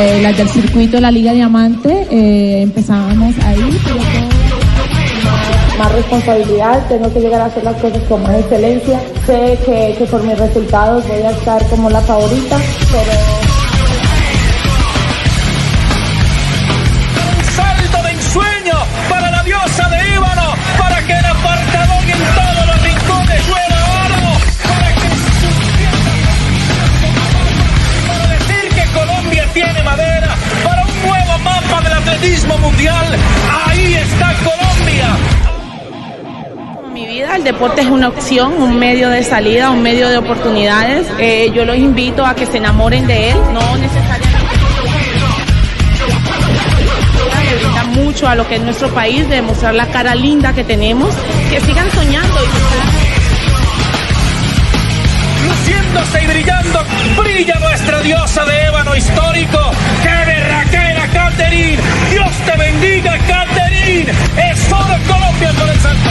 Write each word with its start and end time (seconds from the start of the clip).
Eh, 0.00 0.22
las 0.22 0.34
del 0.34 0.48
circuito 0.48 0.98
la 0.98 1.10
Liga 1.10 1.34
Diamante, 1.34 2.06
eh, 2.10 2.62
empezábamos 2.62 3.34
ahí, 3.44 3.78
pero 3.84 4.00
más 5.78 5.92
responsabilidad, 5.92 6.88
tengo 6.88 7.12
que 7.12 7.20
llegar 7.20 7.42
a 7.42 7.44
hacer 7.44 7.64
las 7.64 7.76
cosas 7.82 8.02
con 8.04 8.22
más 8.22 8.34
excelencia. 8.40 8.98
Sé 9.26 9.58
que, 9.66 9.96
que 9.98 10.04
por 10.10 10.22
mis 10.22 10.38
resultados 10.38 11.06
voy 11.06 11.20
a 11.20 11.30
estar 11.32 11.62
como 11.66 11.90
la 11.90 12.00
favorita, 12.00 12.56
pero 12.90 13.39
atletismo 32.20 32.58
mundial, 32.58 33.06
ahí 33.66 33.94
está 33.94 34.34
Colombia. 34.44 35.16
mi 36.92 37.06
vida. 37.06 37.34
El 37.34 37.44
deporte 37.44 37.80
es 37.80 37.86
una 37.86 38.08
opción, 38.08 38.52
un 38.60 38.78
medio 38.78 39.08
de 39.08 39.22
salida, 39.22 39.70
un 39.70 39.82
medio 39.82 40.08
de 40.10 40.18
oportunidades. 40.18 41.06
Eh, 41.18 41.50
yo 41.54 41.64
los 41.64 41.76
invito 41.76 42.26
a 42.26 42.34
que 42.34 42.44
se 42.44 42.58
enamoren 42.58 43.06
de 43.06 43.30
él, 43.30 43.38
no 43.54 43.76
necesariamente. 43.78 44.38
Mucho 47.94 48.28
a 48.28 48.34
lo 48.34 48.46
que 48.46 48.56
es 48.56 48.60
nuestro 48.60 48.88
país, 48.92 49.28
de 49.28 49.40
mostrar 49.40 49.74
la 49.74 49.86
cara 49.86 50.14
linda 50.14 50.52
que 50.52 50.62
tenemos, 50.62 51.14
que 51.50 51.60
sigan 51.60 51.90
soñando. 51.90 52.38
Luciéndose 55.48 56.22
y 56.22 56.26
brillando, 56.26 56.84
brilla 57.16 57.54
nuestra 57.60 58.00
diosa 58.02 58.44
de 58.44 58.64
ébano 58.66 58.94
histórico. 58.94 59.58
¡Qué 60.02 60.24
berraquera, 60.26 60.99
Catherine! 61.12 61.78
¡Dios 62.10 62.30
te 62.46 62.58
bendiga, 62.58 63.18
Catherine! 63.26 64.10
¡Es 64.50 64.72
oro 64.72 64.96
Colombia 65.08 65.52
por 65.58 65.68
el 65.68 65.78
santo! 65.80 66.10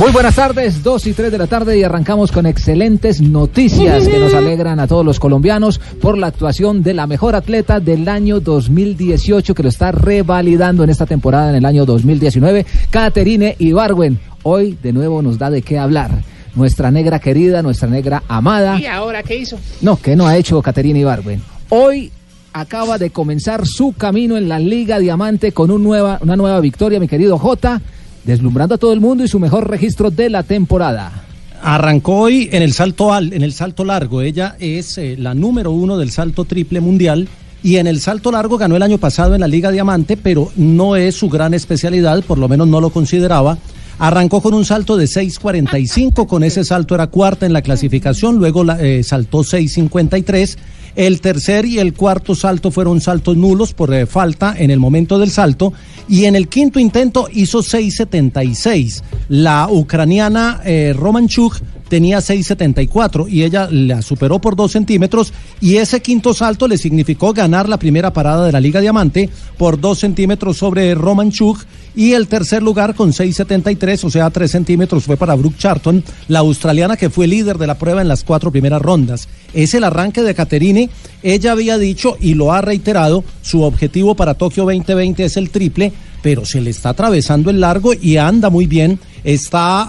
Muy 0.00 0.12
buenas 0.12 0.34
tardes, 0.34 0.82
2 0.82 1.06
y 1.08 1.12
3 1.12 1.30
de 1.30 1.36
la 1.36 1.46
tarde 1.46 1.78
y 1.78 1.82
arrancamos 1.82 2.32
con 2.32 2.46
excelentes 2.46 3.20
noticias 3.20 4.08
que 4.08 4.18
nos 4.18 4.32
alegran 4.34 4.80
a 4.80 4.86
todos 4.86 5.04
los 5.04 5.20
colombianos 5.20 5.78
por 6.00 6.16
la 6.16 6.28
actuación 6.28 6.82
de 6.82 6.94
la 6.94 7.06
mejor 7.06 7.34
atleta 7.34 7.80
del 7.80 8.08
año 8.08 8.40
2018 8.40 9.54
que 9.54 9.62
lo 9.62 9.68
está 9.68 9.92
revalidando 9.92 10.84
en 10.84 10.88
esta 10.88 11.04
temporada 11.04 11.50
en 11.50 11.56
el 11.56 11.66
año 11.66 11.84
2019, 11.84 12.64
Caterine 12.88 13.56
Ibargüen. 13.58 14.18
Hoy 14.42 14.78
de 14.82 14.94
nuevo 14.94 15.20
nos 15.20 15.36
da 15.36 15.50
de 15.50 15.60
qué 15.60 15.78
hablar. 15.78 16.22
Nuestra 16.54 16.90
negra 16.90 17.18
querida, 17.18 17.62
nuestra 17.62 17.88
negra 17.88 18.22
amada. 18.28 18.78
¿Y 18.80 18.86
ahora 18.86 19.22
qué 19.22 19.36
hizo? 19.36 19.58
No, 19.80 19.96
que 19.96 20.16
no 20.16 20.26
ha 20.26 20.36
hecho 20.36 20.60
Caterina 20.62 20.98
Ibargüen. 20.98 21.40
Hoy 21.68 22.10
acaba 22.52 22.98
de 22.98 23.10
comenzar 23.10 23.66
su 23.66 23.92
camino 23.92 24.36
en 24.36 24.48
la 24.48 24.58
Liga 24.58 24.98
Diamante 24.98 25.52
con 25.52 25.70
un 25.70 25.82
nueva, 25.82 26.18
una 26.22 26.36
nueva 26.36 26.60
victoria, 26.60 26.98
mi 26.98 27.06
querido 27.08 27.38
Jota 27.38 27.80
deslumbrando 28.24 28.74
a 28.74 28.78
todo 28.78 28.92
el 28.92 29.00
mundo 29.00 29.24
y 29.24 29.28
su 29.28 29.38
mejor 29.38 29.68
registro 29.68 30.10
de 30.10 30.30
la 30.30 30.42
temporada. 30.42 31.24
Arrancó 31.62 32.16
hoy 32.16 32.48
en 32.52 32.62
el 32.62 32.72
salto 32.72 33.12
al, 33.12 33.32
en 33.32 33.42
el 33.42 33.52
salto 33.52 33.84
largo. 33.84 34.22
Ella 34.22 34.56
es 34.58 34.96
eh, 34.98 35.16
la 35.18 35.34
número 35.34 35.72
uno 35.72 35.98
del 35.98 36.10
salto 36.10 36.44
triple 36.44 36.80
mundial 36.80 37.28
y 37.62 37.76
en 37.76 37.86
el 37.86 38.00
salto 38.00 38.32
largo 38.32 38.56
ganó 38.56 38.76
el 38.76 38.82
año 38.82 38.98
pasado 38.98 39.34
en 39.34 39.42
la 39.42 39.48
Liga 39.48 39.70
Diamante, 39.70 40.16
pero 40.16 40.50
no 40.56 40.96
es 40.96 41.16
su 41.16 41.28
gran 41.28 41.52
especialidad, 41.52 42.22
por 42.24 42.38
lo 42.38 42.48
menos 42.48 42.66
no 42.68 42.80
lo 42.80 42.90
consideraba. 42.90 43.58
Arrancó 44.00 44.40
con 44.40 44.54
un 44.54 44.64
salto 44.64 44.96
de 44.96 45.04
6.45, 45.04 46.26
con 46.26 46.42
ese 46.42 46.64
salto 46.64 46.94
era 46.94 47.08
cuarta 47.08 47.44
en 47.44 47.52
la 47.52 47.60
clasificación, 47.60 48.36
luego 48.36 48.64
la, 48.64 48.80
eh, 48.80 49.02
saltó 49.02 49.40
6.53. 49.40 50.56
El 50.96 51.20
tercer 51.20 51.66
y 51.66 51.78
el 51.80 51.92
cuarto 51.92 52.34
salto 52.34 52.70
fueron 52.70 53.02
saltos 53.02 53.36
nulos 53.36 53.74
por 53.74 53.92
eh, 53.92 54.06
falta 54.06 54.54
en 54.56 54.70
el 54.70 54.80
momento 54.80 55.18
del 55.18 55.30
salto. 55.30 55.74
Y 56.08 56.24
en 56.24 56.34
el 56.34 56.48
quinto 56.48 56.80
intento 56.80 57.28
hizo 57.30 57.58
6.76. 57.58 59.02
La 59.28 59.68
ucraniana 59.70 60.62
eh, 60.64 60.94
Romanchuk 60.96 61.60
tenía 61.90 62.20
6.74 62.20 63.28
y 63.28 63.42
ella 63.42 63.68
la 63.70 64.00
superó 64.00 64.38
por 64.38 64.56
dos 64.56 64.72
centímetros 64.72 65.34
y 65.60 65.76
ese 65.76 66.00
quinto 66.00 66.32
salto 66.32 66.68
le 66.68 66.78
significó 66.78 67.34
ganar 67.34 67.68
la 67.68 67.78
primera 67.78 68.14
parada 68.14 68.46
de 68.46 68.52
la 68.52 68.60
Liga 68.60 68.80
Diamante 68.80 69.28
por 69.58 69.78
dos 69.78 69.98
centímetros 69.98 70.56
sobre 70.56 70.94
Romanchuk 70.94 71.58
y 71.94 72.12
el 72.12 72.28
tercer 72.28 72.62
lugar 72.62 72.94
con 72.94 73.12
6.73, 73.12 74.04
o 74.04 74.10
sea, 74.10 74.30
tres 74.30 74.52
centímetros 74.52 75.04
fue 75.04 75.16
para 75.16 75.34
Brooke 75.34 75.58
Charlton, 75.58 76.04
la 76.28 76.38
australiana 76.38 76.96
que 76.96 77.10
fue 77.10 77.26
líder 77.26 77.58
de 77.58 77.66
la 77.66 77.76
prueba 77.76 78.00
en 78.00 78.08
las 78.08 78.22
cuatro 78.22 78.52
primeras 78.52 78.80
rondas. 78.80 79.28
Es 79.52 79.74
el 79.74 79.82
arranque 79.82 80.22
de 80.22 80.34
Caterine. 80.34 80.88
Ella 81.24 81.52
había 81.52 81.78
dicho 81.78 82.16
y 82.20 82.34
lo 82.34 82.52
ha 82.52 82.60
reiterado, 82.60 83.24
su 83.42 83.62
objetivo 83.62 84.14
para 84.14 84.34
Tokio 84.34 84.64
2020 84.64 85.24
es 85.24 85.36
el 85.36 85.50
triple, 85.50 85.92
pero 86.22 86.44
se 86.44 86.60
le 86.60 86.70
está 86.70 86.90
atravesando 86.90 87.50
el 87.50 87.60
largo 87.60 87.92
y 87.92 88.16
anda 88.18 88.50
muy 88.50 88.66
bien. 88.66 89.00
Está 89.24 89.88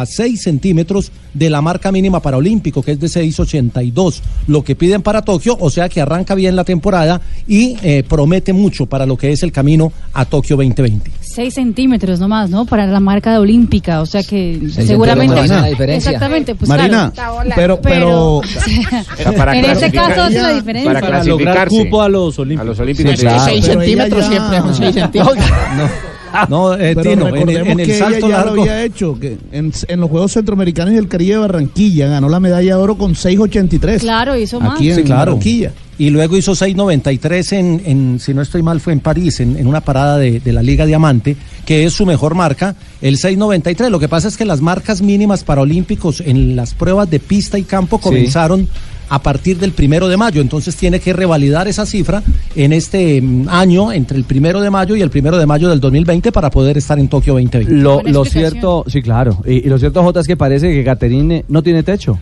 a 0.00 0.04
6 0.06 0.42
centímetros 0.42 1.10
de 1.32 1.50
la 1.50 1.60
marca 1.60 1.90
mínima 1.90 2.20
para 2.20 2.36
Olímpico, 2.36 2.80
que 2.82 2.92
es 2.92 3.00
de 3.00 3.08
6.82, 3.08 4.20
lo 4.46 4.62
que 4.62 4.76
piden 4.76 5.02
para 5.02 5.22
Tokio, 5.22 5.56
o 5.58 5.68
sea 5.68 5.88
que 5.88 6.00
arranca 6.00 6.36
bien 6.36 6.54
la 6.54 6.62
temporada 6.62 7.20
y 7.48 7.76
eh, 7.82 8.04
promete 8.08 8.52
mucho 8.52 8.86
para 8.86 9.04
lo 9.04 9.16
que 9.16 9.32
es 9.32 9.42
el 9.42 9.50
camino 9.50 9.92
a 10.12 10.24
Tokio 10.26 10.56
2020. 10.56 11.10
6 11.20 11.52
centímetros 11.54 12.20
nomás, 12.20 12.50
¿no? 12.50 12.64
Para 12.66 12.86
la 12.86 13.00
marca 13.00 13.32
de 13.32 13.38
Olímpica, 13.38 14.00
o 14.00 14.06
sea 14.06 14.22
que 14.22 14.60
Seis 14.72 14.86
seguramente... 14.86 15.34
diferencia. 15.42 15.96
Exactamente, 16.12 16.54
pues 16.54 16.68
Marina, 16.68 17.10
claro. 17.12 17.40
pero, 17.56 17.80
pero, 17.80 18.40
Para 19.36 19.58
en 19.58 19.64
este 19.64 19.90
caso 19.90 20.26
es 20.26 20.34
la 20.34 20.52
diferencia. 20.54 20.92
para 20.92 21.00
Para 21.06 21.24
lograr 21.24 21.68
cupo 21.68 22.00
a 22.02 22.08
los 22.08 22.38
olímpicos. 22.38 22.60
A 22.62 22.64
los 22.64 22.78
olímpicos. 22.78 23.12
Sí, 23.12 23.18
claro. 23.18 23.44
Seis 23.44 23.66
Pero 23.66 23.80
ella 23.82 23.84
centímetros 23.96 24.22
ya- 24.22 24.30
siempre 24.30 24.58
son 24.60 24.74
seis 24.76 24.94
centímetros. 24.94 25.36
No, 25.76 26.13
eh, 26.74 26.92
Pero 26.96 27.10
Tino, 27.10 27.28
en, 27.28 27.80
el 27.80 27.86
que 27.86 27.98
salto 27.98 28.26
ella 28.26 28.28
ya 28.28 28.36
largo. 28.38 28.54
lo 28.56 28.62
había 28.62 28.82
hecho, 28.84 29.18
que 29.18 29.38
en, 29.52 29.72
en 29.88 30.00
los 30.00 30.10
Juegos 30.10 30.32
Centroamericanos 30.32 30.92
y 30.92 30.96
del 30.96 31.08
Caribe 31.08 31.32
de 31.34 31.38
Barranquilla 31.38 32.08
ganó 32.08 32.28
la 32.28 32.40
medalla 32.40 32.76
de 32.76 32.82
oro 32.82 32.96
con 32.96 33.14
6.83. 33.14 34.00
Claro, 34.00 34.36
hizo 34.36 34.60
más. 34.60 34.76
Aquí 34.76 34.90
en 34.90 34.96
Sí, 34.96 35.02
claro. 35.04 35.32
Barranquilla. 35.32 35.72
Y 35.96 36.10
luego 36.10 36.36
hizo 36.36 36.52
6.93 36.52 37.52
en, 37.52 37.82
en, 37.84 38.20
si 38.20 38.34
no 38.34 38.42
estoy 38.42 38.62
mal, 38.62 38.80
fue 38.80 38.92
en 38.92 38.98
París, 39.00 39.38
en, 39.38 39.56
en 39.56 39.68
una 39.68 39.80
parada 39.80 40.18
de, 40.18 40.40
de 40.40 40.52
la 40.52 40.60
Liga 40.60 40.86
Diamante, 40.86 41.36
que 41.64 41.84
es 41.84 41.92
su 41.92 42.04
mejor 42.04 42.34
marca, 42.34 42.74
el 43.00 43.16
6.93. 43.16 43.90
Lo 43.90 44.00
que 44.00 44.08
pasa 44.08 44.26
es 44.26 44.36
que 44.36 44.44
las 44.44 44.60
marcas 44.60 45.02
mínimas 45.02 45.44
para 45.44 45.60
Olímpicos 45.60 46.20
en 46.20 46.56
las 46.56 46.74
pruebas 46.74 47.08
de 47.10 47.20
pista 47.20 47.58
y 47.58 47.62
campo 47.62 47.98
comenzaron 47.98 48.68
a 49.08 49.22
partir 49.22 49.58
del 49.58 49.72
primero 49.72 50.08
de 50.08 50.16
mayo. 50.16 50.40
Entonces 50.40 50.76
tiene 50.76 51.00
que 51.00 51.12
revalidar 51.12 51.68
esa 51.68 51.86
cifra 51.86 52.22
en 52.54 52.72
este 52.72 53.20
mm, 53.20 53.48
año, 53.48 53.92
entre 53.92 54.16
el 54.16 54.24
primero 54.24 54.60
de 54.60 54.70
mayo 54.70 54.96
y 54.96 55.02
el 55.02 55.10
primero 55.10 55.38
de 55.38 55.46
mayo 55.46 55.68
del 55.68 55.80
2020, 55.80 56.32
para 56.32 56.50
poder 56.50 56.78
estar 56.78 56.98
en 56.98 57.08
Tokio 57.08 57.34
2020. 57.34 57.72
Lo, 58.10 58.24
cierto, 58.24 58.84
sí, 58.86 59.02
claro. 59.02 59.38
Y, 59.46 59.66
y 59.66 59.68
lo 59.68 59.78
cierto, 59.78 60.02
Jota, 60.02 60.20
es 60.20 60.26
que 60.26 60.36
parece 60.36 60.72
que 60.72 60.84
Caterine 60.84 61.44
no 61.48 61.62
tiene 61.62 61.82
techo. 61.82 62.18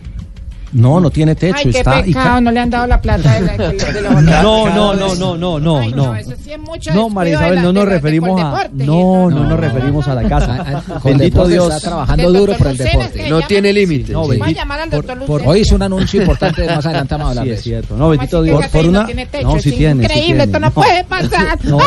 No, 0.73 0.99
no 0.99 1.09
tiene 1.11 1.35
techo, 1.35 1.55
Ay, 1.57 1.71
qué 1.71 1.77
está 1.79 2.03
pecado, 2.03 2.25
ca- 2.25 2.41
no 2.41 2.51
le 2.51 2.59
han 2.59 2.69
dado 2.69 2.87
la 2.87 2.99
plata 3.01 3.33
de 3.39 3.41
la, 3.41 3.57
de 3.69 4.01
la- 4.01 4.09
No, 4.43 4.69
no, 4.73 4.93
no, 4.95 5.15
no, 5.15 5.37
no, 5.37 5.59
no, 5.59 5.77
Ay, 5.79 5.93
no. 5.93 6.15
eso 6.15 6.31
sí 6.43 6.51
es 6.51 6.59
mucho 6.59 6.93
No, 6.93 7.09
María 7.09 7.33
Isabel, 7.35 7.61
no 7.61 7.71
nos 7.73 7.85
referimos 7.85 8.41
a. 8.41 8.67
No, 8.73 9.29
no 9.29 9.43
nos 9.47 9.59
referimos 9.59 10.07
a 10.07 10.15
la 10.15 10.27
casa. 10.27 10.83
Con 11.01 11.17
Bendito 11.17 11.47
Dios. 11.47 11.73
está 11.75 11.89
trabajando 11.89 12.31
duro 12.33 12.53
por 12.57 12.67
el 12.67 12.77
deporte. 12.77 13.29
No 13.29 13.41
tiene 13.43 13.71
límite. 13.73 14.13
No, 14.13 14.23
Sí. 14.23 14.29
bendito- 14.31 14.43
Va 14.45 14.47
a 14.47 14.51
llamar 14.51 14.79
al 14.81 14.89
doctor 14.89 15.19
Por- 15.19 15.29
Lucena. 15.41 15.51
hoy 15.51 15.59
hizo 15.59 15.75
un 15.75 15.81
anuncio 15.83 16.21
importante, 16.21 16.65
más 16.75 16.85
adelante 16.85 17.13
vamos 17.15 17.27
a 17.27 17.29
hablar 17.29 17.45
Sí, 17.45 17.51
es 17.51 17.61
cierto. 17.63 17.95
No, 17.97 18.09
bendito 18.09 18.41
Dios. 18.41 18.59
esa 18.61 18.69
serie 18.69 18.91
no 18.91 19.05
tiene 19.05 19.25
techo, 19.27 19.47
No, 19.47 19.59
sí 19.59 19.71
tiene. 19.73 20.03
increíble, 20.03 20.43
esto 20.43 20.59
no, 20.59 20.71
puede 20.71 21.03
pasar. 21.03 21.59
No. 21.65 21.77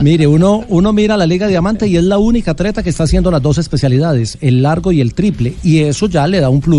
Mire, 0.00 0.26
uno, 0.26 0.64
uno 0.68 0.92
mira 0.92 1.16
la 1.16 1.26
Liga 1.26 1.46
Diamante 1.48 1.86
y 1.88 1.96
es 1.96 2.04
la 2.04 2.18
única 2.18 2.52
atleta 2.52 2.82
que 2.82 2.90
está 2.90 3.04
haciendo 3.04 3.30
las 3.30 3.42
dos 3.42 3.58
especialidades, 3.58 4.38
el 4.40 4.62
largo 4.62 4.92
y 4.92 5.00
el 5.00 5.14
triple, 5.14 5.54
y 5.62 5.80
eso 5.80 6.06
ya 6.06 6.26
le 6.26 6.40
da 6.40 6.48
un 6.48 6.60
plus 6.60 6.75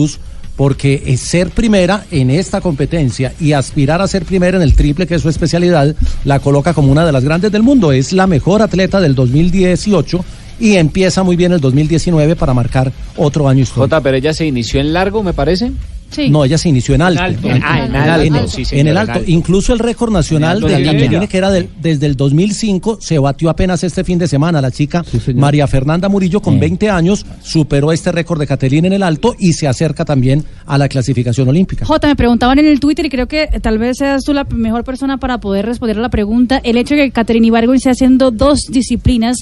porque 0.55 1.15
ser 1.17 1.51
primera 1.51 2.05
en 2.11 2.31
esta 2.31 2.61
competencia 2.61 3.33
y 3.39 3.53
aspirar 3.53 4.01
a 4.01 4.07
ser 4.07 4.25
primera 4.25 4.57
en 4.57 4.63
el 4.63 4.73
triple, 4.73 5.05
que 5.05 5.15
es 5.15 5.21
su 5.21 5.29
especialidad, 5.29 5.95
la 6.25 6.39
coloca 6.39 6.73
como 6.73 6.91
una 6.91 7.05
de 7.05 7.11
las 7.11 7.23
grandes 7.23 7.51
del 7.51 7.63
mundo. 7.63 7.91
Es 7.91 8.11
la 8.11 8.27
mejor 8.27 8.61
atleta 8.61 8.99
del 8.99 9.13
2018 9.13 10.25
y 10.59 10.75
empieza 10.75 11.23
muy 11.23 11.35
bien 11.35 11.51
el 11.51 11.61
2019 11.61 12.35
para 12.35 12.55
marcar 12.55 12.91
otro 13.15 13.47
año 13.47 13.61
histórico. 13.61 13.83
Jota, 13.83 14.01
pero 14.01 14.17
ella 14.17 14.33
se 14.33 14.45
inició 14.45 14.81
en 14.81 14.93
largo, 14.93 15.21
me 15.21 15.33
parece. 15.33 15.71
Sí. 16.09 16.29
No, 16.29 16.45
ella 16.45 16.57
se 16.57 16.69
inició 16.69 16.95
en 16.95 17.01
alto. 17.01 17.21
en 17.49 17.63
alto, 17.63 18.47
sí, 18.47 18.65
señor, 18.65 18.81
en 18.81 18.87
el 18.87 18.97
alto. 18.97 19.19
Incluso 19.27 19.73
el 19.73 19.79
récord 19.79 20.11
nacional 20.11 20.61
de 20.61 20.75
ella. 20.77 21.27
que 21.27 21.37
era 21.37 21.51
del- 21.51 21.69
desde 21.81 22.05
el 22.05 22.15
2005, 22.15 22.99
se 23.01 23.19
batió 23.19 23.49
apenas 23.49 23.83
este 23.83 24.03
fin 24.03 24.17
de 24.17 24.27
semana. 24.27 24.61
La 24.61 24.71
chica 24.71 25.03
María 25.35 25.67
Fernanda 25.67 26.09
Murillo, 26.09 26.41
con 26.41 26.59
20 26.59 26.89
años, 26.89 27.25
superó 27.43 27.91
este 27.91 28.11
récord 28.11 28.39
de 28.39 28.47
Caterina 28.47 28.87
en 28.87 28.93
el 28.93 29.03
alto 29.03 29.35
y 29.37 29.53
se 29.53 29.67
acerca 29.67 30.05
también 30.05 30.43
a 30.65 30.77
la 30.77 30.87
clasificación 30.87 31.47
olímpica. 31.49 31.85
Jota, 31.85 32.07
me 32.07 32.15
preguntaban 32.15 32.59
en 32.59 32.67
el 32.67 32.79
Twitter 32.79 33.05
y 33.05 33.09
creo 33.09 33.27
que 33.27 33.47
tal 33.61 33.77
vez 33.77 33.97
seas 33.97 34.23
tú 34.23 34.33
la 34.33 34.43
mejor 34.45 34.83
persona 34.83 35.17
para 35.17 35.39
poder 35.39 35.65
responder 35.65 35.97
a 35.97 36.01
la 36.01 36.09
pregunta. 36.09 36.59
El 36.63 36.77
hecho 36.77 36.95
de 36.95 37.01
que 37.05 37.11
Caterina 37.11 37.47
Ibargüen 37.47 37.77
esté 37.77 37.89
haciendo 37.89 38.31
dos 38.31 38.61
disciplinas, 38.69 39.37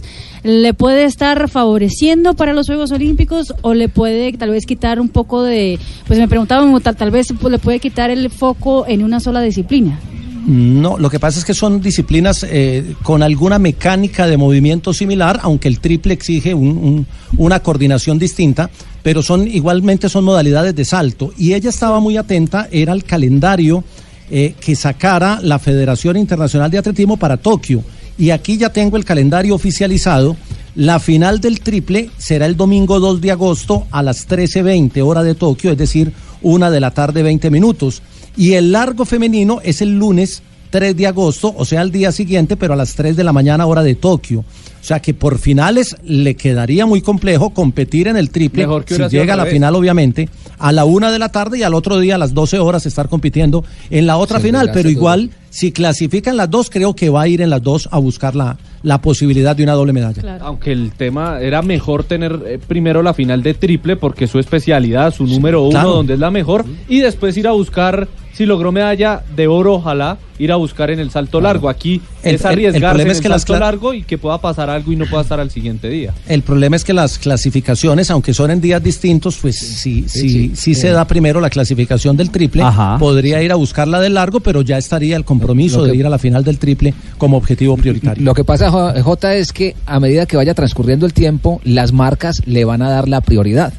¿le 0.45 0.75
puede 0.75 1.06
estar 1.06 1.50
favoreciendo 1.50 2.36
para 2.36 2.53
los 2.53 2.68
Juegos 2.68 2.92
Olímpicos 2.92 3.53
o 3.63 3.74
le 3.74 3.89
puede 3.89 4.31
tal 4.33 4.51
vez 4.51 4.65
quitar 4.68 5.00
un 5.00 5.09
poco 5.09 5.42
de... 5.42 5.80
Pues 6.07 6.19
me 6.19 6.27
preguntaban, 6.27 6.80
tal, 6.81 6.95
tal 6.95 7.09
vez 7.09 7.33
pues, 7.42 7.51
le 7.51 7.57
puede 7.57 7.80
quitar 7.80 8.12
el 8.12 8.30
foco 8.30 8.86
en 8.88 9.03
una 9.03 9.19
sola 9.19 9.42
disciplina? 9.42 10.00
No, 10.45 11.00
lo 11.00 11.09
que 11.09 11.19
pasa 11.19 11.39
es 11.39 11.45
que 11.45 11.56
son 11.56 11.81
disciplinas 11.81 12.45
eh, 12.47 12.94
con 13.01 13.24
alguna 13.24 13.57
mecánica 13.57 14.27
de 14.27 14.38
movimiento 14.38 14.94
similar, 14.94 15.39
aunque 15.42 15.68
el 15.68 15.80
triple 15.80 16.13
exige 16.13 16.53
un- 16.53 16.77
un- 16.77 17.07
una 17.38 17.62
coordinación 17.62 18.19
distinta, 18.19 18.69
pero 19.01 19.24
son 19.24 19.48
igualmente 19.48 20.07
son 20.09 20.24
modalidades 20.25 20.75
de 20.75 20.86
salto. 20.86 21.33
Y 21.39 21.53
ella 21.56 21.71
estaba 21.71 22.00
muy 22.00 22.18
atenta, 22.18 22.68
era 22.71 22.94
el 22.94 23.03
calendario 23.03 23.83
eh, 24.30 24.53
que 24.59 24.75
sacara 24.75 25.39
la 25.41 25.57
Federación 25.57 26.18
Internacional 26.18 26.69
de 26.69 26.77
Atletismo 26.77 27.18
para 27.18 27.38
Tokio. 27.38 27.83
Y 28.17 28.29
aquí 28.29 28.57
ya 28.57 28.69
tengo 28.69 28.97
el 28.97 29.06
calendario 29.06 29.56
oficializado. 29.56 30.35
La 30.75 31.00
final 31.00 31.39
del 31.39 31.62
triple 31.62 32.09
será 32.17 32.45
el 32.45 32.57
domingo 32.57 33.00
2 33.00 33.21
de 33.21 33.31
agosto 33.31 33.88
a 33.91 34.03
las 34.03 34.27
13.20 34.27 35.01
hora 35.06 35.23
de 35.23 35.35
Tokio, 35.35 35.71
es 35.71 35.77
decir, 35.77 36.12
una 36.41 36.69
de 36.69 36.79
la 36.79 36.91
tarde 36.91 37.23
20 37.23 37.50
minutos. 37.50 38.01
Y 38.35 38.53
el 38.53 38.71
largo 38.71 39.06
femenino 39.06 39.62
es 39.63 39.81
el 39.81 39.97
lunes 39.97 40.44
3 40.69 40.95
de 40.95 41.07
agosto, 41.07 41.53
o 41.57 41.65
sea, 41.65 41.81
al 41.81 41.91
día 41.91 42.12
siguiente, 42.12 42.57
pero 42.57 42.73
a 42.73 42.75
las 42.75 42.95
3 42.95 43.15
de 43.15 43.23
la 43.23 43.33
mañana 43.33 43.65
hora 43.65 43.83
de 43.83 43.95
Tokio. 43.95 44.39
O 44.39 44.88
sea 44.88 45.00
que 45.00 45.15
por 45.15 45.39
finales 45.39 45.95
le 46.03 46.35
quedaría 46.35 46.85
muy 46.85 47.01
complejo 47.01 47.50
competir 47.50 48.07
en 48.07 48.17
el 48.17 48.29
triple. 48.29 48.67
Mejor 48.67 48.85
que 48.85 48.95
si 48.95 49.03
llega 49.09 49.33
a 49.33 49.38
la 49.38 49.47
final, 49.47 49.73
obviamente, 49.73 50.29
a 50.59 50.71
la 50.71 50.85
una 50.85 51.12
de 51.12 51.17
la 51.17 51.29
tarde 51.29 51.57
y 51.57 51.63
al 51.63 51.73
otro 51.73 52.00
día 52.00 52.15
a 52.15 52.17
las 52.19 52.35
12 52.35 52.59
horas 52.59 52.85
estar 52.85 53.09
compitiendo 53.09 53.65
en 53.89 54.06
la 54.06 54.17
otra 54.17 54.39
final. 54.39 54.69
Pero 54.71 54.88
igual, 54.88 55.31
si 55.50 55.71
clasifican 55.71 56.38
las 56.38 56.51
dos, 56.51 56.69
creo 56.69 56.95
que 56.95 57.09
va 57.09 57.23
a 57.23 57.27
ir 57.27 57.41
en 57.41 57.50
las 57.50 57.63
dos 57.63 57.89
a 57.91 57.97
buscar 57.97 58.35
la, 58.35 58.57
la 58.83 59.01
posibilidad 59.01 59.56
de 59.56 59.63
una 59.63 59.73
doble 59.73 59.91
medalla. 59.91 60.38
Aunque 60.41 60.71
el 60.71 60.91
tema 60.91 61.41
era 61.41 61.63
mejor 61.63 62.03
tener 62.03 62.39
eh, 62.45 62.59
primero 62.65 63.01
la 63.01 63.15
final 63.15 63.41
de 63.41 63.56
triple 63.56 63.95
porque 63.95 64.25
es 64.25 64.31
su 64.31 64.38
especialidad, 64.38 65.12
su 65.12 65.25
número 65.25 65.63
uno, 65.63 65.71
claro. 65.71 65.89
donde 65.94 66.13
es 66.13 66.19
la 66.19 66.29
mejor, 66.29 66.65
y 66.88 67.00
después 67.00 67.35
ir 67.35 67.47
a 67.47 67.51
buscar, 67.53 68.07
si 68.36 68.46
logró 68.46 68.72
medalla 68.72 69.24
de 69.36 69.48
oro, 69.48 69.76
ojalá, 69.76 70.18
ir 70.38 70.52
a 70.52 70.58
buscar 70.58 70.92
en 70.92 71.00
el 71.00 71.10
salto 71.12 71.40
largo. 71.40 71.70
Aquí 71.70 72.02
El- 72.22 72.36
es 72.36 72.42
el- 72.42 72.48
el 72.48 72.52
arriesgarse 72.52 72.80
problema 72.82 73.04
en 73.04 73.12
es 73.12 73.18
el 73.18 73.24
que 73.24 73.30
las 73.30 73.42
salto 73.44 73.60
largo 73.60 73.94
y 73.94 74.04
que 74.04 74.18
pueda 74.18 74.38
pasar 74.40 74.70
algo 74.70 74.92
y 74.92 74.98
no 74.98 75.06
pueda 75.06 75.24
estar 75.24 75.40
al 75.40 75.50
siguiente 75.50 75.88
día. 75.90 76.14
El 76.28 76.42
problema 76.42 76.76
es 76.76 76.84
que 76.84 76.92
las 76.94 77.18
clasificaciones, 77.18 78.12
aunque 78.12 78.34
son 78.34 78.52
en 78.52 78.60
días 78.60 78.84
distintos, 78.84 79.38
pues 79.42 79.58
si, 79.58 80.10
si, 80.10 80.10
sí, 80.10 80.52
si 80.56 80.56
sí. 80.56 80.76
se 80.76 80.90
da 80.90 81.06
primero 81.08 81.40
la 81.40 81.50
clasificación 81.50 82.18
del 82.18 82.32
triple, 82.32 82.64
Ajá. 82.64 82.98
podría 83.00 83.42
ir 83.42 83.54
a 83.54 83.56
buscar 83.56 83.88
la 83.88 84.02
del 84.02 84.16
largo, 84.16 84.42
pero 84.42 84.62
ya 84.62 84.78
estaría 84.78 85.16
el 85.16 85.24
compromiso 85.24 85.84
que- 85.84 85.92
de 85.92 85.96
ir 85.96 86.06
a 86.06 86.10
la 86.10 86.20
final 86.20 86.44
del 86.44 86.60
triple 86.60 86.94
como 87.18 87.38
objetivo 87.38 87.78
prioritario. 87.78 88.22
Lo 88.24 88.34
que 88.34 88.44
pasa, 88.44 88.70
Jota, 89.02 89.36
es 89.36 89.54
que 89.54 89.76
a 89.86 90.00
medida 90.02 90.26
que 90.26 90.36
vaya 90.36 90.54
transcurriendo 90.54 91.06
el 91.06 91.14
tiempo, 91.14 91.62
las 91.64 91.94
marcas 91.94 92.42
le 92.46 92.66
van 92.66 92.82
a 92.82 92.90
dar 92.90 93.08
la 93.08 93.22
prioridad. 93.22 93.74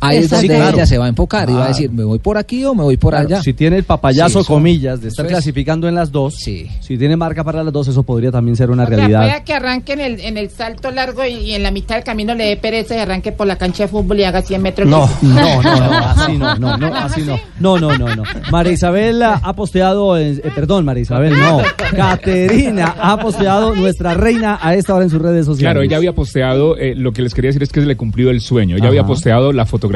Ahí 0.00 0.18
es 0.18 0.30
donde 0.30 0.40
Sí, 0.42 0.48
claro. 0.48 0.76
ella 0.76 0.86
se 0.86 0.98
va 0.98 1.06
a 1.06 1.08
enfocar 1.08 1.50
y 1.50 1.52
va 1.52 1.64
a 1.66 1.68
decir, 1.68 1.90
me 1.90 2.04
voy 2.04 2.18
por 2.18 2.38
aquí 2.38 2.64
o 2.64 2.74
me 2.74 2.82
voy 2.82 2.96
por 2.96 3.12
Claro, 3.12 3.26
allá. 3.28 3.42
Si 3.42 3.52
tiene 3.52 3.76
el 3.76 3.84
papayazo, 3.84 4.40
Sí, 4.42 4.46
comillas, 4.46 5.00
de 5.00 5.08
estar 5.08 5.26
es. 5.26 5.32
clasificando 5.32 5.88
en 5.88 5.94
las 5.94 6.10
dos, 6.10 6.36
Sí. 6.36 6.68
si 6.80 6.96
tiene 6.98 7.16
marca 7.16 7.44
para 7.44 7.62
las 7.62 7.72
dos, 7.72 7.88
eso 7.88 8.02
podría 8.02 8.30
también 8.30 8.56
ser 8.56 8.70
una 8.70 8.84
O 8.84 8.86
sea, 8.86 8.96
realidad. 8.96 9.20
pueda 9.22 9.44
que 9.44 9.52
arranque 9.54 9.92
en 9.92 10.00
el, 10.00 10.20
en 10.20 10.36
el 10.38 10.50
salto 10.50 10.90
largo 10.90 11.24
y, 11.26 11.32
y 11.34 11.54
en 11.54 11.62
la 11.62 11.70
mitad 11.70 11.96
del 11.96 12.04
camino 12.04 12.34
le 12.34 12.44
dé 12.46 12.56
pereza 12.56 12.96
y 12.96 12.98
arranque 12.98 13.32
por 13.32 13.46
la 13.46 13.56
cancha 13.56 13.84
de 13.84 13.88
fútbol 13.88 14.18
y 14.20 14.24
haga 14.24 14.42
100 14.42 14.62
metros. 14.62 14.88
No, 14.88 15.08
no, 15.22 15.62
no, 15.62 15.76
no, 15.76 15.98
así 16.06 16.36
no, 16.38 16.54
no, 16.56 16.76
no, 16.78 16.94
así 16.94 17.22
no. 17.22 17.38
No, 17.58 17.78
no, 17.78 17.98
no, 17.98 18.16
no. 18.16 18.22
María 18.50 18.72
Isabel 18.72 19.22
ha 19.22 19.52
posteado, 19.54 20.16
en- 20.16 20.38
eh, 20.38 20.50
perdón, 20.54 20.84
María 20.84 21.02
Isabel, 21.02 21.38
no. 21.38 21.60
Caterina 21.94 22.94
ha 23.00 23.18
posteado 23.18 23.74
nuestra 23.74 24.14
reina 24.14 24.58
a 24.60 24.74
esta 24.74 24.94
hora 24.94 25.04
en 25.04 25.10
sus 25.10 25.20
redes 25.20 25.46
sociales. 25.46 25.72
Claro, 25.72 25.82
ella 25.82 25.96
había 25.96 26.12
posteado, 26.14 26.76
eh, 26.78 26.94
lo 26.96 27.12
que 27.12 27.22
les 27.22 27.34
quería 27.34 27.48
decir 27.48 27.62
es 27.62 27.70
que 27.70 27.80
se 27.80 27.86
le 27.86 27.96
cumplió 27.96 28.30
el 28.30 28.40
sueño. 28.40 28.76
Ella 28.76 28.84
Ajá. 28.84 28.88
había 28.88 29.04
posteado 29.04 29.52
la 29.52 29.66
fotografía 29.66 29.89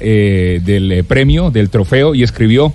eh, 0.00 0.60
del 0.64 0.92
eh, 0.92 1.04
premio, 1.04 1.50
del 1.50 1.70
trofeo, 1.70 2.14
y 2.14 2.22
escribió, 2.22 2.72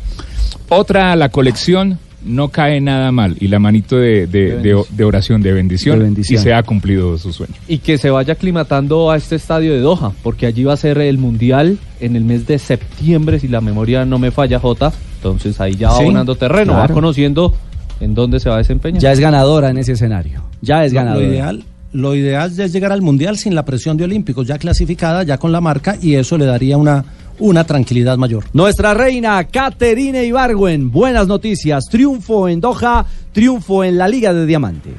otra 0.69 1.12
a 1.12 1.16
la 1.16 1.30
colección, 1.30 2.00
no 2.24 2.50
cae 2.50 2.81
nada 2.81 3.12
mal. 3.12 3.36
Y 3.39 3.48
la 3.50 3.60
manito 3.60 3.98
de, 3.98 4.25
de- 4.25 4.57
de- 4.57 4.83
de 4.89 5.04
oración, 5.04 5.42
de 5.42 5.54
bendición, 5.54 6.00
De 6.00 6.06
bendición. 6.06 6.42
y 6.42 6.44
se 6.44 6.54
ha 6.54 6.63
cumplido 6.63 7.18
su 7.19 7.31
sueño. 7.31 7.54
Y 7.68 7.77
que 7.80 7.98
se 8.00 8.10
vaya 8.10 8.33
aclimatando 8.33 9.12
a 9.12 9.18
este 9.18 9.36
estadio 9.36 9.74
de 9.74 9.80
Doha, 9.80 10.12
porque 10.24 10.48
allí 10.48 10.63
va 10.63 10.74
a 10.74 10.77
ser 10.77 10.98
el 10.98 11.18
Mundial 11.19 11.77
en 12.00 12.16
el 12.16 12.24
mes 12.24 12.48
de 12.48 12.57
septiembre, 12.57 13.39
si 13.39 13.48
la 13.48 13.62
memoria 13.62 14.06
no 14.06 14.18
me 14.18 14.31
falla, 14.31 14.60
Jota. 14.60 14.92
Entonces 15.18 15.60
ahí 15.62 15.75
ya 15.75 15.89
va 15.89 15.98
Sí, 16.00 16.06
ganando 16.06 16.36
terreno, 16.36 16.74
va 16.74 16.88
conociendo 16.88 17.56
en 18.00 18.13
dónde 18.16 18.39
se 18.39 18.50
va 18.50 18.56
a 18.56 18.57
desempeñar. 18.60 19.01
Ya 19.01 19.12
es 19.12 19.19
ganadora 19.19 19.69
en 19.69 19.77
ese 19.77 19.92
escenario. 19.94 20.44
Ya 20.62 20.83
es 20.83 20.94
ganadora. 20.94 21.25
Lo 21.27 21.31
ideal, 21.31 21.63
lo 21.95 22.13
ideal 22.13 22.51
es 22.59 22.74
llegar 22.74 22.92
al 22.92 23.01
Mundial 23.01 23.38
sin 23.38 23.56
la 23.56 23.63
presión 23.63 23.95
de 23.95 24.03
Olímpicos, 24.03 24.45
ya 24.45 24.57
clasificada, 24.57 25.24
ya 25.24 25.38
con 25.38 25.51
la 25.51 25.62
marca, 25.62 25.97
y 26.01 26.15
eso 26.15 26.38
le 26.38 26.45
daría 26.45 26.77
una, 26.77 27.06
una 27.39 27.63
tranquilidad 27.63 28.18
mayor. 28.18 28.44
Nuestra 28.51 28.94
reina 28.94 29.42
Caterina 29.45 30.21
Ibargüen, 30.21 30.92
buenas 30.92 31.27
noticias. 31.27 31.86
Triunfo 31.89 32.50
en 32.50 32.59
Doha, 32.59 33.06
triunfo 33.31 33.83
en 33.83 33.97
la 33.97 34.09
Liga 34.09 34.33
de 34.33 34.45
Diamante. 34.45 34.89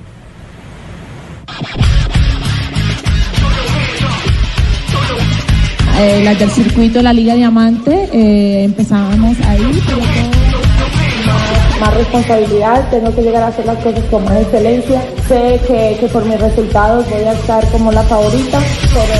Eh, 5.99 6.23
las 6.25 6.39
del 6.39 6.51
circuito, 6.51 7.03
la 7.03 7.13
Liga 7.13 7.35
Diamante, 7.35 8.09
eh, 8.13 8.65
empezábamos 8.65 9.39
ahí, 9.41 9.81
pero 9.87 9.99
todo 9.99 10.36
más 11.81 11.95
responsabilidad, 11.95 12.89
tengo 12.91 13.15
que 13.15 13.23
llegar 13.23 13.43
a 13.43 13.49
hacer 13.49 13.67
las 13.67 13.83
cosas 13.83 14.05
con 14.11 14.25
más 14.25 14.37
excelencia. 14.41 15.03
Sé 15.29 15.61
que, 15.67 15.97
que 16.01 16.09
por 16.09 16.25
mis 16.25 16.41
resultados 16.41 17.09
voy 17.11 17.23
a 17.23 17.33
estar 17.33 17.67
como 17.71 17.93
la 17.93 18.03
favorita, 18.05 18.59
pero 18.95 19.15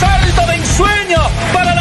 salto 0.00 0.46
de 0.46 0.56
ensueño 0.56 1.18
para 1.52 1.78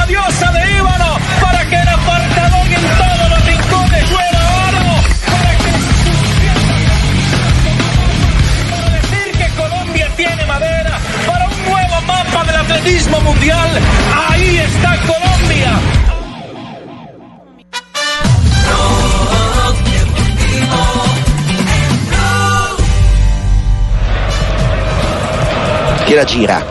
che 26.07 26.15
la 26.15 26.23
gira. 26.23 26.63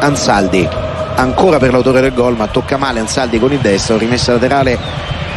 Ansaldi 0.00 0.66
ancora 1.16 1.58
per 1.58 1.70
l'autore 1.70 2.00
del 2.00 2.14
gol 2.14 2.34
ma 2.34 2.46
tocca 2.46 2.78
male 2.78 2.98
Ansaldi 2.98 3.38
con 3.38 3.52
il 3.52 3.58
destro 3.58 3.98
rimessa 3.98 4.32
laterale 4.32 4.78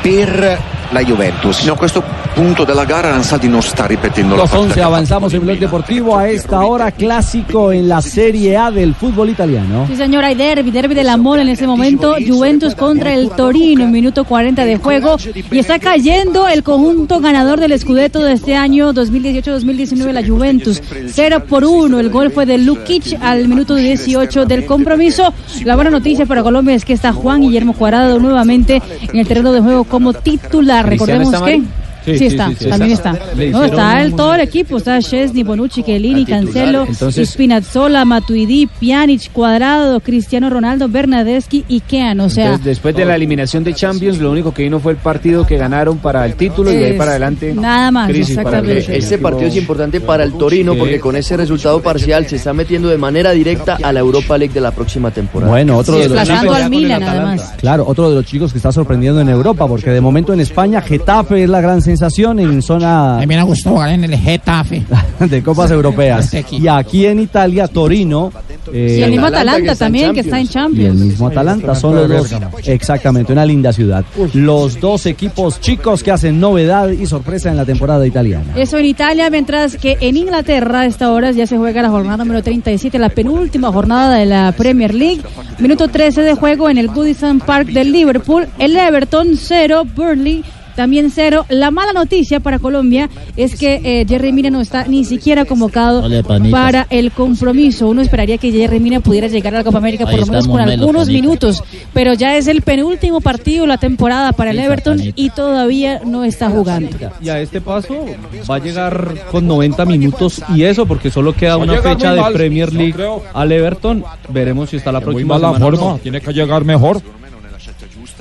per 0.02 0.62
la 0.90 1.04
Juventus. 1.04 1.62
No, 1.64 1.76
questo 1.76 2.02
punto 2.34 2.64
della 2.64 2.84
gara 2.84 3.14
Ansaldi 3.14 3.48
non 3.48 3.62
sta 3.62 3.86
ripetendo 3.86 4.36
la 4.36 4.42
Los 4.42 4.50
partita 4.50 4.74
11 4.74 4.82
avanzamos 4.82 5.34
en 5.34 5.42
Blog 5.42 5.58
Deportivo 5.60 6.18
a 6.18 6.28
esta 6.28 6.66
hora 6.66 6.92
clásico 6.92 7.72
en 7.72 7.88
la 7.88 8.02
Serie 8.02 8.58
A 8.58 8.72
del 8.72 8.96
fútbol 8.96 9.30
italiano. 9.30 9.86
Sí, 9.88 9.96
señor, 9.96 10.24
hay 10.24 10.34
derby, 10.34 10.72
derby 10.72 10.96
del 10.96 11.10
amor 11.10 11.40
en 11.40 11.50
ese 11.50 11.68
momento. 11.68 12.16
Juventus 12.26 12.74
contra 12.76 13.14
el 13.14 13.30
Torino, 13.30 13.88
minuto 13.88 14.24
40 14.26 14.66
de 14.66 14.78
juego. 14.78 15.18
Y 15.52 15.60
está 15.60 15.78
cayendo 15.80 16.48
el 16.48 16.64
conjunto 16.64 17.20
ganador 17.20 17.60
del 17.60 17.78
Scudetto 17.80 18.24
de 18.24 18.34
este 18.34 18.56
año 18.56 18.94
2018-2019, 18.94 20.12
la 20.12 20.26
Juventus. 20.26 20.82
0 21.08 21.44
por 21.48 21.66
1. 21.66 22.00
El 22.00 22.10
gol 22.10 22.32
fue 22.32 22.46
de 22.46 22.58
Lukic 22.58 23.18
al 23.22 23.48
minuto 23.48 23.76
18 23.76 24.46
del 24.46 24.66
compromiso. 24.66 25.34
La 25.64 25.76
buena 25.76 25.92
noticia 25.92 26.26
para 26.26 26.42
Colombia 26.42 26.74
es 26.74 26.84
que 26.84 26.94
está 26.94 27.14
Juan 27.14 27.42
Guillermo 27.42 27.74
Cuadrado 27.74 28.20
nuevamente 28.20 28.82
en 29.02 29.20
el 29.20 29.28
terreno 29.28 29.52
de 29.52 29.62
juego 29.62 29.84
como 29.84 30.14
titular. 30.14 30.90
Recordemos 30.90 31.34
está, 31.34 31.46
que. 31.46 31.62
Sí, 32.06 32.18
Sí, 32.18 32.26
está, 32.28 32.50
sí, 32.50 32.56
sí, 32.60 32.70
también 32.70 32.92
está. 32.92 33.12
No, 33.52 33.64
está 33.64 34.02
el, 34.02 34.14
todo 34.14 34.34
el 34.36 34.42
equipo, 34.42 34.78
está 34.78 35.00
Chesney, 35.00 35.44
Bonucci, 35.44 35.84
Chiellini, 35.84 36.26
Cancelo, 36.26 36.86
Entonces- 36.88 37.30
Spinazzola, 37.30 38.04
Matuidi, 38.06 38.68
Pjanic, 38.68 39.32
Cuadrado, 39.32 40.00
Cristiano 40.02 40.50
Ronaldo, 40.50 40.90
Bernadeschi 40.90 41.64
y 41.68 41.80
Kean, 41.80 42.20
o 42.20 42.30
sea, 42.30 42.46
Entonces, 42.46 42.66
después 42.66 42.96
de 42.96 43.06
la 43.06 43.16
eliminación 43.16 43.64
de 43.64 43.74
Champions, 43.74 44.20
lo 44.20 44.32
único 44.32 44.54
que 44.54 44.64
vino 44.64 44.80
fue 44.80 44.92
el 44.92 44.98
partido 44.98 45.46
que 45.48 45.58
ganaron 45.58 45.98
para 46.00 46.26
el 46.26 46.36
título 46.36 46.72
y 46.74 46.76
de 46.76 46.86
ahí 46.88 46.98
para 46.98 47.12
adelante. 47.12 47.54
nada 47.54 47.90
más, 47.92 48.10
crisis 48.10 48.38
exactamente. 48.38 48.98
Ese 48.98 49.18
partido 49.18 49.48
es 49.48 49.56
importante 49.56 50.02
para 50.02 50.24
el 50.24 50.34
Torino 50.34 50.76
porque 50.76 51.00
con 51.00 51.16
ese 51.16 51.38
resultado 51.38 51.82
parcial 51.82 52.28
se 52.28 52.36
está 52.36 52.52
metiendo 52.54 52.90
de 52.90 52.98
manera 52.98 53.32
directa 53.32 53.78
a 53.82 53.94
la 53.94 54.00
Europa 54.02 54.38
League 54.38 54.54
de 54.54 54.62
la 54.62 54.72
próxima 54.72 55.12
temporada. 55.12 55.52
Bueno, 55.52 55.78
otro 55.78 55.96
de 55.98 56.10
los 56.10 56.18
desplazando 56.18 56.54
al 56.54 56.70
Milan 56.70 57.02
además. 57.04 57.54
Claro, 57.58 57.86
otro 57.88 58.10
de 58.10 58.16
los 58.18 58.26
chicos 58.26 58.52
que 58.52 58.58
está 58.58 58.72
sorprendiendo 58.72 59.22
en 59.22 59.30
Europa, 59.30 59.68
porque 59.68 59.90
de 59.90 60.02
momento 60.02 60.34
en 60.34 60.42
España 60.42 60.82
Getafe 60.82 61.44
es 61.44 61.50
la 61.50 61.62
gran 61.62 61.82
sensación 61.82 61.93
en 61.94 62.62
zona 62.62 63.18
A 63.18 63.26
mí 63.26 63.28
me 63.28 63.44
gustó 63.44 63.72
jugar 63.72 63.90
en 63.90 64.04
el 64.04 64.18
Getafe. 64.18 64.84
de 65.20 65.44
copas 65.44 65.72
europeas. 65.72 66.34
Este. 66.34 66.56
Y 66.58 66.68
aquí 66.68 67.06
en 67.06 67.20
Italia, 67.20 67.68
Torino. 67.68 68.32
eh, 68.72 68.98
y 69.00 69.04
el 69.04 69.12
mismo 69.12 69.28
Atalanta 69.28 69.76
también, 69.76 70.14
que 70.14 70.22
está 70.22 70.38
en 70.38 70.44
y 70.44 70.46
el 70.46 70.50
Champions. 70.50 71.00
mismo 71.00 71.28
Atalanta 71.28 71.76
son 71.76 71.96
los 71.96 72.10
dos. 72.10 72.42
Exactamente, 72.66 73.34
una 73.34 73.46
linda 73.46 73.72
ciudad. 73.74 74.04
Los 74.34 74.80
dos 74.80 75.06
equipos 75.06 75.60
chicos 75.60 76.04
que 76.04 76.12
hacen 76.12 76.40
novedad 76.40 76.90
y 76.90 77.06
sorpresa 77.06 77.50
en 77.50 77.58
la 77.58 77.66
temporada 77.66 78.06
italiana. 78.06 78.54
Eso 78.56 78.78
en 78.78 78.86
Italia, 78.86 79.30
mientras 79.30 79.78
que 79.78 79.98
en 80.02 80.18
Inglaterra 80.18 80.82
a 80.82 80.86
esta 80.86 81.12
hora 81.12 81.32
ya 81.32 81.48
se 81.48 81.58
juega 81.58 81.82
la 81.82 81.90
jornada 81.90 82.18
número 82.18 82.42
37, 82.42 82.98
la 83.00 83.10
penúltima 83.10 83.72
jornada 83.72 84.18
de 84.18 84.26
la 84.26 84.54
Premier 84.56 84.94
League. 84.94 85.22
Minuto 85.60 85.88
13 85.88 86.22
de 86.22 86.34
juego 86.36 86.70
en 86.70 86.78
el 86.78 86.88
Goodison 86.88 87.40
Park 87.40 87.68
del 87.68 87.92
Liverpool. 87.92 88.48
El 88.60 88.76
Everton 88.76 89.38
0, 89.38 89.84
Burnley 89.96 90.44
también 90.76 91.12
cero. 91.12 91.46
La 91.50 91.72
mala 91.72 91.94
noticia 91.94 92.40
para 92.40 92.60
Colombia 92.60 93.10
es 93.38 93.56
que 93.56 93.82
eh, 93.84 94.06
Jerry 94.08 94.32
Mina 94.32 94.50
no 94.50 94.62
está 94.62 94.86
ni 94.86 95.06
siquiera 95.06 95.46
convocado 95.46 96.04
Ole, 96.04 96.24
para 96.24 96.88
el 96.90 97.12
compromiso. 97.12 97.88
Uno 97.88 98.02
esperaría 98.02 98.38
que 98.38 98.52
Jerry 98.52 98.80
Mina 98.80 99.00
pudiera 99.00 99.28
llegar 99.28 99.56
a 99.56 99.60
la 99.60 99.64
Copa 99.64 99.78
América 99.78 100.06
por 100.06 100.20
lo 100.20 100.26
menos 100.26 100.48
con 100.48 100.60
algunos 100.60 101.06
panita. 101.06 101.22
minutos, 101.22 101.64
pero 101.94 102.14
ya 102.14 102.38
es 102.38 102.48
el 102.48 102.62
penúltimo 102.62 103.22
partido 103.22 103.64
de 103.64 103.68
la 103.68 103.78
temporada 103.78 104.34
para 104.34 104.52
el 104.52 104.60
Everton 104.60 105.00
y 105.16 105.30
todavía 105.30 106.02
no 106.06 106.24
está 106.24 106.50
jugando. 106.50 106.98
Y 107.22 107.30
a 107.30 107.40
este 107.40 107.62
paso 107.62 108.06
va 108.50 108.56
a 108.56 108.60
llegar 108.60 109.14
con 109.32 109.48
90 109.48 109.86
minutos 109.86 110.42
y 110.56 110.64
eso 110.64 110.86
porque 110.86 111.10
solo 111.12 111.34
queda 111.34 111.58
una 111.58 111.82
fecha 111.82 112.14
de 112.14 112.34
Premier 112.34 112.74
League 112.74 112.96
al 113.34 113.52
Everton. 113.52 114.04
Veremos 114.30 114.70
si 114.70 114.78
está 114.78 114.92
la 114.92 115.02
próxima 115.02 115.40
semana 115.40 115.60
no. 115.60 116.00
tiene 116.02 116.22
que 116.22 116.34
llegar 116.34 116.66
mejor. 116.66 117.02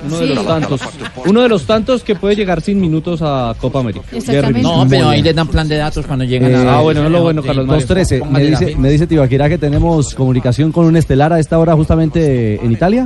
Uno 0.05 0.17
de 0.19 0.27
los 0.27 0.45
tantos. 0.45 0.81
Uno 1.25 1.41
de 1.41 1.49
los 1.49 1.63
tantos 1.65 2.03
que 2.03 2.15
puede 2.15 2.35
llegar 2.35 2.61
sin 2.61 2.79
minutos 2.79 3.21
a 3.21 3.55
Copa 3.59 3.79
América. 3.79 4.05
No, 4.61 4.85
pero 4.89 5.09
ahí 5.09 5.21
les 5.21 5.35
dan 5.35 5.47
plan 5.47 5.67
de 5.67 5.77
datos 5.77 6.05
cuando 6.05 6.25
llegan 6.25 6.51
Eh, 6.51 6.55
a... 6.55 6.77
Ah, 6.77 6.81
bueno, 6.81 7.05
es 7.05 7.11
lo 7.11 7.21
bueno, 7.23 7.41
Carlos 7.41 7.65
Mario. 7.65 7.87
2.13. 7.87 8.25
Me 8.29 8.43
dice, 8.43 8.75
me 8.75 8.89
dice 8.89 9.07
Tibaquirá 9.07 9.49
que 9.49 9.57
tenemos 9.57 10.13
comunicación 10.13 10.71
con 10.71 10.85
un 10.85 10.97
estelar 10.97 11.33
a 11.33 11.39
esta 11.39 11.59
hora 11.59 11.75
justamente 11.75 12.55
en 12.63 12.71
Italia. 12.71 13.05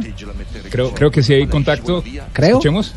Creo, 0.70 0.92
creo 0.94 1.12
que 1.12 1.24
sí 1.24 1.34
hay 1.34 1.48
contacto. 1.48 2.04
Creo. 2.34 2.50
Escuchemos. 2.50 2.94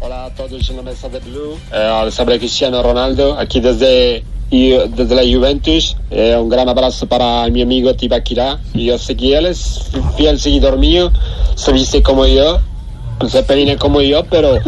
Hola 0.00 0.24
a 0.26 0.30
todos 0.30 0.68
en 0.70 0.76
la 0.76 0.82
mesa 0.82 1.08
de 1.08 1.20
Blue. 1.20 1.56
Eh, 1.72 2.02
les 2.04 2.18
habla 2.18 2.36
Cristiano 2.38 2.82
Ronaldo, 2.82 3.38
aquí 3.38 3.60
desde, 3.60 4.24
y, 4.50 4.70
desde 4.70 5.14
la 5.14 5.22
Juventus. 5.22 5.96
Eh, 6.10 6.36
un 6.36 6.48
gran 6.48 6.68
abrazo 6.68 7.06
para 7.06 7.48
mi 7.50 7.62
amigo 7.62 7.94
Tibaquirá. 7.94 8.58
Y 8.74 8.86
yo 8.86 8.98
sé 8.98 9.14
que 9.16 9.36
él 9.38 9.46
es 9.46 9.90
fiel 10.16 10.40
seguidor 10.40 10.76
mío, 10.78 11.12
se 11.54 11.72
viste 11.72 12.02
como 12.02 12.26
yo, 12.26 12.58
se 13.28 13.42
peina 13.42 13.76
como 13.76 14.00
yo, 14.00 14.24
pero 14.24 14.58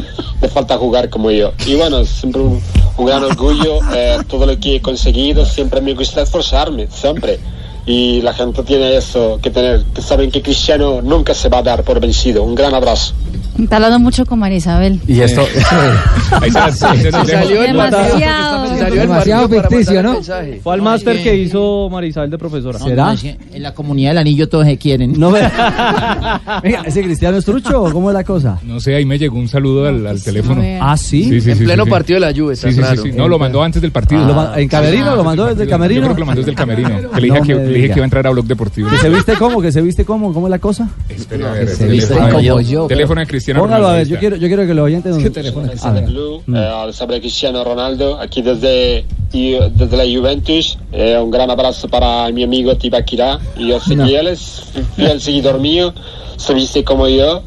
le 0.40 0.48
falta 0.48 0.76
jugar 0.76 1.10
como 1.10 1.30
yo. 1.30 1.52
Y 1.66 1.74
bueno, 1.74 2.04
siempre 2.04 2.42
un, 2.42 2.60
un 2.96 3.06
gran 3.06 3.24
orgullo, 3.24 3.80
eh, 3.94 4.18
todo 4.28 4.46
lo 4.46 4.58
que 4.58 4.76
he 4.76 4.80
conseguido, 4.80 5.44
siempre 5.44 5.80
me 5.80 5.94
gusta 5.94 6.22
esforzarme, 6.22 6.88
siempre. 6.90 7.38
Y 7.86 8.22
la 8.22 8.32
gente 8.32 8.62
tiene 8.62 8.96
eso 8.96 9.38
que 9.42 9.50
tener, 9.50 9.84
que 9.94 10.00
saben 10.00 10.30
que 10.30 10.40
Cristiano 10.40 11.02
nunca 11.02 11.34
se 11.34 11.48
va 11.48 11.58
a 11.58 11.62
dar 11.62 11.84
por 11.84 12.00
vencido. 12.00 12.42
Un 12.42 12.54
gran 12.54 12.74
abrazo. 12.74 13.14
Está 13.58 13.76
hablando 13.76 13.98
mucho 14.00 14.26
con 14.26 14.38
Marisabel. 14.40 15.00
Y 15.06 15.20
esto. 15.20 15.42
Ahí 16.40 16.50
dejo. 16.50 17.62
Demasiado. 17.62 18.90
Demasiado 18.90 19.48
ficticio, 19.48 20.02
¿no? 20.02 20.16
Fue 20.62 20.74
al 20.74 20.82
máster 20.82 21.22
que 21.22 21.36
hizo 21.36 21.88
Marisabel 21.90 22.30
de 22.30 22.38
profesora. 22.38 22.78
Que 23.20 23.36
en 23.52 23.62
la 23.62 23.72
comunidad 23.74 24.10
del 24.10 24.18
anillo 24.18 24.48
todos 24.48 24.66
se 24.66 24.76
quieren. 24.76 25.18
No 25.18 25.30
me... 25.30 25.40
Venga, 26.62 26.82
¿ese 26.84 27.02
cristiano 27.02 27.36
es 27.38 27.44
trucho 27.44 27.82
o 27.82 27.92
cómo 27.92 28.10
es 28.10 28.14
la 28.14 28.24
cosa? 28.24 28.58
No 28.64 28.80
sé, 28.80 28.94
ahí 28.96 29.04
me 29.04 29.18
llegó 29.18 29.38
un 29.38 29.48
saludo 29.48 29.86
al, 29.86 30.06
al 30.06 30.22
teléfono. 30.22 30.62
Ah, 30.80 30.96
sí. 30.96 31.24
Sí, 31.24 31.40
sí, 31.40 31.50
en 31.52 31.58
sí, 31.58 31.64
pleno 31.64 31.86
partido 31.86 32.20
de 32.20 32.26
la 32.32 32.36
Juve, 32.38 32.54
está 32.54 32.68
Sí, 32.68 32.74
sí, 32.74 32.80
sí, 32.80 32.86
claro. 32.86 33.02
sí. 33.02 33.12
No, 33.12 33.28
lo 33.28 33.38
mandó 33.38 33.62
antes 33.62 33.80
del 33.80 33.92
partido. 33.92 34.24
¿Lo 34.26 34.34
ma- 34.34 34.52
¿En 34.56 34.68
camerino? 34.68 35.14
¿Lo 35.14 35.24
mandó 35.24 35.46
desde 35.46 35.62
el 35.64 35.68
camerino? 35.68 36.00
Yo 36.00 36.06
creo 36.08 36.14
que 36.16 36.20
lo 36.20 36.26
mandó 36.26 36.40
desde 36.40 36.50
el 36.50 36.56
camerino. 36.56 36.90
Que 37.14 37.20
le 37.20 37.26
dije, 37.28 37.38
No 37.40 37.46
que, 37.46 37.54
me 37.54 37.60
le 37.62 37.68
dije 37.68 37.80
diga. 37.82 37.94
que 37.94 37.98
iba 38.00 38.04
a 38.04 38.06
entrar 38.06 38.26
a 38.26 38.30
Blog 38.30 38.46
Deportivo. 38.46 38.88
¿Que 38.90 38.96
se 38.98 39.08
viste 39.08 39.34
cómo? 39.34 39.62
¿Que 39.62 39.70
se 39.72 39.80
viste 39.80 40.04
cómo? 40.04 40.32
¿Cómo 40.32 40.46
es 40.48 40.50
la 40.50 40.58
cosa? 40.58 40.88
Espere, 41.08 41.46
a 41.46 41.52
ver, 41.52 41.68
se 41.68 41.86
viste 41.86 42.14
como 42.16 42.40
yo, 42.40 42.86
teléfono 42.88 43.20
de 43.20 43.26
Cristiano 43.26 43.43
Póngalo 43.52 43.88
a 43.88 43.92
Ronaldo, 43.92 43.92
ver, 43.92 44.06
ahí 44.06 44.08
yo 44.08 44.18
quiero, 44.18 44.36
yo 44.36 44.48
quiero 44.48 44.66
que 44.66 44.74
lo 44.74 44.84
oyentes 44.84 45.16
nos... 45.16 45.84
A 45.84 45.92
ver. 45.92 46.04
Blue, 46.04 46.42
eh, 46.54 46.84
les 46.86 47.00
habla 47.00 47.20
Cristiano 47.20 47.64
Ronaldo, 47.64 48.18
aquí 48.18 48.42
desde, 48.42 49.04
y, 49.32 49.52
desde 49.52 49.96
la 49.96 50.04
Juventus. 50.04 50.78
Eh, 50.92 51.18
un 51.18 51.30
gran 51.30 51.50
abrazo 51.50 51.88
para 51.88 52.30
mi 52.30 52.44
amigo 52.44 52.76
Tibaquirá. 52.76 53.38
Y 53.56 53.72
que 53.72 54.18
él 54.18 54.28
es 54.28 54.62
fiel 54.96 55.20
seguidor 55.20 55.60
mío, 55.60 55.92
se 56.36 56.54
viste 56.54 56.84
como 56.84 57.08
yo, 57.08 57.42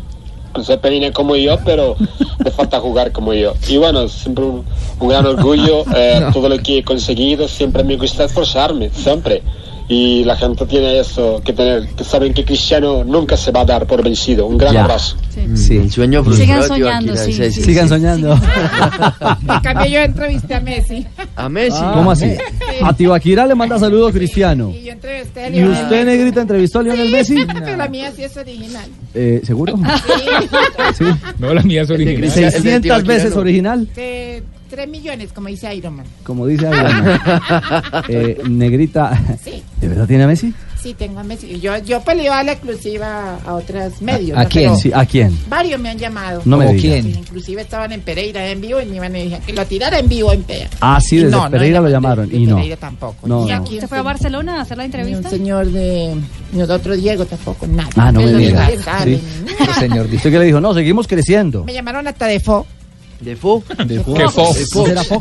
se 0.64 0.78
peina 0.78 1.12
como 1.12 1.36
yo, 1.36 1.58
pero 1.64 1.96
le 2.44 2.52
falta 2.52 2.80
jugar 2.80 3.12
como 3.12 3.34
yo. 3.34 3.54
Y 3.68 3.78
bueno, 3.78 4.08
siempre 4.08 4.46
un, 4.46 4.66
un 5.00 5.08
gran 5.08 5.26
orgullo, 5.26 5.84
eh, 5.96 6.22
todo 6.34 6.50
lo 6.50 6.58
que 6.60 6.80
he 6.80 6.84
conseguido, 6.84 7.48
siempre 7.48 7.84
me 7.84 7.98
gusta 7.98 8.26
esforzarme, 8.26 8.90
siempre. 8.90 9.44
Y 9.90 10.26
la 10.26 10.36
gente 10.36 10.66
tiene 10.66 11.00
eso 11.00 11.42
que 11.46 11.54
tener, 11.54 11.88
que 11.96 12.04
saben 12.04 12.34
que 12.34 12.44
Cristiano 12.44 13.06
nunca 13.06 13.38
se 13.38 13.52
va 13.52 13.62
a 13.62 13.66
dar 13.66 13.88
por 13.88 14.04
vencido. 14.04 14.46
Un 14.46 14.58
gran 14.58 14.74
Ya. 14.74 14.84
abrazo. 14.84 15.16
Sí. 15.56 15.78
El 15.78 15.90
sueño 15.90 16.24
Sigan 16.26 16.36
frustrado 16.36 16.62
de 16.62 16.68
soñando, 16.68 17.16
sí, 17.16 17.32
sí, 17.34 17.52
Sigan 17.62 17.88
soñando. 17.88 18.34
En 18.34 19.60
cambio, 19.62 19.86
yo 19.88 20.00
entrevisté 20.02 20.56
a 20.56 20.60
Messi. 20.60 21.06
A 21.38 21.48
Messi. 21.48 21.80
¿Cómo 21.94 22.12
así? 22.12 22.32
A 22.84 22.92
Tibaquirá 22.94 23.46
le 23.46 23.56
manda 23.56 23.80
saludos 23.80 24.12
Cristiano. 24.12 24.72
Y 24.78 24.84
yo 24.86 24.92
entrevisté 24.92 25.44
a 25.44 25.48
¿Y 25.50 25.52
Lionel 25.54 25.72
usted, 25.72 25.90
Messi. 26.06 26.06
Negrita, 26.18 26.42
entrevistó 26.42 26.80
a 26.80 26.84
Lionel 26.84 27.12
Messi? 27.12 27.36
Pero 27.64 27.78
la 27.78 27.88
mía 27.88 28.12
sí 28.14 28.24
es 28.24 28.36
original. 28.36 28.86
Eh, 29.14 29.42
¿Seguro? 29.46 29.78
Sí. 30.98 31.06
No, 31.40 31.54
la 31.54 31.62
mía 31.62 31.84
es 31.84 31.90
original. 31.90 32.20
Cristiano. 32.22 32.48
El 32.48 32.54
de 32.54 32.60
600 32.60 32.82
Tibaquirá 32.82 33.14
veces 33.14 33.36
no. 33.36 33.42
original, 33.42 33.88
De 33.96 34.44
3 34.68 34.88
millones, 34.90 35.32
como 35.34 35.48
dice 35.48 35.74
Iron 35.76 35.96
Man. 35.98 36.06
como 36.24 36.46
dice 36.48 36.68
Adriana. 36.68 38.04
Eh, 38.10 38.42
Negrita, 38.50 39.20
Sí. 39.44 39.64
¿de 39.82 39.88
verdad 39.88 40.08
tiene 40.08 40.24
a 40.24 40.28
Messi? 40.28 40.54
Sí, 40.82 40.94
tengo 40.94 41.20
a 41.20 41.24
Messi. 41.24 41.60
Yo, 41.60 41.76
yo 41.80 42.02
peleo 42.02 42.32
a 42.34 42.44
la 42.44 42.52
exclusiva 42.54 43.38
a 43.46 43.54
otros 43.56 44.00
medios. 44.02 44.38
¿A 44.38 44.44
¿no? 44.44 44.50
quién? 44.50 44.66
Pero 44.70 44.78
Sí, 44.78 44.92
¿A 44.94 45.06
quién? 45.06 45.38
Varios 45.50 45.80
me 45.82 45.90
han 45.90 45.98
llamado. 45.98 46.42
No 46.46 46.58
me 46.58 46.66
¿Como 46.66 46.78
diga. 46.78 46.94
quién? 46.94 47.04
Sí, 47.14 47.20
inclusive 47.20 47.62
estaban 47.64 47.92
en 47.92 48.02
Pereira 48.02 48.46
en 48.48 48.62
vivo 48.62 48.80
y 48.80 48.86
me 48.86 48.96
iban 48.98 49.16
a 49.16 49.18
decir 49.18 49.40
que 49.46 49.54
lo 49.54 49.66
tirara 49.66 49.98
en 50.00 50.08
vivo 50.08 50.32
en 50.32 50.44
Pereira. 50.44 50.70
Ah, 50.80 51.00
sí, 51.02 51.18
Y 51.18 51.24
desde 51.24 51.50
Pereira 51.50 51.78
no, 51.78 51.82
lo 51.84 51.88
de- 51.88 51.94
llamaron. 51.94 52.30
de 52.30 52.38
y 52.38 52.46
no. 52.46 52.56
Pereira 52.56 52.78
tampoco. 52.78 53.28
No, 53.28 53.44
Ni 53.46 53.52
no. 53.52 53.58
aquí 53.58 53.80
¿Se 53.80 53.88
fue 53.88 53.98
a 53.98 54.02
Barcelona 54.04 54.60
a 54.60 54.62
hacer 54.62 54.78
la 54.78 54.84
Ni 54.84 54.90
un 54.90 54.96
entrevista? 55.00 55.30
señor 55.30 55.66
de. 55.68 56.16
Ni 56.54 56.62
el 56.62 56.72
otro 56.72 56.96
Diego 56.96 57.26
tampoco, 57.26 57.66
nada. 57.68 57.90
Ah, 57.96 58.12
no 58.12 58.22
me 58.22 58.34
diga. 58.34 58.70
Sí. 59.04 59.22
nada. 59.60 59.74
señor 59.80 60.06
¿Usted 60.14 60.32
qué 60.32 60.40
le 60.40 60.46
dijo? 60.46 60.62
No, 60.62 60.74
seguimos 60.74 61.08
creciendo. 61.08 61.64
Me 61.66 61.74
llamaron 61.74 62.08
hasta 62.08 62.28
de 62.28 62.40
Fo. 62.40 62.66
¿De 63.20 63.36
Fo? 63.36 63.64
¿De 63.86 63.96
¿Qué 63.98 64.30
fo? 64.30 64.54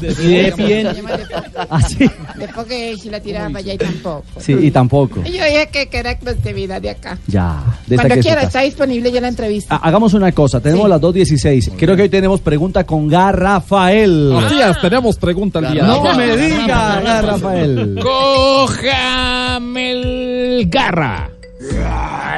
De 0.00 0.10
bien. 0.56 0.86
Me 0.86 0.94
llaman 0.94 1.16
de 1.18 1.24
Fo. 1.26 1.42
Ah, 1.70 1.80
sí. 1.82 1.98
De 2.36 2.48
Fo 2.48 2.64
que 2.64 2.96
si 2.98 3.08
la 3.10 3.20
tiraba 3.20 3.46
para 3.48 3.58
allá 3.60 3.74
y 3.74 3.78
tampoco. 3.78 4.24
Sí, 4.38 4.52
y 4.52 4.70
tampoco. 4.70 5.16
Yo 5.24 5.30
dije 5.32 5.68
que, 5.72 5.86
que 5.88 5.98
era 5.98 6.10
exclusividad 6.10 6.80
de 6.82 6.90
acá. 6.90 7.18
Ya. 7.26 7.62
De 7.86 7.96
Cuando 7.96 8.16
quiera, 8.18 8.42
está 8.42 8.60
disponible 8.60 9.10
ya 9.10 9.20
la 9.20 9.28
entrevista. 9.28 9.76
Ah, 9.76 9.80
Hagamos 9.88 10.12
una 10.14 10.30
cosa, 10.32 10.60
tenemos 10.60 10.88
las 10.88 11.00
2.16. 11.00 11.72
Creo 11.78 11.96
que 11.96 12.02
hoy 12.02 12.08
tenemos 12.08 12.40
pregunta 12.40 12.84
con 12.84 13.08
Garrafael. 13.08 14.32
Así 14.36 14.60
es, 14.60 14.80
tenemos 14.80 15.16
pregunta 15.16 15.58
al 15.60 15.72
día. 15.72 15.82
de 15.82 15.88
No 15.88 16.00
hoy. 16.02 16.16
me 16.16 16.36
diga, 16.36 17.00
Garrafael. 17.00 17.98
Cójame 18.02 19.90
el 19.92 20.68
garra. 20.68 21.30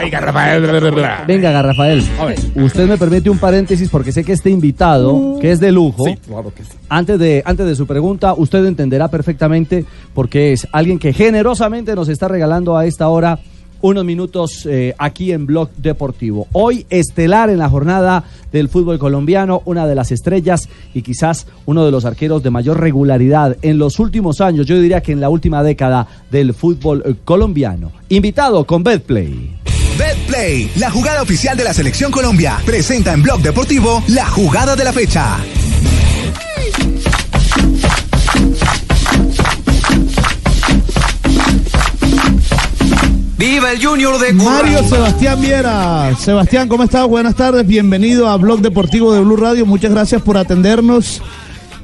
Venga, 0.00 0.20
Rafael. 0.20 1.26
Venga, 1.26 1.62
Rafael. 1.62 2.04
Usted 2.54 2.88
me 2.88 2.96
permite 2.98 3.30
un 3.30 3.38
paréntesis 3.38 3.88
porque 3.88 4.12
sé 4.12 4.24
que 4.24 4.32
este 4.32 4.50
invitado, 4.50 5.38
que 5.40 5.50
es 5.50 5.60
de 5.60 5.72
lujo, 5.72 6.04
claro 6.26 6.52
que 6.54 6.64
sí. 6.64 6.70
antes, 6.88 7.18
de, 7.18 7.42
antes 7.44 7.66
de 7.66 7.74
su 7.74 7.86
pregunta, 7.86 8.34
usted 8.34 8.64
entenderá 8.64 9.08
perfectamente 9.08 9.84
porque 10.14 10.52
es 10.52 10.66
alguien 10.72 10.98
que 10.98 11.12
generosamente 11.12 11.94
nos 11.94 12.08
está 12.08 12.28
regalando 12.28 12.76
a 12.76 12.86
esta 12.86 13.08
hora 13.08 13.38
unos 13.80 14.04
minutos 14.04 14.66
eh, 14.66 14.94
aquí 14.98 15.32
en 15.32 15.46
Blog 15.46 15.70
Deportivo. 15.76 16.48
Hoy 16.52 16.86
estelar 16.90 17.50
en 17.50 17.58
la 17.58 17.68
jornada 17.68 18.24
del 18.52 18.68
fútbol 18.68 18.98
colombiano, 18.98 19.62
una 19.64 19.86
de 19.86 19.94
las 19.94 20.12
estrellas 20.12 20.68
y 20.94 21.02
quizás 21.02 21.46
uno 21.66 21.84
de 21.84 21.90
los 21.90 22.04
arqueros 22.04 22.42
de 22.42 22.50
mayor 22.50 22.80
regularidad 22.80 23.56
en 23.62 23.78
los 23.78 23.98
últimos 23.98 24.40
años, 24.40 24.66
yo 24.66 24.80
diría 24.80 25.02
que 25.02 25.12
en 25.12 25.20
la 25.20 25.28
última 25.28 25.62
década 25.62 26.06
del 26.30 26.54
fútbol 26.54 27.02
eh, 27.04 27.14
colombiano. 27.24 27.92
Invitado 28.08 28.64
con 28.64 28.82
Betplay. 28.82 29.58
BetPlay, 29.98 30.70
la 30.76 30.90
jugada 30.90 31.22
oficial 31.22 31.56
de 31.56 31.64
la 31.64 31.74
Selección 31.74 32.12
Colombia, 32.12 32.58
presenta 32.64 33.12
en 33.12 33.22
Blog 33.22 33.40
Deportivo 33.40 34.02
la 34.06 34.26
jugada 34.26 34.76
de 34.76 34.84
la 34.84 34.92
fecha. 34.92 35.38
¡Viva 43.38 43.70
el 43.70 43.80
Junior 43.80 44.18
de 44.18 44.32
Mario 44.32 44.82
Sebastián 44.82 45.40
Viera. 45.40 46.12
Sebastián, 46.18 46.68
¿cómo 46.68 46.82
estás? 46.82 47.06
Buenas 47.06 47.36
tardes. 47.36 47.64
Bienvenido 47.64 48.28
a 48.28 48.36
Blog 48.36 48.60
Deportivo 48.60 49.14
de 49.14 49.20
Blue 49.20 49.36
Radio. 49.36 49.64
Muchas 49.64 49.92
gracias 49.92 50.20
por 50.22 50.36
atendernos. 50.36 51.22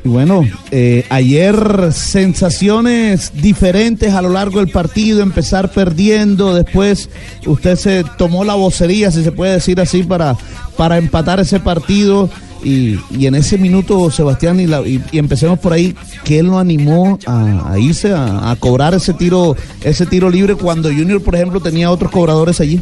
Y 0.04 0.08
bueno, 0.08 0.42
eh, 0.72 1.06
ayer 1.10 1.92
sensaciones 1.92 3.30
diferentes 3.40 4.14
a 4.14 4.20
lo 4.20 4.30
largo 4.30 4.58
del 4.58 4.68
partido, 4.68 5.22
empezar 5.22 5.70
perdiendo, 5.70 6.54
después 6.54 7.08
usted 7.46 7.76
se 7.76 8.04
tomó 8.18 8.44
la 8.44 8.54
vocería, 8.54 9.12
si 9.12 9.22
se 9.22 9.30
puede 9.30 9.52
decir 9.52 9.80
así, 9.80 10.02
para, 10.02 10.36
para 10.76 10.98
empatar 10.98 11.38
ese 11.38 11.60
partido. 11.60 12.28
Y, 12.64 12.98
y 13.16 13.26
en 13.26 13.34
ese 13.34 13.58
minuto, 13.58 14.10
Sebastián, 14.10 14.58
y, 14.58 14.66
la- 14.66 14.80
y- 14.80 15.00
empecemos 15.12 15.58
por 15.58 15.72
ahí, 15.74 15.94
que 16.24 16.42
lo 16.42 16.58
animó 16.58 17.18
a, 17.26 17.78
irse 17.78 18.12
a, 18.14 18.56
cobrar 18.58 18.94
ese 18.94 19.12
tiro, 19.12 19.54
ese 19.84 20.06
tiro 20.06 20.30
libre 20.30 20.54
cuando 20.54 20.88
Junior, 20.88 21.22
por 21.22 21.34
ejemplo, 21.34 21.60
tenía 21.60 21.90
otros 21.90 22.10
cobradores 22.10 22.60
allí. 22.60 22.80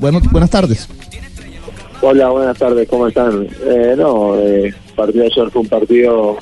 Bueno, 0.00 0.20
buenas 0.32 0.50
tardes. 0.50 0.88
Hola, 2.00 2.30
buenas 2.30 2.58
tardes, 2.58 2.88
¿cómo 2.88 3.06
están? 3.06 3.46
Eh, 3.64 3.94
no, 3.96 4.36
eh, 4.40 4.74
partido 4.96 5.24
ayer 5.24 5.50
fue 5.50 5.62
un 5.62 5.68
partido 5.68 6.36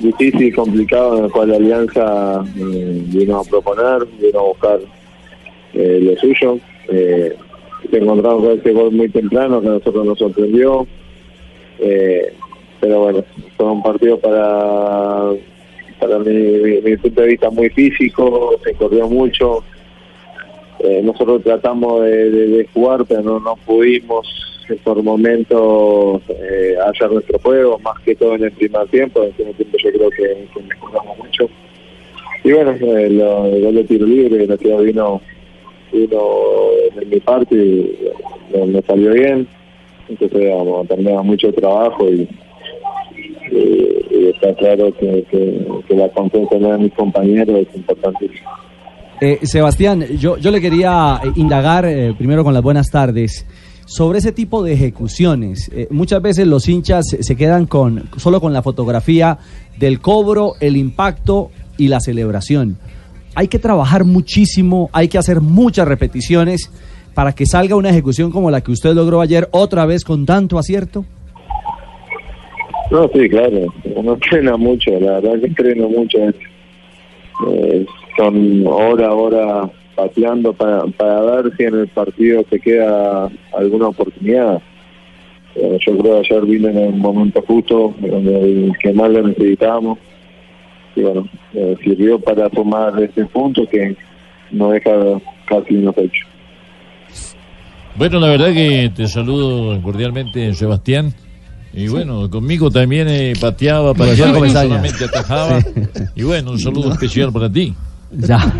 difícil 0.00 0.42
y 0.42 0.52
complicado 0.52 1.18
en 1.18 1.24
el 1.26 1.30
cual 1.30 1.50
la 1.50 1.56
Alianza 1.56 2.44
eh, 2.58 3.02
vino 3.06 3.38
a 3.38 3.44
proponer, 3.44 4.04
vino 4.20 4.40
a 4.40 4.42
buscar 4.42 4.80
eh, 5.74 6.00
lo 6.02 6.16
suyo. 6.20 6.58
Eh, 6.88 7.36
se 7.88 7.96
encontramos 7.96 8.42
con 8.42 8.58
ese 8.58 8.72
gol 8.72 8.90
muy 8.90 9.08
temprano 9.08 9.60
que 9.60 9.68
a 9.68 9.70
nosotros 9.72 10.04
nos 10.04 10.18
sorprendió. 10.18 10.84
Eh, 11.82 12.32
pero 12.80 13.00
bueno, 13.00 13.24
fue 13.56 13.66
un 13.66 13.82
partido 13.82 14.18
para, 14.18 15.30
para 16.00 16.18
mi, 16.20 16.32
mi- 16.82 16.96
punto 16.96 17.20
de 17.22 17.28
vista 17.28 17.50
muy 17.50 17.68
físico, 17.70 18.54
se 18.64 18.74
corrió 18.74 19.08
mucho. 19.08 19.62
Eh, 20.78 21.00
nosotros 21.02 21.42
tratamos 21.42 22.02
de, 22.04 22.66
jugar, 22.72 23.04
pero 23.06 23.22
no, 23.22 23.40
no 23.40 23.56
pudimos 23.66 24.26
por 24.84 25.02
momentos 25.02 26.22
eh, 26.28 26.76
hallar 26.78 27.12
nuestro 27.12 27.38
juego, 27.40 27.78
más 27.80 27.98
que 28.00 28.14
todo 28.14 28.36
en 28.36 28.44
el 28.44 28.52
primer 28.52 28.86
tiempo. 28.88 29.22
En 29.22 29.28
el 29.28 29.36
segundo 29.36 29.56
tiempo 29.56 29.76
yo 29.78 29.92
creo 29.92 30.10
que, 30.10 30.46
que 30.54 30.62
mejoramos 30.62 31.18
mucho. 31.18 31.48
Y 32.44 32.52
bueno, 32.52 32.70
eh, 32.72 33.06
el 33.06 33.62
gol 33.62 33.74
de 33.74 33.84
tiro 33.84 34.06
libre, 34.06 34.46
la 34.46 34.56
que 34.56 34.76
vino, 34.78 35.20
vino 35.92 36.20
de 36.96 37.06
mi 37.06 37.20
parte 37.20 37.54
y 37.54 37.98
me, 38.52 38.66
me 38.66 38.82
salió 38.82 39.12
bien. 39.12 39.46
Entonces, 40.08 40.50
vamos, 40.54 40.88
tenemos 40.88 41.24
mucho 41.24 41.52
trabajo 41.52 42.08
y, 42.08 42.28
y 43.50 44.26
está 44.28 44.54
claro 44.54 44.92
que, 44.98 45.26
la 45.90 46.08
confianza 46.10 46.56
de 46.56 46.78
mis 46.78 46.92
compañeros 46.94 47.66
es 47.68 47.76
importantísima. 47.76 48.50
Eh, 49.20 49.38
Sebastián, 49.42 50.04
yo, 50.18 50.36
yo 50.36 50.50
le 50.50 50.60
quería 50.60 51.20
eh, 51.22 51.28
indagar 51.36 51.84
eh, 51.84 52.12
primero 52.16 52.42
con 52.42 52.54
las 52.54 52.62
buenas 52.62 52.88
tardes 52.90 53.46
sobre 53.86 54.18
ese 54.18 54.32
tipo 54.32 54.62
de 54.62 54.72
ejecuciones. 54.72 55.70
Eh, 55.72 55.86
muchas 55.90 56.20
veces 56.22 56.46
los 56.46 56.68
hinchas 56.68 57.04
se 57.20 57.36
quedan 57.36 57.66
con 57.66 58.08
solo 58.16 58.40
con 58.40 58.52
la 58.52 58.62
fotografía 58.62 59.38
del 59.78 60.00
cobro, 60.00 60.54
el 60.60 60.76
impacto 60.76 61.50
y 61.76 61.88
la 61.88 62.00
celebración. 62.00 62.78
Hay 63.34 63.48
que 63.48 63.58
trabajar 63.58 64.04
muchísimo, 64.04 64.90
hay 64.92 65.08
que 65.08 65.18
hacer 65.18 65.40
muchas 65.40 65.86
repeticiones 65.86 66.70
para 67.14 67.32
que 67.32 67.46
salga 67.46 67.76
una 67.76 67.90
ejecución 67.90 68.30
como 68.30 68.50
la 68.50 68.60
que 68.60 68.72
usted 68.72 68.94
logró 68.94 69.20
ayer 69.20 69.48
otra 69.52 69.86
vez 69.86 70.04
con 70.04 70.26
tanto 70.26 70.58
acierto. 70.58 71.04
No, 72.90 73.08
sí, 73.14 73.28
claro. 73.28 73.72
Uno 73.96 74.12
entrena 74.14 74.56
mucho, 74.56 74.90
la 75.00 75.20
verdad 75.20 75.40
que 75.40 75.46
entreno 75.46 75.88
mucho. 75.88 76.18
Eh, 77.48 77.86
son 78.16 78.66
hora 78.66 79.12
hora 79.12 79.70
pateando 79.94 80.52
para, 80.52 80.84
para 80.86 81.20
ver 81.20 81.56
si 81.56 81.64
en 81.64 81.74
el 81.74 81.88
partido 81.88 82.42
te 82.44 82.60
queda 82.60 83.30
alguna 83.56 83.88
oportunidad. 83.88 84.60
Eh, 85.54 85.78
yo 85.80 85.98
creo 85.98 86.22
que 86.22 86.32
ayer 86.32 86.46
vine 86.46 86.70
en 86.70 86.78
el 86.78 86.94
momento 86.94 87.42
justo, 87.46 87.94
donde 88.00 88.40
el 88.40 88.72
que 88.78 88.92
más 88.92 89.10
lo 89.10 89.28
necesitábamos. 89.28 89.98
Y 90.94 91.02
bueno, 91.02 91.28
eh, 91.54 91.76
sirvió 91.82 92.18
para 92.18 92.48
tomar 92.50 93.02
ese 93.02 93.24
punto 93.26 93.66
que 93.68 93.96
no 94.50 94.70
deja 94.70 94.90
casi 95.46 95.76
unos 95.76 95.96
hechos. 95.96 96.31
Bueno, 97.96 98.18
la 98.20 98.28
verdad 98.28 98.52
que 98.52 98.90
te 98.94 99.06
saludo 99.06 99.80
cordialmente, 99.82 100.54
Sebastián. 100.54 101.14
Y 101.74 101.88
bueno, 101.88 102.28
conmigo 102.28 102.70
también 102.70 103.08
eh, 103.08 103.32
pateaba, 103.40 103.94
pateaba, 103.94 104.38
no 104.38 104.48
solamente 104.50 105.04
atajaba. 105.04 105.60
Sí. 105.60 105.70
Y 106.16 106.22
bueno, 106.22 106.52
un 106.52 106.58
saludo 106.58 106.92
especial 106.92 107.32
para 107.32 107.50
ti. 107.50 107.74
Ya. 108.12 108.52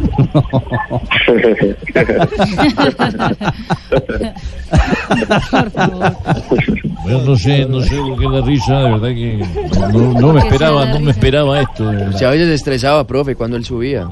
Bueno, 7.02 7.22
no 7.26 7.36
sé, 7.36 7.66
no 7.66 7.80
sé 7.82 7.96
por 7.96 8.18
qué 8.18 8.28
la 8.28 8.40
risa, 8.40 8.78
de 8.78 8.90
verdad 8.92 9.08
que 9.08 9.44
no, 9.92 10.12
no 10.20 10.32
me 10.32 10.40
esperaba, 10.40 10.86
no 10.86 11.00
me 11.00 11.10
esperaba 11.10 11.60
esto. 11.60 11.90
de 11.90 11.96
verdad. 11.96 12.18
Se 12.18 12.24
a 12.26 12.30
veces 12.30 12.48
se 12.48 12.54
estresaba, 12.54 13.06
profe, 13.06 13.34
cuando 13.34 13.56
él 13.56 13.64
subía. 13.64 14.08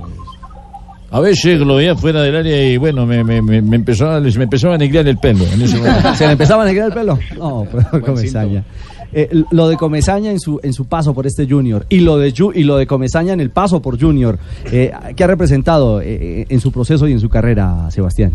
A 1.12 1.18
veces 1.20 1.58
lo 1.60 1.74
veía 1.76 1.96
fuera 1.96 2.22
del 2.22 2.36
área 2.36 2.64
y 2.70 2.76
bueno, 2.76 3.04
me, 3.04 3.24
me, 3.24 3.42
me, 3.42 3.60
me 3.60 3.76
empezaba, 3.76 4.20
me 4.20 4.28
empezaba 4.44 4.76
a 4.76 4.78
negrear 4.78 5.08
el 5.08 5.18
pelo 5.18 5.44
en 5.52 5.62
ese 5.62 5.76
momento. 5.78 6.14
¿Se 6.14 6.24
le 6.26 6.32
empezaba 6.32 6.62
a 6.62 6.66
negrar 6.66 6.86
el 6.88 6.92
pelo? 6.94 7.18
No, 7.36 7.66
pero 7.70 8.04
Comesaña. 8.04 8.64
Eh, 9.12 9.42
lo 9.50 9.68
de 9.68 9.76
Comesaña 9.76 10.30
en 10.30 10.38
su 10.38 10.60
en 10.62 10.72
su 10.72 10.84
paso 10.86 11.12
por 11.12 11.26
este 11.26 11.44
Junior 11.48 11.84
y 11.88 11.98
lo 11.98 12.16
de 12.16 12.32
Ju- 12.32 12.52
y 12.54 12.62
lo 12.62 12.76
de 12.76 12.86
Comesaña 12.86 13.32
en 13.32 13.40
el 13.40 13.50
paso 13.50 13.82
por 13.82 14.00
Junior, 14.00 14.38
eh, 14.70 14.92
¿qué 15.16 15.24
ha 15.24 15.26
representado 15.26 16.00
eh, 16.00 16.46
en 16.48 16.60
su 16.60 16.70
proceso 16.70 17.08
y 17.08 17.12
en 17.12 17.18
su 17.18 17.28
carrera, 17.28 17.90
Sebastián? 17.90 18.32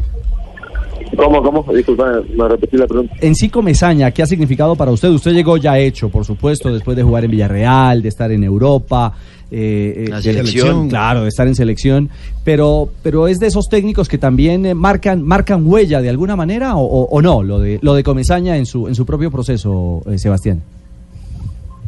¿Cómo, 1.15 1.41
cómo? 1.41 1.65
Disculpa, 1.73 2.19
me 2.35 2.47
repetí 2.49 2.75
la 2.75 2.87
pregunta. 2.87 3.13
En 3.21 3.35
sí 3.35 3.47
Comesaña, 3.47 4.11
¿qué 4.11 4.23
ha 4.23 4.25
significado 4.25 4.75
para 4.75 4.91
usted? 4.91 5.07
Usted 5.09 5.31
llegó 5.31 5.55
ya 5.55 5.77
hecho, 5.79 6.09
por 6.09 6.25
supuesto, 6.25 6.73
después 6.73 6.97
de 6.97 7.03
jugar 7.03 7.23
en 7.23 7.31
Villarreal, 7.31 8.01
de 8.01 8.09
estar 8.09 8.29
en 8.33 8.43
Europa, 8.43 9.13
eh, 9.51 10.05
eh, 10.05 10.09
La 10.09 10.17
de- 10.17 10.21
selección. 10.23 10.89
claro, 10.89 11.21
de 11.23 11.29
estar 11.29 11.47
en 11.47 11.55
selección, 11.55 12.09
pero 12.43 12.89
pero 13.03 13.27
es 13.27 13.39
de 13.39 13.47
esos 13.47 13.67
técnicos 13.69 14.07
que 14.09 14.17
también 14.17 14.65
eh, 14.65 14.73
marcan 14.73 15.21
marcan 15.23 15.65
huella 15.65 16.01
de 16.01 16.09
alguna 16.09 16.35
manera 16.35 16.75
o, 16.75 16.83
o- 16.83 17.07
o 17.09 17.21
no 17.21 17.43
lo 17.43 17.59
de 17.59 17.79
lo 17.81 17.93
de 17.93 18.03
Comesaña 18.03 18.57
en 18.57 18.65
su 18.65 18.87
en 18.87 18.95
su 18.95 19.05
propio 19.05 19.29
proceso, 19.31 20.01
eh, 20.09 20.17
Sebastián. 20.17 20.61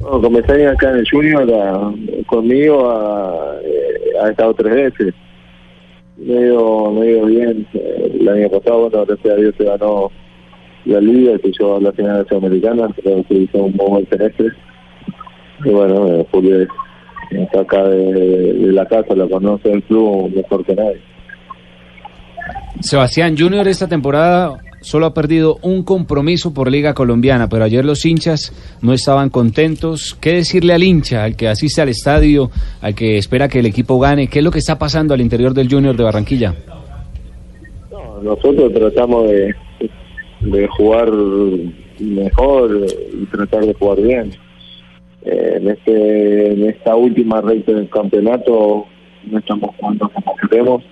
No, 0.01 0.21
comencé 0.21 0.67
acá 0.67 0.91
en 0.91 0.97
el 0.97 1.09
Junior, 1.09 1.51
a- 1.53 1.91
conmigo 2.27 2.89
ha, 2.89 3.55
eh, 3.63 4.23
ha 4.23 4.29
estado 4.29 4.53
tres 4.53 4.75
veces. 4.93 5.13
Me 6.17 6.37
ha 6.37 6.41
ido, 6.41 6.91
me 6.91 7.01
ha 7.01 7.11
ido 7.11 7.25
bien. 7.25 7.67
El 7.73 8.29
año 8.29 8.49
pasado, 8.49 8.89
bueno, 8.89 9.05
gracias 9.05 9.33
a 9.33 9.37
Dios 9.37 9.55
se 9.57 9.63
ganó 9.65 10.11
la 10.85 11.01
liga, 11.01 11.37
se 11.41 11.49
hizo 11.49 11.75
a 11.77 11.81
la 11.81 11.91
final 11.91 12.25
sudamericana, 12.29 12.87
creo 13.01 13.23
que 13.27 13.33
hizo 13.35 13.57
un 13.63 13.75
muy 13.75 13.87
buen 13.89 14.09
semestre. 14.09 14.47
Y 15.65 15.69
bueno, 15.69 16.25
Julio 16.31 16.61
es- 16.61 16.69
está 17.31 17.61
acá 17.61 17.83
de, 17.83 18.13
de 18.13 18.71
la 18.71 18.85
casa, 18.85 19.15
la 19.15 19.27
conoce 19.27 19.71
el 19.71 19.83
club 19.83 20.33
mejor 20.35 20.65
que 20.65 20.75
nadie. 20.75 21.01
Sebastián 22.79 23.35
Junior 23.37 23.67
esta 23.67 23.87
temporada 23.87 24.59
solo 24.81 25.07
ha 25.07 25.13
perdido 25.13 25.57
un 25.61 25.83
compromiso 25.83 26.53
por 26.53 26.71
Liga 26.71 26.93
Colombiana, 26.93 27.49
pero 27.49 27.65
ayer 27.65 27.83
los 27.83 28.05
hinchas 28.05 28.53
no 28.81 28.93
estaban 28.93 29.29
contentos. 29.29 30.15
¿Qué 30.19 30.33
decirle 30.33 30.73
al 30.73 30.83
hincha, 30.83 31.23
al 31.23 31.35
que 31.35 31.47
asiste 31.47 31.81
al 31.81 31.89
estadio, 31.89 32.49
al 32.81 32.95
que 32.95 33.17
espera 33.17 33.47
que 33.47 33.59
el 33.59 33.65
equipo 33.65 33.99
gane? 33.99 34.27
¿Qué 34.27 34.39
es 34.39 34.45
lo 34.45 34.51
que 34.51 34.59
está 34.59 34.77
pasando 34.77 35.13
al 35.13 35.21
interior 35.21 35.53
del 35.53 35.69
Junior 35.69 35.95
de 35.95 36.03
Barranquilla? 36.03 36.55
Nosotros 38.21 38.73
tratamos 38.73 39.29
de, 39.29 39.55
de 40.41 40.67
jugar 40.67 41.11
mejor 41.99 42.85
y 43.13 43.25
tratar 43.25 43.65
de 43.65 43.73
jugar 43.73 44.01
bien. 44.01 44.31
Eh, 45.23 45.53
en, 45.57 45.67
este, 45.69 46.53
en 46.53 46.69
esta 46.69 46.95
última 46.95 47.41
recta 47.41 47.73
del 47.73 47.89
campeonato 47.89 48.85
no 49.25 49.39
estamos 49.39 49.75
jugando 49.77 50.09
como 50.09 50.35
queremos. 50.35 50.83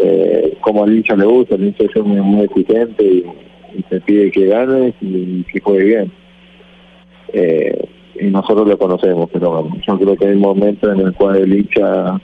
eh, 0.00 0.56
como 0.60 0.84
al 0.84 0.94
hincha 0.94 1.16
le 1.16 1.24
gusta, 1.24 1.54
el 1.54 1.66
hincha 1.66 1.84
es 1.84 1.96
muy, 2.02 2.20
muy 2.20 2.44
exigente 2.44 3.04
y, 3.04 3.24
y 3.76 3.82
se 3.88 4.00
pide 4.00 4.30
que 4.30 4.46
gane 4.46 4.94
y 5.00 5.44
que 5.44 5.60
juegue 5.60 5.84
bien. 5.84 6.12
Eh, 7.32 7.88
y 8.20 8.26
nosotros 8.26 8.68
lo 8.68 8.78
conocemos, 8.78 9.28
pero 9.32 9.68
yo 9.86 9.98
creo 9.98 10.16
que 10.16 10.26
hay 10.26 10.36
momentos 10.36 10.92
en 10.92 11.06
el 11.06 11.12
cual 11.14 11.36
el 11.36 11.52
hincha 11.52 12.20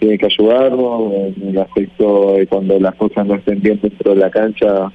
tiene 0.00 0.18
que 0.18 0.26
ayudarnos, 0.26 1.12
en 1.12 1.48
el 1.50 1.58
aspecto 1.58 2.34
de 2.34 2.46
cuando 2.46 2.78
las 2.78 2.94
cosas 2.96 3.26
no 3.26 3.34
estén 3.36 3.60
bien 3.62 3.78
dentro 3.80 4.14
de 4.14 4.20
la 4.20 4.30
cancha, 4.30 4.92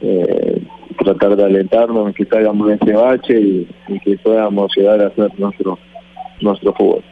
eh, 0.00 0.60
tratar 0.98 1.36
de 1.36 1.44
alentarnos, 1.44 2.14
que 2.14 2.24
salgamos 2.24 2.68
de 2.68 2.74
ese 2.74 2.92
bache 2.92 3.40
y, 3.40 3.68
y 3.88 4.00
que 4.00 4.16
podamos 4.18 4.70
llegar 4.76 5.00
a 5.00 5.08
hacer 5.08 5.30
nuestro, 5.38 5.78
nuestro 6.40 6.74
fútbol. 6.74 7.02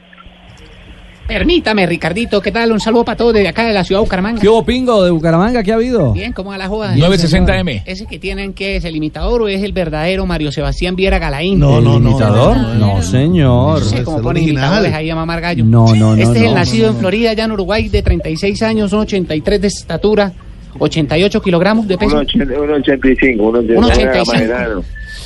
Permítame, 1.27 1.87
Ricardito, 1.87 2.41
¿qué 2.41 2.53
tal? 2.53 2.71
Un 2.71 2.79
saludo 2.79 3.05
para 3.05 3.17
todos 3.17 3.35
desde 3.35 3.49
acá 3.49 3.67
de 3.67 3.73
la 3.73 3.83
ciudad 3.83 4.01
de 4.01 4.05
Bucaramanga. 4.05 4.41
¿Qué 4.41 4.49
hubo, 4.49 4.65
pingo 4.65 5.03
de 5.03 5.11
Bucaramanga? 5.11 5.63
¿Qué 5.65 5.73
ha 5.73 5.75
habido? 5.75 6.13
Bien, 6.13 6.33
¿cómo 6.33 6.51
va 6.51 6.59
la 6.59 6.69
joda? 6.69 6.95
960M. 6.95 7.83
¿Ese 7.85 8.07
que 8.07 8.21
tienen 8.21 8.53
que 8.53 8.77
es 8.77 8.85
el 8.85 8.95
imitador 8.95 9.43
o 9.43 9.49
es 9.49 9.61
el 9.63 9.73
verdadero 9.73 10.25
Mario 10.25 10.53
Sebastián 10.53 10.95
Viera 10.95 11.19
Galaín? 11.19 11.61
¿El 11.61 11.85
imitador? 11.85 12.57
No, 12.57 13.03
señor. 13.03 13.81
No 13.81 13.85
sé 13.85 14.05
cómo 14.05 14.23
ponen 14.23 14.45
imitadores 14.45 14.93
ahí 14.93 15.11
a 15.11 15.17
mamar 15.17 15.41
gallo. 15.41 15.65
No, 15.65 15.95
no, 15.97 16.15
no, 16.15 16.23
Este 16.23 16.39
es 16.39 16.45
el 16.45 16.51
no, 16.51 16.55
nacido 16.55 16.87
no, 16.87 16.93
en 16.93 16.99
Florida, 17.01 17.31
allá 17.31 17.45
en 17.45 17.53
Uruguay, 17.53 17.89
de 17.89 18.03
36 18.03 18.63
años, 18.63 18.91
son 18.91 19.01
83 19.01 19.61
de 19.61 19.67
estatura, 19.67 20.33
88 20.79 21.43
kilogramos 21.43 21.87
de 21.89 21.99
peso. 21.99 22.23
1.85, 22.23 23.37
1.85. 23.37 24.85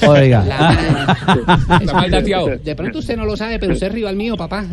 Oiga. 0.08 0.44
Está 1.80 1.94
mal 1.94 2.10
dateado. 2.10 2.48
De 2.62 2.74
pronto 2.74 2.98
usted 2.98 3.16
no 3.16 3.24
lo 3.24 3.36
sabe, 3.36 3.58
pero 3.58 3.72
usted 3.72 3.88
es 3.88 3.92
rival 3.92 4.16
mío, 4.16 4.36
papá. 4.36 4.64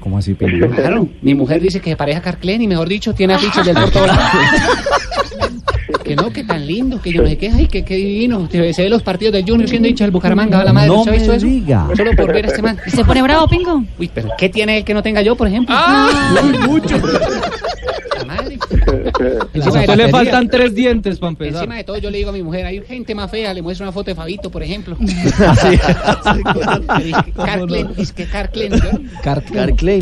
¿Cómo 0.00 0.18
así, 0.18 0.34
pingo? 0.34 0.68
Claro, 0.70 1.08
mi 1.20 1.34
mujer 1.34 1.60
dice 1.60 1.80
que 1.80 1.90
se 1.90 1.96
pareja 1.96 2.20
a 2.20 2.22
Carclen 2.22 2.62
y 2.62 2.66
mejor 2.66 2.88
dicho, 2.88 3.12
tiene 3.14 3.34
afiches 3.34 3.66
del 3.66 3.74
Porto 3.74 4.00
Que 6.02 6.16
no, 6.16 6.30
que 6.32 6.42
tan 6.42 6.66
lindo, 6.66 7.00
que 7.00 7.12
yo 7.12 7.22
no 7.22 7.28
sé 7.28 7.36
qué, 7.36 7.50
ay, 7.50 7.66
que 7.66 7.84
qué 7.84 7.96
divino. 7.96 8.48
Se 8.50 8.58
ve 8.82 8.88
los 8.88 9.02
partidos 9.02 9.34
del 9.34 9.44
Junior 9.44 9.68
siendo 9.68 9.88
hincha 9.88 10.04
del 10.04 10.10
Bucaramanga, 10.10 10.60
a 10.60 10.64
la 10.64 10.72
madre, 10.72 10.88
No 10.88 11.04
¿se 11.04 11.10
ha 11.10 11.12
visto 11.12 11.30
me 11.30 11.36
eso? 11.36 11.46
diga. 11.46 11.86
Solo 11.94 12.12
por 12.16 12.32
ver 12.32 12.46
a 12.46 12.48
este 12.48 12.62
man. 12.62 12.78
¿Se 12.86 13.04
pone 13.04 13.22
bravo, 13.22 13.46
Pingo? 13.46 13.84
Uy, 13.98 14.10
pero 14.12 14.30
¿qué 14.38 14.48
tiene 14.48 14.78
él 14.78 14.84
que 14.84 14.94
no 14.94 15.02
tenga 15.02 15.20
yo, 15.22 15.36
por 15.36 15.46
ejemplo? 15.46 15.74
Ah. 15.78 16.40
mucho. 16.66 16.96
De 18.90 19.96
le 19.96 20.08
faltan 20.08 20.48
tres 20.48 20.74
dientes 20.74 21.18
para 21.18 21.30
empezar. 21.30 21.62
Encima 21.62 21.76
de 21.76 21.84
todo, 21.84 21.98
yo 21.98 22.10
le 22.10 22.18
digo 22.18 22.30
a 22.30 22.32
mi 22.32 22.42
mujer, 22.42 22.66
hay 22.66 22.80
gente 22.82 23.14
más 23.14 23.30
fea, 23.30 23.54
le 23.54 23.62
muestro 23.62 23.84
una 23.84 23.92
foto 23.92 24.10
de 24.10 24.14
Fabito, 24.14 24.50
por 24.50 24.62
ejemplo. 24.62 24.96
Carclen, 27.36 27.88
es 27.96 28.12
que 28.12 28.24
Carclen. 28.26 28.72
Clark, 29.22 29.44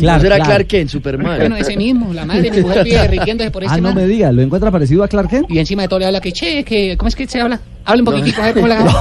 ¿no 0.01 0.19
será 0.19 0.39
Clark. 0.39 0.67
Kent, 0.67 0.89
Superman? 0.89 1.37
Bueno, 1.37 1.55
ese 1.55 1.75
mismo, 1.77 2.13
la 2.13 2.25
madre, 2.25 2.51
mi 2.51 2.61
mujer 2.61 2.83
vive 2.83 3.07
riquiéndose 3.07 3.51
por 3.51 3.63
Ah, 3.63 3.67
este 3.67 3.81
no 3.81 3.93
me 3.93 4.05
diga, 4.05 4.31
¿lo 4.31 4.41
encuentra 4.41 4.71
parecido 4.71 5.03
a 5.03 5.07
Clark 5.07 5.29
Kent? 5.29 5.49
Y 5.49 5.59
encima 5.59 5.83
de 5.83 5.87
todo 5.87 5.99
le 5.99 6.05
habla 6.05 6.21
que, 6.21 6.31
che, 6.31 6.63
que, 6.63 6.95
¿cómo 6.97 7.07
es 7.09 7.15
que 7.15 7.27
se 7.27 7.39
habla? 7.41 7.59
Habla 7.85 8.01
un 8.01 8.05
poquitico, 8.05 8.41
a 8.41 8.45
ver 8.45 8.53
cómo 8.55 8.67
la 8.67 8.79
hago. 8.79 8.91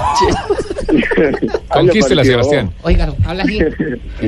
Conquístela, 1.68 2.24
Sebastián. 2.24 2.70
Oiga, 2.82 3.12
habla 3.24 3.42
así. 3.42 3.58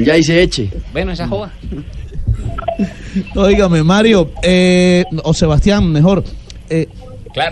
Ya 0.04 0.14
dice 0.14 0.42
eche. 0.42 0.70
Bueno, 0.92 1.12
esa 1.12 1.26
joda. 1.26 1.52
Óigame, 3.36 3.82
Mario, 3.82 4.30
eh, 4.42 5.04
o 5.24 5.34
Sebastián, 5.34 5.90
mejor. 5.90 6.24
eh, 6.68 6.88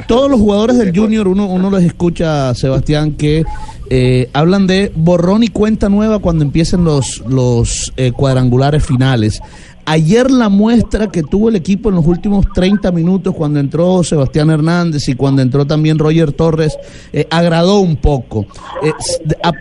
Todos 0.07 0.31
los 0.31 0.41
jugadores 0.41 0.79
del 0.79 0.97
Junior, 0.97 1.29
uno, 1.29 1.47
uno 1.47 1.71
les 1.71 1.85
escucha, 1.85 2.55
Sebastián, 2.55 3.13
que 3.13 3.45
eh, 3.91 4.29
hablan 4.33 4.67
de 4.67 4.93
borrón 4.95 5.43
y 5.45 5.49
cuenta 5.49 5.89
nueva 5.89 6.19
cuando 6.19 6.45
empiecen 6.45 6.85
los, 6.85 7.23
los 7.29 7.93
eh, 7.97 8.13
cuadrangulares 8.13 8.85
finales. 8.85 9.41
Ayer 9.91 10.31
la 10.31 10.51
muestra 10.51 11.11
que 11.11 11.23
tuvo 11.23 11.49
el 11.49 11.57
equipo 11.57 11.89
en 11.89 11.95
los 11.95 12.07
últimos 12.07 12.45
30 12.55 12.93
minutos, 12.93 13.35
cuando 13.35 13.59
entró 13.59 14.05
Sebastián 14.05 14.51
Hernández 14.51 15.09
y 15.09 15.15
cuando 15.15 15.41
entró 15.41 15.67
también 15.67 15.99
Roger 15.99 16.33
Torres, 16.33 16.79
eh, 17.11 17.27
agradó 17.31 17.81
un 17.81 17.97
poco. 17.97 18.45
Eh, 18.83 18.93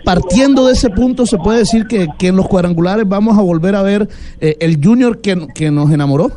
partiendo 0.04 0.66
de 0.66 0.74
ese 0.74 0.90
punto, 0.90 1.24
se 1.24 1.38
puede 1.38 1.60
decir 1.60 1.86
que, 1.86 2.08
en 2.28 2.36
los 2.36 2.46
cuadrangulares 2.46 3.08
vamos 3.08 3.38
a 3.38 3.40
volver 3.40 3.74
a 3.74 3.80
ver 3.80 4.06
eh, 4.38 4.54
el 4.60 4.78
Junior 4.84 5.22
que, 5.22 5.46
que 5.54 5.70
nos 5.70 5.90
enamoró. 5.90 6.28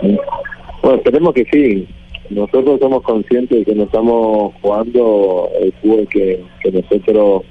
Bueno, 0.00 0.98
esperemos 0.98 1.34
que 1.34 1.44
sí. 1.52 1.88
Nosotros 2.30 2.78
somos 2.78 3.02
conscientes 3.02 3.58
de 3.58 3.64
que 3.64 3.74
no 3.74 3.84
estamos 3.84 4.52
jugando 4.62 5.50
el 5.60 5.72
fútbol 5.82 6.06
que, 6.08 6.44
que 6.62 6.70
nosotros 6.70 7.42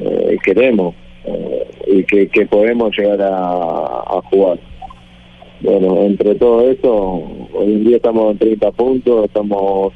eh, 0.00 0.36
queremos 0.44 0.94
eh, 1.24 1.70
y 1.86 2.04
que, 2.04 2.28
que 2.28 2.46
podemos 2.46 2.96
llegar 2.96 3.20
a, 3.22 4.20
jugar. 4.30 4.58
Bueno, 5.60 6.02
entre 6.02 6.34
todo 6.36 6.70
eso, 6.70 7.22
hoy 7.52 7.72
en 7.72 7.84
día 7.84 7.96
estamos 7.96 8.32
en 8.32 8.38
30 8.38 8.72
puntos, 8.72 9.24
estamos 9.26 9.92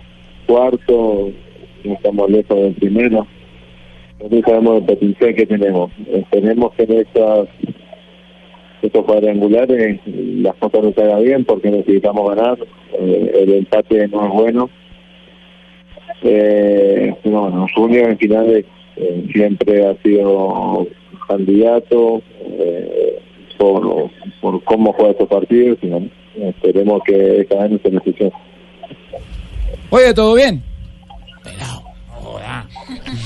cuarto, 0.47 1.31
estamos 1.83 2.31
lejos 2.31 2.57
del 2.57 2.75
primero. 2.75 3.27
Nosotros 4.19 4.43
sabemos 4.47 4.77
el 4.79 4.85
potencial 4.85 5.35
que 5.35 5.47
tenemos. 5.47 5.91
Esperemos 6.13 6.73
que 6.75 6.83
en 6.85 6.93
estas 6.93 7.49
estos 8.85 9.05
cuadrangulares 9.07 10.01
las 10.07 10.55
cosas 10.57 10.83
no 10.83 10.93
se 10.93 11.03
hagan 11.03 11.25
bien 11.25 11.45
porque 11.45 11.71
necesitamos 11.71 12.37
ganar. 12.37 12.59
Eh, 13.01 13.33
el 13.41 13.55
empate 13.55 14.09
no 14.09 14.27
es 14.27 14.33
bueno. 14.33 14.71
Eh, 16.23 17.15
bueno, 17.25 17.67
Junior 17.75 18.11
en 18.11 18.19
finales 18.19 18.65
eh, 18.97 19.25
siempre 19.33 19.87
ha 19.87 19.95
sido 20.03 20.87
candidato 21.27 22.23
eh, 22.41 23.23
por, 23.59 24.11
por 24.41 24.65
cómo 24.65 24.93
juega 24.93 25.13
estos 25.13 25.29
partidos. 25.29 25.79
y 25.83 25.89
bueno, 25.89 26.09
esperemos 26.37 27.03
que 27.05 27.41
esta 27.41 27.63
vez 27.63 27.71
no 27.73 27.79
se 27.79 27.91
necesite. 27.91 28.33
Oye, 29.91 30.15
¿todo 30.15 30.35
bien? 30.35 30.63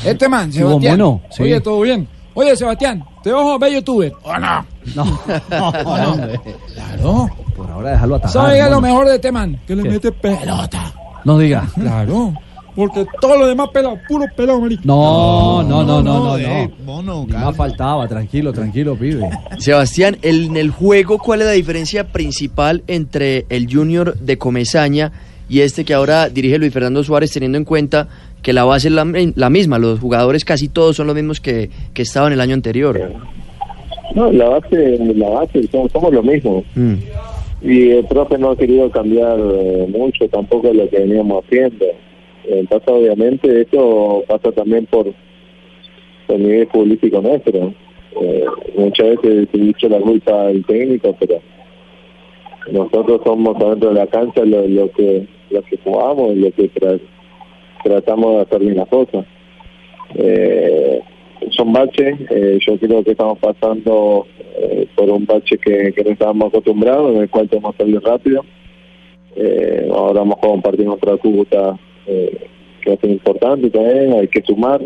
Este 0.04 0.28
man, 0.28 0.52
Sebastián. 0.52 1.20
sí. 1.30 1.42
Oye, 1.42 1.60
¿todo 1.60 1.80
bien? 1.80 2.08
Oye, 2.34 2.54
Sebastián, 2.56 3.04
¿te 3.22 3.30
a 3.30 3.58
ver 3.58 3.72
youtuber? 3.72 4.12
¿O 4.22 4.38
no? 4.38 4.64
No. 4.94 5.04
no, 5.50 6.12
hombre. 6.12 6.40
Claro. 6.74 7.28
Por 7.56 7.70
ahora 7.70 7.90
déjalo 7.90 8.14
atajar. 8.14 8.32
¿Sabes 8.32 8.70
lo 8.70 8.80
mejor 8.80 9.08
de 9.08 9.16
este 9.16 9.32
man? 9.32 9.60
Que 9.66 9.74
le 9.74 9.82
¿Qué? 9.82 9.88
mete 9.88 10.12
pelota. 10.12 10.92
No 11.24 11.38
diga. 11.38 11.66
Claro. 11.74 12.34
Porque 12.78 13.04
todo 13.20 13.36
lo 13.36 13.48
demás 13.48 13.70
pelado, 13.70 13.98
puro 14.06 14.24
pelado, 14.36 14.60
marico. 14.60 14.82
No, 14.84 15.64
no, 15.64 15.82
no, 15.82 16.00
no, 16.00 16.24
no, 16.24 16.38
eh, 16.38 16.70
no. 16.78 16.84
mono, 16.84 17.24
Ni 17.26 17.32
más 17.32 17.56
faltaba, 17.56 18.06
tranquilo, 18.06 18.52
tranquilo, 18.52 18.94
pibe. 18.94 19.28
Sebastián, 19.58 20.16
el- 20.22 20.44
en 20.44 20.56
el 20.56 20.70
juego, 20.70 21.18
¿cuál 21.18 21.40
es 21.40 21.46
la 21.48 21.52
diferencia 21.54 22.04
principal 22.12 22.84
entre 22.86 23.46
el 23.48 23.66
Junior 23.68 24.16
de 24.18 24.38
Comesaña 24.38 25.10
y 25.48 25.62
este 25.62 25.84
que 25.84 25.92
ahora 25.92 26.28
dirige 26.28 26.56
Luis 26.56 26.72
Fernando 26.72 27.02
Suárez, 27.02 27.32
teniendo 27.32 27.58
en 27.58 27.64
cuenta 27.64 28.06
que 28.42 28.52
la 28.52 28.62
base 28.62 28.86
es 28.86 28.94
la, 28.94 29.04
la 29.34 29.50
misma? 29.50 29.80
Los 29.80 29.98
jugadores 29.98 30.44
casi 30.44 30.68
todos 30.68 30.94
son 30.94 31.08
los 31.08 31.16
mismos 31.16 31.40
que, 31.40 31.70
que 31.92 32.02
estaban 32.02 32.32
el 32.32 32.40
año 32.40 32.54
anterior. 32.54 33.00
No, 34.14 34.30
la 34.30 34.50
base, 34.50 34.98
la 35.16 35.28
base 35.30 35.66
somos, 35.72 35.90
somos 35.90 36.12
lo 36.12 36.22
mismo. 36.22 36.62
Mm. 36.76 36.94
Y 37.60 37.90
el 37.90 38.04
profe 38.04 38.38
no 38.38 38.50
ha 38.52 38.56
querido 38.56 38.88
cambiar 38.88 39.36
eh, 39.40 39.86
mucho 39.90 40.28
tampoco 40.28 40.72
lo 40.72 40.88
que 40.88 41.00
veníamos 41.00 41.44
haciendo. 41.44 41.84
Pasa 42.70 42.92
obviamente, 42.92 43.60
esto 43.60 44.24
pasa 44.26 44.52
también 44.52 44.86
por 44.86 45.12
el 46.28 46.42
nivel 46.42 46.66
futbolístico 46.68 47.20
nuestro. 47.20 47.74
Eh, 48.20 48.44
muchas 48.76 49.08
veces 49.10 49.48
se 49.52 49.58
dicho 49.58 49.88
la 49.88 50.00
culpa 50.00 50.46
del 50.46 50.64
técnico, 50.64 51.14
pero 51.20 51.40
nosotros 52.72 53.20
somos 53.24 53.56
adentro 53.56 53.90
de 53.90 53.94
la 53.94 54.06
cancha 54.06 54.44
lo, 54.44 54.66
lo 54.66 54.90
que 54.92 55.26
lo 55.50 55.62
que 55.62 55.78
jugamos 55.78 56.32
y 56.32 56.40
lo 56.40 56.50
que 56.52 56.70
tra- 56.72 57.00
tratamos 57.84 58.34
de 58.34 58.40
hacer 58.42 58.60
bien 58.60 58.76
las 58.76 58.88
cosas. 58.88 59.24
Eh, 60.14 61.00
son 61.50 61.72
baches, 61.72 62.18
eh, 62.30 62.58
yo 62.66 62.78
creo 62.78 63.04
que 63.04 63.12
estamos 63.12 63.38
pasando 63.38 64.26
eh, 64.58 64.86
por 64.94 65.08
un 65.10 65.24
bache 65.24 65.56
que, 65.58 65.92
que 65.92 66.04
no 66.04 66.10
estábamos 66.10 66.48
acostumbrados, 66.48 67.14
en 67.14 67.22
el 67.22 67.30
cual 67.30 67.48
tenemos 67.48 67.74
que 67.76 67.84
salir 67.84 68.00
rápido. 68.02 68.44
Eh, 69.36 69.88
ahora 69.90 70.20
vamos 70.20 70.38
a 70.42 70.62
partido 70.62 70.90
contra 70.90 71.16
Cúcuta 71.16 71.78
eh, 72.08 72.48
que 72.80 72.96
ser 72.96 73.10
importante 73.10 73.70
también, 73.70 74.12
hay 74.14 74.28
que 74.28 74.42
sumar. 74.42 74.80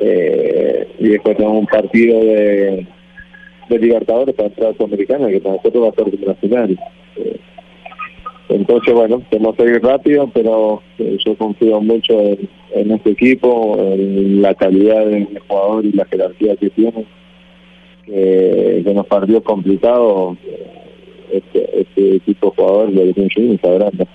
Eh, 0.00 0.88
y 0.98 1.08
después 1.08 1.36
tenemos 1.36 1.58
un 1.58 1.66
partido 1.66 2.20
de, 2.20 2.86
de 3.68 3.78
Libertadores 3.78 4.34
para 4.34 4.48
entrar 4.48 4.70
a 4.70 4.74
Sudamericana, 4.74 5.28
que 5.28 5.40
para 5.40 5.56
nosotros 5.56 5.84
va 5.84 5.88
a 5.88 5.92
ser 5.94 6.20
la 6.20 6.34
final. 6.34 6.78
Eh, 7.16 7.40
entonces, 8.50 8.94
bueno, 8.94 9.22
tenemos 9.30 9.56
que 9.56 9.64
ir 9.64 9.82
rápido, 9.82 10.30
pero 10.32 10.82
eh, 10.98 11.16
yo 11.24 11.36
confío 11.36 11.80
mucho 11.80 12.18
en, 12.72 12.90
este 12.92 13.10
equipo, 13.10 13.76
en 13.78 14.40
la 14.42 14.54
calidad 14.54 15.06
del 15.06 15.38
jugador 15.46 15.84
y 15.84 15.92
la 15.92 16.04
jerarquía 16.06 16.56
que 16.56 16.70
tiene. 16.70 17.04
Que, 18.04 18.80
que 18.86 18.94
nos 18.94 19.06
partió 19.06 19.42
complicado 19.42 20.34
este, 21.30 21.80
este 21.82 22.20
tipo 22.20 22.46
de 22.46 22.56
jugador 22.56 22.90
de 22.92 23.30
Junior 23.34 23.78
grande. 23.78 24.06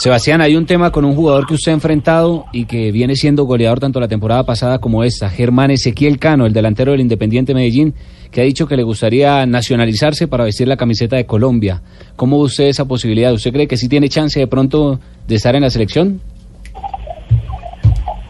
Sebastián, 0.00 0.40
hay 0.40 0.56
un 0.56 0.64
tema 0.64 0.90
con 0.90 1.04
un 1.04 1.14
jugador 1.14 1.46
que 1.46 1.52
usted 1.52 1.72
ha 1.72 1.74
enfrentado 1.74 2.46
y 2.54 2.64
que 2.64 2.90
viene 2.90 3.16
siendo 3.16 3.44
goleador 3.44 3.80
tanto 3.80 4.00
la 4.00 4.08
temporada 4.08 4.44
pasada 4.44 4.78
como 4.78 5.04
esta, 5.04 5.28
Germán 5.28 5.70
Ezequiel 5.70 6.18
Cano, 6.18 6.46
el 6.46 6.54
delantero 6.54 6.92
del 6.92 7.02
Independiente 7.02 7.52
Medellín, 7.52 7.92
que 8.30 8.40
ha 8.40 8.44
dicho 8.44 8.66
que 8.66 8.78
le 8.78 8.82
gustaría 8.82 9.44
nacionalizarse 9.44 10.26
para 10.26 10.44
vestir 10.44 10.68
la 10.68 10.78
camiseta 10.78 11.16
de 11.16 11.26
Colombia. 11.26 11.82
¿Cómo 12.16 12.38
ve 12.38 12.44
usted 12.44 12.68
esa 12.68 12.88
posibilidad? 12.88 13.30
¿Usted 13.34 13.52
cree 13.52 13.68
que 13.68 13.76
sí 13.76 13.90
tiene 13.90 14.08
chance 14.08 14.40
de 14.40 14.46
pronto 14.46 14.98
de 15.28 15.34
estar 15.34 15.54
en 15.54 15.60
la 15.60 15.68
selección? 15.68 16.18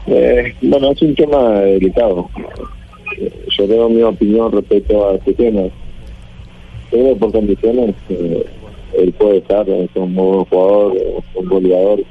Eh, 0.08 0.52
bueno, 0.62 0.90
es 0.90 1.00
un 1.02 1.14
tema 1.14 1.60
delicado. 1.60 2.28
Yo 3.56 3.68
tengo 3.68 3.88
mi 3.88 4.02
opinión 4.02 4.50
respecto 4.50 5.08
a 5.08 5.14
este 5.14 5.34
tema. 5.34 5.62
Pero 6.90 7.14
por 7.16 7.30
condiciones, 7.30 7.94
eh, 8.08 8.44
él 8.96 9.12
puede 9.12 9.38
estar, 9.38 9.68
es 9.68 9.90
un 9.94 10.14
buen 10.14 10.44
jugador, 10.44 10.96
un 11.34 11.48
goleador. 11.48 12.02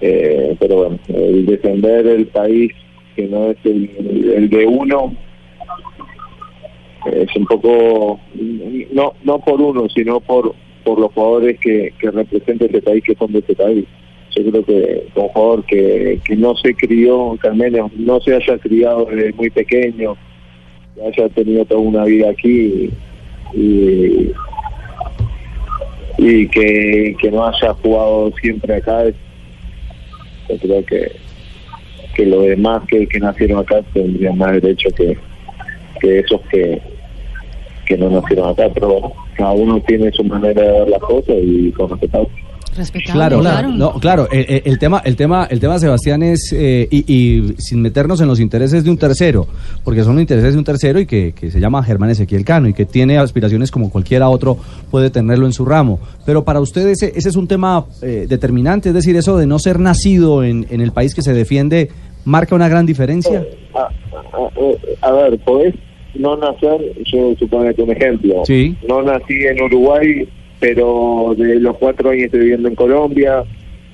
Eh, 0.00 0.56
pero 0.58 0.76
bueno, 0.76 0.98
el 1.08 1.46
defender 1.46 2.06
el 2.06 2.26
país 2.28 2.72
que 3.14 3.26
no 3.26 3.50
es 3.50 3.58
el, 3.64 4.48
de 4.48 4.66
uno 4.66 5.14
es 7.12 7.36
un 7.36 7.44
poco, 7.44 8.18
no 8.92 9.14
no 9.24 9.38
por 9.40 9.60
uno, 9.60 9.88
sino 9.90 10.20
por 10.20 10.54
por 10.84 10.98
los 10.98 11.12
jugadores 11.12 11.58
que, 11.60 11.92
que 11.98 12.10
representan 12.10 12.68
este 12.68 12.82
país, 12.82 13.04
que 13.04 13.14
son 13.14 13.32
de 13.32 13.40
este 13.40 13.54
país. 13.54 13.84
Yo 14.36 14.50
creo 14.50 14.64
que 14.64 15.06
un 15.14 15.28
jugador 15.28 15.64
que, 15.64 16.20
que 16.24 16.36
no 16.36 16.54
se 16.56 16.74
crió, 16.74 17.36
que 17.40 17.48
al 17.48 17.56
menos 17.56 17.92
no 17.96 18.20
se 18.20 18.34
haya 18.34 18.58
criado 18.58 19.06
desde 19.06 19.32
muy 19.34 19.50
pequeño, 19.50 20.16
que 20.94 21.02
haya 21.02 21.28
tenido 21.30 21.64
toda 21.64 21.80
una 21.80 22.04
vida 22.04 22.30
aquí 22.30 22.90
y 23.54 24.32
que, 26.48 27.16
que 27.20 27.30
no 27.30 27.46
haya 27.46 27.72
jugado 27.74 28.32
siempre 28.40 28.74
acá, 28.76 29.04
es- 29.04 29.14
yo 30.48 30.56
creo 30.58 30.84
que, 30.84 31.12
que 32.14 32.26
los 32.26 32.42
demás 32.44 32.82
que, 32.88 33.06
que 33.06 33.20
nacieron 33.20 33.60
acá 33.60 33.80
tendrían 33.92 34.36
más 34.36 34.52
derecho 34.52 34.88
que, 34.96 35.16
que 36.00 36.18
esos 36.18 36.40
que, 36.50 36.80
que 37.86 37.96
no 37.96 38.10
nacieron 38.10 38.50
acá, 38.50 38.68
pero 38.74 39.12
cada 39.34 39.52
uno 39.52 39.80
tiene 39.86 40.10
su 40.12 40.24
manera 40.24 40.60
de 40.62 40.72
ver 40.80 40.88
las 40.88 41.00
cosas 41.00 41.36
y 41.42 41.70
con 41.72 41.88
respetado. 42.76 43.14
Claro, 43.18 43.40
claro, 43.40 43.68
no, 43.68 43.92
claro. 43.94 44.28
El, 44.30 44.78
tema, 44.78 45.02
el 45.04 45.16
tema, 45.16 45.44
el 45.50 45.60
tema, 45.60 45.78
Sebastián, 45.78 46.22
es 46.22 46.52
eh, 46.56 46.86
y, 46.90 47.04
y 47.12 47.54
sin 47.58 47.82
meternos 47.82 48.20
en 48.20 48.28
los 48.28 48.40
intereses 48.40 48.84
de 48.84 48.90
un 48.90 48.98
tercero, 48.98 49.46
porque 49.84 50.02
son 50.02 50.14
los 50.14 50.22
intereses 50.22 50.52
de 50.52 50.58
un 50.58 50.64
tercero 50.64 51.00
y 51.00 51.06
que, 51.06 51.32
que 51.32 51.50
se 51.50 51.60
llama 51.60 51.82
Germán 51.82 52.10
Ezequiel 52.10 52.44
Cano 52.44 52.68
y 52.68 52.72
que 52.72 52.86
tiene 52.86 53.18
aspiraciones 53.18 53.70
como 53.70 53.90
cualquiera 53.90 54.28
otro 54.28 54.56
puede 54.90 55.10
tenerlo 55.10 55.46
en 55.46 55.52
su 55.52 55.64
ramo. 55.64 55.98
Pero 56.26 56.44
para 56.44 56.60
usted 56.60 56.86
ese, 56.88 57.12
ese 57.16 57.28
es 57.28 57.36
un 57.36 57.48
tema 57.48 57.84
eh, 58.02 58.26
determinante, 58.28 58.90
es 58.90 58.94
decir, 58.94 59.16
eso 59.16 59.36
de 59.36 59.46
no 59.46 59.58
ser 59.58 59.80
nacido 59.80 60.44
en, 60.44 60.66
en 60.70 60.80
el 60.80 60.92
país 60.92 61.14
que 61.14 61.22
se 61.22 61.32
defiende 61.34 61.88
marca 62.24 62.54
una 62.54 62.68
gran 62.68 62.86
diferencia. 62.86 63.44
A, 63.74 63.80
a- 63.82 65.08
a 65.08 65.12
ver, 65.12 65.38
podés 65.40 65.74
no 66.14 66.36
nacer, 66.36 66.80
yo 67.12 67.34
supongo 67.38 67.72
que 67.74 67.82
un 67.82 67.90
ejemplo. 67.92 68.42
Sí. 68.44 68.76
No 68.86 69.00
nací 69.02 69.34
en 69.48 69.62
Uruguay, 69.62 70.28
pero 70.60 71.34
de 71.36 71.58
los 71.58 71.76
cuatro 71.78 72.10
años 72.10 72.24
estoy 72.26 72.40
viviendo 72.40 72.68
en 72.68 72.74
Colombia, 72.74 73.44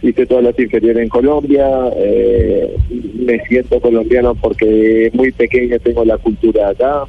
hice 0.03 0.27
todas 0.27 0.45
las 0.45 0.59
inferiores 0.59 1.03
en 1.03 1.09
Colombia, 1.09 1.67
eh, 1.97 2.77
me 3.25 3.39
siento 3.47 3.81
colombiano 3.81 4.35
porque 4.35 5.11
muy 5.15 5.33
pequeño 5.33 5.79
tengo 5.79 6.05
la 6.05 6.19
cultura 6.19 6.69
acá. 6.71 7.05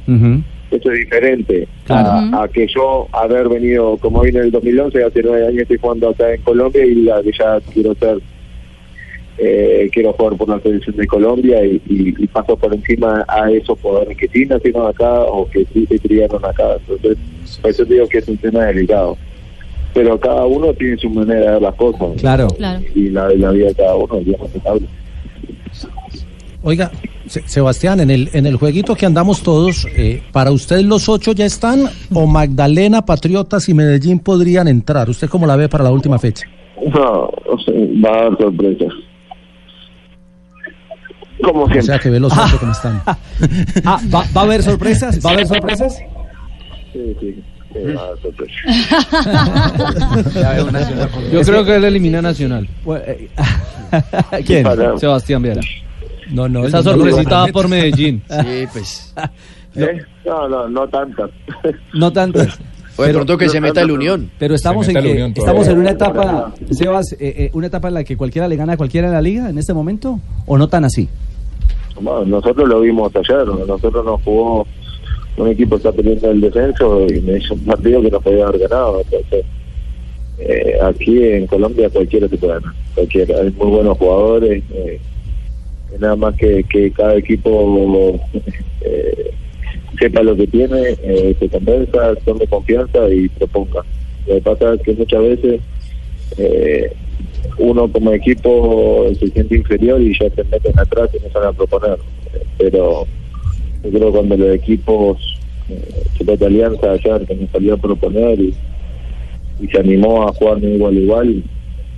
Eso 0.70 0.92
es 0.92 0.98
diferente 1.00 1.66
Claro. 1.84 2.08
a, 2.36 2.42
a 2.44 2.48
que 2.48 2.66
yo 2.66 3.08
haber 3.12 3.48
venido, 3.48 3.96
como 3.98 4.20
vine 4.20 4.38
en 4.40 4.44
el 4.46 4.50
2011, 4.50 5.02
hace 5.02 5.22
nueve 5.22 5.46
años 5.46 5.62
estoy 5.62 5.78
jugando 5.80 6.10
acá 6.10 6.32
en 6.34 6.42
Colombia 6.42 6.84
y 6.84 6.94
la 6.96 7.22
que 7.22 7.30
ya 7.38 7.58
quiero 7.72 7.94
ser 7.94 8.18
eh, 9.40 9.88
quiero 9.92 10.12
jugar 10.14 10.36
por 10.36 10.48
la 10.48 10.60
selección 10.60 10.96
de 10.96 11.06
Colombia 11.06 11.64
y, 11.64 11.80
y- 11.88 12.14
y 12.18 12.26
paso 12.26 12.56
por 12.56 12.74
encima 12.74 13.24
a 13.28 13.50
esos 13.52 13.78
jugadores 13.80 14.16
que 14.16 14.26
sí 14.28 14.44
nacieron 14.46 14.86
acá 14.88 15.22
o 15.22 15.48
que 15.48 15.64
sí 15.72 15.86
se 15.88 15.98
criaron 16.00 16.44
acá. 16.44 16.76
Entonces, 16.88 17.16
por 17.62 17.70
eso 17.70 17.84
digo 17.84 18.08
que 18.08 18.18
es 18.18 18.28
un 18.28 18.36
tema 18.38 18.64
delicado. 18.66 19.16
Pero 19.94 20.18
cada 20.20 20.46
uno 20.46 20.72
tiene 20.74 20.96
su 20.98 21.08
manera 21.10 21.40
de 21.40 21.50
ver 21.52 21.62
las 21.62 21.74
cosas. 21.74 22.08
Claro. 22.18 22.48
Y 22.94 23.08
la, 23.10 23.28
la 23.30 23.50
vida 23.50 23.66
de 23.68 23.74
cada 23.74 23.94
uno 23.96 24.16
es 24.18 24.24
bien 24.24 24.38
respetable. 24.40 24.86
Oiga, 26.62 26.90
Se- 27.26 27.46
Sebastián, 27.48 28.00
en 28.00 28.10
el, 28.10 28.30
en 28.32 28.46
el 28.46 28.56
jueguito 28.56 28.94
que 28.94 29.06
andamos 29.06 29.42
todos, 29.42 29.86
eh, 29.96 30.22
¿para 30.32 30.50
usted 30.50 30.80
los 30.82 31.08
ocho 31.08 31.32
ya 31.32 31.44
están 31.46 31.84
o 32.12 32.26
Magdalena, 32.26 33.04
Patriotas 33.04 33.68
y 33.68 33.74
Medellín 33.74 34.18
podrían 34.18 34.66
entrar? 34.68 35.08
¿Usted 35.08 35.28
cómo 35.28 35.46
la 35.46 35.56
ve 35.56 35.68
para 35.68 35.84
la 35.84 35.90
última 35.90 36.18
fecha? 36.18 36.46
No, 36.94 37.24
o 37.24 37.58
sea, 37.64 37.74
va 38.04 38.10
a 38.18 38.22
dar 38.24 38.38
sorpresas. 38.38 38.88
Como 41.42 41.62
O 41.64 41.82
sea, 41.82 41.98
que 41.98 42.10
ve 42.10 42.18
los 42.20 42.32
ocho 42.32 42.56
como 42.60 42.72
están. 42.72 43.00
Ah, 43.84 44.00
¿va, 44.12 44.24
va 44.36 44.40
a 44.40 44.44
haber 44.44 44.62
sorpresas? 44.62 45.24
¿Va 45.24 45.30
a 45.30 45.32
haber 45.34 45.46
sorpresas? 45.46 45.98
Sí, 46.92 47.16
sí. 47.20 47.42
Va 47.74 48.02
a. 51.12 51.30
Yo 51.32 51.40
creo 51.42 51.64
que 51.64 51.76
él 51.76 51.84
elimina 51.84 52.18
a 52.18 52.22
Nacional. 52.22 52.68
¿Quién? 54.46 54.66
Sebastián 54.98 55.42
Viera. 55.42 55.60
No, 56.30 56.48
no. 56.48 56.66
Esa 56.66 56.78
no 56.78 56.82
sorpresita 56.84 57.22
va 57.22 57.28
promete. 57.46 57.52
por 57.52 57.68
Medellín. 57.68 58.22
Sí, 58.42 58.66
pues. 58.72 59.14
¿Eh? 59.76 59.98
No, 60.24 60.48
no, 60.48 60.68
no 60.68 60.88
tantas. 60.88 61.30
No 61.94 62.12
tantas. 62.12 62.58
O 62.96 63.04
de 63.04 63.14
pronto 63.14 63.38
que 63.38 63.48
se 63.48 63.60
meta 63.60 63.82
el 63.82 63.92
Unión. 63.92 64.28
Pero 64.38 64.56
estamos 64.56 64.88
en 64.88 64.94
que 64.94 65.32
estamos 65.36 65.68
en 65.68 65.78
una 65.78 65.90
etapa, 65.90 66.52
Sebas, 66.70 67.12
eh, 67.12 67.16
eh, 67.20 67.50
una 67.52 67.68
etapa 67.68 67.88
en 67.88 67.94
la 67.94 68.04
que 68.04 68.16
cualquiera 68.16 68.48
le 68.48 68.56
gana 68.56 68.72
a 68.72 68.76
cualquiera 68.76 69.06
en 69.06 69.12
la 69.14 69.22
liga 69.22 69.48
en 69.48 69.56
este 69.56 69.72
momento 69.72 70.18
o 70.46 70.58
no 70.58 70.68
tan 70.68 70.84
así. 70.84 71.08
Bueno, 72.00 72.24
nosotros 72.24 72.68
lo 72.68 72.80
vimos 72.80 73.12
ayer, 73.14 73.46
nosotros 73.46 74.04
nos 74.04 74.20
jugó 74.22 74.66
un 75.38 75.48
equipo 75.48 75.76
está 75.76 75.92
peleando 75.92 76.30
el 76.30 76.40
descenso 76.40 77.06
y 77.08 77.20
me 77.20 77.38
hizo 77.38 77.54
un 77.54 77.60
partido 77.60 78.02
que 78.02 78.10
nos 78.10 78.22
podía 78.22 78.46
haber 78.46 78.60
ganado. 78.60 79.02
Eh, 80.40 80.78
aquí 80.82 81.22
en 81.22 81.46
Colombia 81.46 81.90
cualquiera 81.90 82.28
te 82.28 82.36
puede 82.36 82.54
ganar, 82.54 82.74
cualquiera. 82.94 83.40
Hay 83.40 83.50
muy 83.52 83.68
buenos 83.68 83.98
jugadores, 83.98 84.62
eh, 84.72 85.00
nada 85.98 86.16
más 86.16 86.34
que, 86.36 86.62
que 86.64 86.90
cada 86.92 87.16
equipo 87.16 88.20
eh, 88.82 89.30
sepa 89.98 90.22
lo 90.22 90.36
que 90.36 90.46
tiene, 90.46 90.96
eh, 91.02 91.36
se 91.38 91.48
convenza, 91.48 92.14
tome 92.24 92.46
confianza 92.46 93.08
y 93.08 93.28
proponga. 93.30 93.82
Lo 94.26 94.34
que 94.34 94.40
pasa 94.42 94.74
es 94.74 94.82
que 94.82 94.92
muchas 94.92 95.22
veces 95.22 95.60
eh, 96.36 96.92
uno 97.58 97.90
como 97.90 98.12
equipo 98.12 99.10
se 99.18 99.28
siente 99.28 99.56
inferior 99.56 100.00
y 100.00 100.12
ya 100.18 100.30
se 100.30 100.44
meten 100.44 100.78
atrás 100.78 101.10
y 101.14 101.24
no 101.24 101.32
salen 101.32 101.48
a 101.48 101.52
proponer. 101.52 101.98
Pero 102.58 103.06
yo 103.82 103.90
creo 103.90 104.06
que 104.06 104.12
cuando 104.12 104.36
los 104.36 104.54
equipos, 104.54 105.38
eh, 105.68 106.44
Alianza 106.44 106.92
ayer, 106.92 107.26
que 107.26 107.34
nos 107.34 107.50
salió 107.50 107.74
a 107.74 107.76
proponer 107.76 108.40
y, 108.40 108.54
y 109.60 109.68
se 109.68 109.78
animó 109.78 110.28
a 110.28 110.32
jugar 110.32 110.60
de 110.60 110.74
igual 110.74 110.96
a 110.96 111.00
igual, 111.00 111.42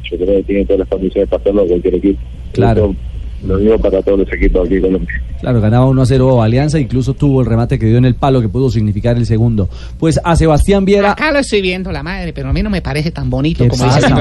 yo 0.05 0.17
creo 0.17 0.37
que 0.39 0.43
tiene 0.43 0.65
todas 0.65 0.81
las 0.81 0.89
condiciones 0.89 1.29
para 1.29 1.41
hacerlo 1.41 1.67
cualquier 1.67 1.95
equipo. 1.95 2.21
Claro. 2.53 2.95
Lo 3.43 3.57
digo 3.57 3.79
para 3.79 4.03
todos 4.03 4.21
los 4.21 4.33
equipos 4.33 4.67
aquí 4.67 4.77
en 4.77 4.83
Colombia. 4.83 5.23
Claro, 5.41 5.61
ganaba 5.61 5.87
1 5.87 6.03
a 6.03 6.07
0 6.07 6.43
Alianza, 6.43 6.79
incluso 6.79 7.15
tuvo 7.15 7.41
el 7.41 7.47
remate 7.47 7.79
que 7.79 7.87
dio 7.87 7.97
en 7.97 8.05
el 8.05 8.15
palo 8.15 8.43
que 8.43 8.49
pudo 8.49 8.71
significar 8.71 9.17
el 9.17 9.25
segundo. 9.25 9.71
Pues 9.99 10.21
a 10.23 10.37
Sebastián 10.37 10.85
Viera. 10.85 11.13
Acá 11.13 11.33
lo 11.33 11.39
estoy 11.39 11.63
viendo, 11.63 11.91
la 11.91 12.03
madre, 12.03 12.35
pero 12.35 12.51
a 12.51 12.53
mí 12.53 12.63
no 12.63 12.69
me 12.69 12.83
parece 12.83 13.11
tan 13.11 13.31
bonito 13.31 13.65
¿Qué 13.65 13.71
como 13.71 13.85
dice 13.85 14.01
la 14.03 14.15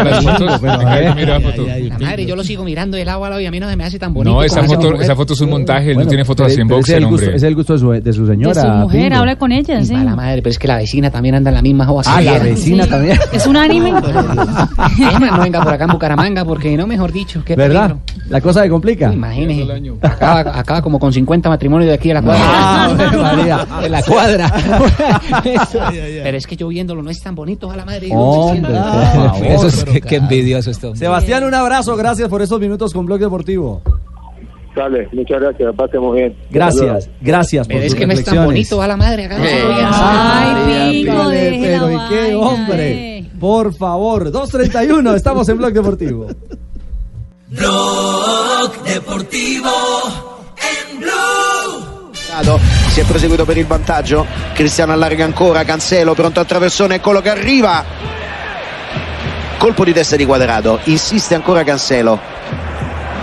madre, 1.99 2.25
yo 2.25 2.35
lo 2.35 2.43
sigo 2.43 2.63
mirando 2.63 2.95
de 2.95 3.03
lado 3.03 3.25
a 3.25 3.29
lado 3.29 3.41
y 3.41 3.45
a 3.45 3.51
mí 3.51 3.59
no 3.59 3.69
se 3.69 3.75
me 3.75 3.83
hace 3.83 3.99
tan 3.99 4.13
bonito. 4.13 4.35
No, 4.35 4.43
esa 4.43 4.63
foto, 4.63 5.01
esa 5.01 5.15
foto 5.15 5.33
es 5.33 5.41
un 5.41 5.49
montaje, 5.49 5.91
él 5.91 5.97
no 5.97 6.07
tiene 6.07 6.23
fotos 6.23 6.47
así 6.47 6.61
en 6.61 6.67
boxe, 6.67 6.93
es 6.93 6.97
el 6.97 7.05
gusto, 7.05 7.25
hombre. 7.25 7.35
es 7.35 7.43
el 7.43 7.55
gusto 7.55 7.73
de 7.73 7.79
su, 7.79 7.89
de 7.91 8.13
su 8.13 8.25
señora. 8.25 8.53
de 8.53 8.61
su 8.61 8.75
mujer, 8.75 9.03
Pingo. 9.03 9.17
habla 9.17 9.35
con 9.37 9.51
ella, 9.51 9.83
sí. 9.83 9.93
A 9.93 10.03
la 10.03 10.15
madre, 10.15 10.41
pero 10.41 10.51
es 10.51 10.59
que 10.59 10.67
la 10.67 10.77
vecina 10.77 11.11
también 11.11 11.35
anda 11.35 11.49
en 11.49 11.55
la 11.55 11.61
misma 11.61 11.85
joda. 11.85 12.03
Ah, 12.05 12.21
la 12.21 12.39
vecina 12.39 12.87
también. 12.87 13.17
¿Es 13.33 13.45
un 13.45 13.57
anime? 13.57 13.93
No 15.19 15.43
venga 15.43 15.61
por 15.61 15.73
acá 15.73 15.85
en 15.85 15.91
Bucaramanga, 15.91 16.45
porque 16.45 16.75
no, 16.77 16.87
mejor 16.87 17.11
dicho, 17.11 17.43
qué 17.45 17.55
¿Verdad? 17.55 17.97
La 18.29 18.41
cosa 18.41 18.63
se 18.63 18.69
complica. 18.69 19.08
Imagínese. 19.13 19.91
Acaba, 20.01 20.39
acaba 20.59 20.81
como 20.81 20.99
con 20.99 21.11
50 21.13 21.49
matrimonios 21.49 21.87
de 21.89 21.93
aquí 21.95 22.11
a 22.11 22.15
la 22.15 22.21
cuadra. 22.21 22.43
Ah, 22.45 23.11
María. 23.21 23.67
De 23.81 23.89
la 23.89 24.03
cuadra. 24.03 24.51
Pero 26.23 26.37
es 26.37 26.47
que 26.47 26.55
yo 26.55 26.67
viéndolo 26.67 27.01
no 27.01 27.09
es 27.09 27.21
tan 27.21 27.35
bonito 27.35 27.69
a 27.71 27.75
la 27.77 27.85
madre. 27.85 28.09
Hombre, 28.11 28.71
por 28.71 29.31
favor. 29.31 29.45
Eso 29.45 29.67
es 29.67 29.83
que, 29.83 30.01
qué 30.01 30.15
envidioso 30.17 30.71
este 30.71 30.87
hombre. 30.87 30.99
Sebastián, 30.99 31.43
un 31.43 31.53
abrazo, 31.53 31.95
gracias 31.95 32.29
por 32.29 32.41
estos 32.41 32.59
minutos 32.59 32.93
con 32.93 33.05
Blog 33.05 33.19
Deportivo. 33.19 33.81
Dale, 34.75 35.09
muchas 35.11 35.41
gracias, 35.41 35.75
pasemos 35.75 36.15
bien. 36.15 36.35
Gracias, 36.51 37.09
gracias 37.21 37.67
por 37.67 37.75
Pero 37.75 37.87
es 37.87 37.95
que 37.95 38.05
no 38.05 38.13
es 38.13 38.23
tan 38.23 38.35
reflexiones. 38.35 38.45
bonito 38.45 38.81
a 38.81 38.87
la 38.87 38.97
madre. 38.97 39.25
Acá 39.25 39.37
no. 39.37 39.43
Ay, 39.43 41.03
deje 41.03 41.05
la 41.05 41.29
pero, 41.29 41.91
¿y 41.91 42.09
qué 42.09 42.21
vaina, 42.21 42.37
hombre? 42.37 43.25
Por 43.39 43.73
favor, 43.73 44.31
2.31, 44.31 45.15
estamos 45.15 45.49
en 45.49 45.57
Blog 45.57 45.73
Deportivo. 45.73 46.27
Blog 47.51 48.81
Deportivo 48.83 49.69
en 50.53 50.99
Blue. 50.99 52.11
Si 52.91 52.99
è 52.99 53.03
proseguito 53.05 53.43
per 53.43 53.57
il 53.57 53.65
vantaggio, 53.65 54.23
Cristiano 54.53 54.91
allarga 54.91 55.23
ancora, 55.23 55.63
Cancelo 55.63 56.13
pronto 56.13 56.39
a 56.39 56.45
traversone, 56.45 56.95
eccolo 56.95 57.21
che 57.21 57.29
arriva. 57.29 57.83
colpo 59.57 59.83
di 59.83 59.93
testa 59.93 60.15
di 60.15 60.25
Quadrado, 60.25 60.79
insiste 60.83 61.33
ancora 61.33 61.63
Cancelo. 61.63 62.19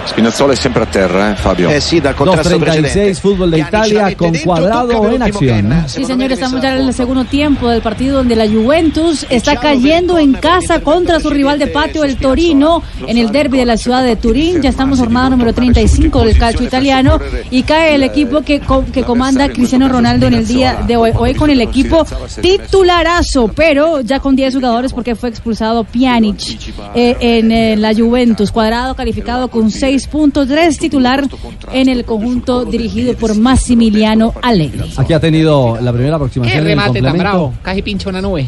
Spinazzola 0.07 0.53
è 0.53 0.57
sempre 0.57 0.85
a 0.85 0.87
terra, 0.87 1.33
eh, 1.33 1.37
Fabio. 1.37 1.69
Eh 1.69 1.81
sì, 1.81 2.01
dal 2.01 2.15
contrasto 2.15 2.57
2.36 2.57 2.61
precedente. 2.61 3.15
fútbol 3.15 3.51
de 3.51 3.59
Italia 3.59 4.15
con 4.15 4.33
cuadrado 4.35 5.11
en 5.11 5.23
acción. 5.23 5.85
Sí, 5.87 6.05
señor, 6.05 6.33
estamos 6.33 6.61
ya 6.63 6.77
en 6.77 6.87
el 6.87 6.95
segundo 6.95 7.25
tiempo 7.25 7.69
del 7.69 7.83
partido 7.83 8.19
donde 8.19 8.37
la 8.37 8.47
Juventus 8.47 9.27
está 9.29 9.57
cayendo 9.57 10.19
en 10.19 10.33
casa 10.35 10.81
contra 10.81 11.21
su 11.21 11.31
rival 11.31 11.59
de 11.59 11.67
patio, 11.67 12.05
el 12.05 12.17
Torino, 12.17 12.83
en 13.07 13.19
el 13.19 13.31
derby 13.31 13.59
de 13.59 13.65
la 13.67 13.77
ciudad 13.77 14.05
de 14.05 14.17
Turín. 14.17 14.63
Ya 14.63 14.71
estamos 14.71 14.99
jornada 14.99 15.31
número 15.31 15.53
35 15.53 16.25
del 16.25 16.39
calcio 16.39 16.65
italiano 16.65 17.19
y 17.51 17.63
cae 17.65 17.95
el 17.95 18.03
equipo 18.03 18.43
que, 18.43 18.61
que 18.93 19.03
comanda 19.03 19.49
Cristiano 19.49 19.89
Ronaldo 19.89 20.27
en 20.27 20.35
el 20.35 20.47
día 20.47 20.85
de 20.87 20.97
hoy. 20.97 21.11
Hoy 21.15 21.35
con 21.35 21.51
el 21.51 21.61
equipo 21.61 22.07
titularazo, 22.41 23.49
pero 23.49 24.01
ya 24.01 24.21
con 24.21 24.37
10 24.37 24.55
jugadores 24.55 24.93
porque 24.93 25.15
fue 25.15 25.29
expulsado 25.29 25.85
Pjanic 25.85 26.59
eh, 26.95 27.17
en 27.21 27.51
eh, 27.51 27.77
la 27.77 27.95
Juventus. 27.95 28.51
Cuadrado 28.51 28.95
calificado 28.95 29.49
con 29.49 29.71
6.3 29.97 30.79
titular 30.79 31.25
en 31.73 31.89
el 31.89 32.05
conjunto 32.05 32.65
dirigido 32.65 33.15
por 33.15 33.37
Massimiliano 33.37 34.35
Allegri. 34.43 34.93
Aquí 34.97 35.13
ha 35.13 35.21
tenido 35.21 35.79
la 35.81 35.93
primera 35.93 36.13
Qué 36.13 36.17
aproximación 36.17 36.59
el 36.59 36.65
remate 36.65 37.03
tan 37.03 37.19
bravo. 37.19 37.55
Casi 37.63 37.83
pincha 37.83 38.11
una 38.11 38.21
nube. 38.21 38.43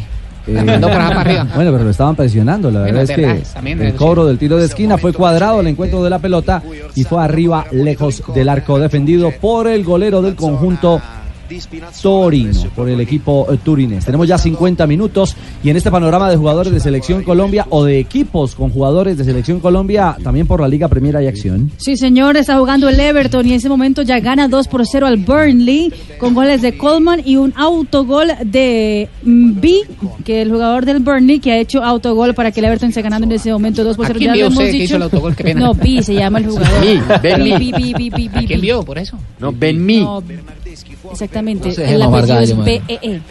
Eh. 0.47 0.63
Bueno, 0.63 1.71
pero 1.71 1.83
lo 1.83 1.89
estaban 1.89 2.15
presionando. 2.15 2.71
La 2.71 2.81
verdad 2.81 3.03
es 3.03 3.11
que 3.11 3.43
el 3.63 3.93
cobro 3.95 4.25
del 4.25 4.37
tiro 4.37 4.57
de 4.57 4.65
esquina 4.65 4.97
fue 4.97 5.13
cuadrado 5.13 5.59
al 5.59 5.67
encuentro 5.67 6.03
de 6.03 6.09
la 6.09 6.19
pelota 6.19 6.61
y 6.95 7.03
fue 7.03 7.23
arriba, 7.23 7.65
lejos 7.71 8.23
del 8.33 8.49
arco 8.49 8.79
defendido 8.79 9.31
por 9.39 9.67
el 9.67 9.83
golero 9.83 10.21
del 10.21 10.35
conjunto 10.35 11.01
Torino, 12.01 12.51
por 12.75 12.89
el 12.89 12.99
equipo 13.01 13.47
eh, 13.51 13.57
turinés. 13.63 14.05
Tenemos 14.05 14.27
ya 14.27 14.37
50 14.37 14.85
minutos 14.87 15.35
y 15.63 15.69
en 15.69 15.77
este 15.77 15.89
panorama 15.91 16.29
de 16.29 16.37
jugadores 16.37 16.71
de 16.71 16.79
Selección 16.79 17.23
Colombia 17.23 17.65
o 17.69 17.83
de 17.83 17.99
equipos 17.99 18.55
con 18.55 18.69
jugadores 18.69 19.17
de 19.17 19.23
Selección 19.23 19.59
Colombia, 19.59 20.15
también 20.23 20.47
por 20.47 20.61
la 20.61 20.67
Liga 20.67 20.87
Premier 20.87 21.17
hay 21.17 21.27
acción. 21.27 21.71
Sí, 21.77 21.97
señor, 21.97 22.37
está 22.37 22.57
jugando 22.57 22.87
el 22.89 22.99
Everton 22.99 23.45
y 23.45 23.49
en 23.49 23.55
ese 23.55 23.69
momento 23.69 24.01
ya 24.01 24.19
gana 24.19 24.47
2 24.47 24.67
por 24.67 24.85
0 24.85 25.07
al 25.07 25.17
Burnley 25.17 25.91
con 26.19 26.33
goles 26.33 26.61
de 26.61 26.77
Coleman 26.77 27.21
y 27.25 27.35
un 27.37 27.53
autogol 27.55 28.27
de 28.45 29.09
B, 29.23 29.81
que 30.23 30.41
el 30.41 30.51
jugador 30.51 30.85
del 30.85 30.99
Burnley 30.99 31.39
que 31.39 31.51
ha 31.51 31.57
hecho 31.57 31.83
autogol 31.83 32.33
para 32.33 32.51
que 32.51 32.59
el 32.59 32.65
Everton 32.67 32.89
esté 32.89 33.01
ganando 33.01 33.25
en 33.25 33.31
ese 33.33 33.51
momento 33.51 33.83
2 33.83 33.95
por 33.97 34.05
¿A 34.05 34.09
0. 34.09 34.17
quién 34.19 34.29
Ya 34.29 34.33
vio 34.33 34.45
lo 34.45 34.47
hemos 34.51 34.57
usted 34.59 34.71
que 34.71 34.77
dicho. 34.77 34.83
hizo 34.85 34.95
el 34.97 35.03
autogol? 35.03 35.35
Qué 35.35 35.43
pena. 35.43 35.59
No, 35.61 35.73
B 35.73 36.01
se 36.03 36.13
llama 36.13 36.39
el 36.39 36.47
jugador. 36.47 36.81
Mi, 36.81 36.99
Ben. 37.21 37.43
B, 37.43 37.57
B, 37.57 37.71
B, 37.71 37.93
B, 37.97 38.09
B, 38.15 38.29
¿A 38.33 38.39
quién 38.45 38.59
B. 38.59 38.65
vio 38.67 38.83
por 38.83 38.97
eso? 38.97 39.17
No, 39.39 39.51
Ben 39.51 39.83
Mi. 39.85 39.99
No, 40.01 40.19
exactamente. 40.19 40.29
No 40.29 40.29
se 40.29 40.29
el 40.29 40.37
deje 40.37 40.37
mamar 40.39 40.49
apellido 40.49 40.57
es 40.59 40.59
gallo, 40.59 40.67
B, 40.67 40.68
man. 42.55 42.67
E, 42.67 42.81
E. 43.01 43.21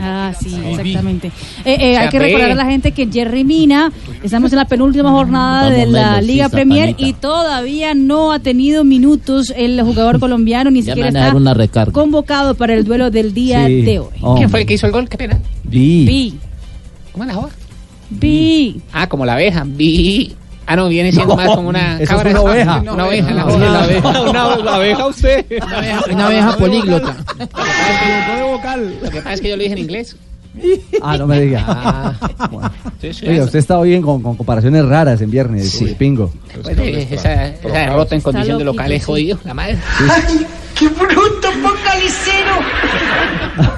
Ah, 0.00 0.32
sí, 0.38 0.50
Sí. 0.50 0.56
exactamente. 0.68 1.28
Eh, 1.64 1.76
eh, 1.80 1.96
hay 1.96 2.08
que 2.08 2.18
B. 2.18 2.24
recordar 2.26 2.50
a 2.52 2.54
la 2.54 2.64
gente 2.66 2.92
que 2.92 3.08
Jerry 3.10 3.44
Mina, 3.44 3.90
estamos 4.22 4.52
en 4.52 4.58
la 4.58 4.64
penúltima 4.66 5.10
jornada 5.10 5.70
de 5.70 5.86
la 5.86 6.20
Liga 6.22 6.48
Premier 6.48 6.94
y 6.98 7.12
todavía 7.14 7.94
no 7.94 8.32
ha 8.32 8.38
tenido 8.38 8.84
minutos 8.84 9.52
el 9.56 9.80
jugador 9.82 10.20
colombiano, 10.20 10.70
ni 10.70 10.82
siquiera 10.82 11.08
está 11.08 11.20
dar 11.20 11.36
una 11.36 11.54
recarga. 11.54 11.92
convocado 11.92 12.54
para 12.54 12.74
el 12.74 12.84
duelo 12.84 13.10
del 13.10 13.34
día 13.34 13.66
Sí. 13.66 13.82
de 13.82 13.98
hoy. 13.98 14.08
Hombre. 14.20 14.38
¿Quién 14.40 14.50
fue 14.50 14.60
el 14.60 14.66
que 14.66 14.74
hizo 14.74 14.86
el 14.86 14.92
gol? 14.92 15.08
Qué 15.08 15.16
pena. 15.18 15.38
Vi. 15.64 16.04
Vi, 16.06 16.34
¿Cómo 17.12 17.24
es 17.24 17.28
la 17.28 17.34
joda? 17.34 17.50
vi. 18.10 18.80
Ah, 18.92 19.08
como 19.08 19.26
la 19.26 19.34
abeja. 19.34 19.64
Vi. 19.66 20.34
Ah, 20.70 20.76
no, 20.76 20.88
viene 20.88 21.10
siendo 21.12 21.34
No, 21.34 21.36
más 21.42 21.56
como 21.56 21.70
una 21.70 21.94
eso 21.94 22.02
es 22.02 22.08
cabra. 22.10 22.30
una 22.30 22.40
oveja. 22.42 22.82
Una 22.92 23.06
oveja. 23.06 23.30
La 23.32 23.42
joda. 23.42 23.58
la 23.70 23.84
abeja. 23.84 24.20
Una 24.60 24.74
abeja 24.74 25.06
usted. 25.06 25.46
Una 25.62 25.78
abeja, 25.78 26.04
Una 26.12 26.26
abeja 26.26 26.56
políglota. 26.58 27.16
Lo 29.02 29.10
que 29.10 29.16
pasa 29.22 29.32
es 29.34 29.40
que 29.40 29.48
yo 29.48 29.56
lo 29.56 29.62
dije 29.62 29.72
en 29.72 29.78
inglés. 29.78 30.16
Ah, 31.02 31.16
no 31.16 31.26
me 31.26 31.40
diga. 31.40 31.64
Ah, 31.66 32.14
bueno. 32.50 32.70
Sí, 33.00 33.12
sí, 33.14 33.26
Oiga, 33.26 33.36
eso. 33.36 33.44
usted 33.46 33.58
está 33.60 33.80
bien 33.80 34.02
con, 34.02 34.20
con 34.22 34.36
comparaciones 34.36 34.84
raras 34.84 35.20
en 35.20 35.30
viernes, 35.30 35.70
sí. 35.70 35.94
Pingo. 35.96 36.32
Bueno, 36.64 36.82
esa, 36.82 37.46
esa 37.46 37.68
derrota 37.78 38.14
en 38.16 38.20
condición 38.20 38.58
de 38.58 38.64
local 38.64 38.90
es 38.92 39.04
jodido, 39.04 39.38
la 39.44 39.54
madre. 39.54 39.78
¡Qué 40.78 40.88
bruto, 40.88 41.48
focalicero! 41.62 42.54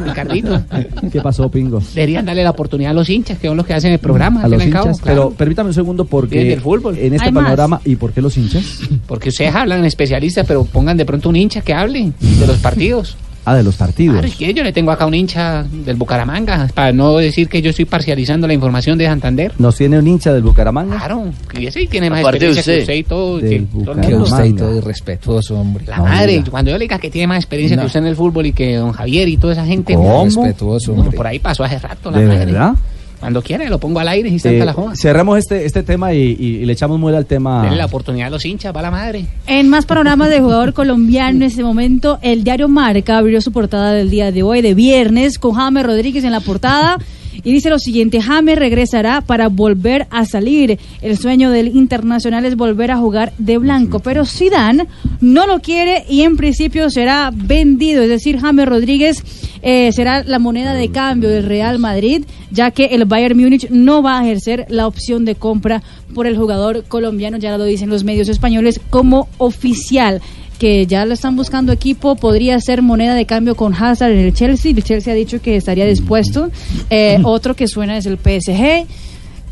Ricardito, 0.04 0.62
¿Qué 1.10 1.20
pasó, 1.20 1.50
Pingo? 1.50 1.80
deberían 1.94 2.26
darle 2.26 2.44
la 2.44 2.50
oportunidad 2.50 2.90
a 2.90 2.94
los 2.94 3.08
hinchas, 3.08 3.38
que 3.38 3.48
son 3.48 3.56
los 3.56 3.64
que 3.66 3.74
hacen 3.74 3.92
el 3.92 3.98
programa. 3.98 4.42
A 4.42 4.48
los 4.48 4.62
cabo, 4.64 4.86
hinchas. 4.88 5.00
claro. 5.00 5.22
Pero 5.28 5.30
permítame 5.36 5.68
un 5.68 5.74
segundo 5.74 6.04
porque 6.04 6.58
fútbol. 6.62 6.98
en 6.98 7.14
este 7.14 7.26
Hay 7.26 7.32
más. 7.32 7.44
panorama, 7.44 7.80
¿y 7.84 7.96
por 7.96 8.12
qué 8.12 8.20
los 8.20 8.36
hinchas? 8.36 8.80
Porque 9.06 9.30
ustedes 9.30 9.54
hablan 9.54 9.84
especialistas, 9.84 10.46
pero 10.46 10.64
pongan 10.64 10.96
de 10.96 11.04
pronto 11.06 11.28
un 11.30 11.36
hincha 11.36 11.62
que 11.62 11.72
hable 11.72 12.12
de 12.20 12.46
los 12.46 12.58
partidos. 12.58 13.16
Ah, 13.44 13.54
de 13.54 13.62
los 13.62 13.74
partidos. 13.76 14.14
Claro, 14.16 14.28
es 14.28 14.36
que 14.36 14.52
yo 14.52 14.62
le 14.62 14.72
tengo 14.72 14.90
acá 14.90 15.06
un 15.06 15.14
hincha 15.14 15.62
del 15.64 15.96
Bucaramanga, 15.96 16.68
para 16.74 16.92
no 16.92 17.16
decir 17.16 17.48
que 17.48 17.62
yo 17.62 17.70
estoy 17.70 17.86
parcializando 17.86 18.46
la 18.46 18.52
información 18.52 18.98
de 18.98 19.06
Santander. 19.06 19.52
¿Nos 19.58 19.76
tiene 19.76 19.98
un 19.98 20.06
hincha 20.06 20.32
del 20.32 20.42
Bucaramanga? 20.42 20.98
Claro, 20.98 21.24
y 21.58 21.66
ese 21.66 21.86
tiene 21.86 22.10
más 22.10 22.20
Aparte 22.20 22.36
experiencia 22.46 22.74
que 22.74 22.80
usted. 22.80 22.94
y 22.94 23.02
todo. 23.04 23.38
Del 23.38 23.66
que 23.66 24.08
todo 24.10 24.22
usted 24.24 24.44
y 24.44 24.52
todo 24.52 24.76
irrespetuoso, 24.76 25.58
hombre. 25.58 25.84
La 25.86 25.96
No, 25.96 26.04
madre, 26.04 26.32
diga. 26.32 26.44
cuando 26.50 26.70
yo 26.70 26.76
le 26.78 26.84
diga 26.84 26.98
que 26.98 27.10
tiene 27.10 27.26
más 27.28 27.38
experiencia 27.38 27.76
No. 27.76 27.82
que 27.82 27.86
usted 27.86 28.00
en 28.00 28.06
el 28.06 28.16
fútbol 28.16 28.46
y 28.46 28.52
que 28.52 28.76
don 28.76 28.92
Javier 28.92 29.28
y 29.28 29.36
toda 29.38 29.54
esa 29.54 29.64
gente. 29.64 29.94
¿Cómo? 29.94 30.24
Respetuoso, 30.24 30.92
hombre. 30.92 31.16
por 31.16 31.26
ahí 31.26 31.38
pasó 31.38 31.64
hace 31.64 31.78
rato 31.78 32.10
la 32.10 32.18
¿De 32.18 32.26
madre. 32.26 32.44
verdad? 32.44 32.74
Cuando 33.20 33.42
quiera 33.42 33.68
lo 33.68 33.78
pongo 33.78 34.00
al 34.00 34.08
aire 34.08 34.30
y 34.30 34.36
está 34.36 34.50
Eh, 34.50 34.64
la 34.64 34.72
joda. 34.72 34.96
cerramos 34.96 35.38
este, 35.38 35.66
este 35.66 35.82
tema 35.82 36.14
y, 36.14 36.18
y- 36.40 36.46
y 36.62 36.64
le 36.64 36.72
echamos 36.72 36.98
muela 36.98 37.18
al 37.18 37.26
tema. 37.26 37.62
Denle 37.62 37.76
la 37.76 37.84
oportunidad 37.84 38.28
a 38.28 38.30
los 38.30 38.44
hinchas, 38.46 38.74
va 38.74 38.80
la 38.82 38.90
madre. 38.90 39.26
En 39.46 39.68
más 39.68 39.84
panoramas 39.86 40.30
de 40.30 40.40
jugador 40.40 40.72
colombiano 40.72 41.36
en 41.36 41.42
este 41.42 41.62
momento, 41.62 42.18
el 42.22 42.42
diario 42.44 42.68
Marca 42.68 43.18
abrió 43.18 43.40
su 43.42 43.52
portada 43.52 43.92
del 43.92 44.08
día 44.10 44.32
de 44.32 44.42
hoy, 44.42 44.62
de 44.62 44.74
viernes, 44.74 45.38
con 45.38 45.52
James 45.54 45.84
Rodríguez 45.84 46.24
en 46.24 46.32
la 46.32 46.40
portada. 46.40 46.96
Y 47.42 47.52
dice 47.52 47.70
lo 47.70 47.78
siguiente, 47.78 48.20
James 48.20 48.58
regresará 48.58 49.20
para 49.20 49.48
volver 49.48 50.06
a 50.10 50.24
salir. 50.24 50.78
El 51.00 51.16
sueño 51.16 51.50
del 51.50 51.68
internacional 51.68 52.44
es 52.44 52.56
volver 52.56 52.90
a 52.90 52.98
jugar 52.98 53.32
de 53.38 53.58
blanco, 53.58 54.00
pero 54.00 54.26
Zidane 54.26 54.86
no 55.20 55.46
lo 55.46 55.60
quiere 55.60 56.04
y 56.08 56.22
en 56.22 56.36
principio 56.36 56.90
será 56.90 57.30
vendido. 57.34 58.02
Es 58.02 58.08
decir, 58.08 58.38
James 58.38 58.66
Rodríguez 58.66 59.22
eh, 59.62 59.92
será 59.92 60.24
la 60.24 60.38
moneda 60.38 60.74
de 60.74 60.90
cambio 60.90 61.28
del 61.28 61.44
Real 61.44 61.78
Madrid, 61.78 62.24
ya 62.50 62.70
que 62.70 62.86
el 62.86 63.04
Bayern 63.04 63.38
Múnich 63.38 63.68
no 63.70 64.02
va 64.02 64.18
a 64.18 64.24
ejercer 64.24 64.66
la 64.68 64.86
opción 64.86 65.24
de 65.24 65.34
compra 65.34 65.82
por 66.14 66.26
el 66.26 66.36
jugador 66.36 66.84
colombiano, 66.88 67.36
ya 67.38 67.56
lo 67.56 67.64
dicen 67.64 67.90
los 67.90 68.04
medios 68.04 68.28
españoles, 68.28 68.80
como 68.90 69.28
oficial 69.38 70.20
que 70.60 70.86
ya 70.86 71.06
lo 71.06 71.14
están 71.14 71.36
buscando 71.36 71.72
equipo, 71.72 72.16
podría 72.16 72.60
ser 72.60 72.82
moneda 72.82 73.14
de 73.14 73.24
cambio 73.24 73.54
con 73.54 73.74
Hazard 73.74 74.12
en 74.12 74.18
el 74.18 74.34
Chelsea. 74.34 74.72
El 74.72 74.84
Chelsea 74.84 75.10
ha 75.10 75.16
dicho 75.16 75.40
que 75.40 75.56
estaría 75.56 75.86
dispuesto. 75.86 76.50
Eh, 76.90 77.18
otro 77.24 77.56
que 77.56 77.66
suena 77.66 77.96
es 77.96 78.04
el 78.04 78.18
PSG. 78.18 78.86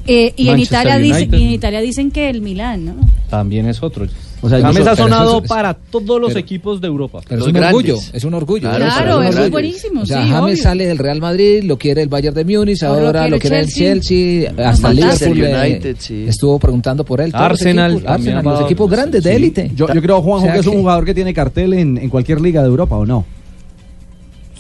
Eh, 0.07 0.35
y, 0.37 0.49
en 0.51 0.61
Italia 0.61 0.99
dice, 0.99 1.23
United. 1.23 1.39
y 1.39 1.43
en 1.45 1.51
Italia 1.51 1.81
dicen 1.81 2.11
que 2.11 2.29
el 2.29 2.43
Milán, 2.43 2.85
¿no? 2.85 2.95
También 3.31 3.67
es 3.67 3.83
otro. 3.83 4.07
O 4.41 4.49
sea, 4.49 4.61
James 4.61 4.87
ha 4.87 4.95
sonado 4.95 5.41
es- 5.43 5.49
para 5.49 5.75
todos 5.75 6.21
los 6.21 6.29
pero- 6.29 6.39
equipos 6.41 6.81
de 6.81 6.87
Europa. 6.87 7.21
Pero 7.29 7.41
es 7.41 7.47
un 7.49 7.53
grandes. 7.55 7.75
orgullo, 7.75 7.99
es 8.13 8.25
un 8.25 8.35
orgullo. 8.35 8.69
Claro, 8.71 8.85
Claro, 8.87 9.23
es 9.23 9.51
buenísimo. 9.51 10.03
O 10.03 10.07
sea, 10.07 10.23
sí, 10.23 10.29
James 10.31 10.53
obvio. 10.55 10.63
sale 10.63 10.87
del 10.87 10.99
Real 10.99 11.21
Madrid, 11.21 11.65
lo 11.65 11.77
quiere 11.77 12.03
el 12.03 12.09
Bayern 12.09 12.35
de 12.37 12.45
Múnich, 12.45 12.83
Ahora 12.85 13.03
lo 13.07 13.11
quiere 13.13 13.31
lo 13.31 13.39
quiere 13.39 13.61
el 13.61 13.67
Chelsea. 13.69 14.51
Chelsea, 14.53 14.69
hasta 14.71 14.93
Liverpool 14.93 15.41
United, 15.43 15.97
sí. 15.99 16.25
estuvo 16.29 16.59
preguntando 16.59 17.05
por 17.05 17.21
él. 17.21 17.33
todos 17.33 17.43
los 17.51 17.61
Arsenal 17.61 17.93
equipos, 17.95 18.11
Arsenal, 18.13 18.45
los 18.45 18.61
equipos 18.63 18.91
grandes 18.91 19.25
de 19.25 19.35
élite. 19.37 19.71
Yo, 19.75 19.93
yo 19.93 20.01
creo, 20.03 20.23
Juanjo, 20.23 20.45
O 20.45 20.47
sea 20.47 20.55
que 20.55 20.61
es 20.61 20.67
un 20.67 20.77
jugador 20.79 21.05
que 21.05 21.15
tiene 21.15 21.35
cartel 21.35 21.73
en, 21.73 21.99
en 21.99 22.09
cualquier 22.09 22.41
liga 22.41 22.63
de 22.63 22.69
Europa, 22.69 22.97
¿o 22.97 23.05
no? 23.05 23.25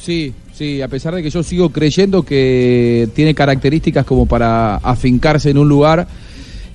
Sí, 0.00 0.32
sí, 0.54 0.80
a 0.82 0.88
pesar 0.88 1.14
de 1.14 1.22
que 1.22 1.30
yo 1.30 1.42
sigo 1.42 1.70
creyendo 1.70 2.22
que 2.22 3.08
tiene 3.14 3.34
características 3.34 4.04
como 4.06 4.26
para 4.26 4.76
afincarse 4.76 5.50
en 5.50 5.58
un 5.58 5.68
lugar 5.68 6.06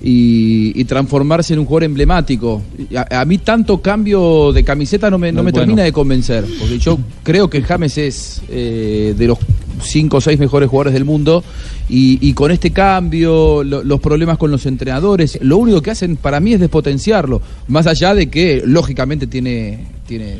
y, 0.06 0.78
y 0.78 0.84
transformarse 0.84 1.54
en 1.54 1.60
un 1.60 1.64
jugador 1.64 1.84
emblemático. 1.84 2.60
A, 2.94 3.20
a 3.22 3.24
mí 3.24 3.38
tanto 3.38 3.80
cambio 3.80 4.52
de 4.52 4.62
camiseta 4.62 5.08
no 5.08 5.16
me, 5.18 5.32
no 5.32 5.42
me 5.42 5.50
bueno. 5.50 5.60
termina 5.60 5.82
de 5.82 5.92
convencer, 5.92 6.44
porque 6.60 6.78
yo 6.78 6.98
creo 7.22 7.48
que 7.48 7.62
James 7.62 7.96
es 7.96 8.42
eh, 8.50 9.14
de 9.16 9.26
los 9.26 9.38
cinco 9.82 10.18
o 10.18 10.20
seis 10.20 10.38
mejores 10.38 10.68
jugadores 10.68 10.92
del 10.92 11.06
mundo 11.06 11.42
y, 11.88 12.18
y 12.26 12.34
con 12.34 12.50
este 12.50 12.70
cambio, 12.70 13.64
lo- 13.64 13.82
los 13.82 13.98
problemas 14.00 14.36
con 14.36 14.50
los 14.50 14.66
entrenadores, 14.66 15.38
lo 15.40 15.56
único 15.56 15.80
que 15.80 15.90
hacen 15.92 16.16
para 16.16 16.38
mí 16.38 16.52
es 16.52 16.60
despotenciarlo, 16.60 17.40
más 17.68 17.86
allá 17.86 18.14
de 18.14 18.28
que 18.28 18.62
lógicamente 18.66 19.26
tiene, 19.26 19.86
tiene, 20.06 20.36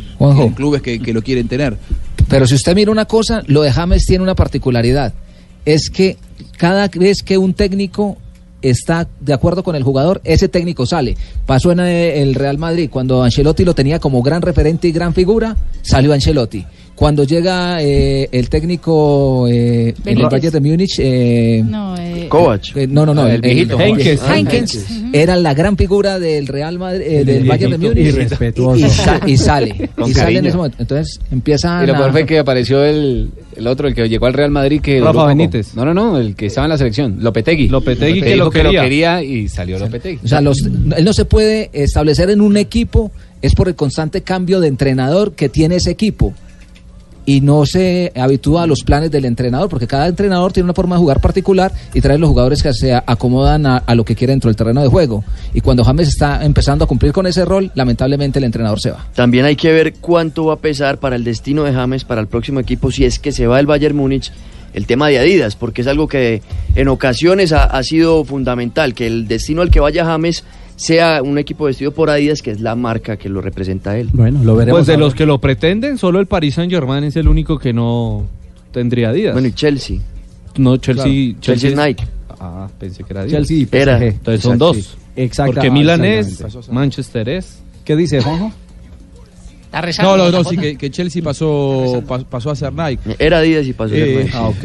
clubes 0.54 0.82
que, 0.82 1.00
que 1.00 1.12
lo 1.14 1.22
quieren 1.22 1.48
tener. 1.48 1.76
Pero 2.28 2.46
si 2.46 2.54
usted 2.54 2.74
mira 2.74 2.90
una 2.90 3.06
cosa, 3.06 3.42
lo 3.46 3.62
de 3.62 3.72
James 3.72 4.04
tiene 4.06 4.22
una 4.22 4.34
particularidad. 4.34 5.14
Es 5.64 5.88
que 5.90 6.18
cada 6.58 6.88
vez 6.88 7.22
que 7.22 7.38
un 7.38 7.54
técnico 7.54 8.18
está 8.70 9.08
de 9.20 9.32
acuerdo 9.32 9.62
con 9.62 9.76
el 9.76 9.82
jugador, 9.82 10.20
ese 10.24 10.48
técnico 10.48 10.86
sale. 10.86 11.16
Pasó 11.46 11.72
en 11.72 11.80
eh, 11.80 12.22
el 12.22 12.34
Real 12.34 12.58
Madrid, 12.58 12.88
cuando 12.90 13.22
Ancelotti 13.22 13.64
lo 13.64 13.74
tenía 13.74 13.98
como 13.98 14.22
gran 14.22 14.42
referente 14.42 14.88
y 14.88 14.92
gran 14.92 15.14
figura, 15.14 15.56
salió 15.84 16.12
Ancelotti. 16.12 16.64
Cuando 16.96 17.24
llega 17.24 17.82
eh, 17.82 18.28
el 18.30 18.48
técnico 18.48 19.48
eh, 19.48 19.92
en 20.06 20.18
el. 20.18 20.26
Bayern 20.28 20.52
de 20.52 20.60
Múnich, 20.60 20.94
eh, 21.00 21.60
No, 21.68 21.96
eh, 21.98 22.26
Kovac. 22.28 22.76
eh, 22.76 22.86
no, 22.86 23.04
no, 23.04 23.12
no, 23.12 23.26
El 23.26 23.40
viejito. 23.40 23.80
Heinkes, 23.80 24.20
Heinkes. 24.22 24.86
era 25.12 25.34
la 25.34 25.54
gran 25.54 25.76
figura 25.76 26.20
del 26.20 26.46
Real 26.46 26.78
Madrid, 26.78 27.02
eh, 27.04 27.24
del 27.24 27.36
El 27.42 27.48
Bayern 27.48 27.72
de 27.72 27.78
Múnich 27.78 28.06
irrespetuoso. 28.06 28.78
y, 28.78 28.84
y 28.84 28.88
sa- 28.90 29.20
y 29.26 29.36
sale, 29.36 29.90
Con 29.96 30.08
y 30.08 30.14
sale 30.14 30.38
en 30.38 30.46
ese 30.46 30.56
momento. 30.56 30.76
Entonces 30.78 31.18
empiezan 31.32 31.82
Y 31.82 31.88
lo 31.88 31.94
peor 31.94 32.12
fue 32.12 32.26
que 32.26 32.38
apareció 32.38 32.84
el, 32.84 33.30
el 33.56 33.66
otro, 33.66 33.88
el 33.88 33.94
que 33.96 34.08
llegó 34.08 34.26
al 34.26 34.34
Real 34.34 34.52
Madrid 34.52 34.80
que 34.80 35.00
Rafa 35.00 35.06
duró 35.10 35.18
poco. 35.22 35.26
Benítez. 35.26 35.74
No, 35.74 35.84
no, 35.84 35.94
no, 35.94 36.16
el 36.18 36.36
que 36.36 36.46
estaba 36.46 36.66
en 36.66 36.70
la 36.70 36.78
selección, 36.78 37.16
Lopetegui. 37.20 37.68
Lopetegui 37.70 38.20
que 38.22 38.34
dijo 38.34 38.44
lo 38.44 38.50
que 38.52 38.62
lo 38.62 38.70
quería. 38.70 38.82
quería 39.18 39.22
y 39.24 39.48
salió 39.48 39.80
Lopetegui. 39.80 40.20
O 40.24 40.28
sea, 40.28 40.40
los- 40.40 40.62
él 40.62 41.04
no 41.04 41.12
se 41.12 41.24
puede 41.24 41.70
establecer 41.72 42.30
en 42.30 42.40
un 42.40 42.56
equipo, 42.56 43.10
es 43.44 43.54
por 43.54 43.68
el 43.68 43.74
constante 43.74 44.22
cambio 44.22 44.58
de 44.58 44.68
entrenador 44.68 45.32
que 45.32 45.50
tiene 45.50 45.76
ese 45.76 45.90
equipo. 45.90 46.32
Y 47.26 47.42
no 47.42 47.66
se 47.66 48.10
habitúa 48.16 48.62
a 48.62 48.66
los 48.66 48.84
planes 48.84 49.10
del 49.10 49.26
entrenador, 49.26 49.68
porque 49.68 49.86
cada 49.86 50.08
entrenador 50.08 50.52
tiene 50.52 50.64
una 50.64 50.72
forma 50.72 50.96
de 50.96 51.00
jugar 51.00 51.20
particular 51.20 51.70
y 51.92 52.00
trae 52.00 52.16
los 52.16 52.30
jugadores 52.30 52.62
que 52.62 52.72
se 52.72 52.94
acomodan 52.94 53.66
a, 53.66 53.94
lo 53.94 54.04
que 54.04 54.14
quiere 54.14 54.32
dentro 54.32 54.48
del 54.48 54.56
terreno 54.56 54.80
de 54.80 54.88
juego. 54.88 55.24
Y 55.52 55.60
cuando 55.60 55.84
James 55.84 56.08
está 56.08 56.42
empezando 56.42 56.86
a 56.86 56.88
cumplir 56.88 57.12
con 57.12 57.26
ese 57.26 57.44
rol, 57.44 57.70
lamentablemente 57.74 58.38
el 58.38 58.46
entrenador 58.46 58.80
se 58.80 58.92
va. 58.92 59.06
También 59.14 59.44
hay 59.44 59.56
que 59.56 59.72
ver 59.72 59.92
cuánto 60.00 60.46
va 60.46 60.54
a 60.54 60.58
pesar 60.58 60.98
para 60.98 61.16
el 61.16 61.24
destino 61.24 61.64
de 61.64 61.74
James, 61.74 62.04
para 62.04 62.22
el 62.22 62.26
próximo 62.26 62.60
equipo, 62.60 62.90
si 62.90 63.04
es 63.04 63.18
que 63.18 63.30
se 63.30 63.46
va 63.46 63.60
el 63.60 63.66
Bayern 63.66 63.96
Múnich, 63.96 64.32
el 64.72 64.86
tema 64.86 65.08
de 65.08 65.18
Adidas, 65.18 65.54
porque 65.54 65.82
es 65.82 65.86
algo 65.86 66.08
que 66.08 66.40
en 66.74 66.88
ocasiones 66.88 67.52
ha, 67.52 67.64
ha 67.64 67.82
sido 67.82 68.24
fundamental, 68.24 68.94
que 68.94 69.06
el 69.06 69.28
destino 69.28 69.60
al 69.60 69.70
que 69.70 69.80
vaya 69.80 70.06
James 70.06 70.44
sea 70.76 71.22
un 71.22 71.38
equipo 71.38 71.64
vestido 71.64 71.92
por 71.92 72.10
Adidas, 72.10 72.42
que 72.42 72.50
es 72.50 72.60
la 72.60 72.74
marca 72.74 73.16
que 73.16 73.28
lo 73.28 73.40
representa 73.40 73.92
a 73.92 73.98
él. 73.98 74.10
Bueno, 74.12 74.42
lo 74.42 74.56
veremos. 74.56 74.78
Pues 74.80 74.86
de 74.86 74.94
ahora. 74.94 75.06
los 75.06 75.14
que 75.14 75.26
lo 75.26 75.38
pretenden, 75.40 75.98
solo 75.98 76.20
el 76.20 76.26
Paris 76.26 76.54
Saint 76.54 76.72
Germain 76.72 77.04
es 77.04 77.16
el 77.16 77.28
único 77.28 77.58
que 77.58 77.72
no 77.72 78.24
tendría 78.72 79.12
días. 79.12 79.32
Bueno, 79.32 79.48
y 79.48 79.52
Chelsea. 79.52 79.98
No, 80.56 80.76
Chelsea. 80.76 81.04
Claro. 81.04 81.38
Chelsea 81.40 81.70
es 81.70 81.76
Nike. 81.76 82.04
Ah, 82.40 82.68
pensé 82.78 83.04
que 83.04 83.12
era 83.12 83.22
Adidas. 83.22 83.46
Chelsea 83.46 83.56
y 83.58 83.64
PSG. 83.66 83.74
Era. 83.76 84.04
Entonces 84.04 84.42
son 84.42 84.52
Exacto, 84.54 84.64
dos. 84.66 84.76
sí. 84.78 84.88
Exacta- 85.16 85.52
Porque 85.54 85.70
Milan 85.70 86.04
es. 86.04 86.42
Manchester 86.70 87.28
es. 87.28 87.58
¿Qué 87.84 87.94
dice 87.96 88.20
Juanjo? 88.20 88.52
Está 89.66 89.80
rezando. 89.80 90.16
No, 90.16 90.24
no, 90.30 90.38
no, 90.42 90.44
sí, 90.48 90.56
que, 90.56 90.76
que 90.76 90.90
Chelsea 90.90 91.22
pasó, 91.22 92.02
pa- 92.06 92.18
pasó 92.20 92.50
a 92.50 92.56
ser 92.56 92.72
Nike. 92.72 93.16
Era 93.18 93.38
Adidas 93.38 93.66
y 93.66 93.72
pasó 93.72 93.94
a 93.94 93.96
ser 93.96 94.08
Eh, 94.08 94.24
Nike. 94.24 94.30
Ah, 94.36 94.48
ok. 94.48 94.64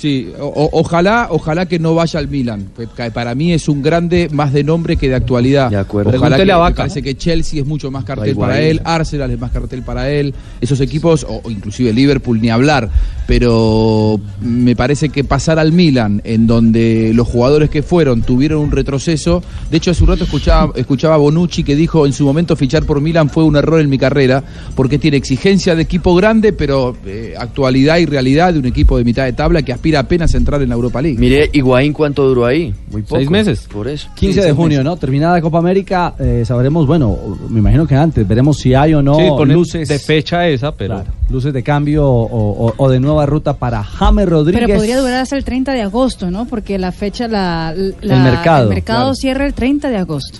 Sí, 0.00 0.32
o- 0.40 0.70
ojalá, 0.72 1.26
ojalá 1.30 1.66
que 1.66 1.78
no 1.78 1.94
vaya 1.94 2.18
al 2.20 2.28
Milan. 2.28 2.68
Para 3.12 3.34
mí 3.34 3.52
es 3.52 3.68
un 3.68 3.82
grande 3.82 4.30
más 4.32 4.50
de 4.50 4.64
nombre 4.64 4.96
que 4.96 5.10
de 5.10 5.14
actualidad. 5.14 5.68
De 5.68 5.76
acuerdo. 5.76 6.10
Ojalá 6.16 6.36
que, 6.36 6.42
me 6.70 6.74
parece 6.76 7.02
que 7.02 7.16
Chelsea 7.18 7.60
es 7.60 7.66
mucho 7.66 7.90
más 7.90 8.04
cartel 8.04 8.34
para 8.34 8.62
él, 8.62 8.80
Arsenal 8.84 9.30
es 9.30 9.38
más 9.38 9.50
cartel 9.50 9.82
para 9.82 10.10
él, 10.10 10.32
esos 10.60 10.80
equipos, 10.80 11.24
o, 11.28 11.42
o 11.44 11.50
inclusive 11.50 11.92
Liverpool 11.92 12.40
ni 12.40 12.48
hablar, 12.48 12.88
pero 13.26 14.18
me 14.40 14.74
parece 14.74 15.10
que 15.10 15.22
pasar 15.22 15.58
al 15.58 15.72
Milan, 15.72 16.22
en 16.24 16.46
donde 16.46 17.12
los 17.14 17.28
jugadores 17.28 17.68
que 17.68 17.82
fueron 17.82 18.22
tuvieron 18.22 18.60
un 18.60 18.70
retroceso, 18.70 19.42
de 19.70 19.76
hecho 19.76 19.90
hace 19.90 20.02
un 20.02 20.08
rato 20.08 20.24
escuchaba, 20.24 20.72
escuchaba 20.76 21.16
Bonucci 21.18 21.62
que 21.62 21.76
dijo 21.76 22.06
en 22.06 22.12
su 22.14 22.24
momento 22.24 22.56
fichar 22.56 22.84
por 22.84 23.00
Milan 23.02 23.28
fue 23.28 23.44
un 23.44 23.56
error 23.56 23.80
en 23.80 23.90
mi 23.90 23.98
carrera, 23.98 24.42
porque 24.74 24.98
tiene 24.98 25.18
exigencia 25.18 25.74
de 25.74 25.82
equipo 25.82 26.14
grande, 26.14 26.52
pero 26.54 26.96
eh, 27.04 27.34
actualidad 27.38 27.98
y 27.98 28.06
realidad 28.06 28.52
de 28.54 28.60
un 28.60 28.66
equipo 28.66 28.96
de 28.96 29.04
mitad 29.04 29.24
de 29.24 29.32
tabla 29.34 29.62
que 29.62 29.72
aspira 29.72 29.89
apenas 29.96 30.34
a 30.34 30.36
entrar 30.38 30.60
en 30.62 30.68
la 30.68 30.74
Europa 30.74 31.00
League. 31.02 31.18
Mire, 31.18 31.48
Higuaín, 31.52 31.92
¿cuánto 31.92 32.26
duró 32.28 32.46
ahí? 32.46 32.74
Muy 32.90 33.02
poco. 33.02 33.16
Seis 33.16 33.30
meses. 33.30 33.66
Por 33.72 33.88
eso. 33.88 34.08
15 34.14 34.42
de 34.42 34.52
junio, 34.52 34.82
¿no? 34.84 34.96
Terminada 34.96 35.34
la 35.34 35.40
Copa 35.42 35.58
América, 35.58 36.14
eh, 36.18 36.42
sabremos, 36.46 36.86
bueno, 36.86 37.16
me 37.48 37.58
imagino 37.60 37.86
que 37.86 37.94
antes, 37.94 38.26
veremos 38.26 38.58
si 38.58 38.74
hay 38.74 38.94
o 38.94 39.02
no 39.02 39.16
sí, 39.16 39.24
ponen 39.28 39.56
luces 39.56 39.88
de 39.88 39.98
fecha 39.98 40.46
esa, 40.48 40.72
pero. 40.72 40.94
claro, 40.96 41.10
luces 41.30 41.52
de 41.52 41.62
cambio 41.62 42.06
o, 42.08 42.66
o- 42.68 42.74
o 42.76 42.88
de 42.90 43.00
nueva 43.00 43.26
ruta 43.26 43.54
para 43.54 43.82
James 43.84 44.28
Rodríguez. 44.28 44.64
Pero 44.66 44.78
podría 44.78 44.98
durar 45.00 45.20
hasta 45.20 45.36
el 45.36 45.44
30 45.44 45.72
de 45.72 45.82
agosto, 45.82 46.30
¿no? 46.30 46.46
Porque 46.46 46.78
la 46.78 46.92
fecha, 46.92 47.28
la, 47.28 47.74
la- 48.00 48.16
El 48.16 48.22
mercado, 48.22 48.64
el 48.64 48.74
mercado 48.74 49.00
claro. 49.00 49.14
cierra 49.14 49.46
el 49.46 49.54
30 49.54 49.88
de 49.90 49.96
agosto. 49.96 50.38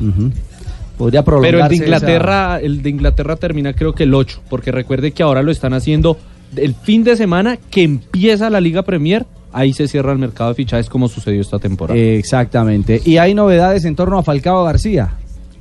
Podría 0.96 1.22
Pero 1.24 1.40
prolongarse 1.40 1.74
el 1.74 1.78
de 1.80 1.86
esa- 1.86 1.96
Inglaterra, 1.96 2.61
el 2.61 2.82
de 2.82 2.90
Inglaterra 2.90 3.36
termina 3.36 3.72
creo 3.72 3.94
que 3.94 4.03
el 4.03 4.14
8, 4.14 4.42
porque 4.51 4.70
recuerde 4.70 5.12
que 5.12 5.22
ahora 5.22 5.42
lo 5.42 5.51
están 5.51 5.72
haciendo 5.72 6.18
el 6.57 6.74
fin 6.74 7.05
de 7.05 7.16
semana 7.16 7.57
que 7.70 7.82
empieza 7.82 8.51
la 8.51 8.61
Liga 8.61 8.82
Premier, 8.82 9.24
ahí 9.53 9.72
se 9.72 9.88
cierra 9.88 10.12
el 10.12 10.18
mercado 10.18 10.51
de 10.51 10.55
fichajes 10.57 10.88
como 10.88 11.09
sucedió 11.09 11.40
esta 11.40 11.59
temporada. 11.59 11.98
Exactamente. 11.98 13.01
Y 13.05 13.16
hay 13.16 13.34
novedades 13.34 13.84
en 13.84 13.96
torno 13.96 14.18
a 14.18 14.22
Falcao 14.22 14.64
García. 14.64 15.14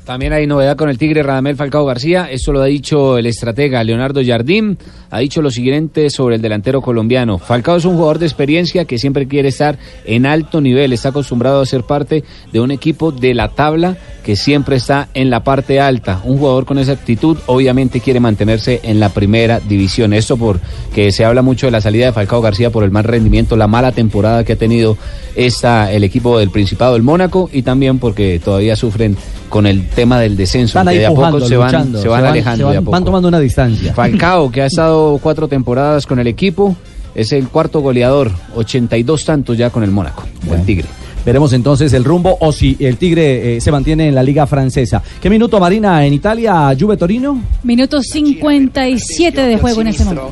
También 0.05 0.33
hay 0.33 0.47
novedad 0.47 0.75
con 0.75 0.89
el 0.89 0.97
Tigre 0.97 1.21
Radamel 1.21 1.55
Falcao 1.55 1.85
García, 1.85 2.31
esto 2.31 2.51
lo 2.51 2.61
ha 2.61 2.65
dicho 2.65 3.19
el 3.19 3.27
estratega 3.27 3.83
Leonardo 3.83 4.21
Jardín, 4.25 4.75
ha 5.09 5.19
dicho 5.19 5.41
lo 5.41 5.51
siguiente 5.51 6.09
sobre 6.09 6.35
el 6.35 6.41
delantero 6.41 6.81
colombiano. 6.81 7.37
Falcao 7.37 7.77
es 7.77 7.85
un 7.85 7.95
jugador 7.95 8.19
de 8.19 8.25
experiencia 8.25 8.85
que 8.85 8.97
siempre 8.97 9.27
quiere 9.27 9.49
estar 9.49 9.77
en 10.05 10.25
alto 10.25 10.61
nivel, 10.61 10.93
está 10.93 11.09
acostumbrado 11.09 11.61
a 11.61 11.65
ser 11.65 11.83
parte 11.83 12.23
de 12.51 12.59
un 12.59 12.71
equipo 12.71 13.11
de 13.11 13.33
la 13.33 13.49
tabla 13.49 13.97
que 14.23 14.35
siempre 14.35 14.75
está 14.75 15.09
en 15.13 15.29
la 15.29 15.43
parte 15.43 15.79
alta. 15.79 16.21
Un 16.23 16.37
jugador 16.37 16.65
con 16.65 16.77
esa 16.77 16.91
actitud 16.91 17.37
obviamente 17.47 17.99
quiere 17.99 18.19
mantenerse 18.19 18.79
en 18.83 18.99
la 18.99 19.09
primera 19.09 19.59
división. 19.59 20.13
Esto 20.13 20.37
porque 20.37 21.11
se 21.11 21.25
habla 21.25 21.41
mucho 21.41 21.67
de 21.67 21.71
la 21.71 21.81
salida 21.81 22.07
de 22.07 22.13
Falcao 22.13 22.41
García 22.41 22.69
por 22.69 22.83
el 22.83 22.91
mal 22.91 23.05
rendimiento, 23.05 23.55
la 23.55 23.67
mala 23.67 23.91
temporada 23.91 24.43
que 24.43 24.53
ha 24.53 24.57
tenido 24.57 24.97
esta, 25.35 25.91
el 25.91 26.03
equipo 26.03 26.37
del 26.37 26.51
Principado 26.51 26.93
del 26.93 27.03
Mónaco 27.03 27.49
y 27.51 27.63
también 27.63 27.97
porque 27.99 28.39
todavía 28.43 28.75
sufren 28.75 29.17
con 29.49 29.65
el 29.65 29.87
tema 29.89 30.19
del 30.19 30.37
descenso, 30.37 30.79
Están 30.79 30.85
que 30.85 30.91
ahí 30.91 30.97
de 30.99 31.05
a 31.07 31.09
poco 31.09 31.41
se 31.41 31.57
van, 31.57 31.71
luchando, 31.71 32.01
se 32.01 32.07
van 32.07 32.25
alejando. 32.25 32.67
se 32.67 32.71
de 32.71 32.77
a 32.77 32.81
poco. 32.81 32.91
van 32.91 33.03
tomando 33.03 33.27
una 33.27 33.39
distancia. 33.39 33.93
Falcao, 33.93 34.51
que 34.51 34.61
ha 34.61 34.65
estado 34.67 34.98
cuatro 35.21 35.47
temporadas 35.47 36.05
con 36.05 36.19
el 36.19 36.27
equipo, 36.27 36.75
es 37.15 37.31
el 37.31 37.47
cuarto 37.47 37.79
goleador, 37.81 38.31
82 38.55 39.25
tantos 39.25 39.57
ya 39.57 39.69
con 39.69 39.83
el 39.83 39.91
Mónaco, 39.91 40.23
el 40.51 40.63
Tigre. 40.65 40.87
Veremos 41.25 41.53
entonces 41.53 41.93
el 41.93 42.03
rumbo 42.03 42.37
o 42.39 42.51
si 42.51 42.77
el 42.79 42.97
Tigre 42.97 43.57
eh, 43.57 43.61
se 43.61 43.71
mantiene 43.71 44.07
en 44.07 44.15
la 44.15 44.23
liga 44.23 44.47
francesa. 44.47 45.01
¿Qué 45.21 45.29
minuto, 45.29 45.59
Marina, 45.59 46.05
en 46.05 46.13
Italia, 46.13 46.75
Juve 46.79 46.97
Torino? 46.97 47.41
Minuto 47.63 48.01
57 48.01 49.41
de 49.41 49.57
juego 49.57 49.81
en 49.81 49.87
este 49.87 50.05
momento. 50.05 50.31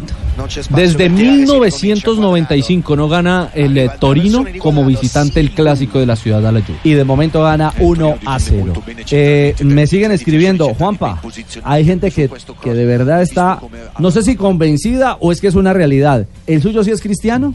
Desde 0.70 1.10
1995 1.10 2.96
no 2.96 3.10
gana 3.10 3.50
el 3.54 3.78
eh, 3.78 3.90
Torino 4.00 4.46
como 4.60 4.86
visitante 4.86 5.40
el 5.40 5.52
clásico 5.52 6.00
de 6.00 6.06
la 6.06 6.16
ciudad 6.16 6.42
de 6.42 6.52
la 6.52 6.62
Juve. 6.62 6.78
Y 6.84 6.94
de 6.94 7.04
momento 7.04 7.44
gana 7.44 7.74
1 7.80 8.16
a 8.26 8.40
0. 8.40 8.74
Eh, 9.12 9.56
me 9.64 9.88
siguen 9.88 10.12
escribiendo, 10.12 10.74
Juanpa, 10.76 11.22
hay 11.64 11.86
gente 11.86 12.12
que, 12.12 12.30
que 12.62 12.74
de 12.74 12.86
verdad 12.86 13.22
está, 13.22 13.60
no 14.00 14.12
sé 14.12 14.22
si 14.22 14.36
convencida 14.36 15.18
o 15.20 15.32
es 15.32 15.42
que 15.42 15.48
es 15.48 15.56
una 15.56 15.74
realidad. 15.74 16.28
¿El 16.46 16.62
suyo 16.62 16.84
sí 16.84 16.92
es 16.92 17.02
cristiano? 17.02 17.54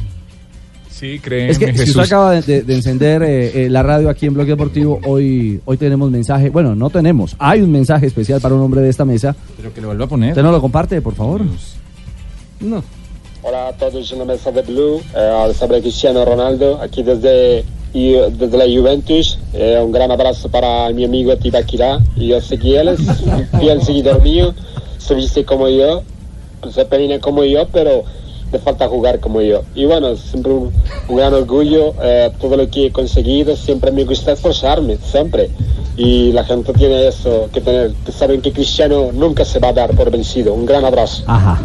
Sí, 1.03 1.18
créeme, 1.18 1.50
Es 1.50 1.59
que 1.59 1.66
si 1.66 1.72
Jesús. 1.72 1.88
usted 1.96 2.03
acaba 2.05 2.30
de, 2.30 2.42
de- 2.42 2.62
de 2.62 2.74
encender 2.76 3.24
eh, 3.24 3.64
eh, 3.64 3.68
la 3.68 3.82
radio 3.82 4.09
aquí 4.09 4.26
en 4.26 4.34
Bloque 4.34 4.53
Deportivo, 4.53 5.00
hoy, 5.05 5.61
hoy 5.64 5.76
tenemos 5.76 6.09
mensaje, 6.12 6.48
bueno, 6.48 6.76
no 6.76 6.90
tenemos, 6.90 7.34
hay 7.40 7.61
un 7.61 7.72
mensaje 7.72 8.07
especial 8.07 8.40
para 8.40 8.55
un 8.55 8.61
hombre 8.61 8.82
de 8.82 8.88
esta 8.90 9.05
mesa. 9.05 9.34
Pero 9.57 9.74
que 9.74 9.80
lo 9.80 9.88
vuelva 9.88 10.05
a 10.05 10.09
poner. 10.09 10.28
¿Usted 10.30 10.44
no 10.44 10.53
lo 10.53 10.61
comparte, 10.61 11.03
por 11.03 11.16
favor? 11.16 11.40
No. 12.61 12.84
Hola 13.42 13.66
a 13.66 13.72
todos, 13.72 14.07
sono 14.07 14.24
Messa 14.24 14.53
Blue, 14.53 15.00
eh, 15.16 15.53
sobre 15.59 15.80
Cristiano 15.80 16.24
Ronaldo, 16.24 16.80
aquí 16.80 17.03
desde, 17.03 17.64
desde 17.92 18.57
la 18.57 18.66
Juventus. 18.66 19.40
Eh, 19.55 19.80
un 19.84 19.90
gran 19.90 20.12
abrazo 20.12 20.48
para 20.48 20.88
mi 20.90 21.05
amigo 21.05 21.36
Tibaquirá 21.36 21.98
y 22.14 22.28
yo 22.28 22.40
sé 22.40 22.57
que 22.61 22.78
él 22.78 22.86
es 22.86 23.00
un 23.00 23.48
fiel 23.61 23.82
seguidor 23.82 24.22
mío, 24.22 24.55
se 24.98 25.16
viste 25.16 25.44
como 25.44 25.68
yo, 25.68 26.05
se 26.72 26.84
peina 26.84 27.18
como 27.18 27.42
yo, 27.42 27.66
pero 27.72 28.05
le 28.53 28.59
falta 28.59 28.86
jugar 28.86 29.18
como 29.20 29.40
yo. 29.40 29.62
Y 29.74 29.86
bueno, 29.86 30.14
siempre 30.16 30.53
un, 30.53 30.72
un 31.09 31.16
gran 31.16 31.32
orgullo, 31.32 31.94
eh, 32.03 32.30
todo 32.40 32.57
lo 32.57 32.68
que 32.68 32.86
he 32.86 32.92
conseguido, 32.92 33.57
siempre 33.57 33.90
me 33.90 34.05
gusta 34.05 34.32
esforzarme, 34.32 34.98
siempre. 35.03 35.50
Y 35.96 36.32
la 36.32 36.44
gente 36.44 36.72
tiene 36.72 37.09
eso 37.09 37.48
que 37.53 37.61
tener, 37.61 37.92
que 38.05 38.12
saben 38.12 38.40
que 38.40 38.53
Cristiano 38.53 39.11
nunca 39.12 39.44
se 39.44 39.59
va 39.59 39.68
a 39.68 39.72
dar 39.72 39.90
por 39.94 40.11
vencido. 40.11 40.55
Un 40.55 40.66
gran 40.66 40.84
abrazo. 40.84 41.24
Ajá. 41.26 41.59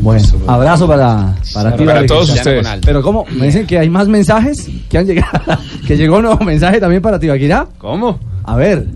Bueno, 0.00 0.26
abrazo 0.46 0.86
para, 0.86 1.34
para 1.52 1.76
ti. 1.76 1.84
Para 1.84 2.06
todos 2.06 2.30
ustedes. 2.30 2.66
Pero 2.84 3.02
¿cómo? 3.02 3.24
Me 3.30 3.46
dicen 3.46 3.66
que 3.66 3.78
hay 3.78 3.88
más 3.88 4.08
mensajes 4.08 4.68
que 4.88 4.98
han 4.98 5.06
llegado. 5.06 5.38
que 5.86 5.96
llegó 5.96 6.16
un 6.16 6.22
nuevo 6.22 6.44
mensaje 6.44 6.80
también 6.80 7.02
para 7.02 7.18
Tibaquirá. 7.18 7.66
¿Cómo? 7.78 8.18
A 8.44 8.56
ver. 8.56 8.86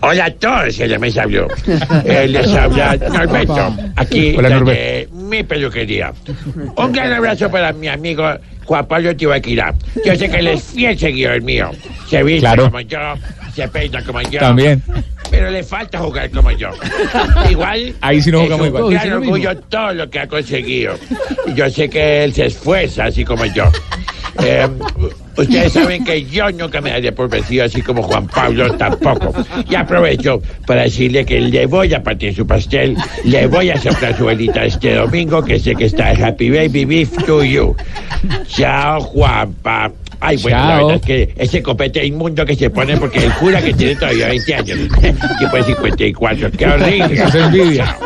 Hola 0.00 0.26
a 0.26 0.30
todos, 0.30 0.78
el 0.78 0.98
me 0.98 1.08
habló. 1.20 1.48
Eh, 2.04 2.26
les 2.28 2.46
habla 2.54 2.96
Norberto, 3.12 3.74
aquí 3.96 4.34
Hola, 4.36 4.48
desde 4.60 5.08
mi 5.12 5.42
peluquería. 5.42 6.12
Un 6.76 6.92
gran 6.92 7.12
abrazo 7.12 7.50
para 7.50 7.72
mi 7.72 7.88
amigo 7.88 8.24
Juan 8.64 8.86
Pablo 8.86 9.16
Tibaquirá. 9.16 9.74
Yo 10.04 10.14
sé 10.14 10.28
que 10.30 10.36
él 10.38 10.46
es 10.48 10.62
fiel 10.62 10.96
seguidor 10.98 11.42
mío. 11.42 11.70
Se 12.08 12.22
viste 12.22 12.40
Claro. 12.40 12.64
como 12.66 12.80
yo, 12.80 12.98
se 13.54 13.66
peina 13.68 14.02
como 14.04 14.20
yo. 14.22 14.38
También. 14.38 14.82
Pero 15.30 15.50
le 15.50 15.62
falta 15.64 15.98
jugar 15.98 16.30
como 16.30 16.50
yo. 16.52 16.70
Igual. 17.50 17.94
Ahí 18.00 18.22
sí 18.22 18.30
no 18.30 18.38
es 18.38 18.44
jugamos 18.44 18.68
un 18.68 18.76
igual. 18.76 18.92
gran 18.94 19.12
orgullo 19.14 19.56
todo 19.58 19.94
lo 19.94 20.08
que 20.08 20.20
ha 20.20 20.26
conseguido. 20.28 20.94
Y 21.46 21.54
yo 21.54 21.68
sé 21.68 21.90
que 21.90 22.22
él 22.24 22.32
se 22.32 22.46
esfuerza 22.46 23.06
así 23.06 23.24
como 23.24 23.44
yo. 23.46 23.64
Eh, 24.42 24.68
Ustedes 25.36 25.72
saben 25.72 26.04
que 26.04 26.24
yo 26.24 26.50
nunca 26.50 26.80
me 26.80 26.90
daré 26.90 27.12
por 27.12 27.28
vencido, 27.28 27.64
así 27.64 27.80
como 27.80 28.02
Juan 28.02 28.26
Pablo 28.26 28.72
tampoco. 28.76 29.32
Y 29.70 29.74
aprovecho 29.76 30.42
para 30.66 30.82
decirle 30.82 31.24
que 31.24 31.40
le 31.40 31.66
voy 31.66 31.94
a 31.94 32.02
partir 32.02 32.34
su 32.34 32.44
pastel, 32.44 32.96
le 33.24 33.46
voy 33.46 33.70
a 33.70 33.80
soplar 33.80 34.16
su 34.16 34.24
velita 34.24 34.64
este 34.64 34.94
domingo, 34.96 35.40
que 35.44 35.60
sé 35.60 35.76
que 35.76 35.84
está 35.84 36.10
Happy 36.10 36.50
Baby 36.50 36.84
Beef 36.84 37.24
to 37.24 37.44
you. 37.44 37.76
Chao, 38.48 39.00
Juanpa. 39.00 39.92
Ay, 40.20 40.36
bueno, 40.38 40.58
la 40.58 40.64
Chao. 40.66 40.86
verdad 40.88 40.94
es 40.96 41.02
que 41.06 41.34
ese 41.36 41.62
copete 41.62 42.04
inmundo 42.04 42.44
que 42.44 42.56
se 42.56 42.70
pone 42.70 42.96
porque 42.96 43.18
él 43.24 43.32
jura 43.34 43.62
que 43.62 43.72
tiene 43.74 43.94
todavía 43.96 44.28
20 44.28 44.54
años. 44.54 44.78
Y 45.40 45.46
pues 45.46 45.66
54, 45.66 46.50
qué 46.52 46.66
horrible. 46.66 47.14
Eso 47.14 47.24
es 47.28 47.34
envidia. 47.34 47.96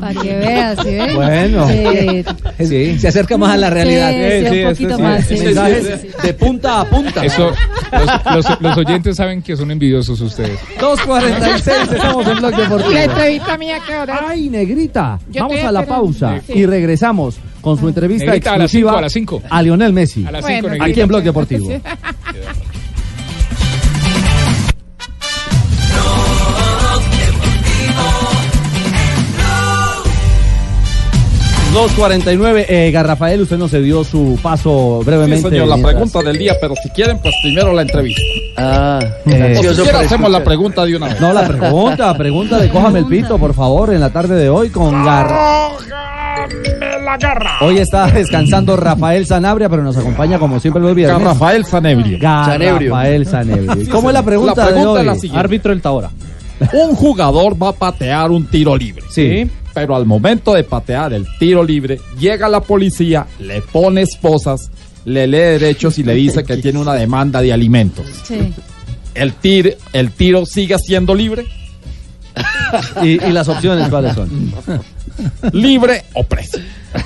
Para 0.00 0.14
que 0.20 0.36
veas, 0.36 0.78
¿sí 0.82 0.94
ves? 0.94 1.14
Bueno. 1.14 1.68
Sí. 1.68 2.24
Sí. 2.66 2.98
Se 2.98 3.08
acerca 3.08 3.36
más 3.38 3.54
a 3.54 3.56
la 3.56 3.70
realidad. 3.70 4.10
Sí, 4.12 4.46
sí, 4.50 4.62
un 4.64 4.70
poquito 4.72 4.98
más. 4.98 5.30
Mensajes 5.30 6.22
de 6.22 6.34
punta 6.34 6.80
a 6.80 6.84
punta. 6.84 7.24
Eso, 7.24 7.52
los, 7.92 8.34
los- 8.46 8.60
los 8.60 8.76
oyentes 8.78 9.16
saben 9.16 9.42
que 9.42 9.56
son 9.56 9.70
envidiosos 9.70 10.20
ustedes. 10.20 10.58
2.46, 10.78 11.94
estamos 11.94 12.26
en 12.26 12.36
Blog 12.38 12.52
¿Y 12.52 12.56
la 12.56 12.62
Deportivo. 12.62 12.96
entrevista 12.98 13.58
mía? 13.58 13.78
Ay, 14.28 14.48
negrita. 14.50 15.18
Yo 15.30 15.42
Vamos 15.48 15.64
a 15.64 15.72
la 15.72 15.86
pausa 15.86 16.40
Sí. 16.46 16.52
y 16.56 16.66
regresamos 16.66 17.36
con 17.60 17.78
su 17.78 17.88
entrevista 17.88 18.26
Negrita, 18.26 18.54
a 18.54 18.58
las 18.58 18.64
exclusiva 18.74 18.90
cinco, 18.90 18.98
a 18.98 19.02
las 19.02 19.12
cinco. 19.12 19.42
a 19.50 19.62
Lionel 19.62 19.92
Messi. 19.92 20.24
A 20.26 20.30
las 20.32 20.42
Bueno, 20.42 20.56
cinco, 20.56 20.68
negrita. 20.70 20.84
Aquí 20.84 21.00
en 21.00 21.08
Blog 21.08 21.22
Deportivo. 21.22 21.66
Sí. 21.68 21.80
2.49, 31.74 32.64
eh, 32.68 32.90
Garrafael, 32.90 33.42
usted 33.42 33.56
nos 33.56 33.70
dio 33.70 34.02
su 34.02 34.36
paso 34.42 35.02
brevemente. 35.04 35.36
Sí, 35.48 35.50
señor, 35.50 35.68
la 35.68 35.76
mientras- 35.76 35.94
pregunta 35.94 36.22
del 36.28 36.36
día, 36.38 36.54
pero 36.60 36.74
si 36.82 36.88
quieren, 36.90 37.18
pues 37.18 37.32
primero 37.42 37.72
la 37.72 37.82
entrevista. 37.82 38.20
Ah, 38.56 38.98
Eh, 39.26 39.54
O 39.56 39.62
si 39.62 39.82
quieren, 39.82 39.94
hacemos 40.04 40.30
la 40.32 40.42
pregunta 40.42 40.84
de 40.84 40.96
una 40.96 41.06
vez. 41.08 41.20
No, 41.20 41.32
la 41.32 41.46
pregunta, 41.46 42.16
pregunta 42.16 42.58
de 42.58 42.68
Cójame 42.70 42.98
el 42.98 43.06
Pito, 43.06 43.38
por 43.38 43.54
favor, 43.54 43.94
en 43.94 44.00
la 44.00 44.10
tarde 44.10 44.34
de 44.34 44.48
hoy 44.48 44.70
con 44.70 45.04
Garra. 45.04 45.68
La 47.10 47.16
garra! 47.16 47.56
Hoy 47.60 47.78
está 47.78 48.06
descansando 48.10 48.76
Rafael 48.76 49.26
Sanabria, 49.26 49.68
pero 49.68 49.82
nos 49.82 49.96
acompaña 49.96 50.38
como 50.38 50.60
siempre 50.60 50.80
los 50.82 50.94
viernes. 50.94 51.20
Rafael. 51.22 51.64
Sanebrio. 51.64 52.18
Rafael 52.20 53.26
Sanebrio. 53.26 53.90
¿Cómo 53.90 54.10
es 54.10 54.14
la 54.14 54.22
pregunta, 54.22 54.54
La 54.56 54.66
pregunta 54.66 54.80
de 54.80 54.86
hoy? 54.86 55.00
es 55.00 55.06
la 55.06 55.14
siguiente. 55.14 55.38
Árbitro 55.38 55.72
el 55.72 55.82
Taora. 55.82 56.10
Un 56.72 56.94
jugador 56.94 57.60
va 57.60 57.70
a 57.70 57.72
patear 57.72 58.30
un 58.30 58.46
tiro 58.46 58.76
libre. 58.76 59.02
Sí. 59.10 59.50
Pero 59.72 59.96
al 59.96 60.04
momento 60.04 60.52
de 60.54 60.62
patear 60.64 61.12
el 61.12 61.26
tiro 61.38 61.64
libre, 61.64 62.00
llega 62.18 62.48
la 62.48 62.60
policía, 62.60 63.26
le 63.38 63.62
pone 63.62 64.02
esposas, 64.02 64.70
le 65.04 65.26
lee 65.26 65.38
derechos 65.38 65.98
y 65.98 66.02
le 66.04 66.14
dice 66.14 66.44
que 66.44 66.58
tiene 66.58 66.78
una 66.78 66.94
demanda 66.94 67.40
de 67.40 67.52
alimentos. 67.52 68.04
Sí. 68.24 68.52
¿El, 69.14 69.32
tir, 69.34 69.76
el 69.92 70.10
tiro 70.12 70.44
sigue 70.44 70.76
siendo 70.78 71.14
libre? 71.14 71.46
¿Y, 73.02 73.24
y 73.24 73.32
las 73.32 73.48
opciones 73.48 73.88
cuáles 73.88 74.14
son? 74.14 74.28
¿Libre 75.52 76.04
o 76.14 76.24
preso? 76.24 76.58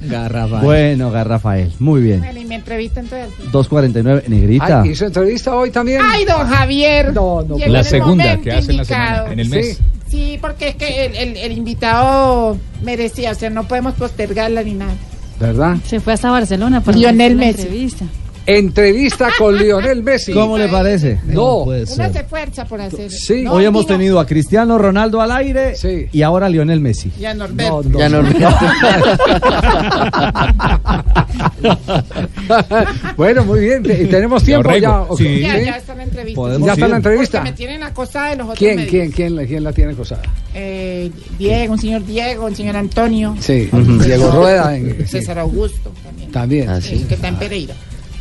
Garrafa. 0.00 0.60
Bueno, 0.62 1.10
Garrafael, 1.10 1.72
muy 1.78 2.00
bien. 2.02 2.20
Bueno, 2.20 2.40
y 2.40 2.44
mi 2.44 2.54
entrevista 2.56 3.00
entonces. 3.00 3.28
2.49, 3.52 4.26
negrita. 4.28 4.82
Ay, 4.82 4.90
¿Hizo 4.90 5.06
entrevista 5.06 5.54
hoy 5.54 5.70
también? 5.70 6.00
Ay, 6.04 6.24
don 6.24 6.46
Javier. 6.46 7.12
No, 7.12 7.42
no. 7.42 7.58
La 7.58 7.80
el 7.80 7.84
segunda 7.84 8.36
que 8.38 8.52
hace 8.52 8.70
en 8.72 8.76
la 8.78 8.82
indicado. 8.82 9.14
semana, 9.16 9.32
en 9.32 9.38
el 9.40 9.48
mes. 9.48 9.76
Sí. 9.76 9.82
Sí, 10.10 10.38
porque 10.40 10.70
es 10.70 10.74
que 10.74 11.06
el, 11.06 11.14
el- 11.14 11.36
el 11.36 11.52
invitado 11.52 12.56
merecía, 12.82 13.30
o 13.30 13.34
sea, 13.36 13.48
no 13.48 13.68
podemos 13.68 13.94
postergarla 13.94 14.62
ni 14.64 14.72
nada. 14.74 14.92
¿Verdad? 15.38 15.76
Se 15.86 16.00
fue 16.00 16.12
hasta 16.14 16.30
Barcelona 16.30 16.80
para 16.80 16.96
Lionel 16.98 17.20
hacer 17.20 17.36
la 17.36 17.46
Messi. 17.46 17.62
entrevista. 17.62 18.04
Entrevista 18.46 19.28
con 19.38 19.56
Lionel 19.56 20.02
Messi. 20.02 20.32
¿Cómo 20.32 20.58
le 20.58 20.68
parece? 20.68 21.18
No. 21.26 21.66
ser. 21.86 22.12
se 22.12 22.20
esfuerza 22.20 22.64
por 22.64 22.80
hacer. 22.80 23.10
Sí. 23.10 23.42
No, 23.42 23.52
Hoy 23.52 23.64
hemos 23.64 23.86
tenido 23.86 24.18
a 24.18 24.26
Cristiano 24.26 24.78
Ronaldo 24.78 25.20
al 25.20 25.30
aire 25.32 25.76
Sí. 25.76 26.06
y 26.10 26.22
ahora 26.22 26.46
a 26.46 26.48
Lionel 26.48 26.80
Messi. 26.80 27.12
Y 27.20 27.24
a 27.26 27.34
Norberto. 27.34 27.82
No, 27.88 27.98
Ya 27.98 28.08
no, 28.08 28.22
bueno, 33.16 33.44
muy 33.44 33.60
bien. 33.60 33.82
te- 33.82 34.06
¿Tenemos 34.06 34.42
tiempo 34.42 34.70
ya? 34.76 35.02
ok. 35.02 35.18
Sí. 35.18 35.40
Ya, 35.40 35.58
ya 35.60 35.76
está 35.76 35.94
la 35.94 36.02
entrevista. 36.04 36.36
Podemos 36.40 36.66
¿Ya 36.66 36.72
está 36.72 36.84
ir. 36.86 36.90
la 36.90 36.96
Porque 36.96 37.08
entrevista? 37.08 37.42
me 37.42 37.52
tienen 37.52 37.82
acosada 37.82 38.30
de 38.30 38.36
los 38.36 38.44
otros 38.46 38.58
¿Quién, 38.58 38.76
medios. 38.76 38.90
quién, 38.90 39.10
quién, 39.12 39.36
la- 39.36 39.44
quién 39.46 39.64
la 39.64 39.72
tiene 39.72 39.92
acosada? 39.92 40.22
Eh, 40.54 41.10
Diego, 41.38 41.72
un 41.74 41.78
señor 41.78 42.04
Diego, 42.04 42.46
un 42.46 42.56
señor 42.56 42.76
Antonio. 42.76 43.36
Sí, 43.40 43.68
Diego 44.04 44.30
Rueda. 44.30 44.76
en- 44.76 44.96
sí, 45.00 45.04
César 45.06 45.38
Augusto 45.38 45.92
también. 46.02 46.30
También. 46.32 46.68
Ah, 46.70 46.78
eh, 46.78 46.82
sí. 46.82 47.04
Que 47.08 47.14
está 47.14 47.28
en 47.28 47.36
Pereira. 47.36 47.74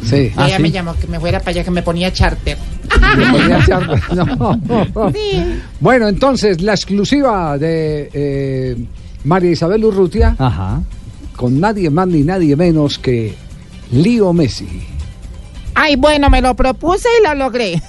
Sí. 0.04 0.32
Ella 0.38 0.60
me 0.60 0.72
llamó 0.72 0.96
que 0.96 1.08
me 1.08 1.20
fuera 1.20 1.40
para 1.40 1.52
allá, 1.52 1.64
que 1.64 1.72
me 1.72 1.82
ponía 1.82 2.12
charter. 2.14 2.58
Podría 2.90 3.66
ser- 3.66 4.16
no. 4.16 5.12
Sí. 5.14 5.60
Bueno, 5.80 6.08
entonces, 6.08 6.62
la 6.62 6.74
exclusiva 6.74 7.58
de 7.58 8.10
eh, 8.14 8.78
María 9.26 9.52
Isabel 9.52 9.84
Urrutia 9.86 10.36
Ajá. 10.40 10.82
con 11.36 11.60
nadie 11.60 11.90
más 11.90 12.08
ni 12.08 12.22
nadie 12.24 12.56
menos 12.56 12.98
que 12.98 13.36
Lío 13.92 14.32
Messi. 14.34 14.84
Ay, 15.76 15.96
bueno, 15.96 16.30
me 16.30 16.42
lo 16.42 16.56
propuse 16.56 17.08
y 17.20 17.24
lo 17.28 17.36
logré. 17.36 17.82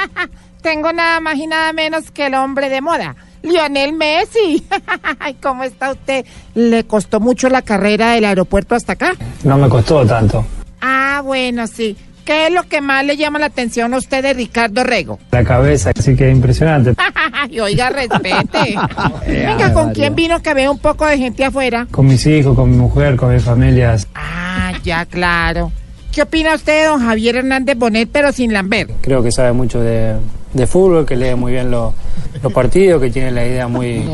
Tengo 0.62 0.92
nada 0.92 1.20
más 1.20 1.36
y 1.36 1.46
nada 1.46 1.72
menos 1.72 2.10
que 2.10 2.26
el 2.26 2.34
hombre 2.34 2.68
de 2.70 2.80
moda, 2.80 3.16
Lionel 3.42 3.92
Messi. 3.94 4.64
Ay, 5.18 5.34
¿cómo 5.42 5.64
está 5.64 5.90
usted? 5.92 6.24
¿Le 6.54 6.84
costó 6.84 7.18
mucho 7.20 7.48
la 7.48 7.62
carrera 7.62 8.12
del 8.12 8.24
aeropuerto 8.24 8.74
hasta 8.76 8.92
acá? 8.92 9.14
No 9.44 9.58
me 9.58 9.68
costó 9.68 10.04
tanto. 10.06 10.44
Ah, 10.82 11.22
bueno, 11.24 11.66
sí. 11.66 11.96
¿Qué 12.24 12.46
es 12.46 12.52
lo 12.52 12.62
que 12.64 12.80
más 12.80 13.04
le 13.04 13.16
llama 13.16 13.38
la 13.38 13.46
atención 13.46 13.94
a 13.94 13.96
usted 13.96 14.22
de 14.22 14.32
Ricardo 14.32 14.84
Rego? 14.84 15.18
La 15.30 15.42
cabeza, 15.42 15.92
así 15.96 16.14
que 16.14 16.30
impresionante. 16.30 16.94
Ay, 17.32 17.58
oiga, 17.58 17.90
respete. 17.90 18.76
Venga, 19.26 19.72
¿con 19.72 19.92
quién 19.92 20.14
vino 20.14 20.40
que 20.40 20.54
veo 20.54 20.70
un 20.70 20.78
poco 20.78 21.06
de 21.06 21.18
gente 21.18 21.44
afuera? 21.44 21.86
Con 21.90 22.06
mis 22.06 22.24
hijos, 22.26 22.54
con 22.54 22.70
mi 22.70 22.76
mujer, 22.76 23.16
con 23.16 23.32
mi 23.32 23.40
familia. 23.40 23.96
Ah, 24.14 24.72
ya, 24.84 25.04
claro. 25.06 25.72
¿Qué 26.12 26.22
opina 26.22 26.54
usted 26.54 26.82
de 26.82 26.88
don 26.88 27.00
Javier 27.00 27.36
Hernández 27.36 27.76
Bonet, 27.76 28.08
pero 28.12 28.32
sin 28.32 28.52
Lambert? 28.52 28.90
Creo 29.00 29.22
que 29.22 29.32
sabe 29.32 29.52
mucho 29.52 29.80
de, 29.80 30.14
de 30.52 30.66
fútbol, 30.66 31.06
que 31.06 31.16
lee 31.16 31.34
muy 31.34 31.52
bien 31.52 31.70
lo- 31.70 31.94
los 32.42 32.52
partidos, 32.52 33.00
que 33.00 33.10
tiene 33.10 33.30
la 33.30 33.46
idea 33.46 33.68
muy, 33.68 34.04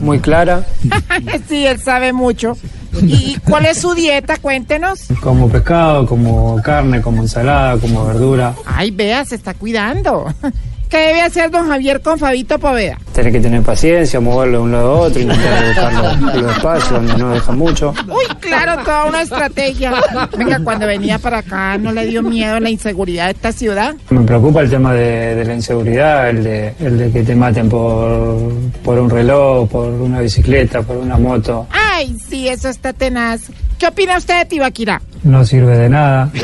muy 0.00 0.18
clara. 0.20 0.64
sí, 1.48 1.66
él 1.66 1.80
sabe 1.80 2.12
mucho. 2.12 2.56
¿Y 3.02 3.36
cuál 3.48 3.66
es 3.66 3.80
su 3.80 3.92
dieta? 3.94 4.36
Cuéntenos. 4.36 5.00
Como 5.20 5.48
pescado, 5.48 6.06
como 6.06 6.60
carne, 6.62 7.00
como 7.02 7.22
ensalada, 7.22 7.76
como 7.78 8.04
verdura. 8.06 8.54
Ay, 8.66 8.90
vea, 8.90 9.24
se 9.24 9.34
está 9.34 9.54
cuidando. 9.54 10.26
¿Qué 10.94 11.00
debe 11.00 11.22
hacer 11.22 11.50
don 11.50 11.66
Javier 11.66 12.00
con 12.00 12.20
Fabito 12.20 12.56
Poveda? 12.60 12.96
Tener 13.12 13.32
que 13.32 13.40
tener 13.40 13.62
paciencia, 13.62 14.20
moverlo 14.20 14.58
de 14.58 14.62
un 14.62 14.70
lado 14.70 14.90
a 14.90 15.00
otro, 15.00 15.20
intentar 15.20 15.66
buscar 15.66 15.92
los, 15.92 16.34
los 16.40 16.56
espacios 16.56 16.90
donde 16.90 17.16
no 17.16 17.30
deja 17.30 17.50
mucho. 17.50 17.94
Uy, 18.06 18.36
claro, 18.38 18.80
toda 18.84 19.06
una 19.06 19.22
estrategia. 19.22 19.92
Venga, 20.38 20.60
cuando 20.62 20.86
venía 20.86 21.18
para 21.18 21.38
acá, 21.38 21.76
¿no 21.78 21.90
le 21.90 22.06
dio 22.06 22.22
miedo 22.22 22.60
la 22.60 22.70
inseguridad 22.70 23.24
de 23.24 23.32
esta 23.32 23.50
ciudad? 23.50 23.96
Me 24.10 24.20
preocupa 24.20 24.60
el 24.60 24.70
tema 24.70 24.94
de, 24.94 25.34
de 25.34 25.44
la 25.44 25.54
inseguridad, 25.54 26.30
el 26.30 26.44
de, 26.44 26.74
el 26.78 26.96
de 26.96 27.10
que 27.10 27.24
te 27.24 27.34
maten 27.34 27.68
por, 27.68 28.52
por 28.84 28.96
un 28.96 29.10
reloj, 29.10 29.68
por 29.68 29.88
una 29.88 30.20
bicicleta, 30.20 30.82
por 30.82 30.98
una 30.98 31.18
moto. 31.18 31.66
Ay, 31.72 32.16
sí, 32.28 32.46
eso 32.46 32.68
está 32.68 32.92
tenaz. 32.92 33.50
¿Qué 33.78 33.86
opina 33.86 34.16
usted 34.18 34.38
de 34.38 34.44
Tibaquirá? 34.46 35.00
No 35.22 35.44
sirve 35.44 35.76
de 35.76 35.88
nada. 35.88 36.30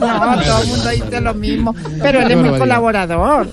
No, 0.00 0.38
todo 0.40 0.62
el 0.62 0.68
mundo 0.68 0.88
dice 0.90 1.20
lo 1.20 1.34
mismo, 1.34 1.74
pero 2.02 2.20
él 2.20 2.30
es 2.30 2.36
muy 2.36 2.58
colaborador. 2.58 3.48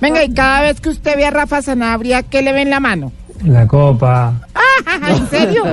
Venga, 0.00 0.24
y 0.24 0.32
cada 0.32 0.62
vez 0.62 0.80
que 0.80 0.88
usted 0.90 1.16
ve 1.16 1.26
a 1.26 1.30
Rafa 1.30 1.62
Sanabria, 1.62 2.22
¿qué 2.22 2.42
le 2.42 2.52
ve 2.52 2.62
en 2.62 2.70
la 2.70 2.80
mano? 2.80 3.12
La 3.44 3.66
copa, 3.66 4.32
Ah, 4.54 5.10
¿En 5.10 5.28
serio? 5.30 5.64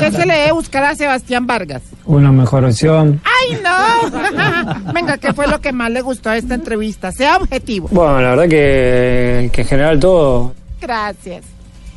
¿Qué 0.00 0.10
se 0.10 0.26
le 0.26 0.34
debe 0.34 0.52
buscar 0.52 0.84
a 0.84 0.94
Sebastián 0.94 1.46
Vargas? 1.46 1.82
una 2.06 2.32
mejor 2.32 2.64
opción. 2.64 3.20
¡Ay, 3.24 3.58
no! 3.62 4.92
Venga, 4.92 5.18
¿qué 5.18 5.32
fue 5.32 5.46
lo 5.46 5.60
que 5.60 5.72
más 5.72 5.90
le 5.90 6.00
gustó 6.00 6.30
de 6.30 6.38
esta 6.38 6.54
entrevista? 6.54 7.12
Sea 7.12 7.36
objetivo. 7.36 7.88
Bueno, 7.90 8.20
la 8.20 8.30
verdad 8.30 8.48
que, 8.48 9.50
que 9.52 9.60
en 9.62 9.66
general 9.68 10.00
todo. 10.00 10.54
Gracias. 10.80 11.44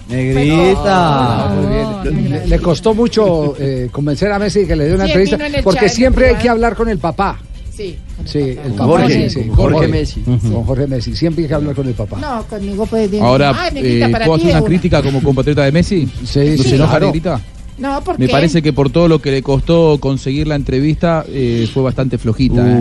Negrita. 0.10 0.84
Ah, 0.86 1.56
muy 1.56 2.12
bien. 2.14 2.32
Le, 2.32 2.48
le 2.48 2.60
costó 2.60 2.94
mucho 2.94 3.56
eh, 3.60 3.90
convencer 3.92 4.32
a 4.32 4.40
Messi 4.40 4.66
que 4.66 4.76
le 4.76 4.86
dé 4.86 4.96
una 4.96 5.06
Sí, 5.06 5.12
entrevista, 5.12 5.48
en 5.48 5.64
porque 5.64 5.86
chat, 5.86 5.90
siempre 5.90 6.30
hay 6.30 6.36
que 6.36 6.50
hablar 6.50 6.76
con 6.76 6.90
el 6.90 6.98
papá. 6.98 7.40
Sí. 7.76 7.98
Sí, 8.26 8.40
el 8.40 8.74
papá. 8.74 8.86
Jorge, 8.86 9.30
sí, 9.30 9.42
sí, 9.44 9.50
Jorge 9.56 9.88
Messi. 9.88 10.22
Con 10.22 10.64
Jorge 10.66 10.88
Messi. 10.88 11.16
Siempre 11.16 11.44
hay 11.44 11.48
que 11.48 11.54
hablar 11.56 11.74
con 11.76 11.88
el 11.88 11.94
papá. 11.94 12.18
No, 12.20 12.44
conmigo 12.48 12.86
pues... 12.86 13.10
de- 13.10 13.20
Ahora, 13.22 13.72
negrita, 13.74 14.08
eh, 14.08 14.10
para 14.12 14.26
¿puedo 14.26 14.38
ti 14.38 14.44
hacer 14.44 14.56
una 14.56 14.62
una. 14.62 14.68
crítica 14.68 15.02
como 15.02 15.24
compatriota 15.24 15.64
de 15.64 15.72
Messi? 15.72 16.08
Sí, 16.26 16.40
¿No 16.58 16.64
sí, 16.64 16.70
se 16.70 16.76
enoja, 16.76 16.92
claro. 16.92 17.06
Negrita? 17.08 17.42
No, 17.78 18.04
¿por 18.04 18.20
Me 18.20 18.28
qué? 18.28 18.32
parece 18.32 18.62
que 18.62 18.74
por 18.74 18.92
todo 18.92 19.08
lo 19.08 19.20
que 19.20 19.32
le 19.32 19.42
costó 19.42 19.98
conseguir 20.00 20.46
la 20.46 20.54
entrevista, 20.56 21.26
eh, 21.28 21.68
fue 21.74 21.82
bastante 21.82 22.20
flojita. 22.20 22.62
¿eh? 22.64 22.78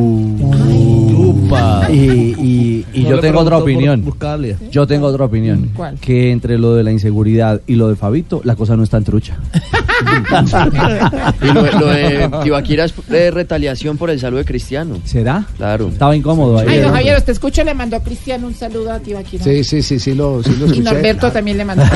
Preocupa. 1.33 1.87
Y, 1.91 1.97
y- 1.97 2.87
y 2.93 3.03
No 3.03 3.11
yo 3.11 3.21
tengo 3.21 3.41
otra 3.41 3.59
opinión. 3.59 4.05
Yo 4.71 4.87
tengo 4.87 5.07
otra 5.07 5.25
opinión. 5.27 5.71
¿Cuál? 5.75 5.99
Que 6.01 6.31
entre 6.31 6.59
lo 6.59 6.75
de 6.75 6.83
la 6.85 6.93
inseguridad 6.93 7.61
y 7.67 7.75
lo 7.75 7.89
de 7.89 7.97
Fabito, 7.97 8.41
la 8.45 8.57
cosa 8.57 8.77
no 8.77 8.83
está 8.85 8.97
en 8.99 9.05
trucha. 9.05 9.37
Y 11.43 11.47
lo, 11.53 11.63
lo 11.79 11.87
de 11.89 12.31
Tibaquira 12.43 12.85
es 12.87 12.95
eh, 13.11 13.31
retaliación 13.31 13.99
por 13.99 14.09
el 14.11 14.19
saludo 14.19 14.39
de 14.39 14.45
Cristiano. 14.47 14.97
¿Será? 15.05 15.45
Claro. 15.57 15.89
Estaba 15.89 16.17
incómodo 16.17 16.59
ahí. 16.59 16.67
Ay, 16.69 16.79
don 16.81 16.93
Javier, 16.93 17.21
te 17.23 17.33
escucho, 17.33 17.63
le 17.65 17.75
mandó 17.75 18.01
Cristiano 18.01 18.47
un 18.47 18.55
saludo 18.55 18.93
a 18.93 18.99
Tibaquira. 19.01 19.45
Sí, 19.45 19.63
sí, 19.63 19.83
sí, 19.83 19.99
sí, 19.99 20.15
lo, 20.15 20.43
sí 20.43 20.51
lo 20.59 20.67
Y 20.67 20.71
escuché. 20.71 20.83
Norberto 20.91 21.31
también 21.31 21.59
le 21.59 21.65
mandó. 21.67 21.85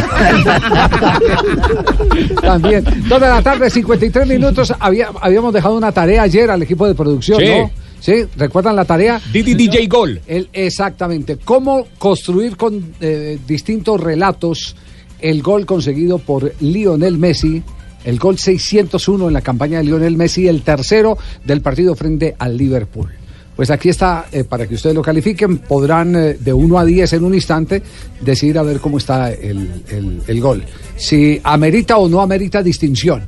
También. 2.43 2.85
Dos 3.09 3.21
de 3.21 3.27
la 3.29 3.43
tarde, 3.43 3.71
53 3.71 4.27
minutos. 4.29 4.73
Había, 4.79 5.09
habíamos 5.21 5.53
dejado 5.53 5.77
una 5.77 5.93
tarea 5.93 6.23
ayer 6.23 6.51
al 6.51 6.63
equipo 6.63 6.87
de 6.87 6.95
producción, 6.95 7.39
Sí. 7.41 7.47
¿no? 7.47 7.71
Sí, 8.05 8.27
¿recuerdan 8.37 8.77
la 8.77 8.85
tarea? 8.85 9.19
DJ 9.57 9.87
Gol. 9.87 10.21
El, 10.27 10.51
exactamente. 10.53 11.39
¿Cómo 11.43 11.87
construir 11.99 12.55
con 12.59 12.93
eh, 13.01 13.39
distintos 13.49 13.99
relatos 13.99 14.77
el 15.21 15.41
gol 15.43 15.65
conseguido 15.65 16.19
por 16.19 16.53
Lionel 16.61 17.17
Messi? 17.17 17.63
El 18.05 18.19
gol 18.19 18.37
601 18.37 19.29
en 19.29 19.33
la 19.33 19.41
campaña 19.41 19.79
de 19.79 19.85
Lionel 19.85 20.19
Messi, 20.19 20.47
el 20.47 20.61
tercero 20.61 21.17
del 21.47 21.63
partido 21.63 21.95
frente 21.95 22.35
al 22.39 22.59
Liverpool. 22.59 23.09
Pues 23.57 23.71
aquí 23.71 23.89
está, 23.89 24.27
eh, 24.33 24.45
para 24.45 24.67
que 24.67 24.75
ustedes 24.75 24.95
lo 24.95 25.01
califiquen, 25.01 25.57
podrán 25.59 26.15
eh, 26.15 26.37
de 26.39 26.53
1 26.53 26.79
a 26.79 26.85
10 26.85 27.11
en 27.15 27.25
un 27.25 27.35
instante 27.35 27.83
decidir 28.21 28.59
a 28.59 28.63
ver 28.65 28.81
cómo 28.81 28.99
está 28.99 29.33
el, 29.33 29.83
el- 29.89 30.21
el 30.27 30.41
gol. 30.43 30.63
Si 30.97 31.41
amerita 31.43 31.97
o 31.97 32.07
no 32.07 32.21
amerita 32.21 32.63
distinción. 32.63 33.23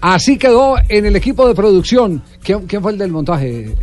Así 0.00 0.38
quedó 0.38 0.76
en 0.88 1.04
el 1.06 1.16
equipo 1.16 1.46
de 1.46 1.54
producción. 1.54 2.22
¿Quién, 2.42 2.66
quién 2.66 2.82
fue 2.82 2.92
el 2.92 2.98
del 2.98 3.12
montaje? 3.12 3.48
eh? 3.60 3.74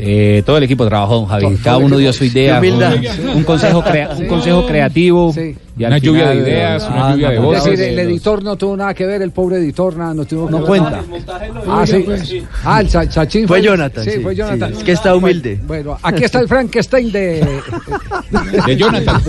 Eh, 0.00 0.42
todo 0.44 0.56
el 0.58 0.64
equipo 0.64 0.86
trabajó, 0.86 1.14
don 1.16 1.26
Javi. 1.26 1.42
Todo- 1.44 1.56
Cada 1.62 1.76
todo 1.76 1.86
uno 1.86 1.96
dio 1.98 2.12
su 2.12 2.24
idea. 2.24 2.60
Un, 2.60 3.28
un 3.36 3.44
consejo, 3.44 3.82
crea- 3.82 4.10
un 4.16 4.26
consejo 4.26 4.66
creativo. 4.66 5.32
y 5.76 5.84
Una 5.84 5.98
lluvia 5.98 6.30
de 6.30 6.36
ideas, 6.36 6.82
una 6.88 7.08
ah, 7.08 7.12
lluvia 7.12 7.30
de 7.30 7.38
voces. 7.38 7.66
Es 7.72 7.78
decir, 7.78 7.92
el 7.92 7.98
editor 8.00 8.42
no 8.42 8.56
tuvo 8.56 8.76
nada 8.76 8.92
que 8.94 9.06
ver, 9.06 9.22
el 9.22 9.30
pobre 9.30 9.58
editor 9.58 9.96
nada, 9.96 10.14
no 10.14 10.24
tuvo 10.24 10.46
que 10.46 10.52
No 10.52 10.64
cuenta. 10.64 11.00
Ah, 11.68 11.84
sí. 11.86 12.04
Ah, 12.64 12.80
el 12.80 12.88
cha- 12.88 13.08
Chachín 13.08 13.46
Fue 13.46 13.62
Jonathan, 13.62 14.04
Sí, 14.04 14.10
sí, 14.10 14.18
fue 14.20 14.34
Jonathan. 14.34 14.72
sí. 14.72 14.78
Es 14.78 14.84
que 14.84 14.92
está 14.92 15.14
humilde. 15.14 15.60
Bueno, 15.64 15.96
aquí 16.02 16.24
está 16.24 16.40
el 16.40 16.48
Frankenstein 16.48 17.12
de. 17.12 17.46
De 18.66 18.76
Jonathan. 18.76 19.22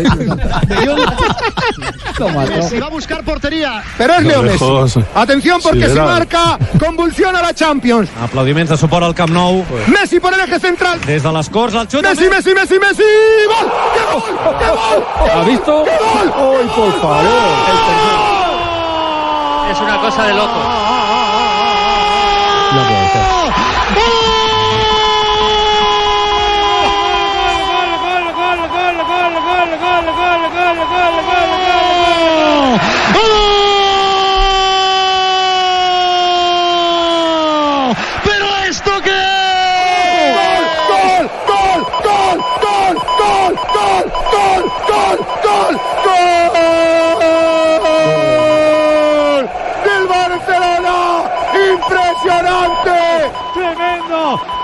Se 2.69 2.79
va 2.79 2.87
a 2.87 2.89
buscar 2.89 3.23
portería, 3.23 3.81
pero 3.97 4.15
es 4.15 4.23
Leo 4.25 4.41
me 4.43 4.49
Messi. 4.51 4.99
Atención 5.15 5.59
porque 5.63 5.87
si 5.87 5.95
marca, 5.95 6.57
convulsiona 6.79 7.41
la 7.41 7.53
Champions. 7.53 8.09
Aplaudiments 8.19 8.69
de 8.71 8.77
suport 8.79 9.03
al 9.03 9.13
Camp 9.13 9.31
Nou. 9.35 9.65
Messi 9.91 10.19
por 10.19 10.33
el 10.33 10.39
eje 10.39 10.59
central. 10.59 11.01
Des 11.05 11.21
de 11.23 11.31
les 11.35 11.49
Corts, 11.49 11.75
el 11.75 11.87
xut... 11.89 12.01
Messi, 12.01 12.29
Messi, 12.29 12.53
Messi, 12.55 12.79
Messi. 12.79 13.03
¡Gol! 13.51 13.67
¿Ha 15.33 15.43
visto? 15.43 15.83
¡Qué 15.83 15.97
gol! 15.99 16.57
¡Ay, 16.61 16.67
por 16.75 17.01
favor! 17.01 17.25
Es 19.71 19.79
una 19.81 19.97
cosa 19.99 20.23
de 20.23 20.33
loco. 20.33 20.59
No 22.71 22.81
puede 22.87 23.07
ser. 23.11 23.68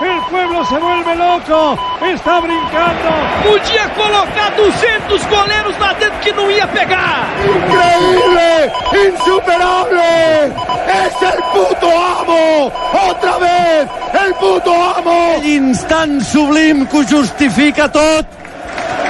El 0.00 0.20
pueblo 0.30 0.64
se 0.64 0.78
vuelve 0.78 1.16
loco! 1.16 1.78
Está 2.00 2.40
brincando! 2.40 3.08
Podia 3.42 3.88
colocar 3.94 4.54
200 4.56 5.26
goleiros 5.28 5.78
lá 5.78 5.92
dentro 5.94 6.20
que 6.20 6.32
não 6.32 6.50
ia 6.50 6.66
pegar! 6.68 7.26
Increíble! 7.42 8.72
Insuperable! 9.08 10.52
¡Es 10.86 11.22
el 11.22 11.42
puto 11.52 11.88
amo! 11.90 12.72
¡Otra 13.10 13.38
vez! 13.38 13.88
¡El 14.24 14.34
puto 14.34 14.72
amo! 14.72 15.40
L'instant 15.42 16.20
sublim 16.22 16.86
que 16.86 17.04
justifica 17.04 17.88
tot 17.88 18.35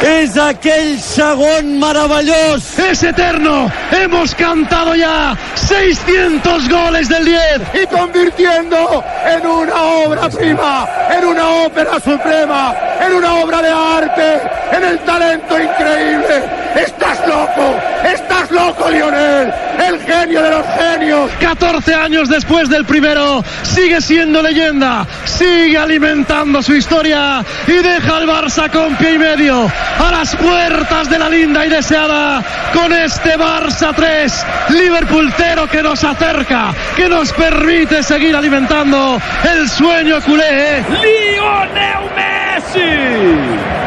és 0.03 0.37
aquell 0.37 0.99
segon 1.01 1.79
meravellós. 1.81 2.79
¡Es 2.79 3.03
eterno! 3.03 3.71
¡Hemos 3.91 4.35
cantado 4.35 4.95
ya 4.95 5.37
600 5.55 6.69
goles 6.69 7.09
del 7.09 7.25
10! 7.25 7.39
Y 7.83 7.87
convirtiendo 7.87 9.05
en 9.25 9.47
una 9.47 9.83
obra 9.83 10.29
prima, 10.29 10.89
en 11.11 11.25
una 11.25 11.49
ópera 11.67 12.01
suprema, 12.01 12.75
en 13.01 13.13
una 13.15 13.35
obra 13.37 13.63
de 13.63 13.71
arte, 13.71 14.41
en 14.73 14.85
el 14.85 14.99
talento 15.01 15.59
increíble. 15.59 16.66
¡Estás 16.77 17.27
loco! 17.27 17.81
¡Estás 18.05 18.51
loco, 18.51 18.91
Lionel! 18.91 19.51
¡El 19.79 19.99
genio 20.01 20.43
de 20.43 20.51
los 20.51 20.67
genios! 20.79 21.31
14 21.41 21.95
años 21.95 22.29
después 22.29 22.69
del 22.69 22.85
primero, 22.85 23.43
sigue 23.63 24.01
siendo 24.03 24.43
leyenda, 24.43 25.07
sigue 25.25 25.79
alimentando 25.79 26.63
su 26.63 26.75
historia 26.75 27.43
y 27.67 27.73
deja 27.73 28.17
al 28.17 28.27
Barça 28.27 28.71
con 28.71 28.95
pie 28.97 29.15
y 29.15 29.19
medio 29.19 29.71
a 29.99 30.11
las 30.11 30.37
puertas 30.37 31.09
de 31.09 31.19
la 31.19 31.31
linda 31.31 31.65
y 31.65 31.71
deseada 31.71 32.43
con 32.75 32.93
este 32.93 33.39
Barça 33.39 33.95
3, 33.95 34.47
Liverpool 34.69 35.33
0 35.35 35.69
que 35.71 35.83
nos 35.83 36.05
acerca, 36.05 36.75
que 36.95 37.09
nos 37.09 37.33
permite 37.33 38.03
seguir 38.03 38.37
alimentando 38.37 39.19
el 39.51 39.69
sueño 39.69 40.21
culé. 40.21 40.85
Lionel 40.91 42.11
Messi. 42.15 43.86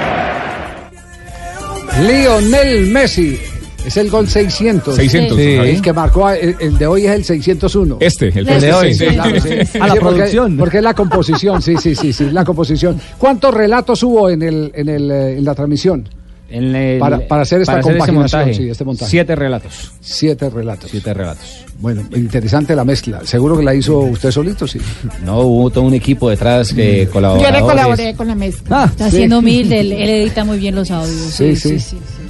Lionel 1.97 2.87
Messi. 2.87 3.37
Es 3.85 3.95
el 3.97 4.09
gol 4.09 4.27
600. 4.27 4.95
600, 4.95 5.37
Sí. 5.37 5.43
El 5.43 5.81
que 5.81 5.93
marcó, 5.93 6.29
el, 6.29 6.55
el 6.59 6.77
de 6.77 6.85
hoy 6.85 7.05
es 7.05 7.11
el 7.11 7.23
601. 7.23 7.97
Este, 8.01 8.27
el 8.27 8.47
El 8.47 8.61
de 8.61 8.73
hoy. 8.73 8.93
Sí, 8.93 9.05
claro, 9.07 9.39
sí. 9.41 9.49
A 9.49 9.53
la 9.53 9.63
Sí, 9.63 9.69
porque- 9.79 9.99
producción. 9.99 10.57
Porque 10.57 10.77
es 10.77 10.83
la 10.83 10.93
composición, 10.93 11.61
sí, 11.61 11.75
sí, 11.81 11.95
sí, 11.95 12.11
sí, 12.13 12.29
la 12.29 12.43
composición. 12.43 12.99
¿Cuántos 13.17 13.53
relatos 13.53 14.03
hubo 14.03 14.29
en, 14.29 14.41
el, 14.41 14.71
en, 14.75 14.89
el, 14.89 15.09
eh, 15.11 15.37
en 15.37 15.45
la 15.45 15.55
transmisión? 15.55 16.07
En 16.49 16.75
el- 16.75 16.99
Para- 16.99 17.25
para 17.27 17.43
hacer 17.43 17.61
esta 17.61 17.79
este 17.79 17.91
compaginación, 17.93 18.39
montaje, 18.41 18.53
sí, 18.53 18.69
este 18.69 18.83
montaje. 18.83 19.11
Siete 19.11 19.35
relatos. 19.35 19.91
Siete 20.01 20.49
relatos. 20.49 20.91
Siete 20.91 21.13
relatos. 21.13 21.65
Bueno, 21.79 22.03
interesante 22.13 22.75
la 22.75 22.83
mezcla. 22.83 23.21
¿Seguro 23.23 23.57
que 23.57 23.63
la 23.63 23.73
hizo 23.73 23.99
usted 23.99 24.31
solito? 24.31 24.67
Sí. 24.67 24.79
No, 25.25 25.39
hubo 25.39 25.69
todo 25.69 25.85
un 25.85 25.93
equipo 25.93 26.29
detrás 26.29 26.73
que 26.73 27.07
colaboró. 27.11 27.41
Yo 27.41 27.51
le 27.51 27.61
colaboré 27.61 28.13
con 28.15 28.27
la 28.27 28.35
mezcla. 28.35 28.83
Está 28.85 29.09
siendo 29.09 29.39
humilde, 29.39 29.79
él, 29.79 29.91
él 29.93 30.09
edita 30.09 30.43
muy 30.43 30.57
bien 30.57 30.75
los 30.75 30.91
audios. 30.91 31.15
Sí, 31.33 31.55
sí. 31.55 31.77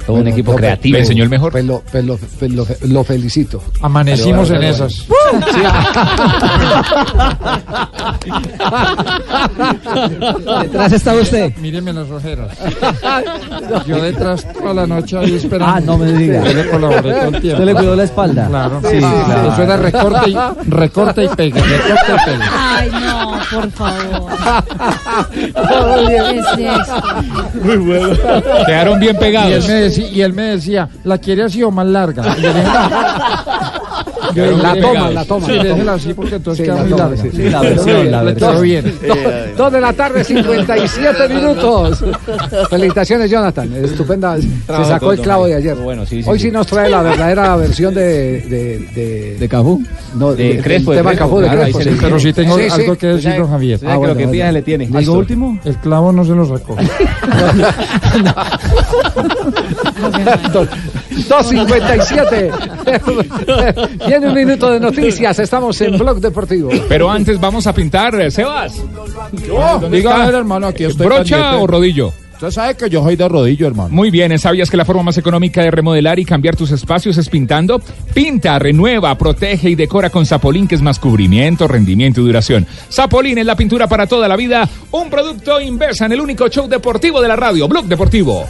Todo 0.06 0.16
un 0.16 0.28
equipo 0.28 0.54
creativo. 0.54 0.94
Le 0.94 1.00
enseñó 1.00 1.24
el 1.24 1.28
mejor. 1.30 1.52
Pues 1.52 1.64
lo, 1.64 1.82
pues 1.90 2.04
lo- 2.04 2.16
pues 2.16 2.52
lo- 2.52 2.66
lo 2.82 3.04
felicito. 3.04 3.62
Amanecimos 3.82 4.48
Pero, 4.48 4.62
en 4.62 4.68
esas. 4.68 5.06
Detrás 10.62 10.92
está 10.92 11.14
usted. 11.14 11.52
Míreme 11.56 11.92
las 11.92 12.10
ojeras. 12.10 12.56
Yo 13.86 14.00
detrás 14.02 14.46
toda 14.52 14.74
la 14.74 14.86
noche 14.86 15.16
ahí 15.18 15.34
esperando. 15.34 15.74
Ah, 15.74 15.80
no 15.80 15.98
me 15.98 16.12
diga. 16.12 16.44
Yo 16.44 16.52
le 16.54 16.68
colaboré 16.70 17.00
todo 17.12 17.12
el 17.28 17.40
tiempo. 17.40 17.48
¿Usted 17.62 17.64
le 17.64 17.74
cuidó 17.74 17.96
la 17.96 18.04
espalda? 18.04 18.46
Claro. 18.48 18.80
Sí, 18.90 18.98
claro. 18.98 19.39
Eso 19.48 19.62
era 19.62 19.76
recorte 19.76 20.30
y, 20.30 20.36
recorte 20.68 21.24
y 21.24 21.28
pegue, 21.28 21.60
recorte 21.60 22.12
y 22.12 22.30
pegue. 22.30 22.44
Ay, 22.58 22.90
no, 22.90 23.38
por 23.50 23.70
favor. 23.72 24.32
Todo 25.68 26.06
bien. 26.08 26.24
¿Qué 26.56 26.66
es 26.68 26.78
esto? 26.80 27.02
Muy 27.62 27.76
bueno. 27.76 28.16
Quedaron 28.66 28.98
bien 29.00 29.12
Y 29.12 29.16
él, 29.16 29.20
pegados. 29.20 29.68
me 29.68 29.74
decía, 29.74 30.08
y 30.08 30.20
él 30.22 30.32
me 30.32 30.42
decía, 30.42 30.88
la 31.04 31.18
quiere 31.18 31.44
así 31.44 31.62
o 31.62 31.70
más 31.70 31.86
larga. 31.86 32.22
La 34.34 34.80
toma 34.80 35.10
la 35.10 35.24
toma 35.24 35.46
Sí, 35.46 35.52
déjela 35.54 35.94
así 35.94 36.14
porque 36.14 36.36
entonces 36.36 36.66
queda 36.66 36.82
muy 36.82 36.90
larga. 36.90 37.16
Sí, 37.16 37.50
la 37.50 37.60
versión, 37.62 38.10
la 38.10 38.60
bien. 38.60 38.94
Dos 39.56 39.72
de 39.72 39.80
la 39.80 39.92
tarde, 39.92 40.24
57 40.24 41.28
minutos. 41.34 42.04
Felicitaciones, 42.68 43.30
Jonathan. 43.30 43.72
Estupenda. 43.84 44.36
Se 44.38 44.84
sacó 44.84 45.12
el 45.12 45.20
clavo 45.20 45.46
de 45.46 45.54
ayer. 45.54 45.76
bueno 45.76 46.04
Hoy 46.26 46.38
sí 46.38 46.50
nos 46.50 46.66
trae 46.66 46.90
la 46.90 47.02
verdadera 47.02 47.56
versión 47.56 47.94
de... 47.94 48.40
¿De, 48.40 49.38
de, 49.38 49.48
No, 50.14 50.34
de, 50.34 50.60
Crespo. 50.60 50.92
Ah, 50.92 51.66
Pero 52.00 52.20
sí 52.20 52.32
tengo 52.32 52.56
algo 52.56 52.96
que 52.96 53.06
decirnos, 53.06 53.48
Javier. 53.48 53.80
Ah, 53.84 53.94
ah 53.94 54.06
lo 54.06 54.16
que 54.16 54.28
pida 54.28 54.52
le 54.52 54.62
tiene. 54.62 54.88
¿Algo 54.94 55.14
último? 55.14 55.58
El 55.64 55.76
clavo 55.76 56.12
no 56.12 56.24
se 56.24 56.32
lo 56.32 56.46
sacó. 56.46 56.76
257. 61.28 62.50
Viene 64.10 64.26
un 64.26 64.34
minuto 64.34 64.68
de 64.72 64.80
noticias. 64.80 65.38
Estamos 65.38 65.80
en 65.82 65.96
Blog 65.96 66.18
Deportivo. 66.20 66.68
Pero 66.88 67.08
antes 67.08 67.38
vamos 67.38 67.68
a 67.68 67.72
pintar, 67.72 68.20
eh, 68.20 68.28
Sebas. 68.28 68.74
¿Dónde 69.30 69.98
Diga, 69.98 70.26
hermano, 70.26 70.66
aquí 70.66 70.82
estoy 70.82 71.06
¿Brocha 71.06 71.36
pendiente. 71.36 71.62
o 71.62 71.66
rodillo? 71.68 72.12
Usted 72.32 72.50
sabe 72.50 72.74
que 72.74 72.90
yo 72.90 73.04
soy 73.04 73.14
de 73.14 73.28
rodillo, 73.28 73.68
hermano. 73.68 73.90
Muy 73.90 74.10
bien, 74.10 74.36
¿sabías 74.36 74.68
que 74.68 74.76
la 74.76 74.84
forma 74.84 75.04
más 75.04 75.18
económica 75.18 75.62
de 75.62 75.70
remodelar 75.70 76.18
y 76.18 76.24
cambiar 76.24 76.56
tus 76.56 76.72
espacios 76.72 77.18
es 77.18 77.28
pintando? 77.28 77.80
Pinta, 78.12 78.58
renueva, 78.58 79.16
protege 79.16 79.70
y 79.70 79.74
decora 79.76 80.10
con 80.10 80.26
Zapolín, 80.26 80.66
que 80.66 80.74
es 80.74 80.82
más 80.82 80.98
cubrimiento, 80.98 81.68
rendimiento 81.68 82.20
y 82.20 82.24
duración. 82.24 82.66
Zapolín 82.90 83.38
es 83.38 83.46
la 83.46 83.54
pintura 83.54 83.86
para 83.86 84.08
toda 84.08 84.26
la 84.26 84.34
vida, 84.34 84.68
un 84.90 85.08
producto 85.08 85.60
inversa 85.60 86.06
en 86.06 86.12
el 86.12 86.20
único 86.20 86.48
show 86.48 86.66
deportivo 86.66 87.20
de 87.22 87.28
la 87.28 87.36
radio, 87.36 87.68
Blog 87.68 87.84
Deportivo. 87.84 88.44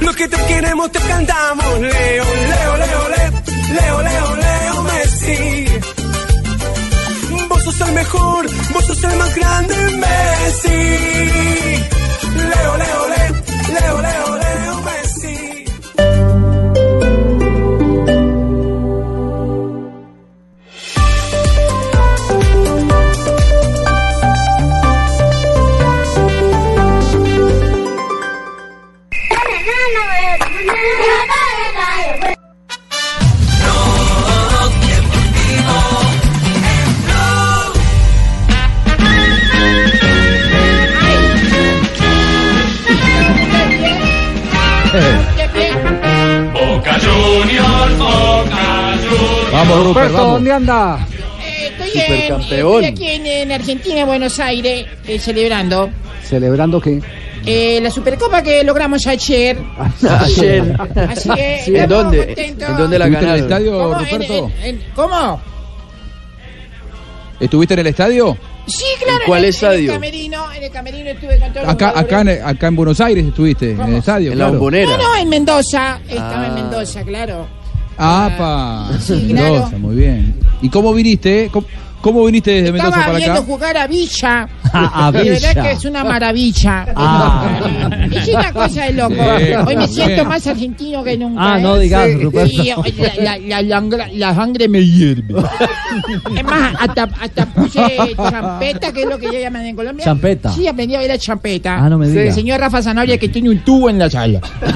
Lo 0.00 0.12
que 0.12 0.28
te 0.28 0.36
queremos 0.46 0.92
te 0.92 1.00
cantamos, 1.00 1.80
Leo, 1.80 1.90
Leo, 2.24 2.76
Leo, 2.76 3.08
Leo, 3.08 3.53
Leo, 3.76 4.02
Leo, 4.08 4.36
Leo 4.44 4.82
Messi. 4.82 5.66
Vos 7.48 7.64
sos 7.64 7.80
el 7.80 7.92
mejor, 7.94 8.46
vos 8.72 8.84
sos 8.86 9.04
el 9.04 9.16
más 9.18 9.34
grande, 9.34 9.76
Messi. 10.02 10.80
Leo, 12.50 12.72
Leo, 12.82 13.00
Leo, 13.14 13.34
Leo, 13.74 13.96
Leo, 14.06 14.23
Boca 47.24 47.46
Juniors, 47.46 47.98
Boca 47.98 48.96
Juniors. 48.98 49.52
Vamos, 49.52 49.84
Rupert, 49.84 50.12
vamos. 50.12 50.32
¿dónde 50.34 50.52
anda? 50.52 51.06
Estoy, 51.46 51.88
Supercampeón. 51.90 52.84
en, 52.84 52.84
estoy 52.84 53.06
aquí 53.06 53.08
en, 53.16 53.26
en 53.26 53.52
Argentina, 53.52 54.00
en 54.00 54.06
Buenos 54.06 54.38
Aires, 54.40 54.86
eh, 55.06 55.18
celebrando 55.18 55.90
¿Celebrando 56.22 56.80
qué? 56.80 57.00
eh, 57.46 57.80
la 57.82 57.90
Supercopa 57.90 58.42
que 58.42 58.62
logramos 58.64 59.06
ayer. 59.06 59.58
Ayer. 60.20 60.76
Así 61.08 61.28
que 61.30 61.60
Sí, 61.64 61.76
¿En 61.76 61.88
dónde? 61.88 62.26
contentos. 62.26 62.68
¿En 62.70 62.76
dónde 62.76 62.98
la 62.98 63.04
¿Estuviste 63.06 63.24
en 63.26 63.34
el 63.34 63.48
ganaron? 63.48 63.68
estadio, 63.68 63.78
¿Cómo? 63.78 64.00
En- 64.00 64.04
Ruperto? 64.04 64.50
en- 64.62 64.68
en- 64.68 64.82
¿Cómo? 64.94 65.40
¿Estuviste 67.40 67.74
en 67.74 67.80
el 67.80 67.86
estadio? 67.88 68.36
Sí, 68.66 68.84
claro. 68.98 69.20
¿En 69.20 69.26
cuál 69.26 69.38
en 69.40 69.44
el- 69.44 69.50
estadio? 69.50 69.78
En 69.78 69.84
el 69.84 69.92
camerino, 69.92 70.52
en 70.52 70.62
el 70.62 70.70
camerino 70.70 71.10
estuve 71.10 71.38
con 71.38 71.52
todos 71.52 71.66
los 71.66 71.74
Acá, 71.74 71.92
acá, 71.94 72.20
en, 72.22 72.28
acá 72.44 72.66
en 72.68 72.76
Buenos 72.76 73.00
Aires 73.00 73.26
estuviste, 73.26 73.72
en 73.72 73.80
el 73.80 73.94
estadio. 73.96 74.32
En 74.32 74.38
la 74.38 74.44
claro. 74.46 74.52
bombonera. 74.58 74.96
No, 74.96 75.02
no, 75.02 75.16
en 75.16 75.28
Mendoza. 75.28 76.00
Estaba 76.08 76.46
en 76.46 76.50
Ah. 76.52 76.54
Mendoza, 76.54 77.02
claro. 77.04 77.46
Ah, 77.98 78.30
pa. 78.90 78.98
Sí, 79.00 79.12
Mendoza, 79.32 79.62
claro. 79.68 79.78
muy 79.78 79.96
bien. 79.96 80.34
¿Y 80.62 80.68
cómo 80.70 80.92
viniste? 80.94 81.48
¿Cómo, 81.52 81.66
cómo 82.04 82.22
viniste 82.26 82.50
desde 82.50 82.70
Mendoza 82.70 82.88
Estaba 82.90 83.06
para 83.06 83.16
viendo 83.18 83.38
acá? 83.40 83.46
jugar 83.46 83.76
a 83.78 83.86
Villa. 83.86 84.48
A 84.74 85.10
De 85.12 85.30
verdad 85.30 85.48
Villa. 85.50 85.62
que 85.62 85.70
es 85.70 85.84
una 85.86 86.04
maravilla. 86.04 86.86
Ah. 86.96 87.60
Es 88.10 88.28
una 88.28 88.52
cosa 88.52 88.84
de 88.84 88.92
loco. 88.92 89.14
Sí, 89.14 89.52
Hoy 89.54 89.76
me 89.76 89.78
bien. 89.86 89.88
siento 89.88 90.24
más 90.26 90.46
argentino 90.46 91.02
que 91.04 91.16
nunca. 91.16 91.40
Ah, 91.54 91.58
¿eh? 91.58 91.62
no 91.62 91.78
digas, 91.78 92.06
Sí, 92.08 92.14
Ruperto. 92.24 92.48
sí, 92.50 92.72
la, 93.22 93.38
la, 93.38 93.62
la, 93.62 93.80
la, 93.80 94.08
la 94.12 94.34
sangre 94.34 94.68
me 94.68 94.84
hierve. 94.84 95.42
Es 96.36 96.44
más, 96.44 96.74
hasta, 96.80 97.04
hasta 97.20 97.46
puse 97.46 97.80
champeta, 98.16 98.92
que 98.92 99.02
es 99.02 99.08
lo 99.08 99.16
que 99.18 99.30
ya 99.32 99.38
llaman 99.40 99.64
en 99.64 99.76
Colombia. 99.76 100.04
Champeta. 100.04 100.52
Sí, 100.52 100.66
aprendí 100.66 100.96
a 100.96 100.98
bailar 100.98 101.18
champeta. 101.18 101.76
Ah, 101.78 101.88
no 101.88 101.96
me 101.98 102.08
diga. 102.08 102.22
El 102.22 102.32
señor 102.32 102.58
Rafa 102.60 102.82
Zanabria 102.82 103.16
que 103.16 103.28
tiene 103.28 103.48
un 103.50 103.58
tubo 103.60 103.88
en 103.88 103.98
la 104.00 104.10
sala. 104.10 104.40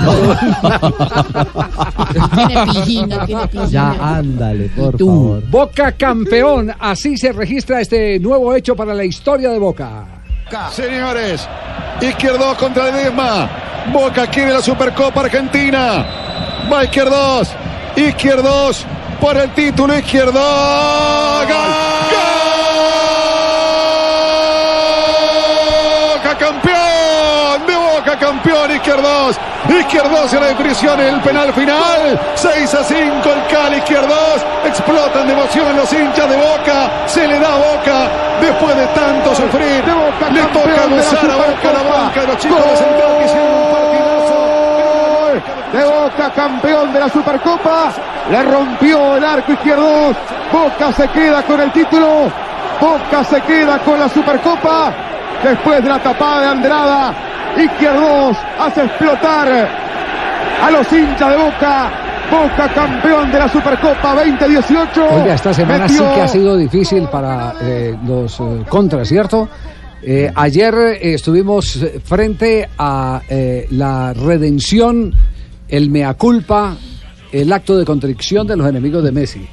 tiene 2.35 2.67
piscina, 2.73 3.27
tiene 3.27 3.47
piscina. 3.49 3.69
Ya, 3.69 4.17
ándale, 4.19 4.71
por 4.77 4.97
Tú. 4.97 5.07
favor. 5.09 5.43
Boca 5.51 5.93
campeón. 5.93 6.73
Así 6.79 7.17
se 7.19 7.33
registra 7.33 7.81
este 7.81 8.19
nuevo 8.21 8.55
hecho 8.55 8.75
para 8.75 8.95
la 8.95 9.05
historia 9.05 9.51
de 9.51 9.59
Boca. 9.59 10.05
Señores, 10.73 11.47
Izquierdos 12.01 12.57
contra 12.57 12.91
Ledesma. 12.91 13.51
Boca 13.93 14.27
quiere 14.27 14.53
la 14.53 14.63
Supercopa 14.63 15.21
Argentina. 15.21 16.07
Va 16.73 16.85
Izquierdos. 16.85 17.51
Izquierdos 17.97 18.87
por 19.21 19.37
el 19.37 19.51
título. 19.51 19.99
Izquierdos. 19.99 20.35
Boca 20.35 21.88
Izquierdos. 29.29 29.39
Izquierdos 29.69 30.33
en 30.33 30.41
la 30.41 30.47
definición 30.49 31.01
el 31.01 31.21
penal 31.21 31.53
final. 31.53 32.21
6 32.35 32.75
a 32.75 32.85
5 32.85 33.29
el 33.33 33.55
Cali 33.55 33.77
Izquierdos. 33.77 34.45
Explotan 34.65 35.27
de 35.27 35.33
emoción 35.33 35.77
los 35.77 35.93
hinchas 35.93 36.29
de 36.29 36.37
Boca. 36.37 36.91
Se 37.07 37.27
le 37.27 37.39
da 37.39 37.55
a 37.55 37.57
Boca 37.57 38.09
después 38.41 38.77
de 38.77 38.87
tanto 38.89 39.35
sufrir. 39.35 39.85
Le 40.33 40.43
toca 40.43 40.87
gozar 40.91 41.31
a 41.31 41.37
Boca 41.37 41.73
la 41.73 41.83
banca 41.83 42.21
de 42.21 42.27
los 42.27 42.39
chicos 42.39 42.59
de 42.59 42.77
Central 42.77 43.19
que 43.19 43.25
hicieron 43.25 43.55
un 43.55 43.73
partidazo. 43.73 44.39
de 45.73 45.85
Boca, 45.85 46.31
campeón 46.35 46.93
de 46.93 47.01
la 47.01 47.09
Supercopa. 47.09 47.93
Le 48.31 48.43
rompió 48.43 49.17
el 49.17 49.25
arco 49.25 49.53
izquierdo. 49.53 50.15
Boca 50.53 50.93
se 50.93 51.09
queda 51.09 51.43
con 51.43 51.61
el 51.61 51.71
título. 51.73 52.31
Boca 52.81 53.25
se 53.25 53.41
queda 53.43 53.79
con 53.79 53.99
la 53.99 54.09
Supercopa. 54.09 54.93
Después 55.43 55.83
de 55.83 55.89
la 55.89 55.99
tapada 56.01 56.41
de 56.41 56.47
Andrada, 56.49 57.15
Izquierdos 57.57 58.37
hace 58.59 58.85
explotar 58.85 59.49
a 60.63 60.71
los 60.71 60.93
hinchas 60.93 61.31
de 61.31 61.37
Boca. 61.37 61.91
Boca 62.31 62.69
campeón 62.75 63.33
de 63.33 63.39
la 63.39 63.49
Supercopa 63.49 64.15
2018. 64.17 65.03
Oiga, 65.13 65.35
esta 65.35 65.55
semana 65.55 65.87
Metió- 65.87 65.97
sí 66.09 66.15
que 66.15 66.21
ha 66.21 66.29
sido 66.29 66.57
difícil 66.59 67.09
para 67.09 67.55
eh, 67.63 67.97
los 68.07 68.39
eh, 68.41 68.65
contras, 68.69 69.09
¿cierto? 69.09 69.49
Eh, 70.03 70.31
ayer 70.35 70.75
estuvimos 71.01 71.83
frente 72.05 72.69
a 72.77 73.23
eh, 73.31 73.67
la 73.71 74.13
redención, 74.13 75.15
el 75.69 75.89
mea 75.91 76.13
culpa, 76.15 76.77
el 77.33 77.51
acto 77.51 77.79
de 77.79 77.87
contrición 77.87 78.47
de 78.47 78.57
los 78.59 78.69
enemigos 78.69 79.03
de 79.03 79.11
Messi. 79.13 79.49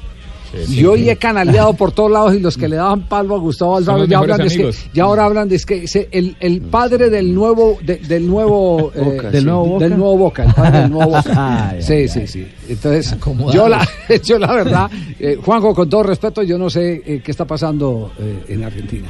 Y 0.68 0.84
hoy 0.84 1.08
he 1.10 1.16
canaleado 1.16 1.74
por 1.74 1.92
todos 1.92 2.10
lados 2.10 2.34
y 2.34 2.40
los 2.40 2.56
que 2.56 2.68
le 2.68 2.76
daban 2.76 3.02
palo 3.08 3.34
a 3.34 3.38
Gustavo 3.38 3.76
Alfaro 3.76 4.04
ya 4.04 4.18
hablan 4.18 4.38
de 4.38 4.48
que, 4.48 4.70
ya 4.94 5.04
ahora 5.04 5.24
hablan 5.24 5.48
de 5.48 5.58
que 5.58 5.84
el, 6.12 6.36
el 6.40 6.60
padre 6.62 7.10
del 7.10 7.34
nuevo 7.34 7.78
de- 7.82 7.96
del 7.98 8.26
nuevo 8.26 8.92
eh, 8.94 9.00
Boca, 9.00 9.30
¿Del 9.30 9.40
sí. 9.40 9.46
nuevo 9.46 9.64
Boca? 9.66 9.84
del 9.88 9.96
nuevo 9.98 10.16
Boca, 10.18 10.44
el 10.44 10.54
padre 10.54 10.80
del 10.82 10.90
nuevo 10.90 11.10
Boca. 11.16 11.68
Ay, 11.70 11.82
sí, 11.82 11.92
ay, 11.92 12.08
sí, 12.08 12.26
sí. 12.26 12.46
Entonces, 12.68 13.16
yo 13.52 13.68
la, 13.68 13.86
yo 14.24 14.38
la 14.38 14.52
verdad, 14.52 14.90
eh, 15.18 15.36
Juanjo, 15.44 15.74
con 15.74 15.88
todo 15.88 16.02
respeto, 16.02 16.42
yo 16.42 16.58
no 16.58 16.68
sé 16.70 17.02
eh, 17.04 17.20
qué 17.24 17.30
está 17.30 17.44
pasando 17.44 18.12
eh, 18.18 18.44
en 18.48 18.64
Argentina. 18.64 19.08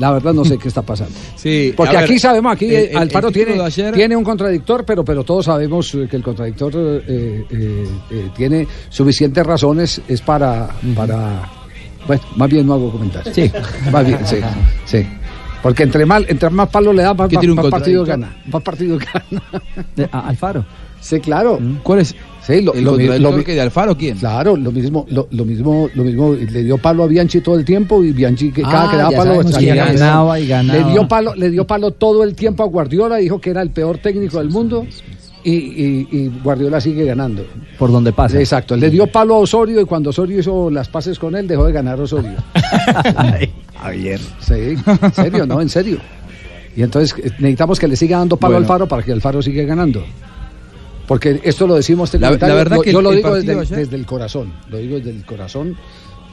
La 0.00 0.10
verdad 0.10 0.32
no 0.34 0.44
sé 0.44 0.58
qué 0.58 0.66
está 0.66 0.82
pasando. 0.82 1.14
Sí, 1.36 1.72
Porque 1.76 1.94
ver, 1.94 2.04
aquí 2.04 2.18
sabemos, 2.18 2.52
aquí 2.52 2.74
el- 2.74 2.88
el- 2.88 2.96
Alfaro 2.96 3.28
el 3.28 3.34
tiene, 3.34 3.60
ayer- 3.62 3.94
tiene 3.94 4.16
un 4.16 4.24
contradictor, 4.24 4.84
pero, 4.84 5.04
pero 5.04 5.22
todos 5.22 5.44
sabemos 5.44 5.94
eh, 5.94 6.08
que 6.10 6.16
el 6.16 6.22
contradictor 6.22 6.72
eh, 6.74 7.44
eh, 7.50 7.88
eh, 8.10 8.30
tiene 8.36 8.66
suficientes 8.88 9.46
razones, 9.46 10.00
es 10.08 10.20
para, 10.22 10.68
para... 10.96 11.42
Bueno, 12.06 12.22
más 12.36 12.48
bien 12.50 12.66
no 12.66 12.74
hago 12.74 12.90
comentarios. 12.90 13.34
Sí. 13.34 13.50
Más 13.92 14.04
bien, 14.06 14.18
sí, 14.26 14.36
sí. 14.86 15.06
Porque 15.62 15.82
entre, 15.82 16.06
mal, 16.06 16.24
entre 16.28 16.48
más 16.48 16.68
palos 16.70 16.94
le 16.94 17.02
da, 17.02 17.12
más, 17.12 17.28
¿Qué 17.28 17.36
más- 17.46 17.66
partido 17.66 18.04
gana. 18.04 18.34
Más 18.46 18.62
partido 18.62 18.98
gana. 19.30 19.42
De- 19.94 20.08
a- 20.10 20.20
Alfaro. 20.28 20.64
Sí, 21.00 21.20
claro. 21.20 21.58
¿Cuál 21.82 22.00
es? 22.00 22.14
Sí, 22.50 22.62
lo, 22.62 22.74
¿El 22.74 22.84
lo- 22.84 22.90
contradictor 22.92 23.36
lo- 23.36 23.44
que 23.44 23.54
de 23.54 23.60
Alfaro 23.60 23.96
quién? 23.96 24.18
Claro, 24.18 24.56
lo 24.56 24.72
mismo, 24.72 25.06
lo, 25.10 25.28
lo 25.30 25.44
mismo, 25.44 25.88
lo 25.94 26.04
mismo, 26.04 26.34
le 26.34 26.62
dio 26.64 26.78
palo 26.78 27.04
a 27.04 27.06
Bianchi 27.06 27.40
todo 27.40 27.58
el 27.58 27.64
tiempo 27.64 28.02
y 28.02 28.12
Bianchi 28.12 28.50
que 28.52 28.62
cada 28.62 28.88
Ah, 28.88 28.90
que 28.90 28.96
daba 28.96 29.10
palo 29.10 29.42
sabemos 29.42 29.58
ganaba 29.58 30.40
y 30.40 30.46
ganaba. 30.46 30.78
Le 30.86 30.92
dio 30.92 31.08
palo, 31.08 31.34
le 31.34 31.50
dio 31.50 31.66
palo 31.66 31.90
todo 31.92 32.24
el 32.24 32.34
tiempo 32.34 32.62
a 32.62 32.66
Guardiola, 32.66 33.16
dijo 33.16 33.40
que 33.40 33.50
era 33.50 33.62
el 33.62 33.70
peor 33.70 33.98
técnico 33.98 34.38
del 34.38 34.50
mundo 34.50 34.86
y, 35.44 35.52
y- 35.52 36.08
y 36.10 36.30
Guardiola 36.42 36.80
sigue 36.80 37.04
ganando. 37.04 37.44
Por 37.78 37.90
donde 37.90 38.12
pasa. 38.12 38.38
Exacto, 38.38 38.76
le 38.76 38.90
dio 38.90 39.06
palo 39.06 39.36
a 39.36 39.38
Osorio 39.38 39.80
y 39.80 39.84
cuando 39.84 40.10
Osorio 40.10 40.40
hizo 40.40 40.68
las 40.70 40.88
pases 40.88 41.18
con 41.18 41.34
él 41.36 41.46
dejó 41.48 41.64
de 41.66 41.72
ganar 41.72 42.00
Osorio. 42.00 42.32
Javier. 43.80 44.20
Sí, 44.40 44.52
en 44.86 45.14
serio, 45.14 45.46
no, 45.46 45.60
en 45.60 45.68
serio. 45.68 45.98
Y 46.76 46.82
entonces 46.82 47.14
eh, 47.24 47.30
necesitamos 47.38 47.78
que 47.80 47.88
le 47.88 47.96
siga 47.96 48.18
dando 48.18 48.36
palo 48.36 48.52
Bueno. 48.54 48.64
al 48.64 48.68
Faro 48.68 48.86
para 48.88 49.02
que 49.02 49.12
el 49.12 49.20
Faro 49.20 49.42
siga 49.42 49.62
ganando. 49.64 50.02
Porque 51.10 51.40
esto 51.42 51.66
lo 51.66 51.74
decimos 51.74 52.14
La- 52.14 52.30
la 52.30 52.54
verdad 52.54 52.76
lo- 52.76 52.82
que 52.82 52.92
yo 52.92 52.98
el- 53.00 53.04
lo 53.04 53.10
digo 53.10 53.34
desde, 53.34 53.52
ayer- 53.58 53.78
desde 53.78 53.96
el 53.96 54.06
corazón, 54.06 54.52
lo 54.70 54.78
digo 54.78 54.96
desde 54.98 55.10
el 55.10 55.24
corazón 55.24 55.76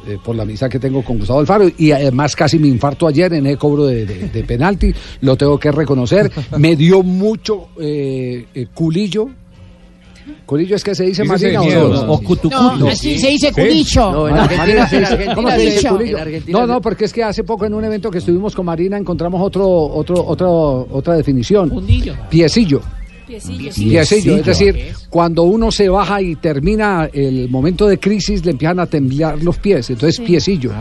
eh, 0.08 0.18
por 0.24 0.36
la 0.36 0.44
amistad 0.44 0.70
que 0.70 0.78
tengo 0.78 1.04
con 1.04 1.18
Gustavo 1.18 1.40
Alfaro 1.40 1.68
y 1.80 1.92
además 1.92 2.36
casi 2.36 2.60
me 2.60 2.68
infarto 2.68 3.08
ayer 3.08 3.34
en 3.34 3.48
el 3.48 3.58
cobro 3.58 3.88
de, 3.88 4.06
de- 4.06 4.30
de 4.30 4.44
penalti, 4.44 4.94
lo 5.22 5.36
tengo 5.36 5.58
que 5.60 5.72
reconocer, 5.72 6.32
me 6.60 6.76
dio 6.76 7.02
mucho 7.02 7.70
eh, 7.82 8.46
eh, 8.54 8.68
culillo 8.72 9.30
Curillo 10.46 10.76
es 10.76 10.84
que 10.84 10.94
se 10.94 11.06
dice 11.06 11.24
de 11.24 11.58
o 11.58 11.64
miedo, 11.64 12.06
no? 12.06 12.12
o 12.14 12.20
cutucuto. 12.22 12.76
No, 12.78 12.88
así 12.90 13.18
se 13.18 13.30
dice 13.30 13.52
culicho. 13.54 14.12
No, 14.12 14.28
en 14.28 14.36
Ah, 14.36 14.44
Argentina, 14.44 14.64
Marina 14.66 14.88
se 14.90 14.96
Argentina 16.22 16.60
No, 16.60 16.68
no, 16.68 16.82
porque 16.82 17.06
es 17.06 17.14
que 17.14 17.24
hace 17.24 17.44
poco 17.46 17.66
en 17.66 17.74
un 17.74 17.84
evento 17.86 18.12
que 18.12 18.18
estuvimos 18.20 18.54
con 18.54 18.66
Marina 18.66 18.98
encontramos 18.98 19.42
otro, 19.42 19.66
otro, 19.68 20.26
otro, 20.26 20.88
otra 20.92 21.16
definición. 21.16 21.70
Piecillo. 22.30 22.82
Piecillo, 23.28 24.40
es 24.40 24.46
decir, 24.46 24.94
cuando 25.10 25.44
uno 25.44 25.72
se 25.72 25.90
baja 25.90 26.22
y 26.22 26.36
termina 26.38 27.10
el 27.12 27.50
momento 27.50 27.86
de 27.88 28.00
crisis, 28.00 28.46
le 28.46 28.52
empiezan 28.52 28.80
a 28.80 28.86
temblar 28.86 29.44
los 29.44 29.58
pies. 29.58 29.90
Entonces, 29.90 30.20
piecillo. 30.26 30.72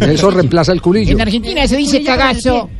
Eso 0.00 0.30
reemplaza 0.30 0.72
el 0.72 0.80
culillo. 0.80 1.12
En 1.12 1.20
Argentina 1.20 1.66
se 1.66 1.76
dice 1.76 2.02
cagazo. 2.02 2.70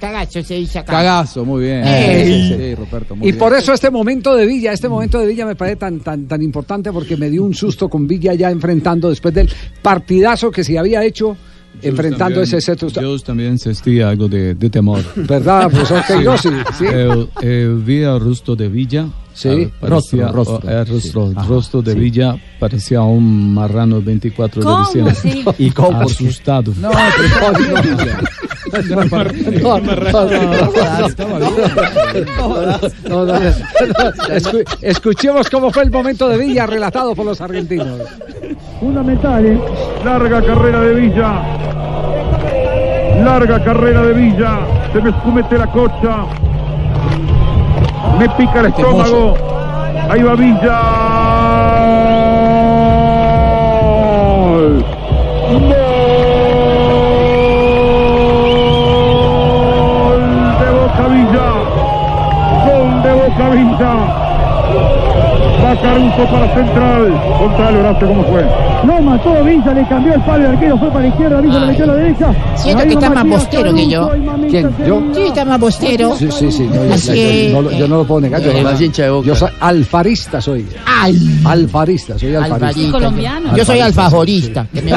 Cagazo 0.00 0.42
se 0.42 0.54
dice 0.54 0.78
acá. 0.78 0.92
Cagazo, 0.92 1.44
muy 1.44 1.64
bien. 1.64 1.84
Sí, 1.84 2.54
sí, 2.56 2.74
Ruperto, 2.74 3.16
muy 3.16 3.28
Y 3.28 3.32
bien. 3.32 3.38
por 3.38 3.54
eso 3.54 3.72
este 3.72 3.90
momento 3.90 4.34
de 4.34 4.46
Villa, 4.46 4.72
este 4.72 4.88
momento 4.88 5.18
de 5.18 5.26
Villa 5.26 5.44
me 5.44 5.54
parece 5.56 5.76
tan, 5.76 6.00
tan, 6.00 6.26
tan 6.26 6.40
importante 6.40 6.92
porque 6.92 7.16
me 7.16 7.28
dio 7.28 7.44
un 7.44 7.54
susto 7.54 7.88
con 7.88 8.06
Villa 8.06 8.32
ya 8.34 8.50
enfrentando 8.50 9.10
después 9.10 9.34
del 9.34 9.50
partidazo 9.82 10.50
que 10.50 10.64
se 10.64 10.78
había 10.78 11.04
hecho 11.04 11.36
enfrentando 11.82 12.42
ese 12.42 12.60
set. 12.60 12.84
Yo 12.88 13.18
también 13.20 13.58
sentí 13.58 14.00
algo 14.00 14.28
de, 14.28 14.54
de 14.54 14.70
temor. 14.70 15.02
¿Verdad, 15.16 15.70
profesor 15.70 16.02
Queiroz? 16.06 16.40
Sí, 16.40 16.48
sí. 16.78 16.84
El, 16.86 17.28
el 17.42 17.74
vi 17.84 17.98
el 18.02 18.20
rostro 18.20 18.54
de 18.56 18.68
Villa. 18.68 19.06
Sí. 19.34 19.48
eh, 19.48 19.70
parecía- 19.78 20.28
Rostro, 20.28 20.32
rostro. 20.32 20.68
o- 20.68 20.70
El 20.80 20.86
rostro, 20.86 21.28
Sí. 21.28 21.34
Rostro 21.48 21.82
de 21.82 21.94
Villa 21.94 22.36
parecía 22.58 23.02
un 23.02 23.52
marrano 23.52 23.98
el 23.98 24.02
24 24.04 24.62
¿Cómo? 24.62 24.76
de 24.78 24.82
diciembre. 24.84 25.14
Sí. 25.14 25.44
¿Y 25.64 25.70
cómo? 25.70 26.00
Asustado. 26.00 26.72
No, 26.80 26.90
pero 26.90 27.52
no, 27.52 27.96
no, 28.06 28.06
no, 28.72 29.02
no, 29.04 29.04
no, 33.08 33.24
no, 33.24 33.24
no. 33.26 33.38
Escu- 34.28 34.64
Escuchemos 34.82 35.48
cómo 35.50 35.70
fue 35.70 35.84
el 35.84 35.90
momento 35.90 36.28
de 36.28 36.36
Villa 36.38 36.66
relatado 36.66 37.14
por 37.14 37.24
los 37.26 37.40
argentinos. 37.40 38.00
Fundamentales. 38.80 39.58
Larga 40.04 40.42
carrera 40.42 40.80
de 40.80 40.94
Villa. 40.94 41.42
Larga 43.24 43.64
carrera 43.64 44.02
de 44.02 44.12
Villa. 44.12 44.58
Se 44.92 45.00
me 45.00 45.10
escumete 45.10 45.58
la 45.58 45.66
cocha. 45.70 46.26
Me 48.18 48.28
pica 48.30 48.60
el 48.60 48.66
estómago. 48.66 49.34
Ahí 50.10 50.22
va 50.22 50.34
Villa. 50.34 50.80
¡Gol! 55.50 55.85
De 61.16 61.24
Boca 61.24 61.32
Villa! 61.32 61.48
¡Gol 62.66 63.02
de 63.02 63.12
Boca 63.14 63.48
Villa! 63.50 63.92
Va 65.64 65.74
Caruso 65.80 66.24
para 66.30 66.54
Central. 66.54 67.12
Gonzalo, 67.40 67.78
Horacio, 67.80 68.08
¿cómo 68.08 68.24
fue? 68.24 68.46
No 68.84 69.00
mató 69.00 69.42
Villa, 69.42 69.72
le 69.72 69.88
cambió 69.88 70.14
el 70.14 70.20
palo, 70.20 70.44
el 70.44 70.50
arquero 70.52 70.78
fue 70.78 70.88
para 70.88 71.00
la 71.00 71.08
izquierda, 71.08 71.40
Villa 71.40 71.58
le 71.60 71.66
metió 71.66 71.84
a 71.84 71.86
la 71.88 71.94
derecha. 71.94 72.34
Siento 72.54 72.84
que 72.84 72.92
está 72.92 73.10
más 73.10 73.26
bostero 73.26 73.74
que 73.74 73.88
yo. 73.88 74.10
¿Quién? 74.48 74.70
¿Yo? 74.86 75.02
Sí, 75.12 75.22
está 75.22 75.44
más 75.44 75.58
bostero. 75.58 76.14
Sí, 76.16 76.28
sí, 76.30 76.52
sí. 76.52 76.68
no, 76.72 76.84
yo, 76.84 76.94
Así 76.94 77.08
yo- 77.08 77.14
que, 77.14 77.50
no 77.52 77.62
lo- 77.62 77.70
yo 77.72 77.88
no 77.88 77.96
lo 77.96 78.04
puedo 78.04 78.20
negar. 78.20 78.40
Yo, 78.42 78.50
eh, 78.52 78.62
más 78.62 78.80
hincha 78.80 79.04
de 79.04 79.10
Boca. 79.10 79.26
yo 79.26 79.34
soy 79.34 79.50
alfarista, 79.60 80.40
soy. 80.40 80.66
Al. 81.02 81.16
Alfarista, 81.44 82.16
soy 82.18 82.34
alfarista. 82.34 82.66
Alfarista. 82.66 82.92
Colombiano. 82.92 83.56
Yo 83.56 83.64
soy 83.64 83.80
alfajorista. 83.80 84.66
que 84.72 84.82
me 84.82 84.92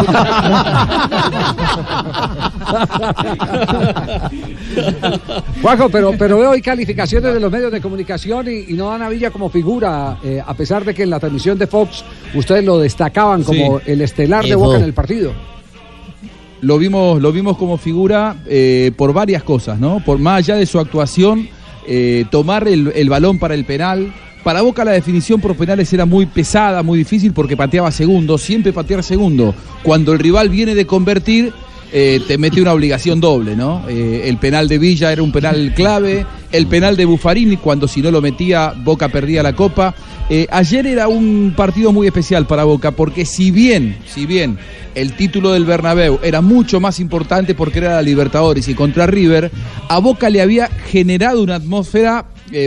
Juanjo, 5.62 5.90
pero, 5.90 6.14
pero 6.18 6.38
veo 6.40 6.52
hoy 6.52 6.62
calificaciones 6.62 7.34
de 7.34 7.40
los 7.40 7.52
medios 7.52 7.72
de 7.72 7.82
comunicación 7.82 8.48
y, 8.48 8.72
y 8.72 8.74
no 8.74 8.90
dan 8.90 9.02
a 9.02 9.10
Villa 9.10 9.32
como 9.32 9.50
figura, 9.50 10.18
eh, 10.24 10.42
a 10.46 10.54
pesar 10.54 10.86
de 10.86 10.94
que 10.94 11.04
en 11.04 11.10
la 11.10 11.20
transmisión 11.20 11.58
de 11.58 11.68
Fox 11.68 12.04
ustedes 12.34 12.64
lo 12.64 12.78
destacaban 12.80 13.44
como 13.44 13.80
Sí. 13.80 13.86
el 13.92 14.02
estelar 14.02 14.46
de. 14.46 14.56
Boca 14.56 14.78
en 14.78 14.84
el 14.84 14.94
partido. 14.94 15.34
lo 16.62 16.78
vimos, 16.78 17.22
lo 17.22 17.32
vimos 17.32 17.58
como 17.58 17.78
figura 17.78 18.36
eh, 18.46 18.92
por 18.98 19.14
varias 19.14 19.44
cosas, 19.44 19.80
¿no? 19.80 20.02
Por 20.06 20.20
más 20.20 20.40
allá 20.40 20.56
de 20.56 20.66
su 20.66 20.80
actuación, 20.80 21.48
eh, 21.88 22.26
tomar 22.30 22.68
el, 22.68 22.92
el 22.96 23.10
balón 23.10 23.40
para 23.40 23.54
el 23.54 23.66
penal. 23.66 24.14
Para 24.44 24.62
Boca 24.62 24.86
la 24.86 24.92
definición 24.92 25.42
por 25.42 25.56
penales 25.56 25.92
era 25.94 26.06
muy 26.06 26.26
pesada, 26.26 26.82
muy 26.82 26.98
difícil 27.00 27.34
porque 27.34 27.58
pateaba 27.58 27.92
segundo, 27.92 28.38
siempre 28.38 28.72
patear 28.74 29.04
segundo. 29.04 29.54
Cuando 29.84 30.14
el 30.14 30.20
rival 30.20 30.48
viene 30.50 30.76
de 30.76 30.86
convertir, 30.86 31.54
eh, 31.92 32.22
te 32.28 32.38
mete 32.38 32.62
una 32.62 32.74
obligación 32.74 33.20
doble, 33.20 33.56
¿no? 33.56 33.84
Eh, 33.90 34.24
el 34.26 34.38
penal 34.38 34.68
de 34.68 34.78
Villa 34.78 35.12
era 35.12 35.24
un 35.24 35.32
penal 35.32 35.74
clave, 35.76 36.24
el 36.52 36.68
penal 36.68 36.96
de 36.96 37.06
Buffarini, 37.06 37.58
cuando 37.58 37.88
si 37.88 38.02
no 38.02 38.12
lo 38.12 38.22
metía, 38.22 38.74
Boca 38.78 39.10
perdía 39.10 39.42
la 39.42 39.56
copa. 39.56 39.96
Eh, 40.30 40.46
ayer 40.52 40.86
era 40.86 41.08
un 41.08 41.54
partido 41.58 41.92
muy 41.92 42.06
especial 42.06 42.46
para 42.46 42.64
Boca, 42.64 42.92
porque 42.92 43.26
si 43.26 43.50
bien, 43.50 43.98
si 44.06 44.28
bien 44.28 44.60
el 44.94 45.14
título 45.14 45.52
del 45.52 45.66
Bernabéu 45.66 46.20
era 46.22 46.42
mucho 46.42 46.80
más 46.80 47.00
importante 47.00 47.56
porque 47.56 47.80
era 47.80 47.96
la 47.96 48.02
Libertadores 48.04 48.68
y 48.68 48.76
contra 48.76 49.08
River, 49.08 49.50
a 49.88 49.98
Boca 49.98 50.30
le 50.30 50.42
había 50.42 50.68
generado 50.68 51.42
una 51.42 51.56
atmósfera 51.56 52.26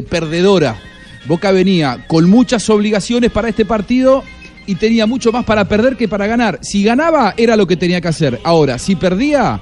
perdedora. 0.09 0.81
Boca 1.27 1.53
venía 1.53 2.05
con 2.09 2.29
muchas 2.29 2.68
obligaciones 2.70 3.31
para 3.31 3.49
este 3.49 3.64
partido 3.64 4.25
y 4.66 4.74
tenía 4.76 5.06
mucho 5.06 5.32
más 5.32 5.44
para 5.44 5.66
perder 5.66 5.96
que 5.96 6.08
para 6.08 6.26
ganar. 6.26 6.58
Si 6.62 6.82
ganaba 6.82 7.34
era 7.36 7.56
lo 7.56 7.66
que 7.66 7.76
tenía 7.76 8.00
que 8.00 8.08
hacer. 8.08 8.40
Ahora, 8.44 8.78
si 8.78 8.96
perdía, 8.96 9.60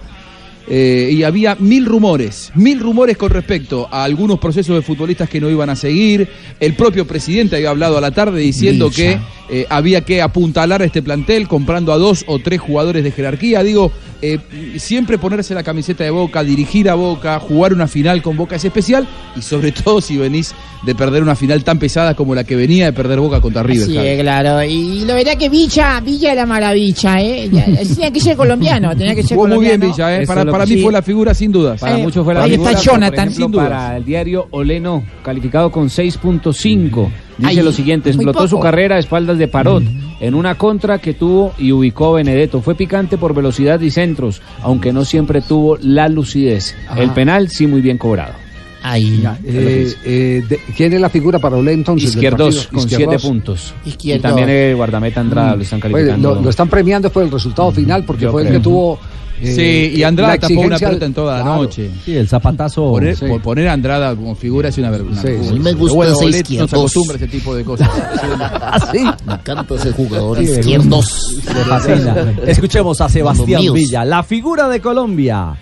eh, 0.72 1.10
y 1.12 1.24
había 1.24 1.56
mil 1.56 1.84
rumores, 1.84 2.52
mil 2.54 2.78
rumores 2.78 3.16
con 3.16 3.30
respecto 3.30 3.88
a 3.90 4.04
algunos 4.04 4.38
procesos 4.38 4.76
de 4.76 4.82
futbolistas 4.82 5.28
que 5.28 5.40
no 5.40 5.50
iban 5.50 5.68
a 5.68 5.74
seguir. 5.74 6.28
El 6.60 6.74
propio 6.74 7.08
presidente 7.08 7.56
había 7.56 7.70
hablado 7.70 7.98
a 7.98 8.00
la 8.00 8.12
tarde 8.12 8.40
diciendo 8.40 8.88
que 8.88 9.18
eh, 9.52 9.66
había 9.68 10.02
que 10.02 10.22
apuntalar 10.22 10.80
a 10.80 10.84
este 10.84 11.02
plantel 11.02 11.48
comprando 11.48 11.92
a 11.92 11.98
dos 11.98 12.24
o 12.28 12.38
tres 12.38 12.60
jugadores 12.60 13.02
de 13.02 13.10
jerarquía. 13.10 13.64
Digo, 13.64 13.90
eh, 14.22 14.38
siempre 14.76 15.18
ponerse 15.18 15.54
la 15.54 15.64
camiseta 15.64 16.04
de 16.04 16.10
Boca, 16.10 16.44
dirigir 16.44 16.88
a 16.88 16.94
Boca, 16.94 17.40
jugar 17.40 17.72
una 17.72 17.88
final 17.88 18.22
con 18.22 18.36
Boca 18.36 18.54
es 18.54 18.64
especial 18.64 19.08
y 19.34 19.42
sobre 19.42 19.72
todo 19.84 20.00
si 20.00 20.18
venís 20.18 20.54
de 20.84 20.94
perder 20.94 21.22
una 21.22 21.34
final 21.34 21.64
tan 21.64 21.78
pesada 21.78 22.14
como 22.14 22.34
la 22.34 22.44
que 22.44 22.54
venía 22.54 22.84
de 22.84 22.92
perder 22.92 23.18
Boca 23.18 23.40
contra 23.40 23.64
River. 23.64 23.86
Sí, 23.86 23.96
Javi. 23.96 24.18
claro. 24.20 24.62
Y 24.62 25.00
la 25.00 25.14
verdad 25.14 25.36
que 25.36 25.48
Villa, 25.48 26.00
Villa 26.00 26.32
era 26.32 26.46
maravilla, 26.46 27.20
¿eh? 27.20 27.50
Tenía 27.50 28.12
que 28.12 28.20
ser 28.20 28.36
colombiano, 28.36 28.96
tenía 28.96 29.14
que 29.14 29.22
ser 29.22 29.36
Jugó 29.36 29.48
muy 29.48 29.66
bien 29.66 29.80
colombiano. 29.80 29.94
Villa, 29.94 30.22
¿eh? 30.22 30.26
Para, 30.26 30.44
lo 30.44 30.52
para 30.60 30.68
mí 30.70 30.76
sí. 30.76 30.82
fue 30.82 30.92
la 30.92 31.02
figura 31.02 31.34
sin 31.34 31.52
dudas. 31.52 31.80
Para 31.80 31.98
Eh, 31.98 32.02
muchos 32.02 32.24
fue 32.24 32.34
la 32.34 32.42
ahí 32.44 32.50
figura, 32.52 32.70
está 32.70 32.80
pero, 32.82 32.92
Jonathan. 32.94 33.18
ejemplo, 33.28 33.44
Sin 33.46 33.52
dudas. 33.52 33.68
para 33.68 33.96
el 33.96 34.04
diario 34.04 34.46
Oleno, 34.50 35.04
calificado 35.22 35.70
con 35.70 35.88
6.5. 35.88 37.10
Dice 37.38 37.48
Ay, 37.50 37.56
lo 37.62 37.72
siguiente, 37.72 38.10
explotó 38.10 38.46
su 38.46 38.56
poco. 38.56 38.64
carrera 38.64 38.96
a 38.96 38.98
espaldas 38.98 39.38
de 39.38 39.48
Parot 39.48 39.82
en 40.20 40.34
una 40.34 40.56
contra 40.56 40.98
que 40.98 41.14
tuvo 41.14 41.52
y 41.58 41.72
ubicó 41.72 42.12
Benedetto. 42.14 42.60
Fue 42.60 42.74
picante 42.74 43.16
por 43.18 43.34
velocidad 43.34 43.80
y 43.80 43.90
centros, 43.90 44.42
aunque 44.62 44.92
no 44.92 45.04
siempre 45.04 45.40
tuvo 45.40 45.78
la 45.80 46.08
lucidez. 46.08 46.74
Ajá. 46.88 47.00
El 47.02 47.10
penal 47.10 47.48
sí 47.48 47.66
muy 47.66 47.80
bien 47.80 47.96
cobrado. 47.98 48.34
Ahí. 48.82 49.22
Eh, 49.44 49.92
eh, 50.06 50.42
de- 50.48 50.58
¿Quién 50.74 50.94
es 50.94 51.00
la 51.02 51.10
figura 51.10 51.38
para 51.38 51.56
Olé 51.56 51.72
entonces? 51.74 52.10
Izquierdos 52.14 52.66
con 52.68 52.78
Izquierdos. 52.80 53.20
7 53.20 53.28
puntos. 53.28 53.74
Izquierdos. 53.84 54.20
Y 54.20 54.22
también 54.22 54.48
el 54.48 54.74
guardameta 54.76 55.20
Andrada 55.20 55.54
lo 55.56 55.62
están 55.62 55.80
calificando. 55.80 56.34
lo, 56.34 56.40
lo 56.42 56.48
están 56.50 56.68
premiando 56.68 57.10
por 57.10 57.22
el 57.22 57.30
resultado 57.30 57.70
final 57.72 58.04
porque 58.04 58.22
Yo 58.24 58.32
fue 58.32 58.42
el 58.46 58.52
que 58.52 58.60
tuvo. 58.60 58.98
Eh, 59.42 59.52
Sí, 59.92 59.98
y 59.98 60.02
Andrada 60.02 60.36
tapó 60.38 60.60
una 60.60 60.78
pelota 60.78 61.04
en 61.06 61.14
toda 61.14 61.38
la 61.38 61.44
noche. 61.44 61.90
Sí, 62.04 62.16
el 62.16 62.28
zapatazo. 62.28 62.90
Poner, 62.90 63.16
Sí. 63.16 63.26
por 63.26 63.40
poner 63.42 63.68
a 63.68 63.72
Andrada 63.72 64.14
como 64.14 64.34
figura 64.34 64.68
es 64.68 64.78
una 64.78 64.90
vergüenza. 64.90 65.22
Sí, 65.22 65.34
sí. 65.48 65.58
Me 65.58 65.72
gusta 65.72 65.94
bueno, 65.96 66.12
ese 66.12 66.22
Bolet 66.22 66.34
no 66.36 66.40
izquierdos. 66.40 66.70
se 66.70 66.76
acostumbra 66.76 67.14
a 67.14 67.16
ese 67.16 67.28
tipo 67.28 67.54
de 67.54 67.64
cosas. 67.64 67.88
¿Ah, 68.40 68.88
sí? 68.92 69.04
Me 69.26 69.34
encanta 69.34 69.74
ese 69.74 69.92
jugador 69.92 70.38
Sí, 70.38 70.44
izquierdos. 70.44 71.36
Le 71.46 71.64
fascina. 71.64 72.34
Escuchemos 72.46 73.00
a 73.00 73.08
Sebastián. 73.08 73.62
Villa, 73.72 74.04
la 74.04 74.22
figura 74.22 74.68
de 74.68 74.80
Colombia 74.80 75.54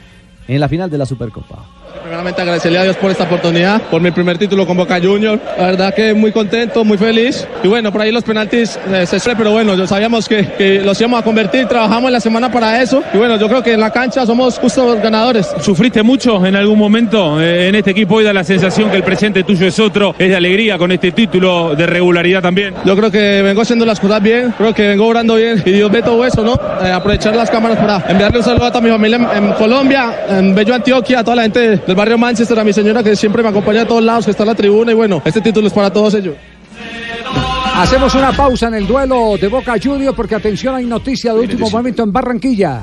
en 0.47 0.61
la 0.61 0.69
final 0.69 0.91
de 0.91 0.99
la 0.99 1.07
Supercopa. 1.07 1.65
Primeramente 2.09 2.41
agradecerle 2.41 2.79
a 2.79 2.85
Dios 2.85 2.97
por 2.97 3.11
esta 3.11 3.25
oportunidad, 3.25 3.83
por 3.83 4.01
mi 4.01 4.11
primer 4.11 4.39
título 4.39 4.67
con 4.67 4.79
Boca 4.79 4.99
Junior. 4.99 5.39
La 5.59 5.67
verdad 5.67 5.93
que 5.93 6.15
muy 6.15 6.33
contento, 6.33 6.83
muy 6.83 6.97
feliz. 6.97 7.47
Y 7.63 7.69
bueno, 7.69 7.93
por 7.93 8.01
ahí 8.01 8.11
los 8.11 8.25
penaltis 8.25 8.79
eh, 8.91 9.05
se 9.05 9.19
sufren, 9.19 9.37
pero 9.37 9.51
bueno, 9.51 9.75
yo 9.75 9.87
sabíamos 9.87 10.27
que, 10.27 10.47
que 10.57 10.81
los 10.81 10.99
íbamos 10.99 11.21
a 11.21 11.23
convertir, 11.23 11.67
trabajamos 11.67 12.11
la 12.11 12.19
semana 12.19 12.51
para 12.51 12.81
eso. 12.81 13.03
Y 13.13 13.19
bueno, 13.19 13.37
yo 13.37 13.47
creo 13.47 13.63
que 13.63 13.75
en 13.75 13.81
la 13.81 13.91
cancha 13.91 14.25
somos 14.25 14.59
justos 14.59 15.03
ganadores. 15.03 15.55
¿Sufriste 15.61 16.03
mucho 16.03 16.47
en 16.47 16.57
algún 16.57 16.79
momento 16.79 17.43
eh, 17.43 17.69
en 17.69 17.75
este 17.75 17.91
equipo? 17.91 18.15
Hoy 18.15 18.25
da 18.25 18.33
la 18.33 18.43
sensación 18.43 18.91
que 18.91 18.97
el 18.97 19.03
presente 19.03 19.45
tuyo 19.45 19.67
es 19.67 19.79
otro, 19.79 20.15
es 20.19 20.31
de 20.31 20.37
alegría 20.37 20.79
con 20.79 20.91
este 20.91 21.13
título, 21.13 21.75
de 21.75 21.85
regularidad 21.85 22.41
también. 22.41 22.73
Yo 22.87 22.97
creo 22.97 23.11
que 23.11 23.43
vengo 23.43 23.61
haciendo 23.61 23.85
las 23.85 24.01
cosas 24.01 24.23
bien, 24.23 24.55
creo 24.57 24.73
que 24.73 24.89
vengo 24.89 25.07
obrando 25.07 25.35
bien 25.35 25.63
y 25.63 25.73
Dios 25.73 25.93
ve 25.93 26.01
todo 26.01 26.25
eso, 26.25 26.43
¿no? 26.43 26.59
Eh, 26.83 26.91
aprovechar 26.91 27.37
las 27.37 27.51
cámaras 27.51 27.77
para 27.77 28.03
enviarle 28.09 28.39
un 28.39 28.45
saludo 28.45 28.65
a 28.65 28.71
toda 28.71 28.81
mi 28.81 28.89
familia 28.89 29.19
en, 29.19 29.45
en 29.45 29.53
Colombia, 29.53 30.25
en 30.31 30.55
Bello 30.55 30.75
Antioquia, 30.75 31.19
a 31.19 31.25
toda 31.25 31.37
la 31.37 31.43
gente 31.43 31.77
del 31.77 31.98
barrio 31.99 32.17
Manchester, 32.17 32.57
a 32.57 32.63
mi 32.63 32.73
señora 32.73 33.03
que 33.03 33.17
siempre 33.17 33.43
me 33.43 33.49
acompaña 33.49 33.83
a 33.83 33.87
todos 33.87 34.03
lados, 34.03 34.25
que 34.25 34.31
está 34.31 34.45
en 34.45 34.49
la 34.49 34.55
tribuna 34.55 34.93
y 34.93 34.95
bueno, 34.95 35.21
este 35.25 35.41
título 35.41 35.67
es 35.67 35.73
para 35.73 35.93
todos 35.93 36.15
ellos. 36.15 36.37
Hacemos 37.75 38.15
una 38.15 38.33
pausa 38.33 38.69
en 38.69 38.75
el 38.75 38.87
duelo 38.87 39.37
de 39.37 39.49
Boca 39.49 39.75
Juniors 39.83 40.15
porque 40.15 40.37
atención 40.37 40.77
hay 40.77 40.87
noticia 40.87 41.33
de 41.33 41.41
último 41.41 41.69
momento 41.69 42.05
en 42.05 42.13
Barranquilla. 42.13 42.83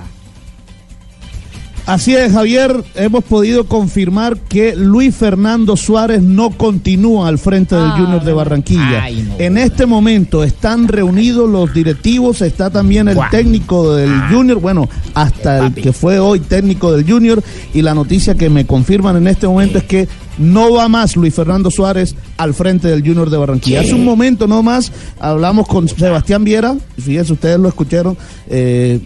Así 1.86 2.16
es, 2.16 2.34
Javier, 2.34 2.84
hemos 2.96 3.24
podido 3.24 3.66
confirmar 3.66 4.38
que 4.38 4.76
Luis 4.76 5.16
Fernando 5.16 5.78
Suárez 5.78 6.24
no 6.24 6.50
continúa 6.50 7.28
al 7.28 7.38
frente 7.38 7.76
del 7.76 7.92
Junior 7.92 8.24
de 8.24 8.34
Barranquilla. 8.34 9.08
En 9.38 9.58
este 9.60 9.86
momento 9.86 10.44
están 10.44 10.88
reunidos 10.88 11.48
los 11.48 11.72
directivos, 11.76 12.42
está 12.42 12.72
también 12.72 13.08
el 13.08 13.20
técnico 13.30 13.96
del 13.96 14.12
Junior, 14.32 14.60
bueno, 14.60 14.90
hasta 15.14 15.68
el 15.68 15.76
que 15.76 15.94
fue 15.94 16.18
hoy 16.18 16.40
técnico 16.40 16.92
del 16.92 17.08
Junior, 17.08 17.44
y 17.72 17.84
la 17.84 17.94
noticia 17.94 18.34
que 18.34 18.50
me 18.50 18.66
confirman 18.66 19.18
en 19.18 19.28
este 19.28 19.48
momento 19.48 19.78
es 19.78 19.84
que 19.84 20.08
no 20.38 20.74
va 20.74 20.88
más 20.88 21.16
Luis 21.16 21.34
Fernando 21.34 21.72
Suárez 21.72 22.16
al 22.38 22.54
frente 22.54 22.88
del 22.88 23.02
Junior 23.02 23.30
de 23.30 23.38
Barranquilla. 23.38 23.82
Hace 23.82 23.94
un 23.94 24.06
momento 24.06 24.48
no 24.48 24.64
más 24.64 24.92
hablamos 25.20 25.68
con 25.68 25.88
Sebastián 25.88 26.44
Viera, 26.44 26.76
fíjense, 26.98 27.34
ustedes 27.34 27.60
lo 27.60 27.68
escucharon, 27.68 28.18
eh, 28.50 29.00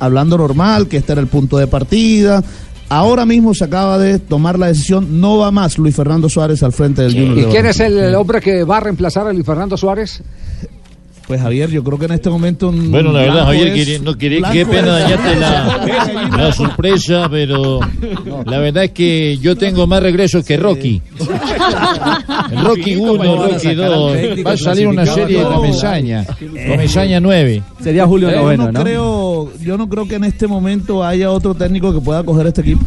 hablando 0.00 0.38
normal, 0.38 0.88
que 0.88 0.98
este 0.98 1.12
era 1.12 1.20
el 1.20 1.28
punto 1.28 1.58
de 1.58 1.66
partida. 1.66 2.42
Ahora 2.88 3.24
mismo 3.24 3.54
se 3.54 3.64
acaba 3.64 3.96
de 3.98 4.18
tomar 4.18 4.58
la 4.58 4.66
decisión, 4.66 5.18
no 5.20 5.38
va 5.38 5.50
más 5.50 5.78
Luis 5.78 5.96
Fernando 5.96 6.28
Suárez 6.28 6.62
al 6.62 6.72
frente 6.72 7.00
del 7.00 7.12
Junior 7.12 7.38
¿Y 7.38 7.40
de 7.42 7.48
quién 7.48 7.64
es 7.64 7.80
el 7.80 8.14
hombre 8.14 8.40
que 8.40 8.64
va 8.64 8.76
a 8.76 8.80
reemplazar 8.80 9.26
a 9.26 9.32
Luis 9.32 9.46
Fernando 9.46 9.78
Suárez? 9.78 10.22
Pues 11.32 11.40
Javier, 11.40 11.70
yo 11.70 11.82
creo 11.82 11.98
que 11.98 12.04
en 12.04 12.12
este 12.12 12.28
momento... 12.28 12.68
un 12.68 12.90
Bueno, 12.90 13.10
la 13.10 13.20
verdad, 13.20 13.44
Javier, 13.46 13.68
es- 13.68 14.02
no 14.02 14.18
quería, 14.18 14.50
qué 14.52 14.66
pena 14.66 14.98
dañarte 14.98 15.34
la, 15.40 16.28
la 16.36 16.52
sorpresa, 16.52 17.26
pero 17.30 17.80
la 18.44 18.58
verdad 18.58 18.84
es 18.84 18.90
que 18.90 19.38
yo 19.38 19.56
tengo 19.56 19.86
más 19.86 20.02
regresos 20.02 20.44
que 20.44 20.58
Rocky. 20.58 21.00
Rocky 22.62 22.96
1, 22.96 23.46
Rocky 23.48 23.74
2. 23.74 24.16
Va 24.46 24.52
a 24.52 24.56
salir 24.58 24.86
una 24.88 25.06
serie 25.06 25.38
de 25.38 25.44
Comesaña. 25.44 26.26
Comesaña 26.68 27.18
9. 27.18 27.62
Sería 27.82 28.06
Julio 28.06 28.30
Noveno, 28.30 28.66
no 28.66 28.72
¿no? 28.72 28.82
creo, 28.82 29.52
yo 29.58 29.78
no 29.78 29.88
creo 29.88 30.06
que 30.06 30.16
en 30.16 30.24
este 30.24 30.46
momento 30.46 31.02
haya 31.02 31.30
otro 31.30 31.54
técnico 31.54 31.94
que 31.94 32.00
pueda 32.02 32.22
coger 32.24 32.48
este 32.48 32.60
equipo. 32.60 32.84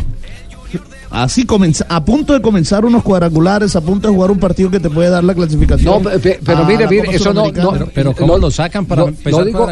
Así 1.12 1.46
comenza, 1.46 1.86
a 1.90 2.04
punto 2.04 2.34
de 2.34 2.42
comenzar 2.42 2.84
unos 2.86 3.04
cuadrangulares, 3.04 3.76
a 3.76 3.82
punto 3.82 4.08
de 4.10 4.14
jugar 4.14 4.32
un 4.32 4.40
partido 4.40 4.70
que 4.72 4.80
te 4.80 4.90
puede 4.90 5.10
dar 5.10 5.24
la 5.24 5.34
clasificación. 5.34 6.04
No, 6.04 6.10
pe- 6.10 6.20
pe- 6.20 6.40
pero 6.44 6.60
a 6.60 6.68
mire, 6.68 6.88
mire, 6.88 7.16
eso 7.16 7.34
no, 7.34 7.46
no 7.46 7.50
Sudamericana. 7.50 7.80
lo- 8.06 8.06
lo- 8.06 9.14
lo 9.32 9.46
digo, 9.46 9.68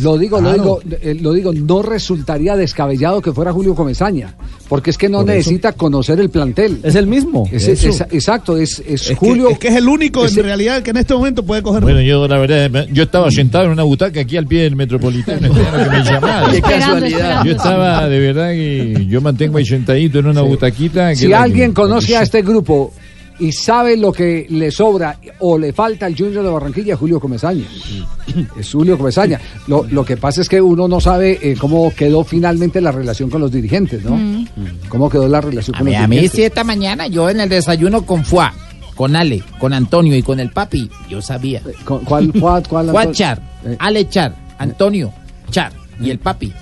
Lo 0.00 0.18
digo, 0.18 0.40
lo 0.40 0.42
Claro. 0.54 0.54
digo, 0.62 0.80
eh, 1.02 1.14
lo 1.20 1.32
digo, 1.32 1.52
no 1.52 1.82
resultaría 1.82 2.56
descabellado 2.56 3.20
que 3.20 3.32
fuera 3.32 3.52
Julio 3.52 3.74
Comesaña, 3.74 4.34
porque 4.68 4.90
es 4.90 4.98
que 4.98 5.08
no 5.08 5.18
Por 5.20 5.30
eso. 5.30 5.36
necesita 5.36 5.72
conocer 5.72 6.20
el 6.20 6.30
plantel. 6.30 6.80
Es 6.82 6.94
el 6.94 7.06
mismo. 7.06 7.48
Es- 7.52 7.68
Eso. 7.68 7.88
es- 7.88 8.00
exacto, 8.10 8.56
es, 8.56 8.78
es 8.80 9.02
Es 9.02 9.08
que- 9.10 9.14
Julio. 9.14 9.50
es 9.50 9.58
que 9.58 9.68
es 9.68 9.76
el 9.76 9.88
único 9.88 10.26
en 10.26 10.34
realidad 10.36 10.82
que 10.82 10.90
en 10.90 10.96
este 10.96 11.14
momento 11.14 11.42
puede 11.44 11.62
coger. 11.62 11.82
Bueno, 11.82 12.00
yo 12.00 12.26
la 12.26 12.38
verdad, 12.38 12.86
yo 12.92 13.02
estaba 13.04 13.30
sentado 13.30 13.64
en 13.66 13.72
una 13.72 13.82
butaca 13.82 14.20
aquí 14.20 14.36
al 14.36 14.46
pie 14.46 14.62
del 14.62 14.76
metropolitano, 14.76 15.40
que 15.52 15.90
me 15.90 16.02
llamaran. 16.04 16.50
Qué 16.50 16.60
casualidad. 16.62 17.44
Yo 17.44 17.52
estaba, 17.52 18.08
de 18.08 18.18
verdad, 18.18 18.50
que 18.52 19.06
yo 19.08 19.20
mantengo 19.20 19.58
ahí 19.58 19.64
sentadito 19.66 20.18
en 20.18 20.26
una 20.26 20.42
butaquita. 20.42 20.77
Si 21.16 21.32
alguien 21.32 21.72
conoce 21.72 22.16
a 22.16 22.22
este 22.22 22.42
grupo 22.42 22.92
y 23.40 23.52
sabe 23.52 23.96
lo 23.96 24.12
que 24.12 24.46
le 24.50 24.70
sobra 24.70 25.18
o 25.40 25.56
le 25.58 25.72
falta 25.72 26.06
al 26.06 26.16
Junior 26.16 26.42
de 26.42 26.50
Barranquilla, 26.50 26.94
es 26.94 26.98
Julio 26.98 27.20
Comesaña. 27.20 27.64
Es 28.58 28.72
Julio 28.72 28.98
Comesaña. 28.98 29.40
Lo, 29.68 29.84
lo 29.90 30.04
que 30.04 30.16
pasa 30.16 30.40
es 30.40 30.48
que 30.48 30.60
uno 30.60 30.88
no 30.88 31.00
sabe 31.00 31.38
eh, 31.40 31.54
cómo 31.58 31.92
quedó 31.94 32.24
finalmente 32.24 32.80
la 32.80 32.90
relación 32.92 33.30
con 33.30 33.40
los 33.40 33.52
dirigentes, 33.52 34.02
¿no? 34.04 34.18
¿Cómo 34.88 35.08
quedó 35.08 35.28
la 35.28 35.40
relación 35.40 35.76
A 35.76 35.78
con 35.78 35.86
mí, 35.86 35.92
los 35.92 36.02
a 36.02 36.08
mí 36.08 36.28
sí 36.28 36.42
esta 36.42 36.64
mañana 36.64 37.06
yo 37.06 37.30
en 37.30 37.40
el 37.40 37.48
desayuno 37.48 38.04
con 38.04 38.24
Fuá, 38.24 38.52
con 38.96 39.14
Ale, 39.14 39.42
con 39.60 39.72
Antonio 39.72 40.16
y 40.16 40.22
con 40.22 40.40
el 40.40 40.50
papi, 40.50 40.90
yo 41.08 41.22
sabía. 41.22 41.62
¿Cuál, 41.84 42.32
cuál, 42.32 42.62
cuál, 42.68 42.90
Fuá? 42.90 43.12
Char, 43.12 43.40
Eh. 43.64 43.76
Ale 43.78 44.08
Char, 44.08 44.34
Antonio 44.58 45.12
Char 45.50 45.72
y 46.00 46.10
el 46.10 46.18
papi. 46.18 46.52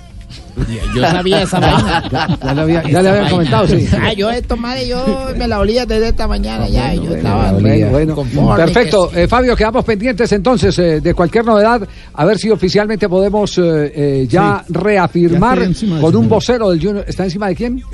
Yo 0.95 1.01
sabía 1.01 1.41
esa 1.43 1.59
vaina. 1.61 2.03
Ya, 2.11 2.27
ya 2.43 2.53
le 2.53 2.61
había- 2.61 2.83
ya 2.89 3.01
le 3.01 3.09
habían 3.09 3.29
comentado, 3.29 3.67
sí. 3.67 3.87
Ah, 4.01 4.13
yo 4.13 4.29
esto, 4.31 4.57
madre, 4.57 4.87
yo 4.87 5.27
me 5.37 5.47
la 5.47 5.59
olía 5.59 5.85
desde 5.85 6.09
esta 6.09 6.27
mañana 6.27 6.67
ya 6.67 6.93
y 6.95 6.97
yo 7.05 7.15
estaba 7.15 7.51
Bueno, 7.53 7.87
bueno. 7.89 8.15
conforme 8.15 8.55
Perfecto, 8.65 9.09
que- 9.09 9.23
Eh, 9.23 9.27
Fabio, 9.27 9.55
quedamos 9.55 9.83
pendientes 9.85 10.31
entonces 10.31 10.77
eh, 10.79 11.01
de 11.01 11.13
cualquier 11.13 11.45
novedad, 11.45 11.87
a 12.13 12.25
ver 12.25 12.37
si 12.37 12.49
oficialmente 12.49 13.07
podemos 13.09 13.57
eh, 13.57 13.91
eh, 13.95 14.27
ya 14.29 14.63
Sí. 14.65 14.73
reafirmar 14.73 15.59
Ya 15.59 15.67
de 15.67 15.73
con 16.01 16.03
un 16.05 16.11
señor. 16.11 16.27
vocero 16.27 16.69
del 16.71 16.79
Junior. 16.81 17.05
¿Está 17.07 17.23
encima 17.25 17.47
de 17.49 17.55
quién? 17.55 17.81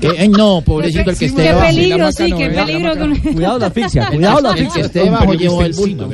Que- 0.00 0.18
ay, 0.18 0.28
no, 0.28 0.60
pobrecito 0.62 1.10
el 1.10 1.16
que 1.16 1.24
esté 1.26 1.42
Qué 1.42 1.52
peligro, 1.54 2.12
sí, 2.12 2.32
qué 2.36 2.50
peligro. 2.50 2.92
Cuidado 3.32 3.58
la 3.58 3.66
asfixia, 3.66 4.06
cuidado 4.08 4.40
la 4.40 4.48
El 4.50 4.54
que 4.54 4.60
asfixia. 4.62 4.84
esté 4.86 5.00
debajo 5.04 5.32
llevó 5.34 5.62
el 5.62 5.72
bulto. 5.72 6.08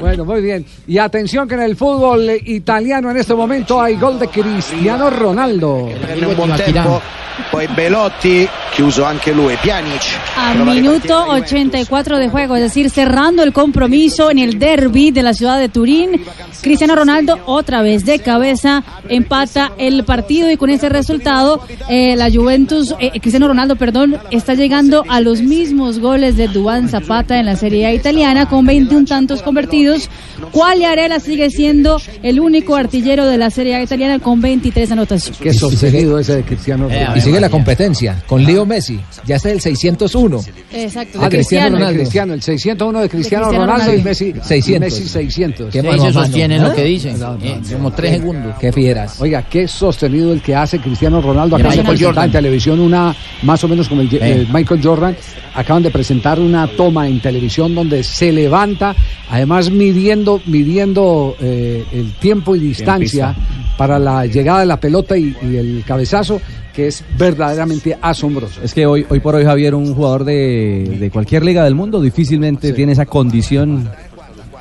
Bueno, 0.00 0.24
muy 0.24 0.40
bien. 0.42 0.64
Y 0.86 0.98
atención 0.98 1.48
que 1.48 1.54
en 1.54 1.62
el 1.62 1.76
fútbol 1.76 2.30
italiano 2.46 3.10
en 3.10 3.16
este 3.16 3.33
momento 3.36 3.80
hay 3.80 3.96
gol 3.96 4.18
de 4.18 4.28
Cristiano 4.28 5.10
Ronaldo. 5.10 5.88
Prende 6.00 6.26
un 6.26 6.36
buon 6.36 6.52
tempo, 6.56 7.00
poi 7.50 7.66
Belotti, 7.74 8.48
chiuso 8.72 9.04
anche 9.04 9.32
lui, 9.32 9.56
Pjanic. 9.56 10.02
A 10.36 10.54
minuto 10.54 11.26
84 11.28 12.18
de 12.18 12.28
juego, 12.28 12.56
es 12.56 12.62
decir, 12.62 12.90
cerrando 12.90 13.42
el 13.42 13.52
compromiso 13.52 14.30
en 14.30 14.38
el 14.38 14.58
derby 14.58 15.10
de 15.10 15.22
la 15.22 15.34
ciudad 15.34 15.58
de 15.58 15.68
Turín. 15.68 16.24
Cristiano 16.60 16.94
Ronaldo 16.94 17.38
otra 17.46 17.82
vez 17.82 18.04
de 18.04 18.20
cabeza 18.20 18.82
empata 19.08 19.72
el 19.78 20.04
partido 20.04 20.50
y 20.50 20.56
con 20.56 20.70
ese 20.70 20.88
resultado 20.88 21.60
eh, 21.88 22.16
la 22.16 22.30
Juventus, 22.30 22.94
eh, 22.98 23.20
Cristiano 23.20 23.48
Ronaldo, 23.48 23.76
perdón, 23.76 24.18
está 24.30 24.54
llegando 24.54 25.04
a 25.08 25.20
los 25.20 25.42
mismos 25.42 25.98
goles 25.98 26.36
de 26.36 26.48
Duván 26.48 26.88
Zapata 26.88 27.38
en 27.38 27.46
la 27.46 27.56
Serie 27.56 27.86
A 27.86 27.92
italiana 27.92 28.48
con 28.48 28.64
21 28.64 29.06
tantos 29.06 29.42
convertidos. 29.42 30.08
Quagliarella 30.52 31.20
sigue 31.20 31.50
siendo 31.50 32.00
el 32.22 32.40
único 32.40 32.76
artillero 32.76 33.23
de 33.26 33.38
la 33.38 33.50
Serie 33.50 33.74
A 33.76 33.82
italiana 33.82 34.18
con 34.18 34.40
23 34.40 34.90
anotaciones. 34.92 35.40
Qué 35.40 35.52
sostenido 35.52 36.18
ese 36.18 36.36
de 36.36 36.42
Cristiano 36.42 36.88
Ronaldo. 36.88 37.16
Y 37.16 37.20
sigue 37.20 37.40
la 37.40 37.48
competencia 37.48 38.22
con 38.26 38.44
Leo 38.44 38.66
Messi. 38.66 39.00
Ya 39.26 39.36
está 39.36 39.50
el 39.50 39.60
601. 39.60 40.40
Exacto, 40.72 41.20
de 41.20 41.28
Cristiano. 41.28 41.78
de 41.78 41.94
Cristiano, 41.94 42.34
el 42.34 42.42
601 42.42 43.00
de 43.00 43.08
Cristiano, 43.08 43.46
Cristiano 43.46 43.64
Ronaldo, 43.66 43.84
y 43.84 43.86
Ronaldo. 43.86 44.04
Messi 44.04 44.34
600. 44.42 44.80
Messi 44.80 45.08
600. 45.08 45.72
Qué 45.72 45.82
mano, 45.82 46.12
sostienen 46.12 46.60
¿eh? 46.60 46.68
lo 46.68 46.74
que 46.74 46.84
dicen. 46.84 47.16
eh, 47.42 47.60
como 47.72 47.90
tres 47.92 48.12
segundos. 48.12 48.54
Qué 48.60 48.72
fieras. 48.72 49.20
Oiga, 49.20 49.42
qué 49.42 49.66
sostenido 49.68 50.32
el 50.32 50.40
que 50.40 50.54
hace 50.54 50.78
Cristiano 50.78 51.20
Ronaldo. 51.20 51.56
Acá 51.56 51.72
se 51.72 51.82
presenta 51.82 52.24
en 52.24 52.32
televisión 52.32 52.80
una, 52.80 53.14
más 53.42 53.62
o 53.64 53.68
menos 53.68 53.88
como 53.88 54.00
el, 54.02 54.08
eh, 54.12 54.46
Michael 54.52 54.80
Jordan, 54.82 55.16
acaban 55.54 55.82
de 55.82 55.90
presentar 55.90 56.40
una 56.40 56.66
toma 56.66 57.08
en 57.08 57.20
televisión 57.20 57.74
donde 57.74 58.02
se 58.02 58.32
levanta, 58.32 58.94
además 59.30 59.70
midiendo, 59.70 60.40
midiendo 60.46 61.36
eh, 61.40 61.84
el 61.92 62.12
tiempo 62.14 62.56
y 62.56 62.60
distancia 62.60 63.03
para 63.76 63.98
la 63.98 64.26
llegada 64.26 64.60
de 64.60 64.66
la 64.66 64.78
pelota 64.78 65.16
y, 65.16 65.36
y 65.42 65.56
el 65.56 65.84
cabezazo, 65.86 66.40
que 66.74 66.88
es 66.88 67.04
verdaderamente 67.16 67.96
asombroso. 68.00 68.60
Es 68.62 68.74
que 68.74 68.84
hoy, 68.84 69.06
hoy 69.08 69.20
por 69.20 69.34
hoy, 69.34 69.44
Javier, 69.44 69.74
un 69.74 69.94
jugador 69.94 70.24
de, 70.24 70.96
de 70.98 71.10
cualquier 71.10 71.44
liga 71.44 71.64
del 71.64 71.74
mundo 71.74 72.00
difícilmente 72.00 72.72
tiene 72.72 72.92
esa 72.92 73.06
condición 73.06 73.88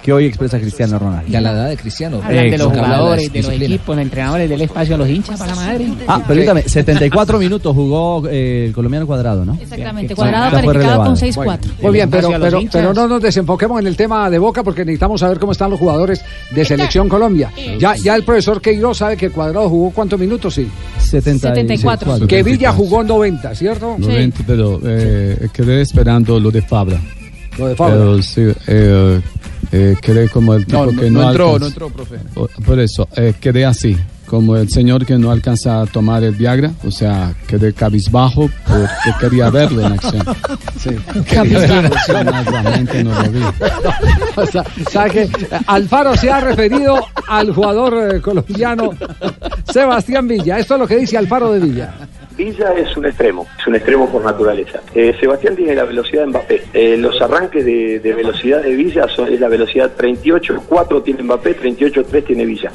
que 0.03 0.11
hoy 0.11 0.25
expresa 0.25 0.59
Cristiano 0.59 0.99
Ronaldo. 0.99 1.31
Y 1.31 1.35
a 1.35 1.41
la 1.41 1.51
edad 1.53 1.69
de 1.69 1.77
Cristiano. 1.77 2.19
Hablan 2.21 2.51
de 2.51 2.57
los 2.57 2.67
jugadores, 2.67 3.31
de 3.31 3.41
los 3.41 3.51
equipos, 3.53 3.95
los 3.95 4.03
entrenadores, 4.03 4.49
del 4.49 4.61
espacio 4.61 4.95
a 4.95 4.97
los 4.97 5.09
hinchas 5.09 5.39
para 5.39 5.55
la 5.55 5.61
madre. 5.61 5.87
Ah, 6.05 6.21
permítame, 6.27 6.63
74 6.63 7.39
minutos 7.39 7.73
jugó 7.73 8.27
eh, 8.27 8.65
el 8.67 8.73
colombiano 8.73 9.07
cuadrado, 9.07 9.45
¿no? 9.45 9.57
Exactamente, 9.59 10.13
cuadrado 10.13 10.51
calificado 10.51 11.05
con 11.05 11.15
relevado. 11.15 11.57
6-4. 11.57 11.81
Muy 11.81 11.91
bien, 11.91 12.09
pero, 12.09 12.29
pero, 12.39 12.59
pero 12.69 12.93
no 12.93 13.07
nos 13.07 13.21
desenfoquemos 13.21 13.79
en 13.79 13.87
el 13.87 13.95
tema 13.95 14.29
de 14.29 14.39
Boca 14.39 14.61
porque 14.61 14.83
necesitamos 14.83 15.21
saber 15.21 15.39
cómo 15.39 15.53
están 15.53 15.71
los 15.71 15.79
jugadores 15.79 16.21
de 16.51 16.65
Selección 16.65 17.07
Colombia. 17.07 17.51
Ya, 17.79 17.95
ya 17.95 18.15
el 18.15 18.23
profesor 18.23 18.61
Queiroz 18.61 18.97
sabe 18.97 19.15
que 19.15 19.29
Cuadrado 19.29 19.69
jugó 19.69 19.91
cuántos 19.91 20.19
minutos, 20.19 20.53
sí. 20.53 20.67
74. 20.99 22.27
Que 22.27 22.43
Villa 22.43 22.73
jugó 22.73 23.03
90, 23.03 23.55
¿cierto? 23.55 23.95
90, 23.97 24.43
pero 24.45 24.81
eh, 24.83 25.47
quedé 25.53 25.81
esperando 25.81 26.39
lo 26.39 26.51
de 26.51 26.61
Fabra. 26.61 26.99
Lo 27.57 27.67
de 27.67 27.75
Fabra. 27.75 27.95
Pero 27.95 28.21
sí, 28.21 28.47
eh, 28.67 29.21
eh, 29.71 29.95
quedé 30.01 30.29
como 30.29 30.53
el 30.53 30.65
tipo 30.65 30.85
No, 30.85 30.91
no, 30.91 31.01
que 31.01 31.09
no 31.09 31.21
no, 31.21 31.29
entró, 31.29 31.45
alcanza- 31.55 31.59
no 31.59 31.67
entró, 31.67 31.89
profe. 31.89 32.17
Por 32.65 32.79
eso, 32.79 33.07
eh, 33.15 33.33
quedé 33.39 33.65
así, 33.65 33.97
como 34.25 34.55
el 34.55 34.69
señor 34.69 35.05
que 35.05 35.17
no 35.17 35.31
alcanza 35.31 35.81
a 35.81 35.85
tomar 35.85 36.23
el 36.23 36.33
Viagra, 36.35 36.71
o 36.85 36.91
sea, 36.91 37.33
quedé 37.47 37.73
cabizbajo 37.73 38.49
porque 38.67 38.87
quería 39.19 39.49
verlo 39.49 39.85
en 39.85 39.93
acción. 39.93 40.25
Sí. 40.79 40.89
Realmente 41.31 43.03
no 43.03 43.21
lo 43.23 43.29
vi. 43.31 43.39
O 44.35 44.45
sea, 44.47 44.63
¿sabe 44.89 45.11
qué? 45.11 45.29
Alfaro 45.67 46.15
se 46.17 46.31
ha 46.31 46.39
referido 46.39 46.95
al 47.27 47.53
jugador 47.53 48.15
eh, 48.15 48.19
colombiano 48.21 48.89
Sebastián 49.71 50.27
Villa. 50.27 50.57
Esto 50.57 50.73
es 50.73 50.79
lo 50.79 50.87
que 50.87 50.97
dice 50.97 51.17
Alfaro 51.17 51.51
de 51.51 51.59
Villa. 51.59 51.93
Villa 52.35 52.73
es 52.73 52.95
un 52.97 53.05
extremo, 53.05 53.47
es 53.59 53.67
un 53.67 53.75
extremo 53.75 54.09
por 54.11 54.23
naturaleza. 54.23 54.81
Eh, 54.93 55.15
Sebastián 55.19 55.55
tiene 55.55 55.75
la 55.75 55.83
velocidad 55.83 56.21
de 56.23 56.27
Mbappé. 56.27 56.63
Eh, 56.73 56.97
los 56.97 57.21
arranques 57.21 57.63
de, 57.65 57.99
de 57.99 58.13
velocidad 58.13 58.61
de 58.63 58.75
Villa 58.75 59.07
son 59.07 59.31
es 59.31 59.39
la 59.39 59.47
velocidad 59.49 59.91
38, 59.95 60.63
4 60.67 61.01
tiene 61.03 61.23
Mbappé, 61.23 61.53
38, 61.55 62.05
3 62.09 62.25
tiene 62.25 62.45
Villa. 62.45 62.71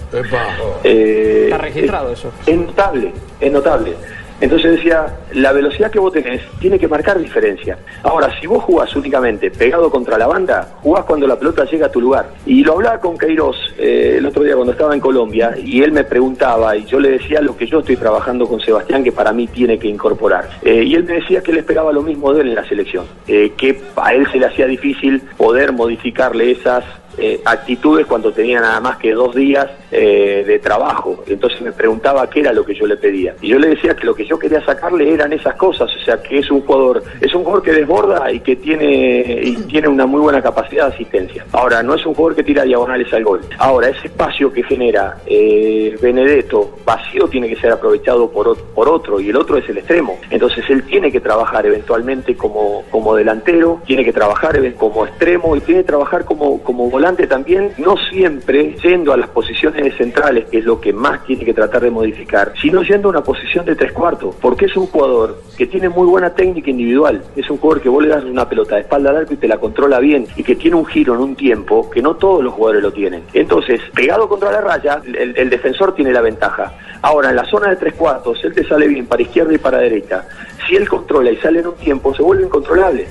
Eh, 0.85 1.45
Está 1.47 1.59
registrado 1.59 2.13
eso. 2.13 2.33
Es 2.47 2.57
notable, 2.57 3.13
es 3.41 3.53
notable. 3.53 3.95
Entonces 4.41 4.73
decía, 4.73 5.07
la 5.33 5.53
velocidad 5.53 5.91
que 5.91 5.99
vos 5.99 6.13
tenés 6.13 6.43
tiene 6.61 6.79
que 6.79 6.87
marcar 6.87 7.19
diferencia. 7.19 7.79
Ahora, 8.03 8.33
si 8.41 8.47
vos 8.47 8.63
jugás 8.63 8.95
únicamente 8.95 9.51
pegado 9.51 9.91
contra 9.91 10.17
la 10.17 10.27
banda, 10.27 10.77
jugás 10.83 11.05
cuando 11.05 11.27
la 11.27 11.37
pelota 11.37 11.65
llega 11.65 11.87
a 11.87 11.91
tu 11.91 12.01
lugar. 12.01 12.31
Y 12.47 12.63
lo 12.63 12.75
hablaba 12.75 13.01
con 13.01 13.19
Queiroz 13.19 13.57
eh, 13.77 14.17
el 14.19 14.27
otro 14.27 14.45
día 14.45 14.55
cuando 14.55 14.73
estaba 14.73 14.95
en 14.95 15.01
Colombia, 15.01 15.55
y 15.63 15.83
él 15.83 15.93
me 15.93 16.05
preguntaba, 16.05 16.77
y 16.77 16.85
yo 16.85 17.01
le 17.01 17.11
decía 17.11 17.41
lo 17.41 17.57
que 17.57 17.67
yo 17.67 17.81
estoy 17.81 17.97
trabajando 17.97 18.47
con 18.47 18.61
Sebastián, 18.61 19.03
que 19.03 19.13
para 19.13 19.33
mí 19.33 19.47
tiene 19.49 19.79
que 19.79 19.89
incorporar. 19.89 20.49
Eh, 20.63 20.85
y 20.85 20.95
él 20.95 21.05
me 21.05 21.15
decía 21.15 21.43
que 21.43 21.51
él 21.51 21.59
esperaba 21.59 21.93
lo 21.93 22.03
mismo 22.03 22.33
de 22.33 22.43
él 22.43 22.49
en 22.49 22.55
la 22.55 22.69
selección, 22.69 23.07
eh, 23.27 23.53
que 23.57 23.81
a 23.97 24.15
él 24.15 24.27
se 24.31 24.39
le 24.39 24.47
hacía 24.47 24.67
difícil 24.67 25.21
poder 25.37 25.73
modificarle 25.73 26.53
esas 26.53 26.85
eh, 27.19 27.41
actitudes 27.45 28.07
cuando 28.07 28.33
tenía 28.33 28.61
nada 28.61 28.81
más 28.81 28.97
que 28.99 29.13
dos 29.13 29.35
días 29.35 29.67
eh, 29.91 30.45
de 30.47 30.59
trabajo. 30.59 31.25
Entonces 31.27 31.61
me 31.61 31.73
preguntaba 31.73 32.29
qué 32.29 32.41
era 32.41 32.53
lo 32.53 32.65
que 32.65 32.75
yo 32.75 32.87
le 32.87 32.97
pedía. 32.97 33.35
Y 33.41 33.49
yo 33.49 33.59
le 33.59 33.69
decía 33.69 33.95
que 33.95 34.07
lo 34.07 34.15
que 34.15 34.25
yo 34.25 34.39
quería 34.39 34.65
sacarle 34.65 35.13
eran 35.13 35.33
esas 35.33 35.55
cosas, 35.57 35.91
o 35.95 36.05
sea, 36.05 36.23
que 36.23 36.39
es 36.39 36.51
un 36.51 36.61
jugador, 36.63 37.03
es 37.21 37.35
un 37.35 37.43
jugador 37.43 37.63
que 37.63 37.73
desborda 37.73 38.31
y 38.33 38.41
que 38.41 38.57
tiene, 38.57 39.57
tiene 39.69 39.89
una 39.89 40.07
muy 40.07 40.21
buena 40.21 40.43
capacidad 40.43 40.89
de 40.89 40.95
asistencia. 40.95 41.45
Ahora, 41.53 41.83
no 41.83 41.95
es 41.95 42.05
un 42.07 42.15
jugador 42.15 42.37
que 42.37 42.45
tira 42.45 42.65
diagonales 42.65 43.13
al 43.13 43.25
gol. 43.25 43.41
Ahora, 43.59 43.89
ese 43.89 44.07
espacio 44.07 44.53
que 44.53 44.63
genera 44.63 45.17
eh, 45.27 45.97
Benedetto, 46.01 46.79
vacío 46.85 47.29
tiene 47.29 47.49
que 47.49 47.57
ser 47.57 47.73
aprovechado 47.73 48.31
por, 48.31 48.57
por 48.59 48.89
otro 48.89 49.21
y 49.21 49.31
el 49.31 49.37
otro 49.37 49.57
es 49.59 49.69
el 49.69 49.79
extremo. 49.79 50.19
Entonces 50.31 50.65
él 50.69 50.85
tiene 50.85 51.11
que 51.11 51.21
trabajar 51.21 51.67
eventualmente 51.67 52.37
como, 52.37 52.85
como 52.91 53.15
delantero, 53.15 53.81
tiene 53.87 54.05
que 54.05 54.13
trabajar 54.13 54.59
como 54.75 55.07
extremo 55.07 55.57
y 55.57 55.61
tiene 55.61 55.81
que 55.83 55.87
trabajar 55.87 56.25
como, 56.25 56.63
como 56.63 56.91
volante 56.91 57.08
también, 57.17 57.73
no 57.79 57.97
siempre 58.11 58.77
yendo 58.83 59.13
a 59.13 59.17
las 59.17 59.29
posiciones 59.31 59.97
centrales, 59.97 60.47
que 60.49 60.59
es 60.59 60.65
lo 60.65 60.81
que 60.81 60.93
más 60.93 61.25
tiene 61.25 61.45
que 61.45 61.55
tratar 61.55 61.83
de 61.83 61.91
modificar, 61.91 62.53
sino 62.61 62.83
yendo 62.83 63.09
a 63.09 63.11
una 63.13 63.23
posición 63.23 63.65
de 63.65 63.75
tres 63.75 63.93
cuartos, 63.93 64.35
porque 64.41 64.67
es 64.67 64.77
un 64.77 64.87
jugador 64.87 65.43
que 65.57 65.67
tiene 65.67 65.89
muy 65.89 66.07
buena 66.07 66.35
técnica 66.35 66.71
individual, 66.71 67.23
es 67.35 67.49
un 67.51 67.59
jugador 67.59 67.83
que 67.83 67.89
vos 67.89 68.03
le 68.03 68.11
das 68.11 68.25
una 68.25 68.49
pelota 68.49 68.77
de 68.77 68.83
espalda 68.83 69.11
al 69.11 69.17
arco 69.17 69.35
y 69.35 69.37
te 69.37 69.49
la 69.49 69.59
controla 69.59 69.99
bien 70.01 70.27
y 70.37 70.43
que 70.43 70.57
tiene 70.57 70.77
un 70.77 70.87
giro 70.87 71.15
en 71.15 71.21
un 71.21 71.37
tiempo 71.37 71.89
que 71.91 72.03
no 72.03 72.17
todos 72.17 72.45
los 72.45 72.53
jugadores 72.55 72.83
lo 72.83 72.93
tienen. 72.93 73.23
Entonces, 73.33 73.81
pegado 73.95 74.29
contra 74.29 74.53
la 74.53 74.61
raya, 74.61 75.01
el, 75.05 75.37
el 75.37 75.51
defensor 75.51 75.95
tiene 75.95 76.13
la 76.13 76.21
ventaja. 76.21 76.73
Ahora, 77.03 77.31
en 77.31 77.37
la 77.37 77.45
zona 77.45 77.71
de 77.71 77.77
tres 77.77 77.95
cuartos, 77.95 78.43
él 78.45 78.53
te 78.53 78.67
sale 78.67 78.89
bien 78.89 79.07
para 79.07 79.23
izquierda 79.23 79.55
y 79.55 79.59
para 79.59 79.79
derecha. 79.79 80.27
Si 80.67 80.77
él 80.77 80.89
controla 80.89 81.31
y 81.31 81.37
sale 81.37 81.61
en 81.61 81.69
un 81.69 81.77
tiempo, 81.77 82.15
se 82.15 82.23
vuelve 82.23 82.45
incontrolable. 82.45 83.07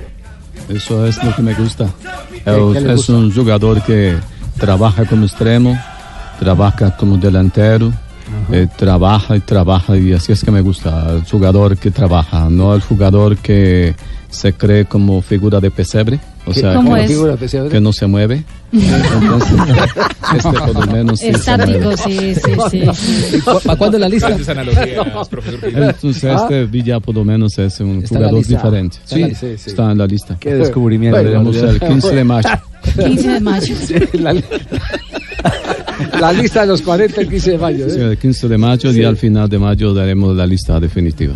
Eso 0.70 1.06
es 1.06 1.24
lo 1.24 1.36
que 1.36 1.42
me 1.42 1.54
gusta. 1.54 1.86
Es, 2.46 2.46
le 2.46 2.92
es 2.92 2.96
gusta? 2.98 3.14
un 3.14 3.34
jugador 3.34 3.82
que 3.82 4.18
trabaja 4.60 5.06
como 5.06 5.26
extremo, 5.26 5.78
trabaja 6.40 6.96
como 6.96 7.18
delantero, 7.18 7.92
eh, 8.52 8.68
trabaja 8.76 9.36
y 9.36 9.40
trabaja 9.40 9.98
y 9.98 10.14
así 10.14 10.32
es 10.32 10.44
que 10.44 10.52
me 10.52 10.62
gusta. 10.62 11.12
El 11.12 11.24
jugador 11.24 11.78
que 11.78 11.92
trabaja, 11.92 12.50
no 12.50 12.74
el 12.74 12.82
jugador 12.82 13.38
que 13.38 13.96
se 14.30 14.54
cree 14.54 14.86
como 14.86 15.22
figura 15.22 15.60
de 15.60 15.72
pesebre. 15.72 16.20
O 16.48 16.52
¿Qué- 16.54 16.60
sea, 16.62 16.76
cómo 16.76 16.96
que, 16.96 17.70
que 17.70 17.82
no 17.82 17.92
se 17.92 18.08
mueve. 18.08 18.44
Entonces, 18.72 19.52
este 20.38 20.50
por 20.60 20.74
lo 20.86 20.92
menos 20.94 21.20
sí 21.20 21.28
Estático, 21.28 21.80
mueve. 21.80 21.98
sí, 21.98 22.36
sí, 22.72 22.82
sí. 23.32 23.42
¿Para 23.66 23.76
cuándo 23.78 24.00
la 24.00 24.08
lista? 24.08 24.30
Entonces 25.64 26.24
este 26.24 26.66
Villa 26.66 27.00
por 27.00 27.16
lo 27.16 27.24
menos 27.26 27.58
es 27.60 27.80
un 27.82 28.04
Está 28.04 28.16
jugador 28.18 28.46
diferente. 28.46 28.98
Está 29.04 29.16
en 29.18 29.22
la- 29.22 29.28
Sí, 29.30 29.36
sí, 29.36 29.58
sí. 29.58 29.70
está 29.72 29.92
en 29.92 29.98
la 29.98 30.08
lista. 30.08 30.38
Qué 30.40 30.54
descubrimiento. 30.56 31.18
Veremos 31.18 31.56
el 31.58 31.80
15 31.80 32.16
de 32.16 32.24
mayo. 32.24 32.50
15 32.96 33.30
de 33.30 33.40
mayo. 33.42 33.76
La, 36.20 36.34
lista 36.34 36.62
de 36.62 36.68
los 36.68 36.82
40 36.82 37.22
el 37.22 37.30
15 37.30 37.52
de 37.52 37.58
mayo. 37.58 37.86
¿eh? 37.88 37.90
Sí, 37.90 38.00
el 38.00 38.18
15 38.18 38.48
de 38.48 38.58
mayo 38.58 38.92
y 38.92 39.04
al 39.04 39.18
final 39.18 39.48
de 39.50 39.60
mayo 39.60 39.94
daremos 39.94 40.36
la 40.36 40.46
lista 40.46 40.80
definitiva. 40.80 41.34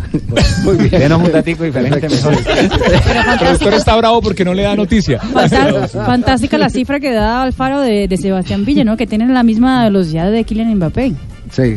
Muy 0.64 0.76
bien. 0.76 0.90
Denos 0.90 1.22
un 1.22 1.32
datico 1.32 1.64
diferente 1.64 2.08
mejor. 2.08 2.34
El 2.34 3.38
productor 3.38 3.74
está 3.74 3.96
bravo 3.96 4.20
porque 4.22 4.44
no 4.44 4.54
le 4.54 4.62
da 4.62 4.74
noticia. 4.76 5.20
Fantá- 5.20 5.88
Fantástica 6.06 6.58
la 6.58 6.70
cifra 6.70 7.00
que 7.00 7.12
da 7.12 7.42
Alfaro 7.42 7.80
de, 7.80 8.08
de 8.08 8.16
Sebastián 8.16 8.64
Villa, 8.64 8.84
¿no? 8.84 8.96
Que 8.96 9.06
tienen 9.06 9.32
la 9.34 9.42
misma 9.42 9.84
velocidad 9.84 10.30
de 10.30 10.44
Kylian 10.44 10.74
Mbappé. 10.76 11.12
Sí, 11.50 11.76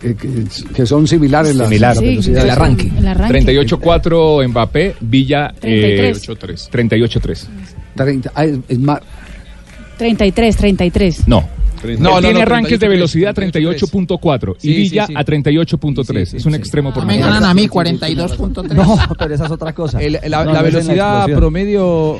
que, 0.00 0.14
que- 0.16 0.44
que 0.74 0.86
son 0.86 1.06
similares 1.08 1.54
las 1.56 1.68
Similar. 1.68 1.90
las 1.94 1.98
Sí, 1.98 2.04
velocidades. 2.06 2.44
el 2.44 2.50
arranque. 2.50 2.92
Arranque. 3.06 3.68
38-4 3.68 4.48
Mbappé, 4.48 4.96
Villa 5.00 5.54
eh, 5.62 6.12
33. 6.20 6.70
38-3. 6.70 7.46
30, 7.96 8.32
ah, 8.34 8.44
es- 8.44 8.58
es 8.68 8.78
más, 8.78 9.00
33, 9.98 10.56
33. 10.56 11.28
No. 11.28 11.48
No, 11.98 12.10
no, 12.14 12.20
tiene 12.20 12.34
no, 12.34 12.40
arranques 12.42 12.78
de 12.80 12.86
38.3, 12.86 12.90
velocidad 12.90 13.34
38.4 13.34 14.54
Sí, 14.58 14.68
y 14.70 14.74
sí, 14.74 14.80
Villa 14.82 15.06
sí. 15.06 15.14
a 15.16 15.24
38.3. 15.24 16.34
es 16.34 16.46
un 16.46 16.54
extremo 16.54 16.92
por 16.92 17.04
Me 17.06 17.18
ganan 17.18 17.44
a 17.44 17.54
mí 17.54 17.68
42.3. 17.68 18.72
No, 18.74 18.98
pero 19.18 19.34
esa 19.34 19.44
es 19.46 19.50
otra 19.50 19.72
cosa. 19.72 20.00
El- 20.00 20.18
la, 20.28 20.44
No, 20.44 20.52
la 20.52 20.62
no 20.62 20.66
es 20.68 20.74
en 20.74 20.80
velocidad 20.80 21.26
promedio 21.36 22.18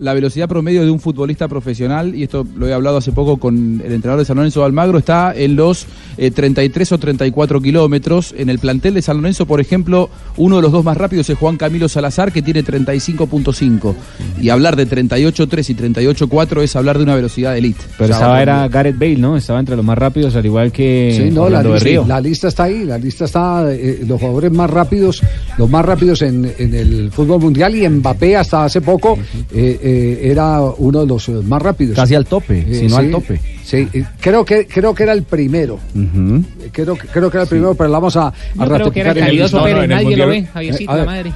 la 0.00 0.14
velocidad 0.14 0.48
promedio 0.48 0.84
de 0.84 0.90
un 0.90 1.00
futbolista 1.00 1.48
profesional, 1.48 2.14
y 2.14 2.22
esto 2.24 2.46
lo 2.56 2.66
he 2.68 2.72
hablado 2.72 2.96
hace 2.98 3.12
poco 3.12 3.36
con 3.38 3.80
el 3.84 3.92
entrenador 3.92 4.20
de 4.20 4.24
San 4.24 4.36
Lorenzo 4.36 4.64
Almagro, 4.64 4.98
está 4.98 5.34
en 5.34 5.56
los 5.56 5.86
eh, 6.16 6.30
33 6.30 6.92
o 6.92 6.98
34 6.98 7.60
kilómetros. 7.60 8.34
En 8.36 8.48
el 8.48 8.58
plantel 8.58 8.94
de 8.94 9.02
San 9.02 9.16
Lorenzo, 9.18 9.46
por 9.46 9.60
ejemplo, 9.60 10.10
uno 10.36 10.56
de 10.56 10.62
los 10.62 10.72
dos 10.72 10.84
más 10.84 10.96
rápidos 10.96 11.28
es 11.30 11.38
Juan 11.38 11.56
Camilo 11.56 11.88
Salazar, 11.88 12.32
que 12.32 12.42
tiene 12.42 12.64
35.5. 12.64 13.94
Y 14.40 14.48
hablar 14.48 14.76
de 14.76 14.88
38.3 14.88 15.70
y 15.70 15.74
38.4 15.74 16.62
es 16.62 16.76
hablar 16.76 16.98
de 16.98 17.04
una 17.04 17.14
velocidad 17.14 17.52
de 17.52 17.58
elite. 17.58 17.80
Pero 17.98 18.04
O 18.04 18.06
sea, 18.08 18.16
estaba 18.16 18.42
era 18.42 18.68
Gareth 18.68 18.98
Bale, 18.98 19.16
¿no? 19.16 19.36
Estaba 19.36 19.60
entre 19.60 19.76
los 19.76 19.84
más 19.84 19.98
rápidos, 19.98 20.34
al 20.36 20.44
igual 20.46 20.72
que 20.72 21.14
Sí, 21.16 21.30
no, 21.30 21.48
la 21.48 21.62
lista, 21.62 21.84
Río. 21.84 22.04
la 22.06 22.20
lista 22.20 22.48
está 22.48 22.64
ahí, 22.64 22.84
la 22.84 22.98
lista 22.98 23.24
está, 23.24 23.72
eh, 23.72 24.00
los 24.06 24.20
jugadores 24.20 24.52
más 24.52 24.70
rápidos, 24.70 25.22
los 25.58 25.68
más 25.70 25.84
rápidos 25.84 26.22
en, 26.22 26.50
en 26.58 26.74
el 26.74 27.10
fútbol 27.10 27.40
mundial 27.40 27.74
y 27.74 27.88
Mbappé 27.88 28.36
hasta 28.36 28.64
hace 28.64 28.80
poco 28.80 29.18
eh, 29.52 29.78
eh, 29.82 30.20
era 30.30 30.60
uno 30.60 31.00
de 31.00 31.06
los 31.06 31.28
eh, 31.28 31.32
más 31.44 31.60
rápidos. 31.60 31.96
Casi 31.96 32.14
al 32.14 32.24
tope, 32.26 32.64
si 32.74 32.86
no 32.86 32.96
al 32.96 33.10
tope. 33.10 33.40
Sí, 33.64 33.88
eh, 33.92 34.04
creo 34.20 34.44
que, 34.44 34.66
creo 34.66 34.94
que 34.94 35.02
era 35.02 35.12
el 35.12 35.22
primero. 35.24 35.78
Eh, 35.96 36.40
Creo, 36.72 36.96
que- 36.96 37.06
creo 37.08 37.30
que 37.30 37.36
era 37.36 37.42
el 37.42 37.48
primero, 37.48 37.74
pero 37.74 37.90
la 37.90 37.98
vamos 37.98 38.16
a, 38.16 38.28
a 38.28 38.32
creo 38.66 38.90
que 38.90 39.00
era 39.00 39.12
no, 39.14 39.20
no, 39.20 39.66
el 39.66 39.88
nadie 39.88 40.16
lo 40.16 40.26
ve, 40.28 40.44
Javiercito, 40.52 40.90
Eh, 40.90 40.94
a 40.94 40.96
la 40.96 41.04
ver. 41.12 41.26
madre. 41.26 41.32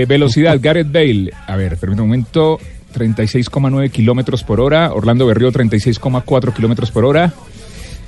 Eh, 0.00 0.06
velocidad, 0.08 0.58
Gareth 0.60 0.90
Bale. 0.92 1.30
A 1.46 1.56
ver, 1.56 1.76
permítame 1.76 2.02
un 2.02 2.08
momento. 2.08 2.58
36,9 2.94 3.90
kilómetros 3.90 4.42
por 4.44 4.60
hora. 4.60 4.92
Orlando 4.92 5.24
Berrío, 5.26 5.50
36,4 5.50 6.52
kilómetros 6.52 6.90
por 6.90 7.04
hora. 7.06 7.32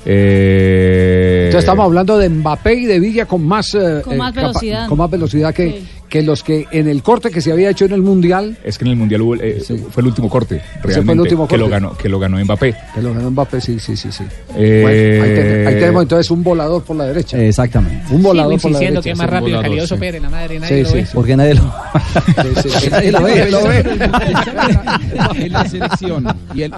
Eh, 0.06 1.44
Entonces 1.46 1.64
estamos 1.64 1.86
hablando 1.86 2.18
de 2.18 2.28
Mbappé 2.28 2.74
y 2.74 2.84
de 2.84 3.00
Villa 3.00 3.24
con 3.26 3.46
más, 3.46 3.74
eh, 3.74 4.02
Con 4.04 4.14
eh, 4.14 4.16
más 4.18 4.34
velocidad. 4.34 4.88
con 4.88 4.98
más 4.98 5.10
velocidad 5.10 5.54
que, 5.54 5.82
que 6.14 6.22
los 6.22 6.44
que 6.44 6.64
en 6.70 6.86
el 6.86 7.02
corte 7.02 7.28
que 7.32 7.40
se 7.40 7.50
había 7.50 7.68
hecho 7.70 7.86
en 7.86 7.90
el 7.90 8.00
Mundial, 8.00 8.56
Es 8.62 8.78
que 8.78 8.84
en 8.84 8.92
el 8.92 8.96
Mundial 8.96 9.22
hubo, 9.22 9.34
eh, 9.34 9.60
fue 9.90 10.00
el 10.00 10.06
último 10.06 10.30
corte, 10.30 10.60
fue 10.80 10.92
el 10.92 11.04
realmente, 11.04 11.30
que, 11.48 11.58
lo 11.58 11.68
ganó, 11.68 11.96
que 11.96 12.08
lo 12.08 12.20
ganó 12.20 12.38
Mbappé. 12.38 12.72
que 12.94 13.02
lo 13.02 13.12
ganó 13.12 13.32
Mbappé, 13.32 13.60
sí, 13.60 13.80
sí, 13.80 13.96
sí. 13.96 14.12
sí. 14.12 14.22
Eh, 14.56 14.78
Bueno, 14.80 15.24
ahí, 15.24 15.34
ten- 15.34 15.66
ahí 15.66 15.74
tenemos 15.80 16.02
entonces 16.04 16.30
un 16.30 16.44
volador 16.44 16.84
por 16.84 16.94
la 16.94 17.06
derecha. 17.06 17.36
Exactamente. 17.36 18.14
Un 18.14 18.22
volador 18.22 18.60
por 18.60 18.70
la 18.70 18.78
derecha. 18.78 19.00
que 19.02 19.10
es 19.10 19.18
más 19.18 19.28
rápido 19.28 19.56
volador, 19.56 19.64
Calioso 19.64 19.94
sí. 19.96 20.00
Pérez, 20.00 20.22
la 20.22 20.30
madre, 20.30 20.60
nadie 20.60 20.76
Sí, 20.76 20.82
lo 20.84 20.88
sí, 20.88 20.94
ve. 20.94 21.06
sí. 21.06 21.10
Porque 21.14 21.36
nadie 21.36 21.54
lo. 21.54 21.62
Sí, 22.62 22.68
sí, 22.70 22.70
sí. 22.78 22.90
Nadie 22.90 23.10
lo 23.10 23.22
ve, 23.24 23.50
lo 23.50 23.64
ve. 23.64 23.84
en 25.46 25.52
la 25.52 25.68
selección. 25.68 26.26
Y 26.54 26.62
el- 26.62 26.74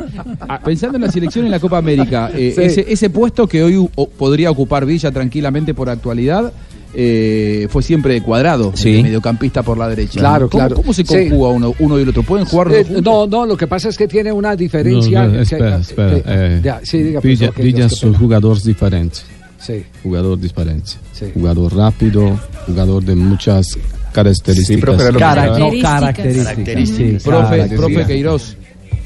ah, 0.49 0.61
pensando 0.65 0.97
en 0.97 1.03
la 1.05 1.13
selección 1.13 1.45
y 1.45 1.49
en 1.49 1.53
la 1.53 1.61
Copa 1.61 1.77
América, 1.77 2.31
eh, 2.35 2.53
Sí. 2.57 2.63
ese, 2.63 2.87
ese 2.89 3.11
puesto 3.11 3.47
que 3.47 3.63
hoy 3.63 3.87
podría 4.17 4.51
ocupar 4.51 4.87
Villa 4.87 5.11
tranquilamente 5.11 5.75
por 5.75 5.91
actualidad. 5.91 6.53
Eh, 6.99 7.69
fue 7.71 7.83
siempre 7.83 8.21
cuadrado, 8.23 8.73
Sí. 8.75 8.93
de 8.93 9.03
mediocampista 9.03 9.63
por 9.63 9.77
la 9.77 9.87
derecha. 9.89 10.19
Claro, 10.19 10.49
¿Cómo, 10.49 10.61
claro. 10.61 10.77
¿Cómo 10.77 10.93
se 10.95 11.05
Sí. 11.05 11.29
conjuga 11.29 11.51
uno, 11.51 11.75
uno 11.79 11.99
y 11.99 12.03
el 12.03 12.09
otro? 12.09 12.23
¿Pueden 12.23 12.47
jugar 12.47 12.73
Eh, 12.73 12.87
no, 13.05 13.27
no, 13.27 13.45
lo 13.45 13.57
que 13.57 13.67
pasa 13.67 13.91
es 13.91 13.99
que 13.99 14.09
tiene 14.09 14.33
una 14.33 14.57
diferencia. 14.57 15.25
No, 15.25 15.33
no, 15.35 15.41
espera, 15.43 15.77
espera. 15.77 16.21
eh, 16.25 16.61
ya, 16.65 16.81
sí, 16.83 17.03
diga, 17.03 17.21
Villa, 17.21 17.51
que- 17.51 17.63
Villa 17.63 17.89
son 17.91 18.15
jugadores 18.15 18.65
diferentes. 18.65 19.25
Sí. 19.59 19.85
Jugador 20.03 20.39
diferente. 20.41 20.93
Sí. 21.13 21.27
Jugador 21.35 21.75
rápido, 21.77 22.39
jugador 22.67 23.03
de 23.05 23.15
muchas 23.15 23.77
características. 24.13 24.67
Sí, 24.67 24.77
profe, 24.79 25.03
era 25.03 25.11
lo 25.13 25.19
que 25.19 25.25
Cara- 25.25 25.43
estaba- 25.47 25.59
no, 25.59 25.65
Características. 25.83 26.45
características. 26.47 27.23
Sí, 27.23 27.29
Profe, 27.29 27.43
características. 27.57 27.93
profe 27.95 28.07
Queiroz. 28.07 28.57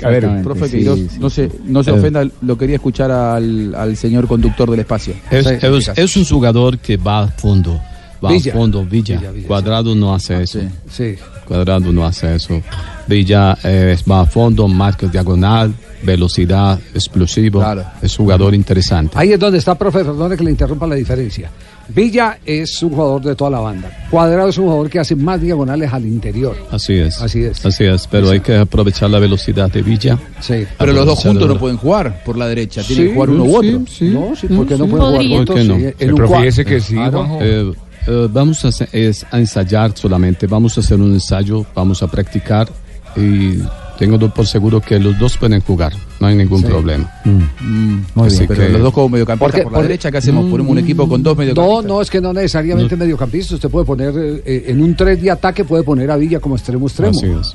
A 0.05 0.09
ver, 0.11 0.43
profe 0.43 0.67
sí, 0.67 0.77
Queiroz, 0.77 0.99
sí. 0.99 1.19
no 1.19 1.31
se, 1.31 1.51
no 1.65 1.83
se 1.85 1.91
Eh. 1.91 1.95
ofenda, 1.95 2.27
lo 2.43 2.57
quería 2.59 2.77
escuchar 2.77 3.11
al, 3.11 3.75
al 3.75 3.97
señor 3.97 4.27
conductor 4.27 4.71
del 4.71 4.81
espacio. 4.81 5.15
Es, 5.31 5.47
es- 5.47 5.89
es 5.97 6.17
un 6.17 6.25
jugador 6.25 6.79
que 6.79 6.97
va 6.97 7.25
a 7.25 7.29
fondo. 7.29 7.81
Va 8.25 8.31
Villa. 8.33 8.53
a 8.53 8.57
fondo, 8.57 8.85
Villa. 8.85 9.19
Villa, 9.19 9.31
Villa, 9.31 9.47
Cuadrado 9.49 9.95
no 9.95 10.15
hace 10.15 10.43
eso. 10.43 10.61
Sí. 10.91 11.15
Cuadrado 11.51 11.93
no 11.93 12.07
hace 12.07 12.37
eso. 12.37 12.63
Villa 13.09 13.59
eh, 13.65 13.97
va 14.09 14.21
a 14.21 14.25
fondo, 14.25 14.69
marca 14.69 15.09
diagonal, 15.09 15.75
velocidad, 16.05 16.79
explosivo. 16.95 17.59
Claro. 17.59 17.85
Es 18.01 18.17
jugador 18.17 18.55
interesante. 18.55 19.15
Ahí 19.19 19.33
es 19.33 19.41
donde 19.41 19.59
está, 19.59 19.75
profe, 19.75 20.05
perdone 20.05 20.37
que 20.37 20.45
le 20.45 20.53
interrumpa 20.53 20.87
la 20.87 20.95
diferencia. 20.95 21.51
Villa 21.89 22.39
es 22.47 22.81
un 22.85 22.91
jugador 22.91 23.21
de 23.23 23.35
toda 23.35 23.51
la 23.51 23.59
banda. 23.59 23.91
Cuadrado 24.13 24.49
es 24.49 24.59
un 24.59 24.67
jugador 24.67 24.89
que 24.89 25.01
hace 25.01 25.17
más 25.17 25.41
diagonales 25.41 25.93
al 25.93 26.07
interior. 26.07 26.57
Así 26.71 26.95
es. 26.95 27.21
Así 27.21 27.43
es. 27.43 27.67
Así 27.67 27.83
es, 27.85 28.07
pero 28.07 28.31
hay 28.31 28.39
que 28.39 28.55
aprovechar 28.57 29.11
la 29.11 29.19
velocidad 29.19 29.69
de 29.73 29.83
Villa. 29.83 30.17
Sí. 30.39 30.65
Pero 30.79 30.93
los 30.93 31.05
dos 31.05 31.19
juntos 31.19 31.49
no 31.49 31.59
pueden 31.59 31.79
jugar 31.79 32.23
por 32.23 32.39
la 32.39 32.47
derecha, 32.47 32.85
tienen 32.85 33.07
Sí, 33.07 33.09
que 33.09 33.15
jugar 33.15 33.31
uno 33.31 33.43
u 33.43 33.57
otro. 33.57 33.83
sí. 33.91 34.05
No, 34.05 34.37
sí, 34.41 34.47
porque 34.55 34.79
no 34.79 34.85
Sí. 34.85 34.91
pueden 34.93 35.07
jugar 35.09 35.27
juntos. 35.27 35.47
¿Por 35.57 35.63
qué 35.63 35.65
no? 35.69 35.75
en 35.75 35.95
El 35.99 36.11
un 36.11 36.17
profe 36.17 36.35
cua- 36.35 36.45
dice 36.45 36.65
que 36.65 36.81
sí, 36.81 36.95
Claro. 36.95 37.11
Juanjo. 37.25 37.39
Eh, 37.43 37.73
Eh, 38.07 38.29
vamos 38.33 38.65
a, 38.65 38.69
hacer- 38.69 38.89
es 38.93 39.27
a 39.31 39.39
ensayar 39.39 39.97
solamente, 39.97 40.47
vamos 40.47 40.77
a 40.77 40.81
hacer 40.81 40.99
un 41.01 41.13
ensayo, 41.13 41.65
vamos 41.75 42.03
a 42.03 42.07
practicar 42.09 42.69
y 43.17 43.59
tengo 43.99 44.19
por 44.33 44.47
seguro 44.47 44.81
que 44.81 44.99
los 44.99 45.19
dos 45.19 45.37
pueden 45.37 45.61
jugar, 45.61 45.93
no 46.19 46.27
hay 46.29 46.35
ningún 46.35 46.61
Sí. 46.63 46.67
problema. 46.67 47.11
Mm, 47.25 47.99
Muy 48.15 48.27
Así 48.29 48.39
bien, 48.39 48.49
pero 48.49 48.63
que- 48.63 48.69
los 48.71 48.83
dos 48.83 48.93
como 48.95 49.09
mediocampistas 49.11 49.63
por 49.65 49.73
la 49.73 49.83
derecha, 49.83 50.11
¿qué 50.11 50.19
hacemos? 50.19 50.47
Ponemos 50.51 50.73
un 50.73 50.79
equipo 50.79 51.07
con 51.09 51.23
dos 51.23 51.37
No, 51.37 51.41
mediocampistas. 51.41 51.85
no, 51.85 52.01
es 52.01 52.11
que 52.11 52.21
no 52.21 52.33
necesariamente 52.33 52.97
mediocampista. 52.97 53.55
Usted 53.57 53.69
puede 53.69 53.85
poner 53.85 54.13
eh, 54.47 54.65
en 54.69 54.83
un 54.83 54.95
3 54.97 55.21
de 55.21 55.31
ataque, 55.31 55.65
puede 55.65 55.83
poner 55.83 56.11
a 56.11 56.17
Villa 56.17 56.41
como 56.41 56.57
extremo 56.57 56.87
extremo. 56.87 57.11
Así 57.19 57.27
es. 57.27 57.55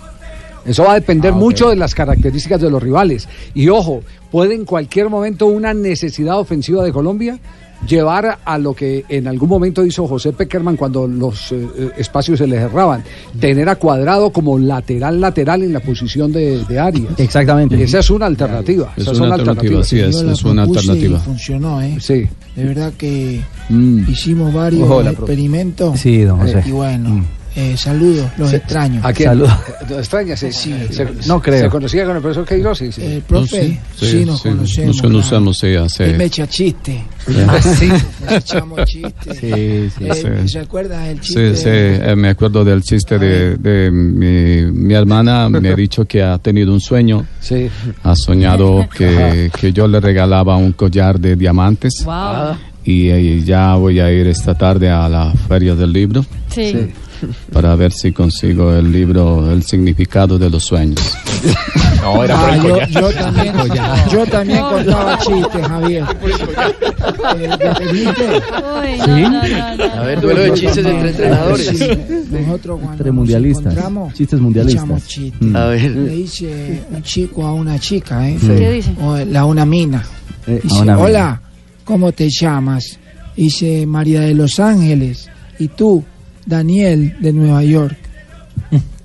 Eso 0.65 0.83
va 0.83 0.91
a 0.91 0.95
depender 0.95 1.31
Ah, 1.31 1.35
mucho 1.35 1.69
de 1.69 1.75
las 1.75 1.93
características 1.95 2.59
de 2.61 2.69
los 2.69 2.81
rivales. 2.81 3.27
Y 3.53 3.69
ojo, 3.69 4.01
puede 4.31 4.55
en 4.55 4.65
cualquier 4.65 5.09
momento 5.09 5.45
una 5.47 5.73
necesidad 5.73 6.39
ofensiva 6.39 6.83
de 6.83 6.91
Colombia 6.91 7.39
llevar 7.87 8.39
a 8.43 8.57
lo 8.57 8.73
que 8.73 9.05
en 9.09 9.27
algún 9.27 9.49
momento 9.49 9.85
hizo 9.85 10.07
José 10.07 10.33
Peckerman 10.33 10.75
cuando 10.75 11.07
los 11.07 11.51
eh, 11.51 11.67
eh, 11.77 11.89
espacios 11.97 12.39
se 12.39 12.47
le 12.47 12.57
cerraban, 12.57 13.03
tener 13.39 13.67
a 13.69 13.75
Cuadrado 13.75 14.29
como 14.31 14.57
lateral 14.57 15.19
lateral 15.21 15.63
en 15.63 15.73
la 15.73 15.79
posición 15.79 16.31
de, 16.31 16.63
de 16.65 16.79
Arias. 16.79 17.13
Exactamente. 17.17 17.81
Esa 17.83 17.99
es 17.99 18.09
una 18.09 18.25
alternativa. 18.25 18.91
Es 18.95 19.03
esas 19.03 19.17
una 19.19 19.29
son 19.29 19.39
alternativa, 19.39 19.83
sí, 19.83 19.99
es, 19.99 20.15
es 20.15 20.43
una 20.43 20.63
alternativa. 20.63 21.17
Y 21.17 21.21
funcionó, 21.21 21.81
¿eh? 21.81 21.97
Sí. 21.99 22.25
De 22.55 22.63
verdad 22.65 22.93
que 22.97 23.41
Mm. 23.69 24.09
hicimos 24.11 24.53
varios 24.53 24.83
Ojo, 24.83 25.01
experimentos. 25.01 25.99
Sí, 25.99 26.21
don 26.21 26.39
José. 26.39 26.63
Y 26.65 26.71
bueno, 26.71 27.09
Mm. 27.09 27.25
Eh, 27.55 27.75
saludos, 27.77 28.29
los 28.37 28.51
extraño. 28.53 28.99
¿A 29.03 29.13
quién? 29.13 29.29
Salud. 29.29 29.47
¿Lo 29.89 29.99
extraña? 29.99 30.35
Sí. 30.35 30.51
Se- 30.51 31.07
No 31.27 31.41
creo. 31.41 31.61
¿Se 31.63 31.69
conocía 31.69 32.05
con 32.05 32.15
el 32.15 32.21
profesor 32.21 32.45
Queiroz? 32.45 32.77
Sí, 32.77 32.91
sí. 32.91 33.01
El 33.03 33.21
profe, 33.21 33.79
sí, 33.95 34.05
Sí, 34.07 34.25
nos 34.25 34.41
sí, 34.41 34.49
conocemos. 34.49 34.87
Nos 34.87 35.01
conocemos, 35.01 35.57
sí, 35.57 35.75
hace... 35.75 36.05
Él 36.11 36.17
me 36.17 36.25
echa 36.25 36.47
chiste. 36.47 37.03
Ah, 37.47 37.61
sí. 37.61 37.87
Nos 37.87 38.33
echamos 38.37 38.83
chistes. 38.85 39.37
Sí, 39.39 39.89
sí, 39.97 40.05
Eh, 40.05 40.39
sí. 40.43 40.49
¿Se 40.49 40.59
acuerda 40.59 41.09
el 41.09 41.17
Sí, 41.21 41.33
chiste? 41.33 41.55
sí, 41.55 41.69
eh, 41.69 42.15
me 42.15 42.29
acuerdo 42.29 42.63
del 42.65 42.81
chiste 42.83 43.17
de, 43.17 43.55
de 43.57 43.89
mi, 43.91 44.71
mi 44.71 44.93
hermana, 44.93 45.47
me 45.49 45.69
ha 45.69 45.75
dicho 45.75 46.05
que 46.05 46.21
ha 46.21 46.37
tenido 46.39 46.73
un 46.73 46.81
sueño, 46.81 47.25
Sí. 47.39 47.69
ha 48.03 48.15
soñado 48.15 48.87
que, 48.95 49.49
que 49.59 49.71
yo 49.71 49.87
le 49.87 49.99
regalaba 49.99 50.57
un 50.57 50.73
collar 50.73 51.19
de 51.19 51.35
diamantes 51.35 52.03
Wow. 52.05 52.55
y, 52.83 53.09
eh, 53.09 53.41
ya 53.43 53.75
voy 53.75 53.99
a 53.99 54.11
ir 54.11 54.27
esta 54.27 54.53
tarde 54.55 54.89
a 54.89 55.07
la 55.09 55.31
feria 55.47 55.73
del 55.75 55.91
libro 55.93 56.25
Sí. 56.49 56.91
para 57.51 57.75
ver 57.75 57.91
si 57.91 58.11
consigo 58.11 58.73
el 58.73 58.91
libro 58.91 59.51
El 59.51 59.63
significado 59.63 60.37
de 60.37 60.49
los 60.49 60.63
sueños. 60.63 60.99
No, 62.01 62.23
era 62.23 62.35
por 62.39 62.49
Ah, 62.49 62.55
el 62.55 62.91
yo, 62.91 63.09
también, 63.11 63.53
yo 64.11 64.25
también 64.27 64.59
contaba 64.61 65.17
chistes, 65.19 65.67
Javier. 65.67 66.03
Eh, 67.37 68.99
no. 69.07 69.41
A 69.93 70.01
ver, 70.03 70.21
duelo 70.21 70.41
de 70.41 70.53
chistes 70.53 70.85
entre 70.85 71.09
entrenadores. 71.09 71.67
Sí, 71.67 71.89
nosotros 72.31 72.77
cuando 72.79 72.91
Entre 72.93 73.11
mundialistas. 73.11 73.75
Chistes 74.13 74.39
mundialistas. 74.39 75.07
chistes. 75.07 75.41
Mm. 75.41 75.55
A 75.55 75.65
ver. 75.67 75.91
Le 75.91 76.09
dice 76.15 76.81
un 76.91 77.03
chico 77.03 77.45
a 77.45 77.53
una 77.53 77.79
chica, 77.79 78.27
¿eh? 78.29 78.37
Sí. 78.39 78.47
¿Qué 78.47 78.71
dice? 78.71 78.93
O 79.01 79.17
la 79.17 79.45
una 79.45 79.65
mina. 79.65 80.03
Eh, 80.47 80.59
Dice, 80.63 80.75
a 80.77 80.81
una 80.81 80.93
mina. 80.95 81.05
hola, 81.05 81.41
¿cómo 81.83 82.11
te 82.11 82.29
llamas? 82.29 82.99
Dice 83.35 83.85
María 83.85 84.21
de 84.21 84.33
Los 84.33 84.59
Ángeles. 84.59 85.27
¿Y 85.59 85.67
tú? 85.69 86.03
Daniel 86.45 87.15
de 87.19 87.33
Nueva 87.33 87.63
York. 87.63 87.97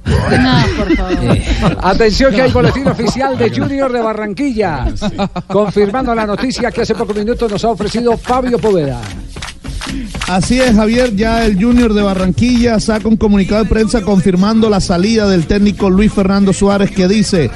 No, 0.05 0.63
por 0.77 0.97
favor. 0.97 1.39
Atención 1.83 2.35
que 2.35 2.43
hay 2.43 2.53
boletín 2.53 2.89
oficial 2.89 3.37
de 3.37 3.51
Junior 3.51 3.93
de 3.93 4.01
Barranquilla. 4.01 4.87
Confirmando 5.47 6.15
la 6.15 6.27
noticia 6.27 6.71
que 6.71 6.83
hace 6.83 6.95
pocos 6.95 7.17
minutos 7.17 7.51
nos 7.51 7.65
ha 7.65 7.71
ofrecido 7.71 8.17
Fabio 8.17 8.59
Poveda. 8.59 9.01
Así 10.29 10.61
es, 10.61 10.75
Javier, 10.75 11.17
ya 11.17 11.45
el 11.45 11.61
Junior 11.61 11.93
de 11.93 12.03
Barranquilla 12.03 12.79
saca 12.79 13.09
un 13.09 13.17
comunicado 13.17 13.65
de 13.65 13.71
prensa 13.71 14.03
confirmando 14.03 14.71
la 14.71 14.81
salida 14.81 15.29
del 15.29 15.47
técnico 15.47 15.91
Luis 15.91 16.13
Fernando 16.13 16.53
Suárez 16.53 16.93
que 16.93 17.09
dice, 17.09 17.51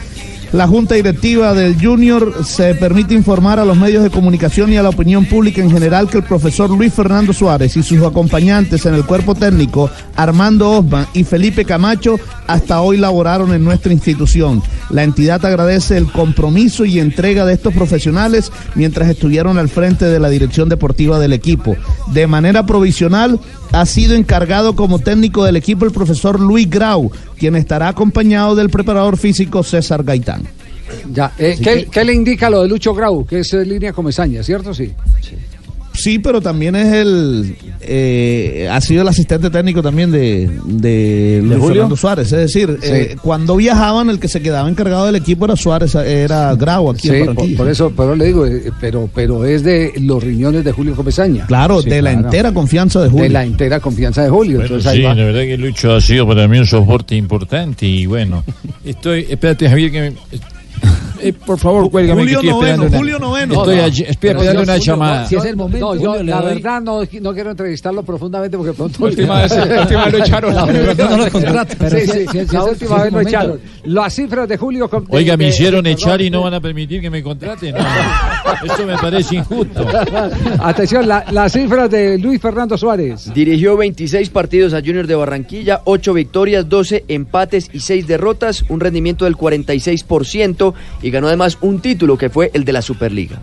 la 0.54 0.68
Junta 0.68 0.94
Directiva 0.94 1.52
del 1.52 1.84
Junior 1.84 2.44
se 2.44 2.76
permite 2.76 3.12
informar 3.12 3.58
a 3.58 3.64
los 3.64 3.76
medios 3.76 4.04
de 4.04 4.10
comunicación 4.10 4.72
y 4.72 4.76
a 4.76 4.84
la 4.84 4.90
opinión 4.90 5.24
pública 5.24 5.60
en 5.60 5.68
general 5.68 6.08
que 6.08 6.18
el 6.18 6.22
profesor 6.22 6.70
Luis 6.70 6.94
Fernando 6.94 7.32
Suárez 7.32 7.76
y 7.76 7.82
sus 7.82 8.00
acompañantes 8.02 8.86
en 8.86 8.94
el 8.94 9.04
cuerpo 9.04 9.34
técnico, 9.34 9.90
Armando 10.14 10.70
Osman 10.70 11.08
y 11.12 11.24
Felipe 11.24 11.64
Camacho, 11.64 12.20
hasta 12.46 12.82
hoy 12.82 12.98
laboraron 12.98 13.52
en 13.52 13.64
nuestra 13.64 13.92
institución. 13.92 14.62
La 14.90 15.02
entidad 15.02 15.44
agradece 15.44 15.96
el 15.96 16.06
compromiso 16.06 16.84
y 16.84 17.00
entrega 17.00 17.44
de 17.44 17.54
estos 17.54 17.74
profesionales 17.74 18.52
mientras 18.76 19.08
estuvieron 19.08 19.58
al 19.58 19.68
frente 19.68 20.04
de 20.04 20.20
la 20.20 20.28
dirección 20.28 20.68
deportiva 20.68 21.18
del 21.18 21.32
equipo. 21.32 21.74
De 22.12 22.28
manera 22.28 22.64
provisional, 22.64 23.40
ha 23.72 23.86
sido 23.86 24.14
encargado 24.14 24.76
como 24.76 25.00
técnico 25.00 25.42
del 25.42 25.56
equipo 25.56 25.84
el 25.84 25.90
profesor 25.90 26.38
Luis 26.38 26.70
Grau, 26.70 27.10
quien 27.36 27.56
estará 27.56 27.88
acompañado 27.88 28.54
del 28.54 28.70
preparador 28.70 29.16
físico 29.16 29.64
César 29.64 30.04
Gaitán. 30.04 30.43
Ya, 31.12 31.32
eh, 31.38 31.56
¿qué, 31.62 31.86
qué 31.90 32.04
le 32.04 32.12
indica 32.14 32.48
lo 32.50 32.62
de 32.62 32.68
Lucho 32.68 32.94
Grau? 32.94 33.24
Que 33.26 33.40
es 33.40 33.52
eh, 33.54 33.64
línea 33.64 33.92
comesaña, 33.92 34.42
¿cierto? 34.42 34.72
Sí. 34.74 34.92
Sí, 35.96 36.18
pero 36.18 36.40
también 36.40 36.74
es 36.74 36.92
el. 36.92 37.54
eh, 37.80 38.68
ha 38.68 38.80
sido 38.80 39.02
el 39.02 39.08
asistente 39.08 39.48
técnico 39.48 39.80
también 39.80 40.10
de, 40.10 40.50
de 40.66 41.38
Luis 41.40 41.52
Julio? 41.54 41.68
Fernando 41.68 41.96
Suárez. 41.96 42.32
Es 42.32 42.38
decir, 42.52 42.78
Sí. 42.82 42.88
eh, 42.92 43.16
cuando 43.22 43.54
viajaban, 43.54 44.10
el 44.10 44.18
que 44.18 44.26
se 44.26 44.42
quedaba 44.42 44.68
encargado 44.68 45.06
del 45.06 45.14
equipo 45.14 45.44
era 45.44 45.54
Suárez, 45.54 45.94
era 45.94 46.52
Grau 46.56 46.90
aquí 46.90 47.08
Sí, 47.08 47.14
en 47.14 47.32
por, 47.36 47.54
por 47.56 47.68
eso, 47.68 47.92
pero 47.96 48.16
le 48.16 48.24
digo, 48.26 48.44
eh, 48.44 48.72
pero, 48.80 49.08
pero 49.14 49.44
es 49.44 49.62
de 49.62 49.92
los 50.00 50.20
riñones 50.20 50.64
de 50.64 50.72
Julio 50.72 50.96
Comesaña. 50.96 51.46
Claro, 51.46 51.80
Sí, 51.80 51.88
de 51.90 52.02
la 52.02 52.10
entera 52.10 52.52
confianza 52.52 53.00
de 53.00 53.08
Julio. 53.10 53.22
De 53.24 53.30
la 53.30 53.44
entera 53.44 53.78
confianza 53.78 54.24
de 54.24 54.30
Julio. 54.30 54.56
Bueno, 54.58 54.66
Entonces 54.74 54.90
ahí 54.90 54.96
sí, 54.98 55.02
va. 55.04 55.14
la 55.14 55.24
verdad 55.26 55.42
que 55.42 55.56
Lucho 55.56 55.94
ha 55.94 56.00
sido 56.00 56.26
para 56.26 56.48
mí 56.48 56.58
un 56.58 56.66
soporte 56.66 57.14
importante 57.14 57.86
y 57.86 58.06
bueno, 58.06 58.42
estoy, 58.84 59.26
espérate 59.30 59.68
Javier 59.68 59.92
que 59.92 60.00
me, 60.00 60.12
eh, 61.28 61.32
por 61.32 61.58
favor, 61.58 61.90
cuélgame 61.90 62.22
Julio 62.22 62.40
que 62.40 62.46
estoy 62.48 62.60
noveno, 62.62 62.82
una- 62.84 62.98
Julio 62.98 63.18
noveno. 63.18 63.54
Estoy, 63.54 63.76
No, 63.76 63.82
allí- 63.82 64.02
estoy 64.02 64.30
esperando 64.30 64.62
una 64.62 64.72
Julio, 64.74 64.76
llamada. 64.84 65.28
yo- 65.28 65.38
es 65.38 65.44
el 65.44 65.56
momento, 65.56 65.86
no, 65.94 65.94
yo 66.00 66.08
Julio, 66.10 66.22
le 66.24 66.30
la 66.30 66.40
doy- 66.40 66.54
verdad 66.54 66.80
no, 66.82 67.00
no 67.20 67.34
quiero 67.34 67.50
entrevistarlo 67.50 68.02
profundamente 68.02 68.56
porque 68.56 68.72
pronto 68.72 68.98
La 69.00 69.06
última 69.06 69.42
vez- 69.42 69.56
la 69.68 69.80
última 69.82 70.04
vez 70.04 70.12
lo 70.12 70.18
echaron. 70.24 70.54
La 70.54 70.66
si- 71.90 72.06
si- 72.06 72.26
si 72.46 72.56
última 72.56 72.96
si 72.98 73.02
vez 73.04 73.12
lo 73.12 73.20
echaron. 73.20 73.60
Las 73.84 74.14
cifras 74.14 74.48
de 74.48 74.56
Julio. 74.56 74.88
con- 74.88 75.04
de- 75.06 75.16
Oiga, 75.16 75.36
me 75.36 75.48
hicieron 75.48 75.84
de- 75.84 75.92
echar 75.92 76.20
y 76.20 76.30
no 76.30 76.42
van 76.42 76.54
a 76.54 76.60
permitir 76.60 77.00
que 77.00 77.10
me 77.10 77.22
contraten. 77.22 77.74
Eso 77.76 78.86
me 78.86 78.96
parece 78.98 79.36
injusto. 79.36 79.86
Atención, 80.60 81.06
la- 81.08 81.24
las 81.30 81.52
cifras 81.52 81.90
de 81.90 82.18
Luis 82.18 82.40
Fernando 82.40 82.76
Suárez. 82.78 83.32
Dirigió 83.34 83.76
26 83.76 84.30
partidos 84.30 84.72
a 84.74 84.80
Junior 84.80 85.06
de 85.06 85.14
Barranquilla, 85.14 85.80
8 85.84 86.12
victorias, 86.12 86.68
12 86.68 87.04
empates 87.08 87.68
y 87.72 87.80
6 87.80 88.06
derrotas, 88.06 88.64
un 88.68 88.80
rendimiento 88.80 89.24
del 89.24 89.36
46% 89.36 90.74
y 91.02 91.10
ganó 91.14 91.28
además 91.28 91.56
un 91.62 91.80
título 91.80 92.18
que 92.18 92.28
fue 92.28 92.50
el 92.52 92.64
de 92.64 92.72
la 92.72 92.82
Superliga. 92.82 93.40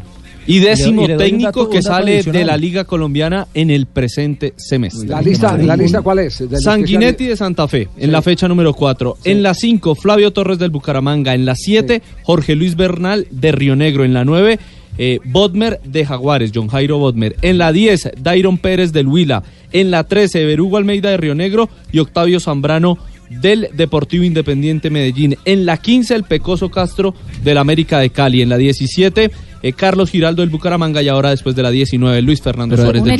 Y 0.48 0.58
décimo 0.60 1.04
Y 1.04 1.08
le- 1.08 1.14
y 1.14 1.18
le 1.18 1.24
doy 1.24 1.24
un 1.26 1.30
técnico 1.38 1.60
dato- 1.62 1.70
que 1.70 1.82
sale 1.84 2.24
de 2.24 2.44
la 2.46 2.58
Liga 2.58 2.84
Colombiana 2.84 3.48
en 3.54 3.70
el 3.70 3.86
presente 3.86 4.54
semestre. 4.58 5.08
La 5.08 5.22
lista, 5.22 5.56
la 5.56 5.76
lista 5.78 6.02
¿cuál 6.02 6.20
es? 6.20 6.40
De 6.50 6.60
Sanguinetti 6.60 7.28
de 7.28 7.38
Santa 7.38 7.68
Fe, 7.68 7.88
en 7.98 8.12
la 8.12 8.24
fecha 8.24 8.48
número 8.48 8.74
4. 8.74 9.18
En 9.24 9.44
la 9.44 9.54
5, 9.54 9.94
Flavio 9.94 10.32
Torres 10.34 10.58
del 10.58 10.72
Bucaramanga. 10.72 11.36
En 11.36 11.46
la 11.46 11.56
7, 11.56 12.02
Jorge 12.24 12.56
Luis 12.56 12.76
Bernal 12.76 13.28
de 13.30 13.52
Río 13.52 13.76
Negro. 13.76 14.04
En 14.04 14.16
la 14.16 14.26
9, 14.26 14.58
eh, 14.98 15.20
Bodmer 15.26 15.80
de 15.86 16.06
Jaguares, 16.08 16.52
John 16.54 16.68
Jairo 16.70 16.98
Bodmer. 16.98 17.36
En 17.44 17.60
la 17.60 17.72
10, 17.72 18.10
Dairon 18.20 18.58
Pérez 18.58 18.92
del 18.92 19.08
Huila. 19.08 19.44
En 19.72 19.92
la 19.92 20.06
13, 20.06 20.44
Berugo 20.46 20.78
Almeida 20.78 21.12
de 21.12 21.18
Río 21.18 21.36
Negro 21.36 21.70
y 21.92 22.00
Octavio 22.00 22.40
Zambrano 22.40 22.98
del 23.40 23.70
Deportivo 23.74 24.24
Independiente 24.24 24.90
Medellín. 24.90 25.38
En 25.46 25.66
la 25.66 25.78
15, 25.78 26.16
el 26.16 26.24
Pecoso 26.24 26.70
Castro 26.70 27.14
del 27.44 27.58
América 27.58 28.00
de 28.00 28.10
Cali. 28.10 28.42
En 28.42 28.50
la 28.50 28.58
17, 28.58 29.32
eh, 29.64 29.74
Carlos 29.74 30.10
Giraldo 30.10 30.42
del 30.42 30.50
Bucaramanga. 30.50 31.02
Y 31.02 31.08
ahora, 31.08 31.30
después 31.30 31.56
de 31.56 31.64
la 31.64 31.72
19, 31.72 32.22
Luis 32.22 32.42
Fernando 32.42 32.76
Pero- 32.76 32.84
Suárez 32.84 33.02
Un 33.02 33.08
del. 33.08 33.20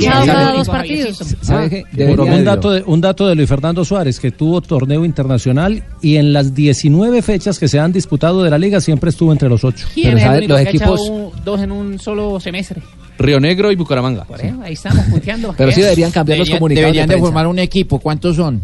¿Sabe 1.42 1.86
Ah, 1.94 2.22
un, 2.22 2.44
dato 2.46 2.72
de, 2.72 2.84
un 2.86 3.02
dato 3.02 3.28
de 3.28 3.36
Luis 3.36 3.48
Fernando 3.48 3.86
Suárez, 3.86 4.20
que 4.20 4.32
tuvo 4.32 4.62
torneo 4.62 5.06
internacional 5.06 5.84
y 6.02 6.18
en 6.18 6.34
las 6.34 6.54
19 6.54 7.22
fechas 7.22 7.60
que 7.60 7.68
se 7.68 7.80
han 7.80 7.92
disputado 7.92 8.44
de 8.44 8.50
la 8.50 8.58
liga 8.58 8.82
siempre 8.82 9.10
estuvo 9.10 9.32
entre 9.32 9.50
los 9.50 9.64
ocho. 9.64 9.88
¿Quién 9.94 10.08
Pero 10.08 10.18
es 10.18 10.24
el 10.24 10.28
¿sabe? 10.28 10.38
único 10.40 10.54
los 10.54 10.62
que 10.62 10.68
ha 10.68 10.72
echado 10.72 10.96
equipos... 10.96 11.10
un- 11.10 11.44
dos 11.46 11.62
en 11.62 11.72
un 11.72 12.00
solo 12.00 12.40
semestre? 12.40 12.82
Río 13.18 13.40
Negro 13.40 13.72
y 13.72 13.76
Bucaramanga. 13.76 14.24
Por 14.24 14.42
eso, 14.44 14.56
ahí 14.64 14.74
estamos 14.74 15.06
punteando. 15.06 15.54
Pero 15.58 15.72
sí 15.72 15.82
deberían 15.82 16.12
cambiar 16.12 16.40
los 16.40 16.48
Deberían- 16.48 16.60
comunicados 16.60 16.86
deberían 16.94 17.10
de 17.10 17.18
formar 17.20 17.48
un 17.48 17.60
equipo. 17.60 18.00
¿Cuántos 18.00 18.36
son? 18.36 18.62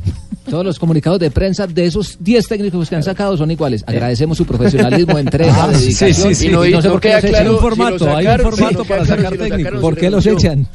Todos 0.50 0.66
los 0.66 0.80
comunicados 0.80 1.20
de 1.20 1.30
prensa 1.32 1.68
de 1.68 1.86
esos 1.86 2.18
10 2.20 2.48
técnicos 2.48 2.90
que 2.90 2.96
han 2.96 3.04
sacado 3.04 3.36
son 3.38 3.52
iguales. 3.52 3.84
Agradecemos 3.88 4.38
su 4.38 4.46
profesionalismo, 4.46 5.18
entrega, 5.18 5.66
Ah, 5.66 5.74
sí, 5.74 5.86
dedicación. 5.86 6.30
sí, 6.30 6.36
sí. 6.36 6.48
Y 6.48 6.50
no, 6.52 6.66
Y 6.66 6.72
no 6.72 6.82
sé 6.82 6.90
por 6.90 7.00
qué 7.02 7.14
los 7.14 7.24
echan. 7.24 7.36
Hay 7.36 7.48
un 7.48 7.56
si 7.56 7.62
formato, 7.62 8.16
hay 8.16 8.28
un 8.28 8.40
formato 8.40 8.84
sí, 8.84 8.90
para 8.90 9.06
sacar 9.06 9.32
si 9.34 9.38
técnicos. 9.38 9.58
sacaron, 9.60 9.82
¿Por 9.82 9.98
qué 9.98 10.10
los 10.10 10.26
echan? 10.26 10.68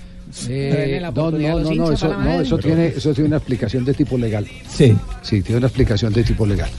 Eh, 0.48 0.98
no, 1.14 1.30
no, 1.30 1.38
no, 1.38 1.92
eso, 1.92 2.08
no, 2.16 2.40
eso 2.40 2.58
tiene, 2.58 2.86
eso 2.88 3.12
tiene 3.12 3.28
una 3.28 3.36
explicación 3.36 3.84
de 3.84 3.92
tipo 3.94 4.16
legal. 4.16 4.46
Sí. 4.68 4.96
Sí, 5.20 5.42
tiene 5.42 5.58
una 5.58 5.66
explicación 5.66 6.12
de 6.12 6.24
tipo 6.24 6.46
legal. 6.46 6.70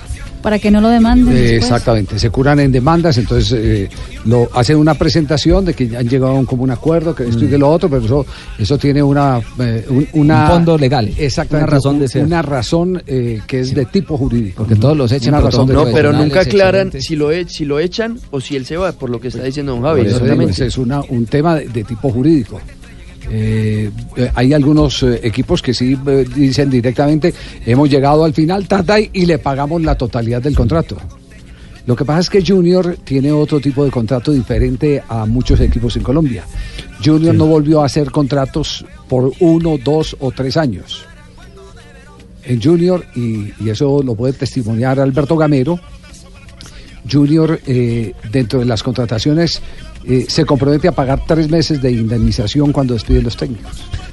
Para 0.44 0.60
que 0.60 0.70
no 0.70 0.80
lo 0.82 0.90
demanden. 0.90 1.36
Eh, 1.36 1.56
exactamente, 1.56 2.20
se 2.20 2.30
curan 2.30 2.60
en 2.60 2.72
demandas, 2.72 3.18
entonces 3.18 3.52
eh, 3.57 3.90
lo 4.26 4.48
hacen 4.53 4.78
una 4.78 4.94
presentación 4.94 5.65
de 5.65 5.74
que 5.74 5.98
han 5.98 6.07
llegado 6.07 6.34
a 6.34 6.36
un 6.40 6.45
común 6.45 6.70
acuerdo, 6.70 7.15
que 7.15 7.24
esto 7.28 7.45
y 7.45 7.48
que 7.48 7.57
lo 7.57 7.72
otro, 7.72 7.90
pero 7.90 8.03
eso, 8.06 8.26
eso 8.60 8.78
tiene 8.78 9.02
una, 9.02 9.40
eh, 9.60 9.86
un, 9.90 10.07
una 10.14 10.44
Un 10.44 10.49
fondo 10.52 10.78
legal. 10.78 11.10
exactamente, 11.18 11.70
Una 11.70 11.76
razón 11.78 11.99
de 11.99 12.07
ser. 12.07 12.24
una 12.26 12.41
razón 12.44 13.02
eh, 13.07 13.41
que 13.48 13.61
es 13.61 13.74
de 13.74 13.86
tipo 13.86 14.18
jurídico, 14.18 14.57
porque 14.64 14.76
todos 14.76 14.95
los 14.95 15.11
echan 15.11 15.30
una 15.34 15.41
por 15.41 15.52
razón 15.52 15.68
de 15.68 15.74
No, 15.74 15.86
pero 15.86 16.14
nunca 16.14 16.41
aclaran 16.41 16.91
si 16.99 17.15
lo, 17.15 17.32
e- 17.32 17.48
si 17.48 17.65
lo 17.65 17.80
echan 17.80 18.20
o 18.30 18.40
si 18.40 18.56
él 18.56 18.65
se 18.65 18.78
va, 18.78 18.91
por 18.91 19.10
lo 19.10 19.20
que 19.20 19.30
está 19.30 19.41
diciendo 19.44 19.72
don 19.72 19.82
Javi. 19.82 20.02
eso 20.02 20.65
es 20.65 20.78
una- 20.78 21.02
un 21.10 21.26
tema 21.26 21.56
de, 21.56 21.68
de 21.70 21.84
tipo 21.86 22.10
jurídico. 22.11 22.60
Eh, 23.35 23.89
hay 24.35 24.53
algunos 24.53 25.01
eh, 25.01 25.19
equipos 25.23 25.64
que 25.64 25.73
sí 25.73 25.97
eh, 26.05 26.23
dicen 26.35 26.69
directamente 26.69 27.34
hemos 27.65 27.89
llegado 27.89 28.26
al 28.26 28.34
final 28.34 28.68
Tatay 28.68 29.10
y 29.11 29.26
le 29.26 29.39
pagamos 29.39 29.81
la 29.81 29.95
totalidad 29.95 30.39
del 30.39 30.55
contrato. 30.55 30.97
Lo 31.88 31.95
que 31.95 32.05
pasa 32.05 32.19
es 32.19 32.30
que 32.30 32.45
Junior 32.45 32.95
tiene 33.03 33.31
otro 33.31 33.60
tipo 33.60 33.84
de 33.84 33.89
contrato 33.89 34.31
diferente 34.31 35.01
a 35.07 35.26
muchos 35.26 35.60
equipos 35.61 35.95
en 35.97 36.03
Colombia. 36.03 36.43
Junior 37.03 37.34
no 37.34 37.47
volvió 37.47 37.81
a 37.81 37.88
hacer 37.88 38.11
contratos 38.11 38.85
por 39.10 39.31
uno, 39.39 39.80
dos 39.84 40.15
o 40.19 40.31
tres 40.31 40.55
años. 40.55 41.03
En 42.43 42.61
Junior, 42.61 43.03
y, 43.15 43.51
y 43.60 43.69
eso 43.69 44.03
lo 44.03 44.14
puede 44.14 44.34
testimoniar 44.34 44.99
Alberto 44.99 45.35
Gamero, 45.35 45.80
Junior 47.11 47.60
eh, 47.68 48.14
dentro 48.31 48.60
de 48.60 48.65
las 48.65 48.84
contrataciones 48.84 49.61
eh, 50.05 50.25
se 50.27 50.45
compromete 50.45 50.88
a 50.88 50.91
pagar 50.91 51.21
tres 51.27 51.49
meses 51.49 51.81
de 51.81 51.91
indemnización 51.91 52.71
cuando 52.71 52.93
despiden 52.93 53.23
los 53.23 53.35
técnicos. 53.38 53.71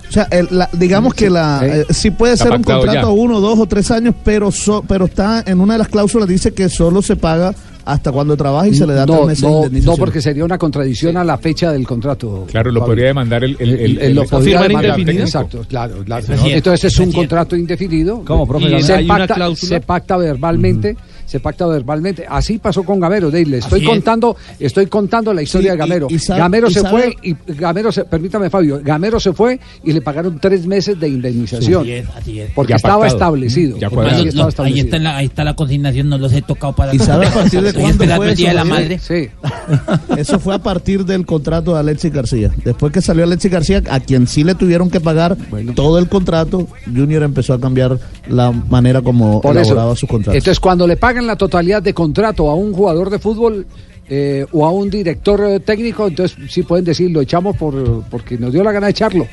O 0.09 0.13
sea, 0.13 0.27
el- 0.31 0.49
la- 0.51 0.69
digamos 0.73 1.15
que 1.15 1.31
la 1.31 1.61
Eh, 1.65 1.81
eh, 1.89 1.93
sí 1.95 2.11
puede 2.11 2.37
ser 2.37 2.51
un 2.51 2.63
contrato 2.65 2.93
ya. 2.95 3.03
a 3.03 3.09
uno, 3.11 3.41
dos 3.41 3.59
o 3.59 3.67
tres 3.67 3.91
años, 3.93 4.15
pero 4.25 4.51
so- 4.51 4.83
pero 4.87 5.05
está 5.05 5.45
en 5.47 5.61
una 5.61 5.75
de 5.75 5.79
las 5.79 5.89
cláusulas 5.89 6.29
dice 6.29 6.53
que 6.53 6.69
solo 6.69 7.01
se 7.01 7.15
paga 7.17 7.55
hasta 7.85 8.13
cuando 8.13 8.37
trabaja 8.37 8.69
y 8.69 8.75
se 8.75 8.87
le 8.87 8.95
da 8.95 9.07
tres 9.07 9.19
no, 9.21 9.27
meses 9.27 9.43
de 9.43 9.49
no, 9.49 9.57
indemnización. 9.59 9.95
no, 9.95 9.99
porque 9.99 10.21
sería 10.21 10.45
una 10.45 10.59
contradicción 10.59 11.17
a 11.17 11.25
la 11.25 11.39
fecha 11.39 11.73
del 11.73 11.87
contrato. 11.87 12.45
Claro, 12.51 12.71
lo 12.73 12.85
podría 12.85 13.07
demandar 13.07 13.43
el, 13.45 13.57
el, 13.59 13.71
el- 13.71 13.99
Él 13.99 14.15
lo 14.15 14.23
el- 14.23 14.29
podría 14.29 14.63
demandar, 14.63 14.97
técnico. 14.97 15.21
Exacto, 15.23 15.65
claro, 15.69 16.03
es 16.03 16.29
Entonces 16.45 16.93
es 16.93 16.99
un 16.99 17.05
cierto. 17.07 17.19
contrato 17.19 17.57
indefinido. 17.57 18.23
¿Cómo, 18.25 18.47
profe? 18.47 18.69
Y 18.69 18.75
¿Hay 18.75 18.83
se, 18.83 18.95
una 19.05 19.17
pacta, 19.19 19.35
cláusula? 19.35 19.69
se 19.69 19.81
pacta 19.81 20.17
verbalmente. 20.17 20.97
Se 21.31 21.39
pacta 21.39 21.65
verbalmente. 21.67 22.27
Así 22.29 22.59
pasó 22.59 22.83
con 22.83 22.99
Gamero, 22.99 23.31
Dale. 23.31 23.59
Estoy 23.59 23.79
Así 23.79 23.85
es. 23.85 23.89
contando, 23.89 24.37
estoy 24.59 24.87
contando 24.87 25.33
la 25.33 25.43
historia 25.43 25.71
Sí, 25.73 25.77
de 25.77 25.77
Gamero. 25.79 26.07
y- 26.11 26.15
y 26.15 26.19
sabe- 26.19 26.41
Gamero 26.41 26.69
y 26.69 26.75
se 26.75 26.81
sabe- 26.81 26.91
fue 26.91 27.17
y 27.23 27.37
Gamero 27.55 27.93
se, 27.93 28.05
permítame 28.05 28.51
Fabio, 28.51 28.81
Gamero 28.83 29.21
se 29.21 29.33
fue 29.33 29.61
y 29.85 29.93
le 29.93 30.01
pagaron 30.03 30.39
tres 30.41 30.67
meses 30.67 30.99
de 30.99 31.09
indemnización. 31.09 31.83
Así 31.83 31.93
es, 31.93 32.09
así 32.17 32.41
es. 32.41 32.51
Porque 32.53 32.73
Ya 32.73 32.77
estaba 32.77 32.95
pactado. 33.01 33.15
establecido. 33.17 33.79
Ya 33.79 33.89
Porque 33.91 34.11
sí 34.11 34.29
estaba 34.29 34.45
ahí, 34.45 34.49
establecido. 34.49 34.85
está 34.87 34.99
la, 34.99 35.17
ahí 35.19 35.27
está 35.27 35.45
la 35.45 35.55
consignación, 35.55 36.09
no 36.09 36.19
los 36.19 36.33
he 36.33 36.43
tocado 36.43 36.73
para 36.75 36.93
¿Y 36.95 36.99
sabe 36.99 37.27
a 37.29 37.33
partir 37.33 37.61
de 37.63 37.69
Estoy 37.69 37.83
cuándo 37.83 38.03
esperando 38.05 38.23
fue 38.25 38.31
el 38.33 38.37
día 38.37 38.49
de 38.49 38.55
la 38.55 38.63
eso, 38.63 38.71
madre. 38.71 38.99
Sí. 38.99 39.29
Eso 40.17 40.39
fue 40.41 40.55
a 40.55 40.59
partir 40.59 41.05
del 41.05 41.25
contrato 41.27 41.75
de 41.75 41.81
Alexis 41.81 42.13
García. 42.13 42.51
Después 42.65 42.93
que 42.93 43.01
salió 43.01 43.25
Alexis 43.25 43.51
García, 43.51 43.83
a 43.91 44.01
quien 44.01 44.27
sí 44.27 44.45
le 44.45 44.55
tuvieron 44.55 44.91
que 44.91 45.01
pagar 45.01 45.37
todo 45.75 45.99
el 45.99 46.09
contrato, 46.09 46.67
Junior 46.87 47.23
empezó 47.23 47.55
a 47.55 47.61
cambiar 47.61 47.99
la 48.29 48.51
manera 48.51 49.01
como 49.03 49.41
Por 49.41 49.57
eso. 49.57 49.73
elaboraba 49.73 49.97
sus 49.97 50.09
contratos. 50.09 50.35
Entonces, 50.37 50.61
cuando 50.61 50.87
le 50.87 50.97
pagan 50.97 51.20
la 51.27 51.37
totalidad 51.37 51.83
de 51.83 51.95
contrato 51.95 52.51
a 52.51 52.55
un 52.55 52.73
jugador 52.73 53.11
de 53.11 53.19
fútbol 53.19 53.67
eh, 54.09 54.45
o 54.53 54.67
a 54.67 54.71
un 54.71 54.91
director 54.91 55.41
eh, 55.45 55.61
técnico, 55.61 56.09
entonces 56.09 56.37
sí 56.49 56.63
pueden 56.63 56.85
decir, 56.85 57.11
lo 57.11 57.21
echamos 57.21 57.57
por, 57.57 58.05
porque 58.11 58.37
nos 58.37 58.53
dio 58.53 58.63
la 58.63 58.73
gana 58.73 58.87
de 58.87 58.93
echarlo. 58.93 59.27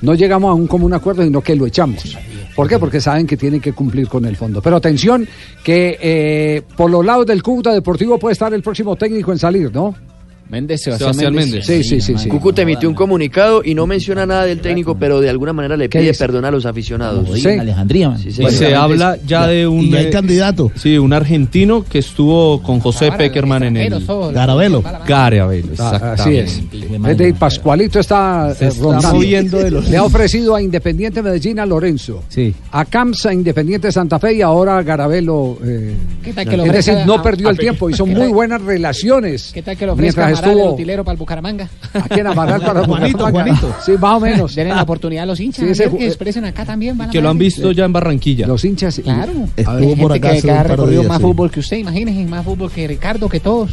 No 0.00 0.14
llegamos 0.14 0.50
a 0.50 0.54
un 0.54 0.66
común 0.66 0.92
acuerdo, 0.92 1.22
sino 1.22 1.40
que 1.40 1.54
lo 1.54 1.66
echamos. 1.66 2.18
¿Por 2.56 2.68
qué? 2.68 2.78
Porque 2.78 3.00
saben 3.00 3.26
que 3.26 3.36
tienen 3.36 3.60
que 3.60 3.72
cumplir 3.72 4.08
con 4.08 4.24
el 4.24 4.36
fondo. 4.36 4.60
Pero 4.60 4.76
atención, 4.76 5.26
que 5.62 5.96
eh, 6.00 6.62
por 6.76 6.90
los 6.90 7.04
lados 7.04 7.26
del 7.26 7.42
Cúcuta 7.42 7.72
Deportivo 7.72 8.18
puede 8.18 8.32
estar 8.32 8.52
el 8.52 8.62
próximo 8.62 8.96
técnico 8.96 9.30
en 9.32 9.38
salir, 9.38 9.72
¿no? 9.72 9.94
Méndez, 10.52 10.82
Sebastián 10.82 11.34
Méndez. 11.34 11.64
Sí, 11.64 11.82
sí, 11.82 11.98
sí, 12.02 12.14
sí. 12.18 12.28
Cúcuta 12.28 12.60
emitió 12.60 12.86
un 12.86 12.94
comunicado 12.94 13.62
y 13.64 13.74
no 13.74 13.86
menciona 13.86 14.26
nada 14.26 14.44
del 14.44 14.60
técnico, 14.60 14.96
pero 14.98 15.18
de 15.18 15.30
alguna 15.30 15.54
manera 15.54 15.78
le 15.78 15.88
¿Qué 15.88 16.00
pide 16.00 16.12
perdón 16.12 16.44
a 16.44 16.50
los 16.50 16.66
aficionados. 16.66 17.26
Sí. 17.40 17.48
Alejandría. 17.48 18.14
Sí, 18.18 18.28
Y 18.28 18.50
se 18.50 18.74
habla 18.74 19.16
ya 19.26 19.46
de 19.46 19.66
un. 19.66 19.86
y 19.86 19.96
hay 19.96 20.06
eh, 20.06 20.10
candidato. 20.10 20.70
Sí, 20.76 20.98
un 20.98 21.14
argentino 21.14 21.82
que 21.88 22.00
estuvo 22.00 22.62
con 22.62 22.80
José 22.80 23.10
Peckerman 23.12 23.62
en 23.62 23.76
el. 23.78 24.06
Garabelo. 24.34 24.82
Garabelo, 25.06 25.68
Ah, 25.78 25.94
exactamente. 25.96 26.22
Así 26.22 26.36
es. 26.36 26.62
Es 27.08 27.16
de 27.16 27.32
Pascualito 27.32 27.98
está, 27.98 28.54
Se 28.54 28.66
eh, 28.66 28.68
está 28.68 28.82
rondando. 28.84 29.14
moviendo 29.14 29.58
de 29.58 29.70
los- 29.70 29.88
Le 29.88 29.96
ha 29.96 30.04
ofrecido 30.04 30.54
a 30.54 30.60
Independiente 30.60 31.22
Medellín 31.22 31.60
a 31.60 31.64
Lorenzo. 31.66 32.24
Sí. 32.28 32.54
A 32.72 32.84
Camsa 32.84 33.32
Independiente 33.32 33.90
Santa 33.90 34.18
Fe 34.18 34.34
y 34.34 34.42
ahora 34.42 34.76
a 34.76 34.82
Garabelo. 34.82 35.56
eh, 35.64 35.94
¿Qué 36.22 36.34
tal 36.34 36.46
que 36.46 36.56
lo 36.58 36.64
es 36.66 36.72
decir, 36.72 36.94
no 37.06 37.22
perdió 37.22 37.48
el 37.48 37.56
tiempo, 37.56 37.88
hizo 37.88 38.04
¿Qué 38.04 38.14
muy 38.14 38.28
buenas 38.28 38.60
relaciones. 38.60 39.50
¿Qué 39.54 39.62
tal 39.62 39.76
que 39.78 39.86
lo 39.86 39.92
ofrezca 39.94 40.30
Amaral, 40.42 40.52
el 40.52 40.58
estuvo 40.60 40.74
utilero 40.74 41.04
para 41.04 41.12
el 41.14 41.18
Bucaramanga? 41.18 41.68
aquí 41.94 42.20
en 42.20 42.26
Amaral 42.26 42.60
para 42.60 42.84
Juanito, 42.84 43.18
Bucaramanga. 43.18 43.56
Juanito. 43.56 43.76
Sí, 43.84 43.92
más 44.00 44.16
o 44.16 44.20
menos. 44.20 44.54
Denle 44.54 44.74
la 44.74 44.82
oportunidad 44.82 45.22
a 45.22 45.26
los 45.26 45.40
hinchas 45.40 45.64
Sí, 45.64 45.70
ese 45.70 45.90
que 45.96 46.06
expresen 46.06 46.44
acá 46.44 46.64
también. 46.64 46.96
van 46.98 47.08
a 47.08 47.12
Que 47.12 47.20
lo 47.20 47.28
han 47.30 47.38
visto 47.38 47.72
ya 47.72 47.84
en 47.84 47.92
Barranquilla. 47.92 48.46
Los 48.46 48.64
hinchas. 48.64 49.00
Claro. 49.02 49.32
Estuvo 49.56 49.96
por 49.96 50.12
acá 50.12 50.32
que, 50.40 50.50
ha 50.50 50.62
recorrido 50.62 51.00
días, 51.02 51.08
más 51.08 51.18
sí. 51.18 51.22
fútbol 51.24 51.50
que 51.50 51.60
usted, 51.60 51.76
imagínense, 51.78 52.24
más 52.30 52.44
fútbol 52.44 52.70
que 52.70 52.86
Ricardo, 52.86 53.28
que 53.28 53.40
todos. 53.40 53.70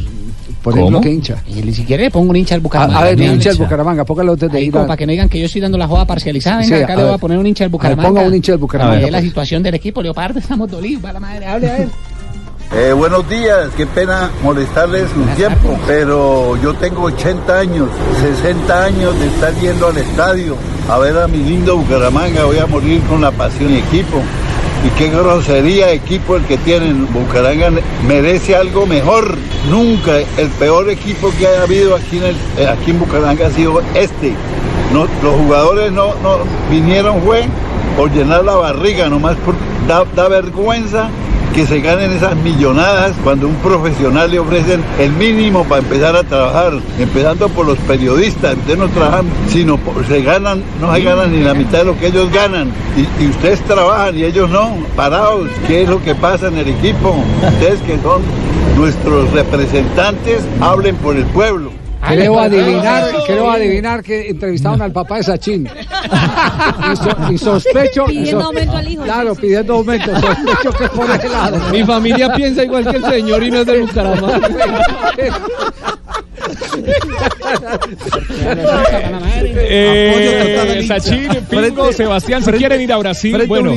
Por 0.62 0.74
ejemplo, 0.74 0.98
¿Cómo? 0.98 1.00
que 1.00 1.10
hincha. 1.10 1.36
Y 1.48 1.72
si 1.72 1.84
quiere 1.84 2.04
le 2.04 2.10
pongo 2.10 2.30
un 2.30 2.36
hincha 2.36 2.54
al 2.54 2.60
A, 2.60 2.62
Bucaramanga. 2.62 2.98
a 3.00 3.04
ver, 3.04 3.16
un 3.16 3.22
hincha 3.34 3.48
del 3.50 3.58
Bucaramanga, 3.58 4.04
póngalo 4.04 4.32
antes 4.32 4.50
de 4.52 4.58
Ahí 4.58 4.64
ir 4.66 4.76
a- 4.76 4.82
para 4.82 4.96
que 4.96 5.06
no 5.06 5.12
digan 5.12 5.28
que 5.28 5.38
yo 5.40 5.46
estoy 5.46 5.60
dando 5.62 5.78
la 5.78 5.88
joda 5.88 6.04
parcializada, 6.04 6.58
venga, 6.58 6.76
Sí, 6.76 6.82
acá 6.82 6.92
a 6.92 6.96
le 6.96 7.04
voy 7.04 7.14
a 7.14 7.18
poner 7.18 7.38
un 7.38 7.46
hincha 7.46 7.64
A 7.64 7.68
ver, 7.68 7.72
Bucaramanga. 7.72 8.08
ponga 8.10 8.22
un 8.28 8.34
hincha 8.34 8.52
del 8.52 8.58
Bucaramanga. 8.60 8.98
A 8.98 9.02
ver, 9.02 9.12
la 9.12 9.20
situación 9.22 9.62
del 9.62 9.74
equipo, 9.74 10.02
Leopardo, 10.02 10.38
estamos 10.38 10.70
dolidos, 10.70 11.02
va 11.04 11.12
la 11.14 11.20
madre, 11.20 11.46
hable 11.46 11.70
a 11.70 11.72
ver. 11.78 11.88
Eh, 12.72 12.92
buenos 12.92 13.28
días, 13.28 13.70
qué 13.76 13.84
pena 13.84 14.30
molestarles 14.44 15.08
un 15.16 15.26
tiempo, 15.34 15.76
pero 15.88 16.56
yo 16.62 16.72
tengo 16.74 17.02
80 17.02 17.58
años, 17.58 17.88
60 18.20 18.84
años 18.84 19.18
de 19.18 19.26
estar 19.26 19.52
yendo 19.56 19.88
al 19.88 19.96
estadio 19.98 20.56
a 20.88 20.96
ver 20.98 21.18
a 21.18 21.26
mi 21.26 21.38
lindo 21.38 21.76
Bucaramanga, 21.76 22.44
voy 22.44 22.58
a 22.58 22.66
morir 22.66 23.02
con 23.08 23.22
la 23.22 23.32
pasión 23.32 23.72
y 23.72 23.78
equipo. 23.78 24.22
Y 24.86 24.88
qué 24.90 25.08
grosería 25.10 25.92
equipo 25.92 26.36
el 26.36 26.44
que 26.44 26.58
tienen. 26.58 27.12
Bucaramanga 27.12 27.82
merece 28.06 28.54
algo 28.54 28.86
mejor. 28.86 29.36
Nunca 29.68 30.18
el 30.18 30.48
peor 30.58 30.88
equipo 30.90 31.32
que 31.38 31.48
haya 31.48 31.64
habido 31.64 31.96
aquí 31.96 32.18
en, 32.18 32.24
el, 32.24 32.36
eh, 32.56 32.68
aquí 32.68 32.92
en 32.92 33.00
Bucaramanga 33.00 33.48
ha 33.48 33.50
sido 33.50 33.82
este. 33.94 34.32
No, 34.92 35.06
los 35.22 35.34
jugadores 35.36 35.90
no, 35.90 36.14
no 36.22 36.38
vinieron 36.70 37.20
fue 37.22 37.44
por 37.96 38.12
llenar 38.12 38.44
la 38.44 38.54
barriga, 38.54 39.08
nomás 39.08 39.36
por, 39.38 39.54
da, 39.86 40.04
da 40.14 40.28
vergüenza 40.28 41.10
que 41.54 41.66
se 41.66 41.80
ganen 41.80 42.12
esas 42.12 42.36
millonadas 42.36 43.12
cuando 43.24 43.48
un 43.48 43.56
profesional 43.56 44.30
le 44.30 44.38
ofrecen 44.38 44.82
el 44.98 45.12
mínimo 45.12 45.64
para 45.64 45.82
empezar 45.82 46.16
a 46.16 46.22
trabajar, 46.22 46.74
empezando 46.98 47.48
por 47.48 47.66
los 47.66 47.78
periodistas, 47.78 48.56
ustedes 48.56 48.78
no 48.78 48.88
trabajan, 48.88 49.26
sino 49.48 49.78
se 50.08 50.22
ganan, 50.22 50.62
no 50.80 50.94
se 50.94 51.02
ganan 51.02 51.32
ni 51.32 51.42
la 51.42 51.54
mitad 51.54 51.78
de 51.78 51.84
lo 51.86 51.98
que 51.98 52.08
ellos 52.08 52.30
ganan, 52.32 52.72
y, 52.96 53.24
y 53.24 53.28
ustedes 53.28 53.60
trabajan 53.62 54.16
y 54.16 54.24
ellos 54.24 54.48
no, 54.48 54.76
parados, 54.96 55.48
¿qué 55.66 55.82
es 55.82 55.88
lo 55.88 56.02
que 56.02 56.14
pasa 56.14 56.48
en 56.48 56.58
el 56.58 56.68
equipo? 56.68 57.16
Ustedes 57.52 57.80
que 57.82 57.98
son 58.00 58.22
nuestros 58.76 59.30
representantes, 59.32 60.42
hablen 60.60 60.96
por 60.96 61.16
el 61.16 61.24
pueblo. 61.26 61.79
Creo 62.08 62.38
adivinar, 62.40 63.04
creo 63.26 63.50
adivinar 63.50 64.02
que 64.02 64.28
entrevistaron 64.30 64.80
al 64.82 64.92
papá 64.92 65.18
de 65.18 65.22
Sachin. 65.24 65.68
Y, 66.92 66.96
so- 66.96 67.32
y 67.32 67.38
sospecho. 67.38 68.04
Pidiendo 68.06 68.44
aumento 68.46 68.76
al 68.76 68.90
hijo. 68.90 69.02
Claro, 69.04 69.34
pidiendo 69.34 69.74
aumento. 69.74 70.10
Sospecho 70.20 70.70
que 70.78 70.84
es 70.84 70.90
por 70.90 71.10
ese 71.10 71.28
lado. 71.28 71.58
Mi 71.70 71.84
familia 71.84 72.32
piensa 72.34 72.64
igual 72.64 72.88
que 72.90 72.96
el 72.96 73.04
señor 73.04 73.42
y 73.42 73.50
no 73.50 73.58
es 73.60 73.66
del 73.66 73.80
Bucaramanga. 73.82 74.40
Eh, 79.56 80.84
Sachin, 80.86 81.28
Pingo, 81.48 81.92
Sebastián, 81.92 82.44
si 82.44 82.52
quieren 82.52 82.80
ir 82.80 82.92
a 82.92 82.98
Brasil, 82.98 83.44
bueno. 83.46 83.72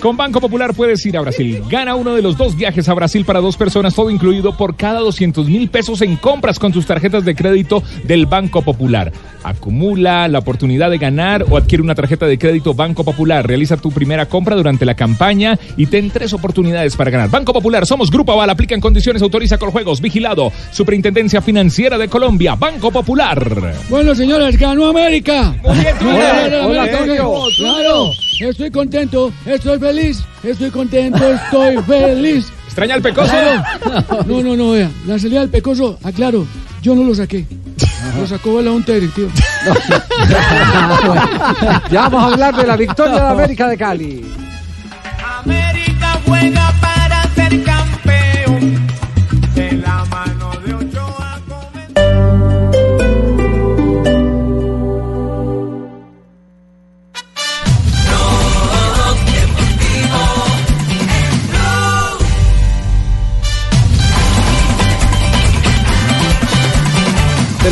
Con 0.00 0.16
Banco 0.16 0.40
Popular 0.40 0.72
puedes 0.72 1.04
ir 1.04 1.18
a 1.18 1.20
Brasil. 1.20 1.62
Gana 1.68 1.94
uno 1.94 2.14
de 2.14 2.22
los 2.22 2.38
dos 2.38 2.56
viajes 2.56 2.88
a 2.88 2.94
Brasil 2.94 3.26
para 3.26 3.40
dos 3.40 3.58
personas, 3.58 3.94
todo 3.94 4.08
incluido 4.10 4.56
por 4.56 4.74
cada 4.74 5.00
200 5.00 5.46
mil 5.46 5.68
pesos 5.68 6.00
en 6.00 6.16
compras 6.16 6.58
con 6.58 6.72
tus 6.72 6.86
tarjetas 6.86 7.26
de 7.26 7.34
crédito 7.34 7.82
del 8.04 8.24
Banco 8.24 8.62
Popular. 8.62 9.12
Acumula 9.42 10.26
la 10.28 10.38
oportunidad 10.38 10.90
de 10.90 10.98
ganar 10.98 11.44
o 11.48 11.56
adquiere 11.56 11.82
una 11.82 11.94
tarjeta 11.94 12.26
de 12.26 12.38
crédito 12.38 12.72
Banco 12.72 13.04
Popular. 13.04 13.46
Realiza 13.46 13.76
tu 13.76 13.90
primera 13.90 14.26
compra 14.26 14.56
durante 14.56 14.86
la 14.86 14.94
campaña 14.94 15.58
y 15.76 15.86
ten 15.86 16.10
tres 16.10 16.32
oportunidades 16.32 16.96
para 16.96 17.10
ganar. 17.10 17.28
Banco 17.28 17.52
Popular, 17.52 17.86
somos 17.86 18.10
Grupo 18.10 18.32
Aval, 18.32 18.48
aplica 18.48 18.74
en 18.74 18.80
condiciones, 18.80 19.20
autoriza 19.20 19.58
con 19.58 19.70
juegos, 19.70 20.00
vigilado. 20.00 20.50
Superintendencia 20.72 21.42
Financiera 21.42 21.98
de 21.98 22.08
Colombia, 22.08 22.54
Banco 22.54 22.90
Popular. 22.90 23.74
Bueno, 23.90 24.14
señores, 24.14 24.58
ganó 24.58 24.86
América. 24.86 25.54
bien, 25.62 26.54
Hola, 26.64 26.88
Claro, 27.56 28.10
estoy 28.40 28.70
contento, 28.70 29.32
estoy 29.44 29.78
feliz, 29.78 29.89
estoy 30.42 30.70
contento, 30.70 31.32
estoy 31.32 31.78
feliz. 31.82 32.52
¿Extraña 32.66 32.94
al 32.94 33.02
Pecoso? 33.02 33.30
Claro. 33.30 33.62
No, 34.26 34.42
no, 34.42 34.56
no, 34.56 34.70
vea, 34.72 34.90
la 35.06 35.18
salida 35.18 35.40
del 35.40 35.48
Pecoso, 35.48 35.98
aclaro, 36.04 36.46
yo 36.82 36.94
no 36.94 37.02
lo 37.02 37.14
saqué. 37.14 37.44
Lo 38.18 38.26
sacó 38.26 38.60
el 38.60 38.68
Hunter, 38.68 39.08
tío. 39.10 39.28
Ya 41.90 42.08
vamos 42.08 42.22
a 42.22 42.26
hablar 42.26 42.56
de 42.56 42.66
la 42.66 42.76
victoria 42.76 43.14
de 43.14 43.28
América 43.28 43.68
de 43.68 43.76
Cali. 43.76 44.24
América 45.42 46.20
juega 46.24 46.72
para 46.80 46.89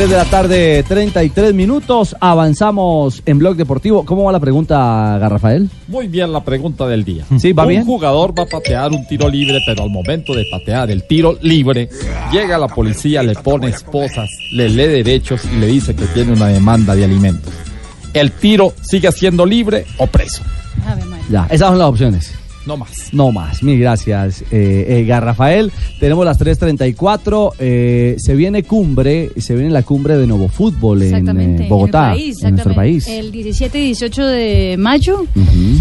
3 0.09 0.19
de 0.19 0.25
la 0.25 0.31
tarde, 0.31 0.83
33 0.89 1.53
minutos. 1.53 2.17
Avanzamos 2.19 3.23
en 3.27 3.39
Blog 3.39 3.57
Deportivo. 3.57 4.07
¿Cómo 4.07 4.25
va 4.25 4.33
la 4.33 4.41
pregunta, 4.41 5.19
Garrafael? 5.21 5.69
Muy 5.87 6.09
bien 6.09 6.33
la 6.33 6.43
pregunta 6.43 6.87
del 6.87 7.05
día. 7.05 7.27
Sí, 7.39 7.53
va 7.53 7.65
un 7.65 7.69
bien. 7.69 7.85
jugador 7.85 8.33
va 8.37 8.45
a 8.45 8.47
patear 8.47 8.91
un 8.91 9.07
tiro 9.07 9.29
libre, 9.29 9.59
pero 9.67 9.83
al 9.83 9.91
momento 9.91 10.35
de 10.35 10.47
patear 10.51 10.91
el 10.91 11.07
tiro 11.07 11.37
libre, 11.43 11.91
llega 12.33 12.57
la 12.57 12.69
policía, 12.69 13.23
le 13.23 13.35
pone 13.35 13.69
esposas, 13.69 14.31
le 14.53 14.71
lee 14.71 14.87
derechos 14.87 15.43
y 15.45 15.57
le 15.57 15.67
dice 15.67 15.95
que 15.95 16.07
tiene 16.07 16.33
una 16.33 16.47
demanda 16.47 16.97
de 16.97 17.05
alimentos. 17.05 17.53
¿El 18.15 18.33
tiro 18.33 18.73
sigue 18.81 19.13
siendo 19.13 19.45
libre 19.45 19.85
o 19.99 20.07
preso? 20.07 20.43
Ya, 21.29 21.47
esas 21.51 21.69
son 21.69 21.79
las 21.79 21.89
opciones. 21.89 22.38
No 22.69 22.77
más. 22.77 23.09
No 23.13 23.33
más, 23.33 23.63
mil 23.63 23.81
gracias, 23.81 24.45
eh, 24.51 25.07
Garrafael. 25.09 25.73
Tenemos 25.99 26.23
las 26.27 26.39
3.34. 26.39 27.55
eh, 27.59 28.17
se 28.19 28.35
viene 28.35 28.63
cumbre, 28.63 29.31
se 29.39 29.55
viene 29.55 29.71
la 29.71 29.83
cumbre 29.83 30.19
de 30.19 30.27
Nuevo 30.27 30.51
Fútbol 30.51 31.01
en 31.03 31.29
eh, 31.29 31.67
Bogotá, 31.67 32.09
en, 32.09 32.13
el 32.13 32.19
país, 32.19 32.43
en 32.43 32.51
nuestro 32.51 32.75
país. 32.75 33.09
El 33.09 33.33
17 33.33 33.79
y 33.79 33.85
18 33.87 34.27
de 34.27 34.77
mayo 34.79 35.25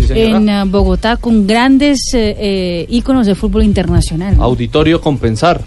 en 0.10 0.48
eh, 0.48 0.64
Bogotá 0.66 1.18
con 1.18 1.46
grandes 1.46 2.14
eh, 2.14 2.38
eh, 2.40 2.86
íconos 2.88 3.28
de 3.28 3.36
fútbol 3.36 3.64
internacional. 3.64 4.38
Auditorio 4.40 5.02
Compensar. 5.02 5.62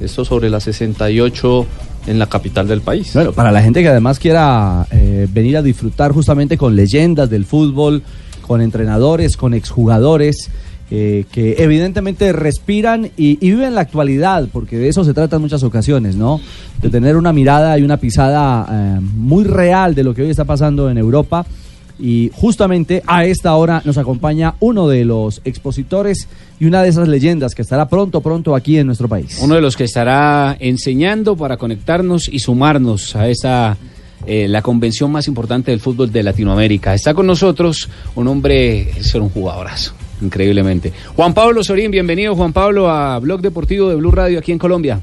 Esto 0.00 0.24
sobre 0.24 0.48
las 0.48 0.64
68 0.64 1.66
en 2.06 2.18
la 2.18 2.26
capital 2.26 2.66
del 2.66 2.80
país. 2.80 3.12
Bueno, 3.14 3.32
para 3.32 3.52
la 3.52 3.62
gente 3.62 3.82
que 3.82 3.88
además 3.88 4.18
quiera 4.18 4.86
eh, 4.90 5.26
venir 5.30 5.56
a 5.56 5.62
disfrutar 5.62 6.12
justamente 6.12 6.56
con 6.56 6.74
leyendas 6.74 7.30
del 7.30 7.44
fútbol, 7.44 8.02
con 8.42 8.60
entrenadores, 8.60 9.36
con 9.36 9.54
exjugadores, 9.54 10.50
eh, 10.94 11.24
que 11.32 11.54
evidentemente 11.56 12.34
respiran 12.34 13.10
y, 13.16 13.36
viven 13.36 13.74
la 13.74 13.80
actualidad, 13.80 14.46
porque 14.52 14.76
de 14.76 14.88
eso 14.88 15.04
se 15.04 15.14
trata 15.14 15.36
en 15.36 15.42
muchas 15.42 15.62
ocasiones, 15.62 16.16
¿no? 16.16 16.38
De 16.82 16.90
tener 16.90 17.16
una 17.16 17.32
mirada 17.32 17.78
y 17.78 17.82
una 17.82 17.96
pisada 17.96 18.66
eh, 18.70 19.00
muy 19.00 19.44
real 19.44 19.94
de 19.94 20.04
lo 20.04 20.12
que 20.12 20.20
hoy 20.20 20.28
está 20.28 20.44
pasando 20.44 20.90
en 20.90 20.98
Europa. 20.98 21.46
Y 21.98 22.30
justamente 22.34 23.02
a 23.06 23.24
esta 23.24 23.54
hora 23.54 23.80
nos 23.86 23.96
acompaña 23.96 24.56
uno 24.60 24.86
de 24.86 25.06
los 25.06 25.40
expositores 25.46 26.28
y 26.60 26.66
una 26.66 26.82
de 26.82 26.90
esas 26.90 27.08
leyendas 27.08 27.54
que 27.54 27.62
estará 27.62 27.88
pronto, 27.88 28.20
pronto 28.20 28.54
aquí 28.54 28.76
en 28.76 28.86
nuestro 28.86 29.08
país. 29.08 29.40
Uno 29.42 29.54
de 29.54 29.62
los 29.62 29.76
que 29.76 29.84
estará 29.84 30.56
enseñando 30.60 31.36
para 31.36 31.56
conectarnos 31.56 32.28
y 32.28 32.38
sumarnos 32.38 33.16
a 33.16 33.28
esa 33.28 33.78
eh, 34.26 34.48
la 34.48 34.62
convención 34.62 35.10
más 35.10 35.28
importante 35.28 35.70
del 35.70 35.80
fútbol 35.80 36.12
de 36.12 36.22
Latinoamérica. 36.22 36.94
Está 36.94 37.14
con 37.14 37.26
nosotros 37.26 37.88
un 38.14 38.28
hombre, 38.28 38.90
es 38.90 39.14
un 39.14 39.28
jugadorazo, 39.30 39.94
increíblemente. 40.20 40.92
Juan 41.16 41.34
Pablo 41.34 41.62
Sorín, 41.64 41.90
bienvenido 41.90 42.34
Juan 42.34 42.52
Pablo 42.52 42.88
a 42.88 43.18
Blog 43.18 43.40
Deportivo 43.40 43.88
de 43.88 43.96
Blue 43.96 44.10
Radio 44.10 44.38
aquí 44.38 44.52
en 44.52 44.58
Colombia. 44.58 45.00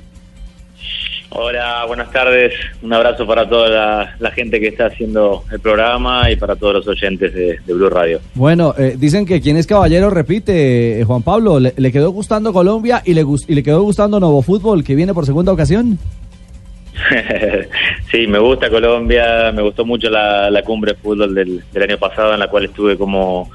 Hola, 1.32 1.86
buenas 1.86 2.12
tardes. 2.12 2.54
Un 2.82 2.92
abrazo 2.92 3.28
para 3.28 3.48
toda 3.48 3.70
la, 3.70 4.16
la 4.18 4.32
gente 4.32 4.60
que 4.60 4.70
está 4.70 4.88
haciendo 4.88 5.44
el 5.52 5.60
programa 5.60 6.32
y 6.32 6.36
para 6.36 6.56
todos 6.56 6.74
los 6.74 6.88
oyentes 6.88 7.32
de, 7.32 7.60
de 7.64 7.74
Blue 7.76 7.88
Radio. 7.88 8.20
Bueno, 8.34 8.74
eh, 8.76 8.96
dicen 8.98 9.28
que 9.28 9.40
quien 9.40 9.56
es 9.56 9.68
caballero 9.68 10.10
repite, 10.10 11.00
eh, 11.00 11.04
Juan 11.04 11.22
Pablo, 11.22 11.60
¿le, 11.60 11.76
le 11.78 11.92
quedó 11.92 12.10
gustando 12.10 12.52
Colombia 12.52 13.04
y 13.06 13.14
le, 13.14 13.24
y 13.48 13.54
le 13.54 13.62
quedó 13.62 13.84
gustando 13.84 14.20
Nuevo 14.20 14.42
Fútbol, 14.42 14.84
que 14.84 14.96
viene 14.96 15.14
por 15.14 15.28
segunda 15.28 15.52
ocasión? 15.52 16.00
sí, 18.12 18.28
me 18.28 18.40
gusta 18.40 18.70
Colombia, 18.70 19.52
me 19.54 19.62
gustó 19.62 19.86
mucho 19.86 20.10
la, 20.10 20.50
la 20.50 20.62
cumbre 20.64 20.94
de 20.94 21.00
fútbol 21.00 21.34
del, 21.34 21.64
año 21.82 21.98
pasado 21.98 22.34
en 22.34 22.40
la 22.40 22.48
cual 22.48 22.66
estuve 22.66 22.98
como, 22.98 23.50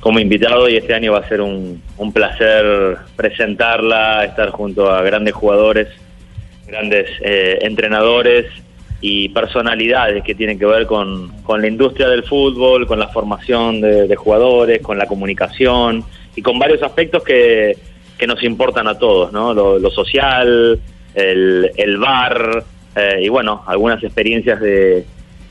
como 0.00 0.18
invitado 0.18 0.68
y 0.68 0.76
este 0.76 0.94
año 0.94 1.12
va 1.12 1.20
a 1.20 1.28
ser 1.28 1.40
un, 1.40 1.82
un 1.96 2.12
placer 2.12 2.98
presentarla, 3.16 4.24
estar 4.24 4.50
junto 4.50 4.90
a 4.90 5.02
grandes 5.02 5.34
jugadores, 5.34 5.88
grandes 6.66 7.10
eh, 7.20 7.58
entrenadores 7.62 8.46
y 9.00 9.28
personalidades 9.30 10.22
que 10.24 10.34
tienen 10.34 10.58
que 10.58 10.66
ver 10.66 10.86
con, 10.86 11.28
con 11.42 11.60
la 11.60 11.68
industria 11.68 12.08
del 12.08 12.22
fútbol, 12.22 12.86
con 12.86 12.98
la 12.98 13.08
formación 13.08 13.80
de, 13.80 14.06
de 14.06 14.16
jugadores, 14.16 14.80
con 14.80 14.98
la 14.98 15.06
comunicación 15.06 16.04
y 16.34 16.42
con 16.42 16.58
varios 16.58 16.82
aspectos 16.82 17.22
que, 17.22 17.76
que 18.16 18.26
nos 18.26 18.42
importan 18.42 18.88
a 18.88 18.98
todos, 18.98 19.32
¿no? 19.32 19.52
Lo, 19.52 19.78
lo 19.78 19.90
social, 19.90 20.80
el, 21.14 21.70
el 21.76 21.98
bar 21.98 22.64
eh, 22.96 23.20
y 23.22 23.28
bueno, 23.28 23.62
algunas 23.66 24.02
experiencias 24.02 24.60
de, 24.60 25.04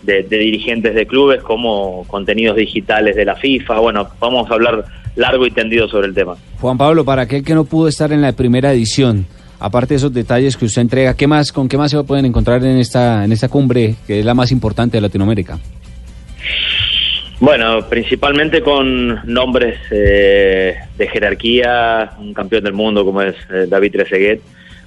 de, 0.04 0.24
de 0.24 0.38
dirigentes 0.38 0.96
de 0.96 1.06
clubes 1.06 1.42
como 1.42 2.06
contenidos 2.08 2.58
digitales 2.58 3.16
de 3.16 3.26
la 3.26 3.36
FIFA. 3.36 3.80
Bueno, 3.80 4.08
vamos 4.20 4.50
a 4.50 4.54
hablar 4.54 4.86
largo 5.16 5.46
y 5.46 5.52
tendido 5.52 5.88
sobre 5.88 6.08
el 6.08 6.14
tema. 6.14 6.36
Juan 6.60 6.78
Pablo, 6.78 7.06
para 7.06 7.24
aquel 7.24 7.44
que 7.44 7.54
no 7.54 7.66
pudo 7.66 7.88
estar 7.88 8.12
en 8.12 8.22
la 8.22 8.32
primera 8.34 8.72
edición, 8.72 9.26
aparte 9.60 9.94
de 9.94 9.98
esos 9.98 10.14
detalles 10.14 10.58
que 10.58 10.66
usted 10.66 10.82
entrega, 10.82 11.16
¿qué 11.16 11.28
más, 11.28 11.52
¿con 11.52 11.68
qué 11.68 11.78
más 11.78 11.92
se 11.92 12.04
pueden 12.04 12.26
encontrar 12.26 12.64
en 12.64 12.78
esta, 12.78 13.24
en 13.24 13.32
esta 13.32 13.50
cumbre 13.50 13.96
que 14.08 14.20
es 14.20 14.26
la 14.26 14.34
más 14.34 14.52
importante 14.52 14.98
de 14.98 15.02
Latinoamérica? 15.02 15.60
Bueno, 17.40 17.88
principalmente 17.90 18.62
con 18.62 19.20
nombres 19.26 19.78
eh, 19.92 20.76
de 20.98 21.08
jerarquía, 21.10 22.12
un 22.20 22.34
campeón 22.34 22.64
del 22.64 22.74
mundo 22.74 23.04
como 23.04 23.22
es 23.22 23.36
eh, 23.52 23.66
David 23.68 23.92
Trezeguet, 23.92 24.42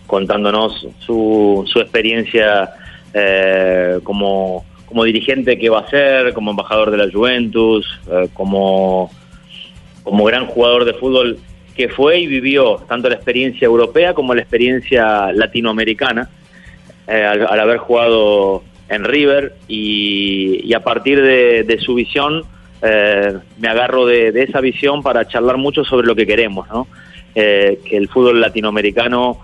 contándonos 0.06 0.86
su, 1.00 1.64
su 1.66 1.80
experiencia 1.80 2.72
eh, 3.18 3.98
como, 4.02 4.66
como 4.86 5.04
dirigente 5.04 5.58
que 5.58 5.70
va 5.70 5.80
a 5.80 5.88
ser, 5.88 6.34
como 6.34 6.50
embajador 6.50 6.90
de 6.90 6.98
la 6.98 7.10
Juventus, 7.10 7.86
eh, 8.10 8.28
como, 8.34 9.10
como 10.02 10.24
gran 10.24 10.46
jugador 10.46 10.84
de 10.84 10.92
fútbol 10.92 11.38
que 11.74 11.88
fue 11.88 12.20
y 12.20 12.26
vivió 12.26 12.76
tanto 12.88 13.08
la 13.08 13.14
experiencia 13.14 13.64
europea 13.64 14.12
como 14.12 14.34
la 14.34 14.42
experiencia 14.42 15.32
latinoamericana 15.32 16.28
eh, 17.06 17.22
al, 17.22 17.46
al 17.46 17.60
haber 17.60 17.78
jugado 17.78 18.62
en 18.90 19.04
River 19.04 19.54
y, 19.66 20.72
a 20.74 20.80
partir 20.80 21.22
de, 21.22 21.78
su 21.80 21.94
visión 21.94 22.44
me 22.82 23.68
agarro 23.68 24.04
de, 24.04 24.28
esa 24.42 24.60
visión 24.60 25.02
para 25.02 25.26
charlar 25.26 25.56
mucho 25.56 25.84
sobre 25.84 26.06
lo 26.06 26.14
que 26.14 26.26
queremos, 26.26 26.68
¿no? 26.68 26.86
Que 27.34 27.78
el 27.90 28.08
fútbol 28.08 28.40
latinoamericano 28.40 29.40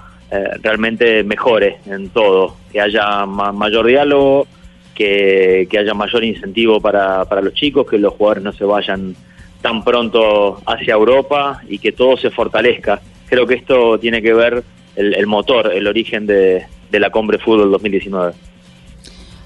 realmente 0.63 1.23
mejore 1.25 1.79
en 1.87 2.09
todo, 2.11 2.57
que 2.73 2.81
haya 2.81 3.27
ma- 3.27 3.53
mayor 3.53 3.87
diálogo, 3.87 4.47
que, 4.95 5.67
que 5.71 5.79
haya 5.79 5.95
mayor 5.95 6.25
incentivo 6.25 6.81
para, 6.81 7.25
para 7.25 7.41
los 7.43 7.55
chicos, 7.55 7.87
que 7.89 7.99
los 7.99 8.15
jugadores 8.15 8.45
no 8.45 8.53
se 8.53 8.65
vayan 8.65 9.15
tan 9.61 9.85
pronto 9.85 10.61
hacia 10.67 10.95
Europa 10.95 11.61
y 11.69 11.79
que 11.79 11.93
todo 11.93 12.17
se 12.17 12.31
fortalezca. 12.31 13.01
Creo 13.29 13.47
que 13.47 13.55
esto 13.55 13.99
tiene 13.99 14.21
que 14.21 14.35
ver 14.35 14.63
el, 14.97 15.27
motor, 15.27 15.73
el 15.73 15.87
origen 15.87 16.27
de, 16.27 16.67
de 16.91 17.01
la 17.01 17.11
Combre 17.11 17.39
Fútbol 17.39 17.71
2019. 17.71 18.33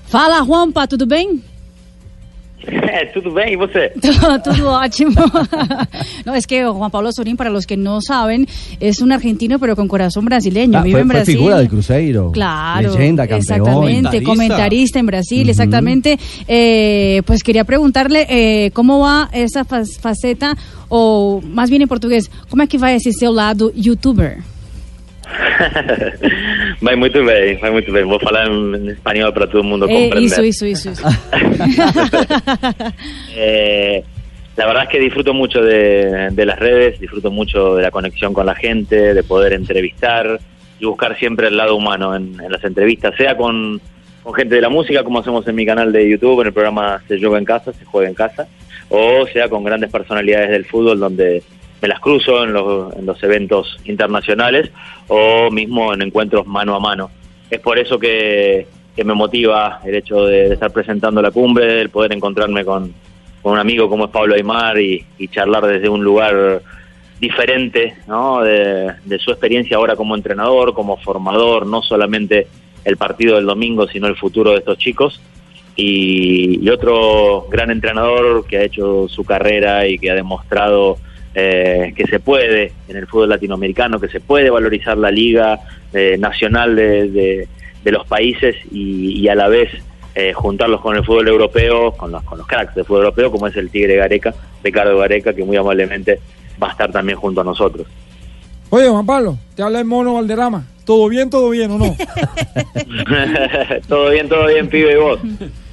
Fala, 0.08 0.40
Juanpa, 0.40 0.86
tudo 0.86 1.06
Tudo 3.14 3.32
bem, 3.32 3.52
e 3.52 3.56
você? 3.56 3.92
Tudo 4.00 4.70
ótimo. 4.72 5.12
no, 6.24 6.34
es 6.34 6.46
que 6.46 6.64
Juan 6.64 6.90
Pablo 6.90 7.12
Sorín, 7.12 7.36
para 7.36 7.50
los 7.50 7.66
que 7.66 7.76
no 7.76 8.00
saben, 8.00 8.46
es 8.80 9.00
un 9.00 9.12
argentino 9.12 9.58
pero 9.58 9.76
con 9.76 9.86
corazón 9.88 10.24
brasileño. 10.24 10.78
Ah, 10.78 10.82
Vive 10.82 10.92
fue, 10.94 11.00
en 11.02 11.06
fue 11.06 11.16
Brasil. 11.16 11.36
figura 11.36 11.58
del 11.58 11.68
Cruzeiro. 11.68 12.32
Claro, 12.32 12.92
Leyenda, 12.92 13.24
campeón. 13.28 13.40
exactamente, 13.40 14.22
comentarista 14.22 14.98
en 14.98 15.06
Brasil, 15.06 15.48
exactamente. 15.48 16.18
Eh, 16.48 17.22
pues 17.26 17.42
quería 17.42 17.64
preguntarle 17.64 18.26
eh, 18.28 18.70
cómo 18.72 19.00
va 19.00 19.28
esa 19.32 19.64
fa- 19.64 19.82
faceta, 20.00 20.56
o 20.88 21.40
más 21.46 21.70
bien 21.70 21.82
en 21.82 21.88
portugués, 21.88 22.30
¿cómo 22.48 22.62
es 22.62 22.68
que 22.68 22.78
va 22.78 22.92
ese 22.92 23.12
seu 23.12 23.32
lado 23.32 23.70
youtuber? 23.74 24.38
Vai 26.80 26.94
muito 26.96 27.24
bem, 27.24 27.56
vai 27.58 27.70
muito 27.70 27.92
bem. 27.92 28.04
Vou 28.04 28.18
falar 28.20 28.46
em 28.48 28.88
espanhol 28.90 29.32
para 29.32 29.46
todo 29.46 29.64
mundo 29.64 29.86
Eh, 29.88 29.92
comprender. 29.92 30.22
isso, 30.24 30.44
isso, 30.44 30.66
isso. 30.66 30.90
isso. 30.90 31.02
Eh, 33.36 34.02
la 34.56 34.66
verdad 34.66 34.84
es 34.84 34.88
que 34.88 34.98
disfruto 35.00 35.34
mucho 35.34 35.60
de, 35.62 36.30
de 36.32 36.46
las 36.46 36.58
redes, 36.58 36.98
disfruto 36.98 37.30
mucho 37.30 37.76
de 37.76 37.82
la 37.82 37.90
conexión 37.90 38.32
con 38.32 38.46
la 38.46 38.54
gente, 38.54 39.12
de 39.14 39.22
poder 39.22 39.52
entrevistar 39.52 40.38
y 40.80 40.86
buscar 40.86 41.18
siempre 41.18 41.48
el 41.48 41.56
lado 41.56 41.76
humano 41.76 42.14
en, 42.16 42.40
en 42.40 42.50
las 42.50 42.64
entrevistas, 42.64 43.14
sea 43.16 43.36
con, 43.36 43.80
con 44.22 44.32
gente 44.34 44.54
de 44.54 44.60
la 44.62 44.68
música, 44.70 45.04
como 45.04 45.18
hacemos 45.18 45.46
en 45.46 45.54
mi 45.54 45.66
canal 45.66 45.92
de 45.92 46.08
YouTube, 46.08 46.40
en 46.40 46.46
el 46.48 46.52
programa 46.54 47.02
Se 47.08 47.18
Juega 47.18 47.38
en 47.38 47.44
Casa, 47.44 47.72
Se 47.74 47.84
Juega 47.84 48.08
en 48.08 48.14
Casa, 48.14 48.46
o 48.88 49.26
sea 49.32 49.48
con 49.48 49.62
grandes 49.64 49.90
personalidades 49.90 50.50
del 50.50 50.64
fútbol 50.64 50.98
donde 51.00 51.42
me 51.80 51.88
las 51.88 52.00
cruzo 52.00 52.44
en 52.44 52.52
los, 52.52 52.94
en 52.96 53.06
los 53.06 53.22
eventos 53.22 53.78
internacionales 53.84 54.70
o 55.08 55.50
mismo 55.50 55.92
en 55.92 56.02
encuentros 56.02 56.46
mano 56.46 56.74
a 56.74 56.80
mano. 56.80 57.10
Es 57.50 57.60
por 57.60 57.78
eso 57.78 57.98
que, 57.98 58.66
que 58.96 59.04
me 59.04 59.14
motiva 59.14 59.80
el 59.84 59.94
hecho 59.94 60.24
de, 60.24 60.54
estar 60.54 60.72
presentando 60.72 61.20
la 61.20 61.30
cumbre, 61.30 61.82
el 61.82 61.90
poder 61.90 62.12
encontrarme 62.14 62.64
con, 62.64 62.94
con 63.42 63.52
un 63.52 63.58
amigo 63.58 63.90
como 63.90 64.06
es 64.06 64.10
Pablo 64.10 64.34
Aymar 64.34 64.80
y, 64.80 65.04
charlar 65.30 65.66
desde 65.66 65.88
un 65.88 66.02
lugar 66.02 66.62
diferente 67.20 67.94
¿no? 68.06 68.42
de, 68.42 69.18
su 69.18 69.30
experiencia 69.30 69.76
ahora 69.76 69.96
como 69.96 70.16
entrenador, 70.16 70.72
como 70.72 70.96
formador, 70.96 71.66
no 71.66 71.82
solamente 71.82 72.46
el 72.84 72.96
partido 72.96 73.36
del 73.36 73.44
domingo, 73.44 73.86
sino 73.86 74.06
el 74.06 74.16
futuro 74.16 74.52
de 74.52 74.58
estos 74.58 74.78
chicos. 74.78 75.20
Y 75.78 76.66
otro 76.70 77.48
gran 77.50 77.70
entrenador 77.70 78.46
que 78.46 78.56
ha 78.56 78.62
hecho 78.62 79.08
su 79.08 79.24
carrera 79.24 79.86
y 79.86 79.98
que 79.98 80.10
ha 80.10 80.14
demostrado 80.14 80.96
eh, 81.38 81.92
que 81.94 82.06
se 82.06 82.18
puede 82.18 82.72
en 82.88 82.96
el 82.96 83.06
fútbol 83.06 83.28
latinoamericano, 83.28 84.00
que 84.00 84.08
se 84.08 84.20
puede 84.20 84.48
valorizar 84.48 84.96
la 84.96 85.10
liga 85.10 85.60
eh, 85.92 86.16
nacional 86.18 86.74
de, 86.74 87.10
de- 87.10 87.48
de 87.84 87.92
los 87.92 88.06
países 88.06 88.56
y, 88.72 89.20
y 89.20 89.28
a 89.28 89.34
la 89.36 89.46
vez 89.48 89.70
eh, 90.14 90.32
juntarlos 90.32 90.80
con 90.80 90.96
el 90.96 91.04
fútbol 91.04 91.28
europeo, 91.28 91.92
con 91.92 92.10
los, 92.10 92.22
con 92.24 92.38
los 92.38 92.46
cracks 92.46 92.74
del 92.74 92.84
fútbol 92.86 93.02
europeo, 93.04 93.30
como 93.30 93.46
es 93.46 93.54
el 93.56 93.68
Tigre 93.70 93.96
Gareca, 93.96 94.34
Ricardo 94.64 94.96
Gareca, 94.98 95.34
que 95.34 95.44
muy 95.44 95.56
amablemente 95.58 96.18
va 96.60 96.68
a 96.68 96.70
estar 96.72 96.90
también 96.90 97.18
junto 97.18 97.42
a 97.42 97.44
nosotros. 97.44 97.86
Oye, 98.70 98.88
Juan 98.88 99.04
Pablo, 99.06 99.38
te 99.54 99.62
habla 99.62 99.78
el 99.78 99.84
mono 99.84 100.14
Valderrama. 100.14 100.66
¿Todo 100.86 101.08
bien, 101.08 101.28
todo 101.30 101.50
bien 101.50 101.70
o 101.70 101.78
no? 101.78 101.96
todo 103.88 104.10
bien, 104.10 104.28
todo 104.28 104.46
bien, 104.46 104.68
pibe, 104.68 104.92
y 104.92 104.96
vos. 104.96 105.20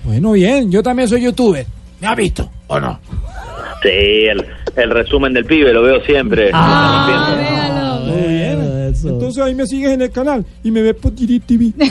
Bueno, 0.04 0.34
bien, 0.34 0.72
yo 0.72 0.84
también 0.84 1.08
soy 1.08 1.22
youtuber. 1.22 1.66
¿Me 2.02 2.08
has 2.08 2.18
visto 2.18 2.50
o 2.68 2.80
no? 2.80 3.00
Sí, 3.84 3.90
el, 3.90 4.46
el 4.76 4.90
resumen 4.90 5.34
del 5.34 5.46
pibe, 5.46 5.72
lo 5.74 5.84
veo 5.84 6.02
siempre. 6.06 6.52
Todo 6.52 8.06
bien. 8.08 8.94
Entonces 9.06 9.44
ahí 9.44 9.54
me 9.56 9.68
sigues 9.68 9.92
en 9.92 10.02
el 10.04 10.12
canal 10.12 10.46
y 10.64 10.72
me 10.72 10.82
ves 10.82 10.96
por 10.96 11.12
Tiri 11.14 11.40
TV. 11.42 11.74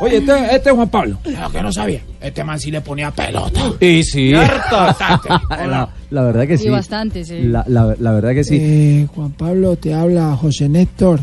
Oye, 0.00 0.16
este, 0.16 0.32
este 0.56 0.70
es 0.70 0.74
Juan 0.74 0.88
Pablo. 0.88 1.18
Lo 1.24 1.50
que 1.52 1.62
no 1.62 1.72
sabía. 1.72 2.00
Este 2.20 2.42
man 2.42 2.58
sí 2.58 2.70
le 2.70 2.80
ponía 2.80 3.10
pelota. 3.10 3.60
Y 3.80 4.02
sí. 4.02 4.32
Bastante. 4.32 5.28
la, 5.50 5.88
la 6.10 6.22
verdad 6.22 6.46
que 6.46 6.56
sí. 6.58 6.66
Y 6.66 6.70
bastante, 6.70 7.24
sí. 7.24 7.42
La, 7.42 7.64
la- 7.68 7.94
la 7.98 8.12
verdad 8.12 8.32
que 8.32 8.44
sí. 8.44 8.56
Eh, 8.60 9.06
Juan 9.14 9.32
Pablo, 9.32 9.76
te 9.76 9.92
habla 9.94 10.34
José 10.36 10.68
Néstor 10.68 11.20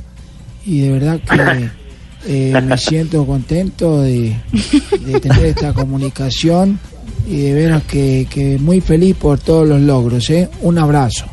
y 0.65 0.81
de 0.81 0.91
verdad 0.91 1.19
que 1.19 1.69
eh, 2.27 2.61
me 2.61 2.77
siento 2.77 3.25
contento 3.25 4.01
de, 4.01 4.35
de 5.05 5.19
tener 5.19 5.45
esta 5.47 5.73
comunicación 5.73 6.79
y 7.25 7.41
de 7.41 7.53
veras 7.53 7.83
que, 7.83 8.27
que 8.29 8.57
muy 8.59 8.81
feliz 8.81 9.15
por 9.15 9.39
todos 9.39 9.67
los 9.67 9.79
logros. 9.81 10.29
¿eh? 10.29 10.49
Un 10.61 10.77
abrazo. 10.77 11.25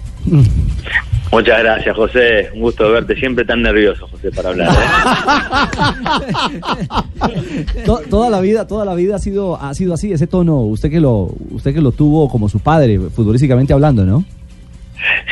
Muchas 1.32 1.58
gracias, 1.64 1.96
José. 1.96 2.48
Un 2.54 2.60
gusto 2.60 2.90
verte. 2.92 3.16
Siempre 3.16 3.44
tan 3.44 3.60
nervioso, 3.62 4.06
José, 4.08 4.30
para 4.30 4.50
hablar. 4.50 4.68
¿eh? 4.70 4.74
To- 7.84 8.02
toda 8.08 8.30
la 8.30 8.40
vida, 8.40 8.66
toda 8.66 8.84
la 8.84 8.94
vida 8.94 9.16
ha 9.16 9.18
sido, 9.18 9.56
ha 9.60 9.74
sido 9.74 9.94
así, 9.94 10.12
ese 10.12 10.26
tono, 10.26 10.60
usted 10.60 10.90
que 10.90 11.00
lo, 11.00 11.34
usted 11.50 11.74
que 11.74 11.80
lo 11.80 11.92
tuvo 11.92 12.28
como 12.28 12.48
su 12.48 12.60
padre, 12.60 12.98
futbolísticamente 13.14 13.72
hablando, 13.72 14.04
¿no? 14.04 14.24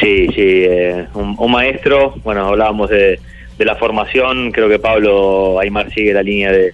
Sí, 0.01 0.27
sí, 0.35 0.35
eh, 0.39 1.07
un, 1.15 1.35
un 1.39 1.51
maestro. 1.53 2.15
Bueno, 2.25 2.47
hablábamos 2.49 2.91
de, 2.91 3.19
de 3.59 3.65
la 3.65 3.77
formación. 3.77 4.51
Creo 4.53 4.69
que 4.69 4.79
Pablo 4.79 5.59
Aymar 5.61 5.93
sigue 5.95 6.13
la 6.13 6.23
línea 6.23 6.51
de, 6.53 6.73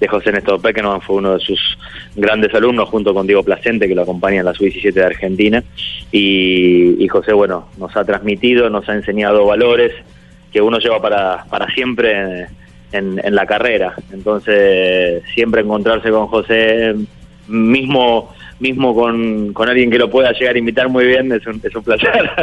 de 0.00 0.08
José 0.08 0.32
Néstor 0.32 0.60
Peckerman. 0.60 1.00
Fue 1.00 1.16
uno 1.16 1.34
de 1.34 1.40
sus 1.40 1.78
grandes 2.16 2.52
alumnos, 2.54 2.88
junto 2.88 3.14
con 3.14 3.26
Diego 3.26 3.42
Placente, 3.42 3.86
que 3.86 3.94
lo 3.94 4.02
acompaña 4.02 4.40
en 4.40 4.46
la 4.46 4.54
Sub-17 4.54 4.92
de 4.92 5.04
Argentina. 5.04 5.62
Y, 6.10 7.06
José, 7.08 7.32
bueno, 7.32 7.68
nos 7.78 7.96
ha 7.96 8.04
transmitido, 8.04 8.68
nos 8.70 8.88
ha 8.88 8.94
enseñado 8.94 9.46
valores 9.46 9.92
que 10.52 10.60
uno 10.60 10.78
lleva 10.78 11.00
para, 11.00 11.44
para 11.44 11.72
siempre 11.74 12.46
en 12.92 13.34
la 13.34 13.46
carrera. 13.46 13.94
Entonces, 14.12 15.22
siempre 15.34 15.60
encontrarse 15.60 16.10
con 16.10 16.26
José, 16.26 16.94
mismo 17.46 18.30
mismo 18.60 18.94
con, 18.94 19.52
con 19.52 19.68
alguien 19.68 19.90
que 19.90 19.98
lo 19.98 20.08
pueda 20.08 20.32
llegar 20.32 20.54
a 20.54 20.58
invitar 20.58 20.88
muy 20.88 21.06
bien, 21.06 21.32
es 21.32 21.44
un, 21.46 21.60
es 21.64 21.74
un 21.74 21.82
placer. 21.82 22.30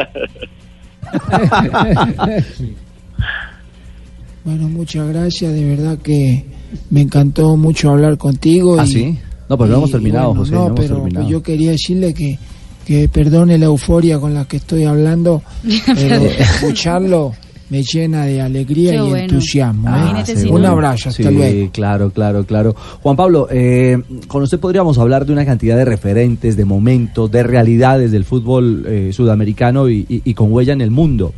Bueno, 4.43 4.69
muchas 4.69 5.09
gracias. 5.09 5.53
De 5.53 5.65
verdad 5.65 5.97
que 6.01 6.45
me 6.89 7.01
encantó 7.01 7.55
mucho 7.57 7.89
hablar 7.91 8.17
contigo. 8.17 8.77
¿Ah, 8.79 8.85
y- 8.85 8.87
sí? 8.91 9.17
No, 9.49 9.57
pues 9.57 9.69
no 9.69 9.77
hemos 9.77 9.91
terminado, 9.91 10.27
bueno, 10.29 10.41
José, 10.41 10.51
No, 10.51 10.59
no 10.59 10.65
hemos 10.67 10.79
pero 10.79 10.95
terminado. 10.95 11.23
pues 11.25 11.31
yo 11.31 11.41
quería 11.43 11.71
decirle 11.71 12.13
que, 12.13 12.37
que 12.85 13.07
perdone 13.07 13.57
la 13.57 13.65
euforia 13.67 14.19
con 14.19 14.33
la 14.33 14.45
que 14.45 14.57
estoy 14.57 14.83
hablando, 14.83 15.41
pero 15.85 16.15
escucharlo 16.61 17.33
me 17.69 17.83
llena 17.83 18.25
de 18.25 18.41
alegría 18.41 18.91
Qué 18.91 18.95
y 18.97 18.99
bueno. 19.01 19.17
entusiasmo. 19.17 19.87
¿eh? 19.89 19.91
Ah, 19.93 20.23
Un 20.49 20.65
abrazo, 20.65 21.09
hasta 21.09 21.23
Sí, 21.29 21.35
luego. 21.35 21.71
claro, 21.71 22.11
claro, 22.11 22.45
claro. 22.45 22.73
Juan 23.01 23.15
Pablo, 23.17 23.47
eh, 23.51 23.97
con 24.27 24.43
usted 24.43 24.57
podríamos 24.59 24.97
hablar 24.97 25.25
de 25.25 25.33
una 25.33 25.45
cantidad 25.45 25.75
de 25.75 25.83
referentes, 25.83 26.55
de 26.55 26.63
momentos, 26.65 27.29
de 27.29 27.43
realidades 27.43 28.11
del 28.13 28.23
fútbol 28.23 28.85
eh, 28.87 29.11
sudamericano 29.13 29.89
y, 29.89 30.05
y- 30.07 30.21
y 30.23 30.33
con 30.33 30.51
huella 30.53 30.71
en 30.73 30.79
el 30.81 30.91
mundo. 30.91 31.33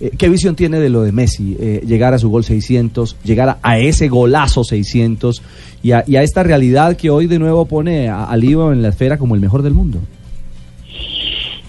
Eh, 0.00 0.10
¿Qué 0.18 0.28
visión 0.28 0.56
tiene 0.56 0.78
de 0.78 0.90
lo 0.90 1.02
de 1.02 1.12
Messi? 1.12 1.56
Eh, 1.58 1.80
llegar 1.86 2.12
a 2.14 2.18
su 2.18 2.28
gol 2.30 2.44
600, 2.44 3.16
llegar 3.24 3.58
a, 3.62 3.78
ese 3.78 4.08
golazo 4.08 4.62
600 4.64 5.42
y 5.82 5.92
a, 5.92 6.00
esta 6.22 6.42
realidad 6.42 6.96
que 6.96 7.10
hoy 7.10 7.26
de 7.26 7.38
nuevo 7.38 7.66
pone 7.66 8.08
a, 8.08 8.24
a 8.30 8.34
en 8.36 8.82
la 8.82 8.88
esfera 8.88 9.18
como 9.18 9.34
el 9.34 9.40
mejor 9.40 9.62
del 9.62 9.74
mundo. 9.74 10.00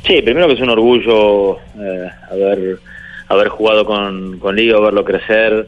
Sí, 0.05 0.21
primero 0.21 0.47
que 0.47 0.53
es 0.53 0.61
un 0.61 0.69
orgullo 0.69 1.57
eh, 1.57 2.09
haber, 2.31 2.77
haber 3.27 3.47
jugado 3.49 3.85
con, 3.85 4.39
con 4.39 4.55
Lío, 4.55 4.81
verlo 4.81 5.03
crecer. 5.03 5.67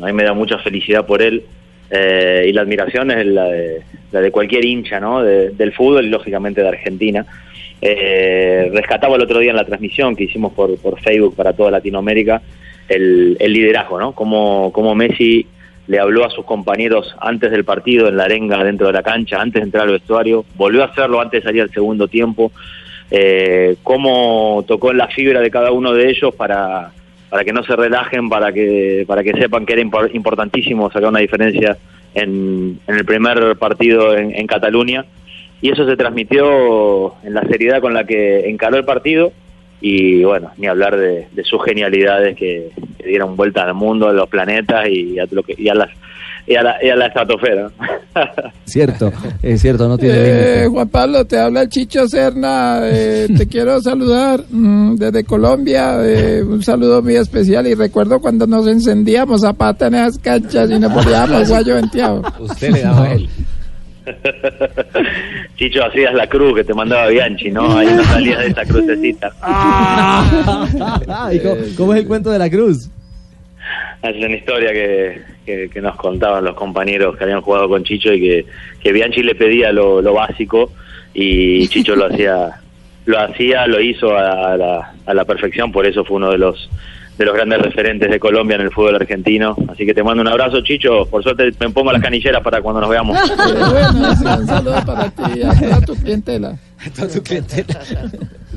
A 0.00 0.06
mí 0.06 0.12
me 0.12 0.24
da 0.24 0.32
mucha 0.34 0.58
felicidad 0.58 1.06
por 1.06 1.22
él. 1.22 1.44
Eh, 1.88 2.46
y 2.48 2.52
la 2.52 2.62
admiración 2.62 3.12
es 3.12 3.24
la 3.26 3.44
de, 3.44 3.82
la 4.10 4.20
de 4.20 4.32
cualquier 4.32 4.64
hincha 4.64 4.98
¿no? 4.98 5.22
De- 5.22 5.50
del 5.50 5.72
fútbol 5.72 6.04
y 6.04 6.08
lógicamente 6.08 6.60
de 6.62 6.68
Argentina. 6.68 7.24
Eh, 7.82 8.70
rescataba 8.72 9.16
el 9.16 9.22
otro 9.22 9.38
día 9.38 9.50
en 9.50 9.56
la 9.56 9.64
transmisión 9.66 10.16
que 10.16 10.24
hicimos 10.24 10.52
por, 10.54 10.78
por 10.78 10.98
Facebook 11.00 11.36
para 11.36 11.52
toda 11.52 11.70
Latinoamérica 11.70 12.40
el, 12.88 13.36
el 13.38 13.52
liderazgo, 13.52 13.98
¿no? 13.98 14.12
Como 14.12 14.94
Messi 14.94 15.46
le 15.86 15.98
habló 15.98 16.24
a 16.24 16.30
sus 16.30 16.44
compañeros 16.44 17.14
antes 17.20 17.50
del 17.50 17.64
partido 17.64 18.08
en 18.08 18.16
la 18.16 18.24
arenga 18.24 18.64
dentro 18.64 18.86
de 18.86 18.92
la 18.92 19.02
cancha, 19.02 19.40
antes 19.40 19.60
de 19.60 19.66
entrar 19.66 19.84
al 19.84 19.92
vestuario, 19.92 20.44
volvió 20.56 20.82
a 20.82 20.86
hacerlo 20.86 21.20
antes 21.20 21.42
de 21.42 21.48
salir 21.48 21.62
al 21.62 21.70
segundo 21.70 22.08
tiempo, 22.08 22.50
eh, 23.10 23.76
cómo 23.82 24.64
tocó 24.66 24.90
en 24.90 24.98
la 24.98 25.08
fibra 25.08 25.40
de 25.40 25.50
cada 25.50 25.70
uno 25.70 25.92
de 25.92 26.08
ellos 26.08 26.34
para, 26.34 26.90
para 27.28 27.44
que 27.44 27.52
no 27.52 27.62
se 27.62 27.76
relajen, 27.76 28.28
para 28.28 28.52
que, 28.52 29.04
para 29.06 29.22
que 29.22 29.32
sepan 29.34 29.64
que 29.64 29.74
era 29.74 29.82
impor- 29.82 30.12
importantísimo 30.12 30.90
sacar 30.90 31.10
una 31.10 31.20
diferencia 31.20 31.76
en, 32.14 32.80
el 32.88 33.04
primer 33.04 33.56
partido 33.56 34.16
en 34.16 34.46
Cataluña. 34.46 35.04
Y 35.62 35.70
eso 35.72 35.86
se 35.86 35.96
transmitió 35.96 37.14
en 37.24 37.34
la 37.34 37.42
seriedad 37.48 37.80
con 37.80 37.94
la 37.94 38.04
que 38.04 38.48
encaró 38.48 38.76
el 38.76 38.84
partido 38.84 39.32
y 39.80 40.24
bueno, 40.24 40.50
ni 40.56 40.66
hablar 40.66 40.96
de, 40.96 41.28
de 41.32 41.44
sus 41.44 41.62
genialidades 41.64 42.36
que, 42.36 42.70
que 42.98 43.06
dieron 43.08 43.36
vuelta 43.36 43.62
al 43.62 43.74
mundo, 43.74 44.08
a 44.08 44.12
los 44.12 44.28
planetas 44.28 44.88
y 44.88 45.18
a, 45.18 45.26
lo 45.30 45.42
que, 45.42 45.54
y 45.56 45.68
a, 45.68 45.74
las, 45.74 45.90
y 46.46 46.54
a, 46.56 46.62
la, 46.62 46.76
y 46.82 46.88
a 46.88 46.96
la 46.96 47.06
estratosfera. 47.06 47.70
Cierto, 48.64 49.12
es 49.42 49.60
cierto, 49.60 49.86
no 49.88 49.98
tiene 49.98 50.14
Eh. 50.18 50.66
Juan 50.70 50.88
Pablo, 50.88 51.24
te 51.26 51.38
habla 51.38 51.62
el 51.62 51.68
Chicho 51.68 52.08
Serna. 52.08 52.80
eh, 52.84 53.28
te 53.36 53.46
quiero 53.48 53.80
saludar 53.82 54.40
mm, 54.48 54.96
desde 54.96 55.24
Colombia. 55.24 55.98
eh, 56.04 56.42
un 56.42 56.62
saludo 56.62 57.02
muy 57.02 57.16
especial. 57.16 57.66
Y 57.66 57.74
recuerdo 57.74 58.18
cuando 58.20 58.46
nos 58.46 58.66
encendíamos 58.66 59.44
a 59.44 59.52
pata 59.52 59.88
en 59.88 59.94
esas 59.96 60.18
canchas 60.18 60.70
y 60.70 60.78
nos 60.78 60.92
poníamos 60.92 61.48
guayo 61.48 61.74
venteado. 61.74 62.22
Usted 62.40 62.70
le 62.70 62.80
daba 62.82 63.04
a 63.04 63.12
él. 63.12 63.28
Chicho, 65.56 65.84
hacías 65.84 66.14
la 66.14 66.26
cruz 66.28 66.54
que 66.54 66.64
te 66.64 66.74
mandaba 66.74 67.08
Bianchi, 67.08 67.50
¿no? 67.50 67.76
Ahí 67.76 67.88
no 67.88 68.04
salías 68.04 68.40
de 68.40 68.46
esa 68.48 68.64
crucecita. 68.64 69.32
Ah, 69.42 71.30
¿y 71.32 71.40
cómo, 71.40 71.56
cómo 71.76 71.94
es 71.94 72.00
el 72.00 72.06
cuento 72.06 72.30
de 72.30 72.38
la 72.38 72.50
cruz? 72.50 72.90
Es 74.02 74.16
una 74.16 74.36
historia 74.36 74.72
que, 74.72 75.22
que, 75.44 75.68
que 75.68 75.80
nos 75.80 75.96
contaban 75.96 76.44
los 76.44 76.54
compañeros 76.54 77.16
que 77.16 77.24
habían 77.24 77.40
jugado 77.40 77.68
con 77.68 77.82
Chicho 77.82 78.12
y 78.12 78.20
que, 78.20 78.46
que 78.80 78.92
Bianchi 78.92 79.22
le 79.22 79.34
pedía 79.34 79.72
lo, 79.72 80.00
lo 80.00 80.14
básico 80.14 80.72
y 81.14 81.66
Chicho 81.68 81.96
lo 81.96 82.06
hacía, 82.06 82.60
lo 83.06 83.18
hacía, 83.18 83.66
lo 83.66 83.80
hizo 83.80 84.16
a 84.16 84.56
la, 84.56 84.92
a 85.06 85.14
la 85.14 85.24
perfección, 85.24 85.72
por 85.72 85.86
eso 85.86 86.04
fue 86.04 86.18
uno 86.18 86.30
de 86.30 86.38
los 86.38 86.68
de 87.16 87.24
los 87.24 87.34
grandes 87.34 87.60
referentes 87.60 88.10
de 88.10 88.18
Colombia 88.18 88.56
en 88.56 88.62
el 88.62 88.70
fútbol 88.70 88.96
argentino. 88.96 89.56
Así 89.68 89.86
que 89.86 89.94
te 89.94 90.02
mando 90.02 90.22
un 90.22 90.28
abrazo, 90.28 90.60
Chicho. 90.60 91.06
Por 91.06 91.22
suerte 91.22 91.50
me 91.60 91.70
pongo 91.70 91.92
las 91.92 92.02
canilleras 92.02 92.42
para 92.42 92.60
cuando 92.60 92.80
nos 92.80 92.90
veamos. 92.90 93.16
bueno, 93.36 94.10
un 94.40 94.46
saludo 94.46 94.84
para 94.84 95.10
ti 95.10 95.22
y 95.36 95.42
a 95.42 95.54
toda 95.54 95.80
tu 95.80 95.94
clientela. 96.02 96.58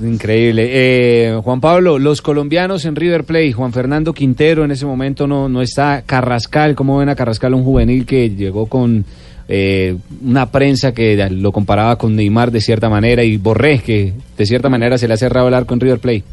Increíble. 0.01 0.69
Eh, 0.71 1.39
Juan 1.43 1.61
Pablo, 1.61 1.99
los 1.99 2.21
colombianos 2.21 2.85
en 2.85 2.95
River 2.95 3.23
Plate, 3.23 3.53
Juan 3.53 3.73
Fernando 3.73 4.13
Quintero 4.13 4.63
en 4.65 4.71
ese 4.71 4.85
momento 4.85 5.27
no, 5.27 5.49
no 5.49 5.61
está. 5.61 6.03
Carrascal, 6.05 6.75
¿cómo 6.75 6.97
ven 6.97 7.09
a 7.09 7.15
Carrascal, 7.15 7.53
un 7.53 7.63
juvenil 7.63 8.05
que 8.05 8.29
llegó 8.29 8.67
con 8.67 9.05
eh, 9.47 9.95
una 10.23 10.51
prensa 10.51 10.93
que 10.93 11.27
lo 11.31 11.51
comparaba 11.51 11.97
con 11.97 12.15
Neymar 12.15 12.51
de 12.51 12.61
cierta 12.61 12.89
manera 12.89 13.23
y 13.23 13.37
Borré, 13.37 13.79
que 13.79 14.13
de 14.37 14.45
cierta 14.45 14.69
manera 14.69 14.97
se 14.97 15.07
le 15.07 15.15
ha 15.15 15.17
cerrado 15.17 15.47
el 15.47 15.53
arco 15.53 15.73
en 15.73 15.79
River 15.79 15.99
Plate? 15.99 16.23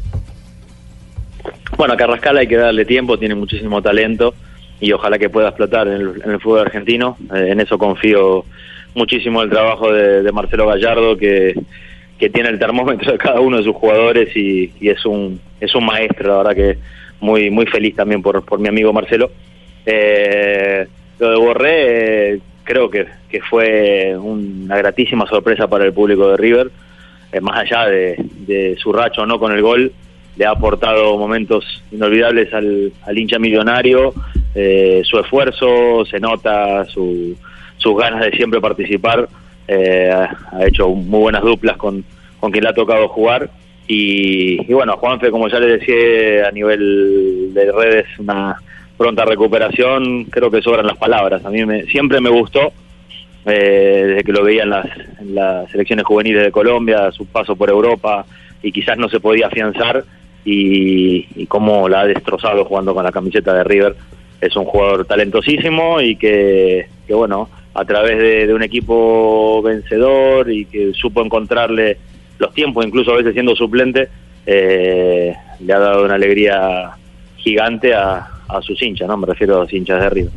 Bueno, 1.77 1.93
a 1.93 1.97
Carrascal 1.97 2.37
hay 2.37 2.47
que 2.47 2.57
darle 2.57 2.85
tiempo, 2.85 3.19
tiene 3.19 3.35
muchísimo 3.35 3.81
talento 3.81 4.33
y 4.79 4.91
ojalá 4.91 5.17
que 5.17 5.29
pueda 5.29 5.49
explotar 5.49 5.87
en 5.87 6.01
el, 6.25 6.39
fútbol 6.39 6.61
argentino. 6.61 7.17
Eh, 7.33 7.49
en 7.51 7.59
eso 7.59 7.77
confío 7.77 8.45
muchísimo 8.95 9.41
el 9.43 9.49
trabajo 9.49 9.91
de, 9.91 10.23
de 10.23 10.31
Marcelo 10.31 10.67
Gallardo, 10.67 11.17
que, 11.17 11.53
que 12.17 12.29
tiene 12.29 12.49
el 12.49 12.59
termómetro 12.59 13.11
de 13.11 13.17
cada 13.17 13.39
uno 13.39 13.57
de 13.57 13.63
sus 13.63 13.75
jugadores 13.75 14.35
y, 14.35 14.71
es 14.81 15.05
un 15.05 15.39
es 15.59 15.73
un 15.75 15.85
maestro, 15.85 16.29
la 16.29 16.37
verdad 16.37 16.55
que 16.55 16.77
muy 17.19 17.49
muy 17.49 17.65
feliz 17.67 17.95
también 17.95 18.21
por, 18.21 18.43
por 18.43 18.59
mi 18.59 18.67
amigo 18.67 18.93
Marcelo. 18.93 19.31
Eh, 19.85 20.85
lo 21.19 21.29
de 21.31 21.37
Borré 21.37 22.33
eh, 22.33 22.39
creo 22.63 22.89
que, 22.89 23.05
que 23.29 23.41
fue 23.41 24.15
una 24.17 24.77
gratísima 24.77 25.25
sorpresa 25.27 25.67
para 25.67 25.85
el 25.85 25.93
público 25.93 26.29
de 26.29 26.37
River, 26.37 26.71
eh, 27.31 27.41
más 27.41 27.59
allá 27.59 27.85
de, 27.85 28.75
su 28.77 28.91
racho 28.91 29.25
no 29.25 29.39
con 29.39 29.51
el 29.51 29.61
gol, 29.61 29.91
le 30.37 30.45
ha 30.45 30.51
aportado 30.51 31.17
momentos 31.17 31.83
inolvidables 31.91 32.53
al, 32.53 32.91
al 33.05 33.17
hincha 33.17 33.39
millonario, 33.39 34.13
eh, 34.53 35.01
su 35.03 35.17
esfuerzo, 35.19 36.05
se 36.05 36.19
nota 36.19 36.85
su, 36.85 37.35
sus 37.77 37.97
ganas 37.97 38.23
de 38.23 38.31
siempre 38.31 38.61
participar. 38.61 39.27
Eh, 39.67 40.09
ha 40.11 40.65
hecho 40.65 40.89
muy 40.89 41.21
buenas 41.21 41.41
duplas 41.41 41.75
con, 41.77 42.03
con 42.39 42.51
quien 42.51 42.63
le 42.63 42.69
ha 42.69 42.73
tocado 42.73 43.07
jugar. 43.07 43.49
Y, 43.87 44.61
y 44.69 44.73
bueno, 44.73 44.97
Juanfe, 44.97 45.31
como 45.31 45.47
ya 45.47 45.59
le 45.59 45.77
decía 45.77 46.47
a 46.47 46.51
nivel 46.51 47.53
de 47.53 47.71
redes, 47.71 48.05
una 48.19 48.57
pronta 48.97 49.25
recuperación, 49.25 50.25
creo 50.25 50.51
que 50.51 50.61
sobran 50.61 50.85
las 50.85 50.97
palabras. 50.97 51.43
A 51.45 51.49
mí 51.49 51.65
me, 51.65 51.83
siempre 51.83 52.19
me 52.19 52.29
gustó, 52.29 52.73
eh, 53.45 54.03
desde 54.07 54.23
que 54.23 54.31
lo 54.31 54.43
veía 54.43 54.63
en 54.63 54.69
las, 54.69 54.85
en 55.19 55.35
las 55.35 55.69
selecciones 55.71 56.05
juveniles 56.05 56.43
de 56.43 56.51
Colombia, 56.51 57.11
su 57.11 57.25
paso 57.25 57.55
por 57.55 57.69
Europa, 57.69 58.25
y 58.61 58.71
quizás 58.71 58.97
no 58.97 59.07
se 59.07 59.19
podía 59.19 59.47
afianzar, 59.47 60.03
y, 60.49 61.27
y 61.35 61.45
cómo 61.45 61.89
la 61.89 62.01
ha 62.01 62.05
destrozado 62.07 62.63
jugando 62.63 62.93
con 62.93 63.03
la 63.03 63.11
camiseta 63.11 63.53
de 63.53 63.65
River. 63.65 63.95
Es 64.39 64.55
un 64.55 64.63
jugador 64.63 65.05
talentosísimo 65.05 65.99
y 65.99 66.15
que, 66.15 66.87
bueno, 67.09 67.49
a 67.73 67.83
través 67.83 68.17
de, 68.17 68.47
de 68.47 68.53
un 68.53 68.63
equipo 68.63 69.61
vencedor 69.61 70.49
y 70.49 70.65
que 70.65 70.93
supo 70.93 71.21
encontrarle 71.21 71.97
los 72.39 72.53
tiempos, 72.53 72.85
incluso 72.85 73.11
a 73.11 73.17
veces 73.17 73.33
siendo 73.33 73.55
suplente, 73.55 74.07
eh, 74.45 75.33
le 75.59 75.73
ha 75.73 75.79
dado 75.79 76.05
una 76.05 76.15
alegría 76.15 76.91
gigante 77.35 77.93
a, 77.93 78.27
a 78.47 78.61
sus 78.61 78.81
hinchas, 78.81 79.07
¿no? 79.07 79.17
Me 79.17 79.27
refiero 79.27 79.57
a 79.57 79.59
los 79.61 79.73
hinchas 79.73 80.01
de 80.01 80.09
River. 80.09 80.31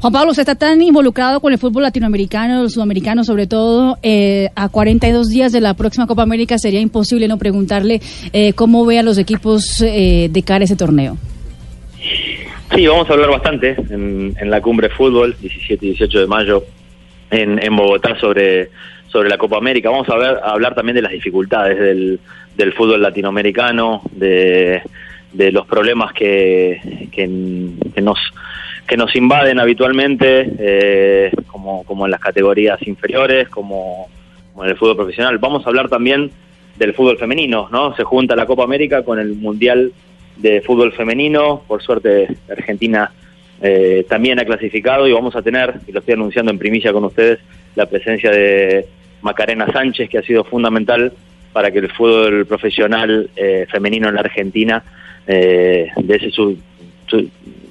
Juan 0.00 0.14
Pablo, 0.14 0.30
usted 0.30 0.42
está 0.42 0.54
tan 0.54 0.80
involucrado 0.80 1.40
con 1.40 1.52
el 1.52 1.58
fútbol 1.58 1.82
latinoamericano, 1.82 2.62
el 2.62 2.70
sudamericano 2.70 3.22
sobre 3.22 3.46
todo, 3.46 3.98
eh, 4.02 4.48
a 4.56 4.70
42 4.70 5.28
días 5.28 5.52
de 5.52 5.60
la 5.60 5.74
próxima 5.74 6.06
Copa 6.06 6.22
América 6.22 6.56
sería 6.56 6.80
imposible 6.80 7.28
no 7.28 7.36
preguntarle 7.36 8.00
eh, 8.32 8.54
cómo 8.54 8.86
ve 8.86 8.98
a 8.98 9.02
los 9.02 9.18
equipos 9.18 9.82
eh, 9.82 10.28
de 10.30 10.42
cara 10.42 10.62
a 10.62 10.64
ese 10.64 10.76
torneo. 10.76 11.18
Sí, 12.74 12.86
vamos 12.86 13.10
a 13.10 13.12
hablar 13.12 13.28
bastante 13.28 13.76
en, 13.90 14.34
en 14.40 14.50
la 14.50 14.62
cumbre 14.62 14.88
fútbol, 14.88 15.36
17 15.38 15.84
y 15.84 15.88
18 15.90 16.20
de 16.20 16.26
mayo, 16.26 16.64
en, 17.30 17.62
en 17.62 17.76
Bogotá, 17.76 18.18
sobre, 18.18 18.70
sobre 19.08 19.28
la 19.28 19.36
Copa 19.36 19.58
América. 19.58 19.90
Vamos 19.90 20.08
a, 20.08 20.16
ver, 20.16 20.38
a 20.42 20.52
hablar 20.52 20.74
también 20.74 20.96
de 20.96 21.02
las 21.02 21.12
dificultades 21.12 21.78
del, 21.78 22.18
del 22.56 22.72
fútbol 22.72 23.02
latinoamericano, 23.02 24.00
de, 24.12 24.80
de 25.34 25.52
los 25.52 25.66
problemas 25.66 26.14
que, 26.14 27.08
que, 27.12 27.28
que 27.94 28.00
nos 28.00 28.18
que 28.90 28.96
nos 28.96 29.14
invaden 29.14 29.60
habitualmente, 29.60 30.50
eh, 30.58 31.30
como, 31.46 31.84
como 31.84 32.06
en 32.06 32.10
las 32.10 32.18
categorías 32.20 32.76
inferiores, 32.86 33.48
como, 33.48 34.08
en 34.60 34.68
el 34.68 34.76
fútbol 34.76 34.96
profesional. 34.96 35.38
Vamos 35.38 35.64
a 35.64 35.68
hablar 35.68 35.88
también 35.88 36.32
del 36.76 36.92
fútbol 36.92 37.16
femenino, 37.16 37.68
¿no? 37.70 37.94
Se 37.94 38.02
junta 38.02 38.34
la 38.34 38.46
Copa 38.46 38.64
América 38.64 39.04
con 39.04 39.20
el 39.20 39.34
Mundial 39.36 39.92
de 40.38 40.60
Fútbol 40.62 40.92
Femenino. 40.92 41.62
Por 41.68 41.80
suerte, 41.82 42.26
Argentina 42.50 43.12
eh, 43.62 44.04
también 44.08 44.40
ha 44.40 44.44
clasificado 44.44 45.06
y 45.06 45.12
vamos 45.12 45.36
a 45.36 45.42
tener, 45.42 45.74
y 45.86 45.92
lo 45.92 46.00
estoy 46.00 46.14
anunciando 46.14 46.50
en 46.50 46.58
primicia 46.58 46.92
con 46.92 47.04
ustedes, 47.04 47.38
la 47.76 47.86
presencia 47.86 48.32
de 48.32 48.86
Macarena 49.22 49.70
Sánchez, 49.72 50.10
que 50.10 50.18
ha 50.18 50.22
sido 50.22 50.42
fundamental 50.42 51.12
para 51.52 51.70
que 51.70 51.78
el 51.78 51.92
fútbol 51.92 52.44
profesional 52.44 53.30
eh, 53.36 53.66
femenino 53.70 54.08
en 54.08 54.14
la 54.16 54.22
Argentina 54.22 54.82
eh, 55.28 55.90
dese 56.02 56.30
su, 56.32 56.58
su- 57.06 57.28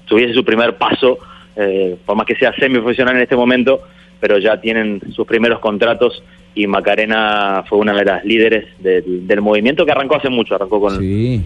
tuviese 0.10 0.34
su 0.34 0.44
primer 0.44 0.76
paso, 0.78 1.20
eh, 1.56 1.96
por 2.06 2.16
más 2.18 2.26
que 2.26 2.36
sea 2.36 2.54
semiprofesional 2.54 3.16
en 3.16 3.22
este 3.22 3.36
momento, 3.36 3.82
pero 4.20 4.38
ya 4.38 4.60
tienen 4.60 5.02
sus 5.14 5.26
primeros 5.26 5.60
contratos 5.60 6.22
y 6.56 6.68
Macarena 6.68 7.64
fue 7.68 7.78
una 7.78 7.94
de 7.94 8.04
las 8.04 8.26
líderes 8.26 8.66
del, 8.80 9.26
del 9.26 9.42
movimiento 9.42 9.86
que 9.86 9.92
arrancó 9.92 10.18
hace 10.18 10.30
mucho, 10.30 10.56
arrancó 10.56 10.82
con, 10.82 11.00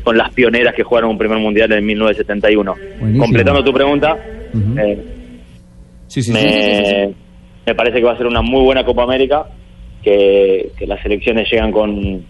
con 0.03 0.17
las 0.17 0.33
pioneras 0.33 0.73
que 0.73 0.83
jugaron 0.83 1.11
un 1.11 1.17
primer 1.17 1.37
mundial 1.37 1.71
en 1.71 1.85
1971. 1.85 2.73
Buenísimo. 2.99 3.23
Completando 3.23 3.63
tu 3.63 3.73
pregunta, 3.73 4.17
eh, 4.77 4.97
me, 6.31 7.13
me 7.65 7.75
parece 7.75 7.99
que 7.99 8.05
va 8.05 8.13
a 8.13 8.17
ser 8.17 8.27
una 8.27 8.41
muy 8.41 8.63
buena 8.63 8.83
Copa 8.85 9.03
América, 9.03 9.45
que, 10.01 10.71
que 10.77 10.87
las 10.87 11.01
selecciones 11.01 11.49
llegan 11.51 11.71
con, 11.71 12.25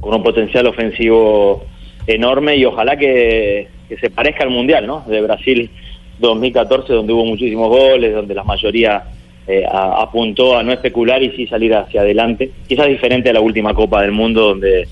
con 0.00 0.14
un 0.14 0.22
potencial 0.22 0.66
ofensivo 0.66 1.64
enorme 2.06 2.56
y 2.56 2.64
ojalá 2.64 2.96
que, 2.96 3.68
que 3.88 3.96
se 3.98 4.10
parezca 4.10 4.44
al 4.44 4.50
Mundial, 4.50 4.86
¿no? 4.86 5.04
De 5.06 5.20
Brasil 5.20 5.70
2014, 6.18 6.92
donde 6.92 7.12
hubo 7.12 7.24
muchísimos 7.24 7.68
goles, 7.68 8.14
donde 8.14 8.34
la 8.34 8.44
mayoría 8.44 9.02
eh, 9.46 9.62
a- 9.70 10.02
apuntó 10.02 10.56
a 10.56 10.62
no 10.62 10.72
especular 10.72 11.22
y 11.22 11.30
sí 11.36 11.46
salir 11.46 11.74
hacia 11.74 12.00
adelante. 12.00 12.50
Quizás 12.66 12.86
diferente 12.86 13.30
a 13.30 13.32
la 13.34 13.40
última 13.40 13.74
Copa 13.74 14.00
del 14.02 14.12
Mundo, 14.12 14.48
donde 14.48 14.88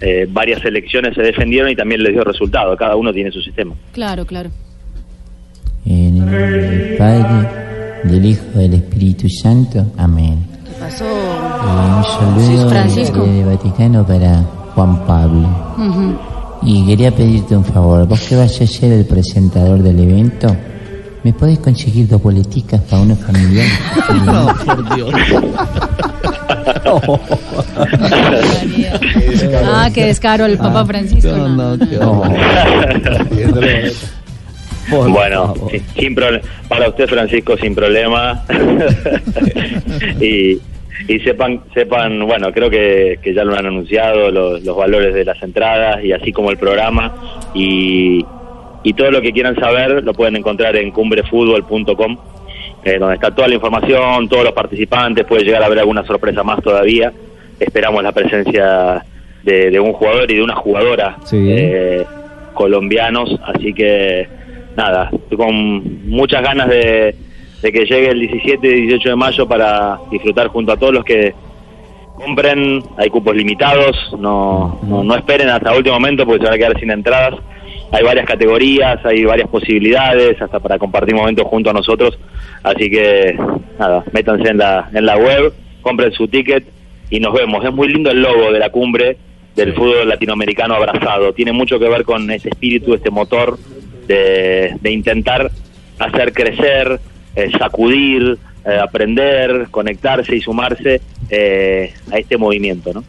eh, 0.00 0.26
varias 0.28 0.60
selecciones 0.60 1.14
se 1.14 1.22
defendieron 1.22 1.70
y 1.70 1.76
también 1.76 2.02
les 2.02 2.12
dio 2.12 2.22
resultado. 2.24 2.76
Cada 2.76 2.96
uno 2.96 3.12
tiene 3.12 3.30
su 3.30 3.40
sistema. 3.40 3.74
Claro, 3.92 4.26
claro. 4.26 4.50
En 5.86 6.16
el 6.18 6.30
del 6.30 6.96
Padre, 6.96 7.48
del 8.04 8.24
Hijo, 8.26 8.44
del 8.58 8.74
Espíritu 8.74 9.28
Santo. 9.28 9.86
Amén. 9.96 10.38
¿Qué 10.64 10.72
pasó? 10.80 11.04
Eh, 11.04 11.96
un 11.96 12.04
saludo 12.04 12.40
Sí, 12.62 12.68
Francisco. 12.68 13.26
Vaticano 13.46 14.06
para 14.06 14.42
Juan 14.74 15.06
Pablo. 15.06 15.48
Y 16.64 16.86
quería 16.86 17.10
pedirte 17.10 17.56
un 17.56 17.64
favor, 17.64 18.06
vos 18.08 18.20
que 18.20 18.36
vas 18.36 18.60
a 18.60 18.66
ser 18.66 18.92
el 18.92 19.04
presentador 19.04 19.82
del 19.82 20.00
evento, 20.00 20.56
¿me 21.22 21.32
podés 21.32 21.58
conseguir 21.58 22.08
dos 22.08 22.22
boleticas 22.22 22.80
para 22.82 23.02
uno 23.02 23.16
familiar? 23.16 23.66
No, 24.24 24.46
por 24.64 24.94
Dios. 24.96 25.12
Ah, 29.66 29.90
qué 29.92 30.06
descaro 30.06 30.46
el 30.46 30.56
Papa 30.58 30.84
Francisco. 30.86 31.36
no. 31.36 31.76
bueno, 35.08 35.54
sin- 35.70 35.84
sin 35.98 36.14
para 36.68 36.88
usted 36.88 37.06
Francisco 37.08 37.56
sin 37.56 37.74
problema 37.74 38.44
y, 40.20 40.58
y 41.06 41.20
sepan 41.20 41.60
sepan 41.74 42.26
bueno 42.26 42.52
creo 42.52 42.70
que, 42.70 43.18
que 43.22 43.34
ya 43.34 43.44
lo 43.44 43.54
han 43.54 43.66
anunciado 43.66 44.30
los, 44.30 44.62
los 44.62 44.76
valores 44.76 45.14
de 45.14 45.24
las 45.24 45.42
entradas 45.42 46.02
y 46.04 46.12
así 46.12 46.32
como 46.32 46.50
el 46.50 46.56
programa. 46.56 47.14
Y, 47.54 48.24
y 48.82 48.92
todo 48.92 49.10
lo 49.10 49.22
que 49.22 49.32
quieran 49.32 49.56
saber 49.56 50.02
lo 50.04 50.12
pueden 50.12 50.36
encontrar 50.36 50.76
en 50.76 50.90
cumbrefutbol.com 50.90 52.18
eh, 52.84 52.98
donde 52.98 53.14
está 53.14 53.34
toda 53.34 53.48
la 53.48 53.54
información 53.54 54.28
todos 54.28 54.44
los 54.44 54.52
participantes 54.52 55.24
puede 55.24 55.44
llegar 55.44 55.62
a 55.62 55.66
haber 55.66 55.78
alguna 55.78 56.04
sorpresa 56.04 56.42
más 56.42 56.62
todavía. 56.62 57.12
Esperamos 57.58 58.02
la 58.02 58.12
presencia 58.12 59.04
de, 59.42 59.70
de 59.70 59.80
un 59.80 59.92
jugador 59.92 60.30
y 60.30 60.36
de 60.36 60.42
una 60.42 60.56
jugadora 60.56 61.16
eh, 61.32 62.04
colombianos, 62.52 63.38
así 63.44 63.72
que 63.72 64.26
nada, 64.76 65.10
estoy 65.12 65.36
con 65.38 66.08
muchas 66.08 66.42
ganas 66.42 66.68
de, 66.68 67.14
de 67.64 67.72
que 67.72 67.86
llegue 67.86 68.10
el 68.10 68.20
17 68.20 68.68
y 68.68 68.80
18 68.82 69.08
de 69.08 69.16
mayo 69.16 69.48
para 69.48 69.98
disfrutar 70.10 70.48
junto 70.48 70.72
a 70.72 70.76
todos 70.76 70.92
los 70.92 71.02
que 71.02 71.34
compren, 72.14 72.82
hay 72.98 73.08
cupos 73.08 73.34
limitados, 73.34 73.96
no, 74.18 74.78
no, 74.82 75.02
no 75.02 75.16
esperen 75.16 75.48
hasta 75.48 75.70
el 75.70 75.78
último 75.78 75.94
momento 75.94 76.26
porque 76.26 76.40
se 76.40 76.44
van 76.44 76.54
a 76.54 76.58
quedar 76.58 76.78
sin 76.78 76.90
entradas, 76.90 77.40
hay 77.90 78.04
varias 78.04 78.26
categorías, 78.26 79.02
hay 79.06 79.24
varias 79.24 79.48
posibilidades, 79.48 80.40
hasta 80.42 80.60
para 80.60 80.78
compartir 80.78 81.14
momentos 81.14 81.46
junto 81.46 81.70
a 81.70 81.72
nosotros, 81.72 82.18
así 82.62 82.90
que 82.90 83.34
nada, 83.78 84.04
métanse 84.12 84.50
en 84.50 84.58
la, 84.58 84.90
en 84.92 85.06
la 85.06 85.16
web, 85.16 85.54
compren 85.80 86.12
su 86.12 86.28
ticket 86.28 86.66
y 87.08 87.18
nos 87.18 87.32
vemos, 87.32 87.64
es 87.64 87.72
muy 87.72 87.88
lindo 87.88 88.10
el 88.10 88.20
logo 88.20 88.52
de 88.52 88.58
la 88.58 88.68
cumbre 88.68 89.16
del 89.56 89.72
fútbol 89.72 90.06
latinoamericano 90.06 90.74
abrazado, 90.74 91.32
tiene 91.32 91.52
mucho 91.52 91.78
que 91.78 91.88
ver 91.88 92.04
con 92.04 92.30
ese 92.30 92.50
espíritu, 92.50 92.92
este 92.92 93.10
motor 93.10 93.58
de, 94.06 94.76
de 94.82 94.92
intentar 94.92 95.50
hacer 95.98 96.34
crecer, 96.34 97.00
eh, 97.34 97.50
sacudir, 97.58 98.38
eh, 98.64 98.78
aprender, 98.82 99.68
conectarse 99.70 100.36
y 100.36 100.40
sumarse 100.40 101.00
eh, 101.28 101.92
a 102.12 102.18
este 102.18 102.36
movimiento, 102.36 102.92
¿no? 102.92 103.04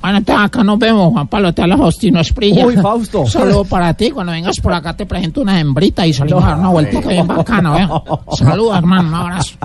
Bueno, 0.00 0.18
entonces 0.18 0.44
acá 0.44 0.62
nos 0.62 0.78
vemos, 0.78 1.12
Juan 1.12 1.26
Pablo, 1.26 1.52
te 1.52 1.62
habla 1.62 1.76
Faustino 1.76 2.20
Esprilla. 2.20 2.64
Uy, 2.66 2.76
Fausto. 2.76 3.26
Saludo 3.26 3.64
para 3.64 3.92
ti. 3.94 4.10
Cuando 4.10 4.32
vengas 4.32 4.60
por 4.60 4.72
acá 4.72 4.96
te 4.96 5.06
presento 5.06 5.40
una 5.40 5.58
hembrita 5.58 6.06
y 6.06 6.12
salimos 6.12 6.44
a 6.44 6.48
dar 6.48 6.58
una 6.58 6.68
vuelta 6.68 7.00
que 7.00 7.08
bien 7.08 7.26
bacana, 7.26 7.82
¿eh? 7.82 7.88
Saludos, 8.36 8.78
hermano, 8.78 9.08
un 9.08 9.14
abrazo. 9.14 9.56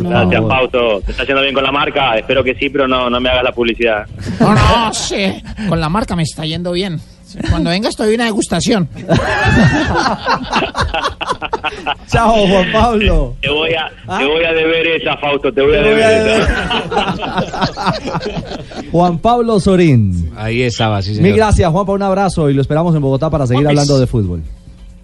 Gracias, 0.00 0.42
Pauto. 0.42 1.00
Te 1.02 1.12
está 1.12 1.24
yendo 1.24 1.42
bien 1.42 1.54
con 1.54 1.62
la 1.62 1.70
marca. 1.72 2.16
Espero 2.16 2.42
que 2.42 2.54
sí, 2.54 2.68
pero 2.68 2.88
no, 2.88 3.08
no 3.08 3.20
me 3.20 3.28
hagas 3.28 3.44
la 3.44 3.52
publicidad. 3.52 4.06
No, 4.40 4.54
no, 4.54 4.92
sí. 4.92 5.40
Con 5.68 5.80
la 5.80 5.88
marca 5.88 6.16
me 6.16 6.24
está 6.24 6.44
yendo 6.44 6.72
bien. 6.72 7.00
Cuando 7.50 7.70
vengas 7.70 7.96
te 7.96 8.04
doy 8.04 8.14
una 8.14 8.24
degustación. 8.24 8.88
Chao, 12.10 12.46
Juan 12.46 12.72
Pablo. 12.72 13.36
Te 13.40 13.50
voy 13.50 13.70
a, 13.74 13.90
te 14.18 14.24
voy 14.24 14.44
a 14.44 14.52
deber 14.52 14.86
esa, 14.88 15.16
Fausto. 15.18 15.52
Te 15.52 15.60
voy 15.62 15.76
a 15.76 15.82
deber 15.82 16.40
esa. 16.40 17.94
Juan 18.92 19.18
Pablo 19.18 19.60
Sorín. 19.60 20.32
Ahí 20.36 20.62
estaba, 20.62 21.02
sí, 21.02 21.10
Mil 21.10 21.18
señor. 21.18 21.36
gracias, 21.36 21.70
Juanpa. 21.70 21.92
Un 21.92 22.02
abrazo 22.02 22.48
y 22.50 22.54
lo 22.54 22.62
esperamos 22.62 22.94
en 22.94 23.02
Bogotá 23.02 23.28
para 23.30 23.46
seguir 23.46 23.66
hablando 23.66 23.98
de 23.98 24.06
fútbol. 24.06 24.42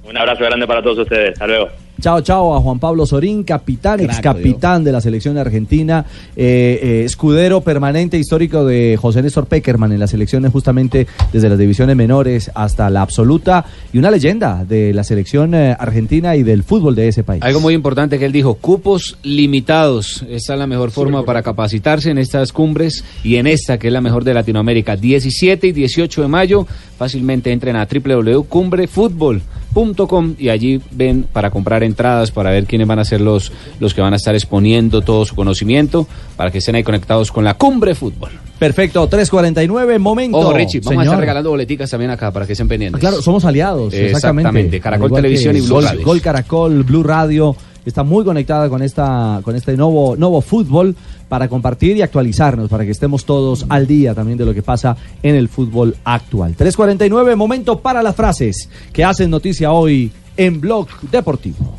Un 0.08 0.16
abrazo 0.16 0.44
grande 0.44 0.66
para 0.66 0.82
todos 0.82 0.98
ustedes. 0.98 1.32
Hasta 1.32 1.46
luego. 1.46 1.68
Chao, 2.00 2.20
chao 2.22 2.56
a 2.56 2.60
Juan 2.60 2.80
Pablo 2.80 3.06
Sorín, 3.06 3.44
capitán, 3.44 4.00
ex 4.00 4.18
capitán 4.20 4.82
de 4.82 4.90
la 4.90 5.00
selección 5.00 5.38
argentina, 5.38 6.04
eh, 6.34 6.80
eh, 6.82 7.04
escudero 7.04 7.60
permanente 7.60 8.18
histórico 8.18 8.64
de 8.64 8.98
José 9.00 9.22
Néstor 9.22 9.46
Peckerman 9.46 9.92
en 9.92 10.00
las 10.00 10.10
selecciones 10.10 10.50
justamente 10.50 11.06
desde 11.32 11.48
las 11.48 11.56
divisiones 11.56 11.94
menores 11.94 12.50
hasta 12.54 12.90
la 12.90 13.02
absoluta 13.02 13.64
y 13.92 13.98
una 13.98 14.10
leyenda 14.10 14.64
de 14.64 14.92
la 14.92 15.04
selección 15.04 15.54
eh, 15.54 15.76
argentina 15.78 16.34
y 16.34 16.42
del 16.42 16.64
fútbol 16.64 16.96
de 16.96 17.06
ese 17.08 17.22
país. 17.22 17.44
Algo 17.44 17.60
muy 17.60 17.74
importante 17.74 18.18
que 18.18 18.24
él 18.24 18.32
dijo, 18.32 18.54
cupos 18.54 19.16
limitados. 19.22 20.24
Esta 20.28 20.54
es 20.54 20.58
la 20.58 20.66
mejor 20.66 20.90
forma 20.90 21.24
para 21.24 21.42
capacitarse 21.42 22.10
en 22.10 22.18
estas 22.18 22.52
cumbres 22.52 23.04
y 23.22 23.36
en 23.36 23.46
esta 23.46 23.78
que 23.78 23.86
es 23.86 23.92
la 23.92 24.00
mejor 24.00 24.24
de 24.24 24.34
Latinoamérica. 24.34 24.96
17 24.96 25.68
y 25.68 25.72
18 25.72 26.22
de 26.22 26.28
mayo, 26.28 26.66
fácilmente 26.98 27.52
entren 27.52 27.76
a 27.76 27.86
www.cumbrefutbol.com 27.86 30.34
y 30.38 30.48
allí 30.48 30.80
ven 30.90 31.26
para 31.32 31.50
comprar 31.50 31.83
entradas, 31.84 32.30
para 32.30 32.50
ver 32.50 32.64
quiénes 32.66 32.86
van 32.86 32.98
a 32.98 33.04
ser 33.04 33.20
los, 33.20 33.52
los 33.80 33.94
que 33.94 34.00
van 34.00 34.12
a 34.12 34.16
estar 34.16 34.34
exponiendo 34.34 35.02
todo 35.02 35.24
su 35.24 35.34
conocimiento, 35.34 36.06
para 36.36 36.50
que 36.50 36.58
estén 36.58 36.74
ahí 36.74 36.82
conectados 36.82 37.30
con 37.30 37.44
la 37.44 37.54
Cumbre 37.54 37.94
Fútbol. 37.94 38.30
Perfecto, 38.58 39.08
3.49, 39.10 39.98
momento. 39.98 40.38
Ojo, 40.38 40.52
Richie, 40.52 40.80
vamos 40.80 41.00
a 41.00 41.04
estar 41.04 41.20
regalando 41.20 41.50
boleticas 41.50 41.90
también 41.90 42.10
acá 42.10 42.32
para 42.32 42.46
que 42.46 42.52
estén 42.52 42.68
pendientes. 42.68 43.00
Claro, 43.00 43.20
somos 43.20 43.44
aliados, 43.44 43.92
exactamente. 43.92 44.48
Exactamente, 44.48 44.80
Caracol 44.80 45.06
igual 45.06 45.22
Televisión 45.22 45.56
y 45.56 45.60
Blue 45.60 45.74
Gol, 45.74 45.84
Radio. 45.84 46.04
Gol 46.04 46.20
Caracol, 46.20 46.82
Blue 46.84 47.02
Radio, 47.02 47.56
está 47.84 48.02
muy 48.04 48.24
conectada 48.24 48.68
con 48.68 48.82
esta 48.82 49.40
con 49.42 49.56
este 49.56 49.76
nuevo 49.76 50.16
nuevo 50.16 50.40
fútbol 50.40 50.94
para 51.28 51.48
compartir 51.48 51.96
y 51.96 52.02
actualizarnos, 52.02 52.68
para 52.68 52.84
que 52.84 52.92
estemos 52.92 53.24
todos 53.24 53.66
al 53.68 53.86
día 53.86 54.14
también 54.14 54.38
de 54.38 54.44
lo 54.44 54.54
que 54.54 54.62
pasa 54.62 54.96
en 55.22 55.34
el 55.34 55.48
fútbol 55.48 55.96
actual. 56.04 56.56
3.49, 56.56 57.34
momento 57.34 57.80
para 57.80 58.02
las 58.02 58.14
frases 58.14 58.68
que 58.92 59.04
hacen 59.04 59.30
noticia 59.30 59.72
hoy 59.72 60.12
en 60.36 60.60
Blog 60.60 60.88
Deportivo. 61.10 61.78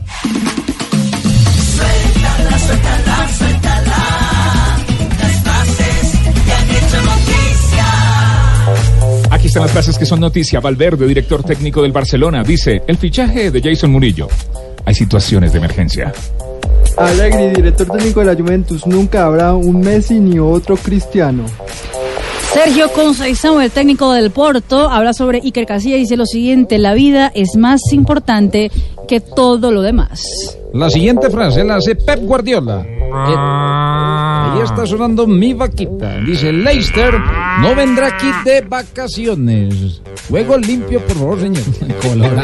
Suéltala, 1.75 2.59
suéltala, 2.59 3.29
suéltala. 3.37 3.97
Las 5.19 5.43
frases 5.43 6.19
que 6.45 6.51
han 6.53 6.69
hecho 6.69 7.01
noticia. 7.01 7.85
Aquí 9.31 9.47
están 9.47 9.63
las 9.63 9.71
frases 9.71 9.97
que 9.97 10.05
son 10.05 10.19
noticia. 10.19 10.59
Valverde, 10.59 11.07
director 11.07 11.43
técnico 11.43 11.81
del 11.81 11.91
Barcelona, 11.91 12.43
dice, 12.43 12.83
el 12.87 12.97
fichaje 12.97 13.51
de 13.51 13.61
Jason 13.61 13.91
Murillo. 13.91 14.27
Hay 14.85 14.95
situaciones 14.95 15.51
de 15.51 15.57
emergencia. 15.57 16.13
Allegri, 16.97 17.49
director 17.55 17.87
técnico 17.87 18.21
de 18.21 18.27
la 18.27 18.35
Juventus, 18.35 18.87
nunca 18.87 19.25
habrá 19.25 19.53
un 19.53 19.81
Messi 19.81 20.19
ni 20.19 20.39
otro 20.39 20.77
Cristiano. 20.77 21.45
Sergio 22.55 22.89
Conceição, 22.93 23.59
el 23.59 23.69
técnico 23.69 24.13
del 24.13 24.31
Porto, 24.31 24.89
habla 24.89 25.13
sobre 25.13 25.41
Iker 25.43 25.65
Casillas 25.65 25.97
y 25.97 26.01
dice 26.03 26.15
lo 26.15 26.25
siguiente, 26.25 26.77
la 26.77 26.93
vida 26.93 27.29
es 27.35 27.57
más 27.57 27.81
importante 27.91 28.71
que 29.05 29.19
todo 29.19 29.71
lo 29.71 29.81
demás. 29.81 30.23
La 30.73 30.89
siguiente 30.89 31.29
frase 31.29 31.63
la 31.63 31.77
hace 31.77 31.95
Pep 31.95 32.19
Guardiola. 32.21 32.85
Eh, 32.85 33.35
ahí 33.37 34.61
está 34.61 34.85
sonando 34.85 35.25
mi 35.25 35.53
vaquita. 35.53 36.19
Dice 36.19 36.51
Leicester 36.51 37.13
no 37.61 37.73
vendrá 37.75 38.07
aquí 38.07 38.27
de 38.43 38.61
vacaciones. 38.61 40.01
Juego 40.29 40.57
limpio, 40.57 40.99
por 41.05 41.15
favor, 41.15 41.39
señor. 41.39 41.63
Colora. 42.01 42.43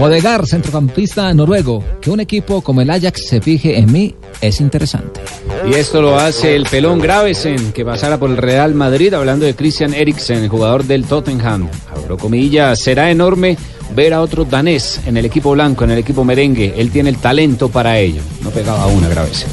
Odegar, 0.00 0.46
centrocampista 0.46 1.32
noruego. 1.32 1.84
Que 2.00 2.10
un 2.10 2.20
equipo 2.20 2.60
como 2.60 2.80
el 2.80 2.90
Ajax 2.90 3.28
se 3.28 3.40
fije 3.40 3.78
en 3.78 3.92
mí 3.92 4.14
es 4.40 4.60
interesante. 4.60 5.20
Y 5.70 5.74
esto 5.74 6.02
lo 6.02 6.18
hace 6.18 6.56
el 6.56 6.64
pelón 6.64 6.98
Gravesen, 6.98 7.72
que 7.72 7.84
pasará 7.84 8.18
por 8.18 8.30
el 8.30 8.36
Real 8.36 8.74
Madrid, 8.74 9.14
hablando 9.14 9.46
de 9.46 9.54
Christian 9.54 9.94
Eriksen, 9.94 10.48
jugador 10.48 10.84
del 10.84 11.04
Tottenham. 11.04 11.68
Abro 11.94 12.18
comillas, 12.18 12.80
será 12.80 13.10
enorme 13.10 13.56
ver 13.94 14.14
a 14.14 14.20
otro 14.20 14.44
danés 14.44 15.00
en 15.06 15.16
el 15.16 15.24
equipo 15.24 15.52
blanco, 15.52 15.84
en 15.84 15.92
el 15.92 15.98
equipo 15.98 16.24
merengue. 16.24 16.74
Él 16.76 16.90
tiene 16.90 17.10
el 17.10 17.18
talento 17.18 17.68
para 17.68 17.98
ello. 17.98 18.22
No 18.42 18.50
pegaba 18.50 18.86
una, 18.86 19.08
Gravesen. 19.08 19.48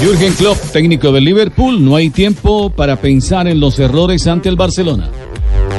Jürgen 0.00 0.32
Klopp, 0.34 0.58
técnico 0.72 1.12
del 1.12 1.24
Liverpool, 1.24 1.82
no 1.82 1.96
hay 1.96 2.10
tiempo 2.10 2.70
para 2.70 2.96
pensar 2.96 3.46
en 3.46 3.60
los 3.60 3.78
errores 3.78 4.26
ante 4.26 4.48
el 4.48 4.56
Barcelona. 4.56 5.10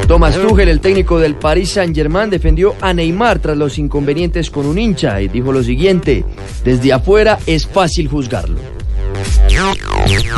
Thomas 0.08 0.36
Tuchel, 0.36 0.70
el 0.70 0.82
técnico 0.82 1.20
del 1.20 1.36
Paris 1.36 1.72
Saint-Germain, 1.72 2.30
defendió 2.30 2.76
a 2.80 2.94
Neymar 2.94 3.40
tras 3.40 3.58
los 3.58 3.80
inconvenientes 3.80 4.52
con 4.52 4.66
un 4.68 4.78
hincha 4.78 5.20
y 5.22 5.28
dijo 5.28 5.52
lo 5.52 5.64
siguiente: 5.64 6.24
Desde 6.64 6.94
afuera 6.94 7.40
es 7.48 7.66
fácil 7.66 8.08
juzgarlo. 8.08 8.75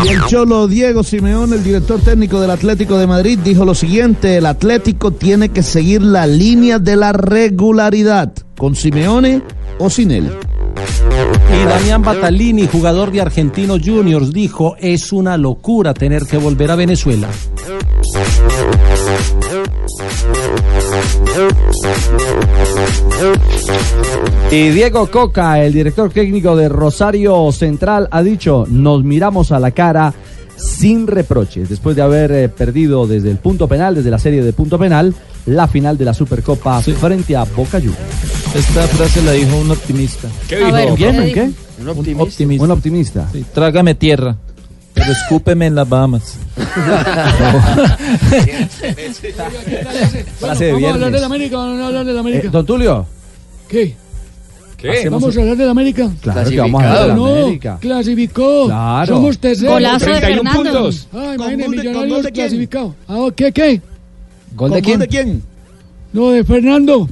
Y 0.03 0.07
el 0.09 0.25
Cholo 0.25 0.67
Diego 0.67 1.03
Simeón, 1.03 1.53
el 1.53 1.63
director 1.63 1.99
técnico 1.99 2.39
del 2.39 2.51
Atlético 2.51 2.97
de 2.97 3.07
Madrid, 3.07 3.39
dijo 3.43 3.65
lo 3.65 3.73
siguiente, 3.73 4.37
el 4.37 4.45
Atlético 4.45 5.11
tiene 5.11 5.49
que 5.49 5.63
seguir 5.63 6.01
la 6.01 6.27
línea 6.27 6.79
de 6.79 6.95
la 6.95 7.13
regularidad, 7.13 8.33
con 8.57 8.75
Simeone 8.75 9.41
o 9.79 9.89
sin 9.89 10.11
él. 10.11 10.31
Y 11.51 11.65
Damián 11.65 12.03
Batalini, 12.03 12.67
jugador 12.67 13.11
de 13.11 13.21
Argentinos 13.21 13.79
Juniors, 13.83 14.31
dijo, 14.31 14.75
es 14.79 15.11
una 15.11 15.37
locura 15.37 15.93
tener 15.93 16.25
que 16.25 16.37
volver 16.37 16.71
a 16.71 16.75
Venezuela. 16.75 17.29
Y 24.51 24.69
Diego 24.69 25.07
Coca, 25.07 25.63
el 25.63 25.73
director 25.73 26.09
técnico 26.11 26.55
de 26.55 26.69
Rosario 26.69 27.51
Central, 27.51 28.07
ha 28.11 28.23
dicho, 28.23 28.65
nos 28.69 29.03
miramos 29.03 29.51
a 29.51 29.59
la 29.59 29.71
cara 29.71 30.13
sin 30.57 31.05
reproches, 31.05 31.69
después 31.69 31.95
de 31.95 32.01
haber 32.01 32.31
eh, 32.31 32.49
perdido 32.49 33.05
desde 33.05 33.29
el 33.29 33.37
punto 33.37 33.67
penal, 33.67 33.95
desde 33.95 34.09
la 34.09 34.19
serie 34.19 34.43
de 34.43 34.53
punto 34.53 34.79
penal, 34.79 35.13
la 35.45 35.67
final 35.67 35.97
de 35.97 36.05
la 36.05 36.13
Supercopa 36.13 36.81
frente 36.81 37.35
a 37.35 37.43
Boca 37.43 37.79
Juniors. 37.79 38.55
Esta 38.55 38.87
frase 38.87 39.21
la 39.21 39.33
dijo 39.33 39.55
un 39.57 39.71
optimista. 39.71 40.27
¿Qué 40.47 40.57
dijo? 40.57 40.71
ver, 40.71 40.93
¿Quién? 40.95 41.15
¿Quién? 41.15 41.23
¿En 41.27 41.33
qué? 41.33 41.51
Un 41.81 41.89
optimista. 41.89 42.63
Un 42.63 42.71
optimista. 42.71 43.29
Sí, 43.31 43.45
trágame 43.53 43.93
tierra, 43.95 44.37
pero 44.97 45.11
escúpeme 45.11 45.67
en 45.67 45.75
las 45.75 45.87
Bahamas. 45.87 46.37
Frase 50.39 50.65
de 50.65 50.71
Vamos 50.73 50.89
a 50.89 50.93
hablar 50.93 51.11
de 51.11 51.19
la 51.19 51.25
América, 51.25 51.57
vamos 51.57 51.79
a 51.81 51.87
hablar 51.87 52.05
de 52.05 52.13
la 52.13 52.19
América. 52.19 52.47
Eh, 52.47 52.51
don 52.51 52.65
Tulio. 52.65 53.05
¿Qué? 53.67 53.95
¿Qué? 54.77 55.09
Vamos 55.09 55.35
a 55.35 55.39
hablar 55.41 55.57
de 55.57 55.65
la 55.65 55.71
América. 55.71 56.09
Claro 56.21 56.49
que 56.49 56.59
vamos 56.59 56.83
a 56.83 56.85
hablar 56.87 57.01
de 57.01 57.07
la 57.09 57.15
no, 57.15 57.25
América. 57.25 57.77
clasificó. 57.81 58.65
Claro. 58.67 59.15
Somos 59.15 59.39
terceros. 59.39 59.73
Golazo 59.73 60.05
de 60.05 60.11
31 60.19 60.51
Fernando. 60.51 60.79
puntos. 60.81 61.07
Ay, 61.13 61.19
imagínate, 61.35 61.47
¿Con 61.47 61.57
gol 61.57 61.69
Millonarios 61.77 62.13
gol 62.13 62.23
de 62.23 62.31
quién? 62.31 62.45
clasificado. 62.47 62.95
Ah, 63.07 63.27
¿Qué, 63.35 63.51
qué? 63.51 63.81
¿Gol 64.55 64.69
¿Con 64.69 64.71
de 64.71 64.81
quién? 64.81 64.99
de 64.99 65.07
quién? 65.07 65.43
No, 66.13 66.29
de 66.29 66.43
Fernando. 66.43 67.09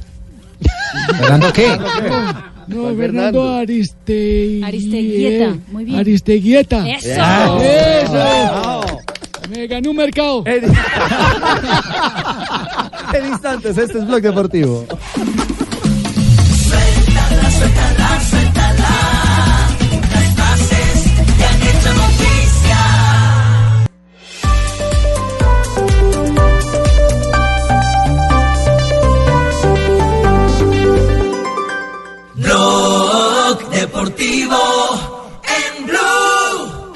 ¿Fernando 1.18 1.52
qué? 1.52 1.66
No, 2.68 2.82
¿Cuál 2.82 2.96
de 2.96 3.02
Fernando 3.02 3.40
Fernando? 3.42 3.58
Ariste... 3.58 4.60
Aristeguieta, 4.64 5.56
muy 5.70 5.84
bien. 5.84 5.98
Aristeguieta. 5.98 6.88
Eso. 6.88 7.60
Eso. 7.62 8.80
Me 9.50 9.66
ganó 9.68 9.90
un 9.90 9.96
mercado. 9.96 10.42
En 10.46 10.64
instantes, 13.32 13.78
este 13.78 13.98
es 13.98 14.06
Blog 14.06 14.20
Deportivo. 14.22 14.84
Suéltala, 16.68 17.50
suéltala, 17.50 18.20
suéltala. 18.28 18.92
Las 20.12 20.34
frases 20.34 21.12
que 21.38 21.44
han 21.44 21.62
hecho 21.62 21.92
En 35.44 35.86
Blue. 35.86 36.94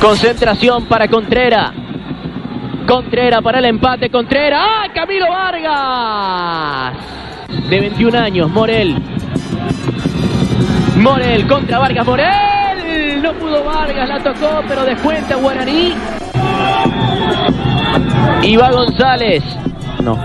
Concentración 0.00 0.86
para 0.86 1.08
Contrera. 1.08 1.72
Contrera 2.86 3.40
para 3.40 3.58
el 3.60 3.66
empate. 3.66 4.10
Contrera. 4.10 4.60
¡Ah! 4.62 4.88
Camilo 4.92 5.28
Vargas. 5.28 6.94
De 7.70 7.80
21 7.80 8.18
años. 8.18 8.50
Morel. 8.50 8.96
Morel 10.96 11.46
contra 11.46 11.78
Vargas. 11.78 12.04
Morel. 12.04 13.22
No 13.22 13.32
pudo 13.34 13.64
Vargas. 13.64 14.08
La 14.08 14.18
tocó, 14.18 14.62
pero 14.68 14.84
descuenta 14.84 15.36
Guaraní. 15.36 15.94
Va 18.60 18.70
González. 18.70 19.42
No. 20.02 20.18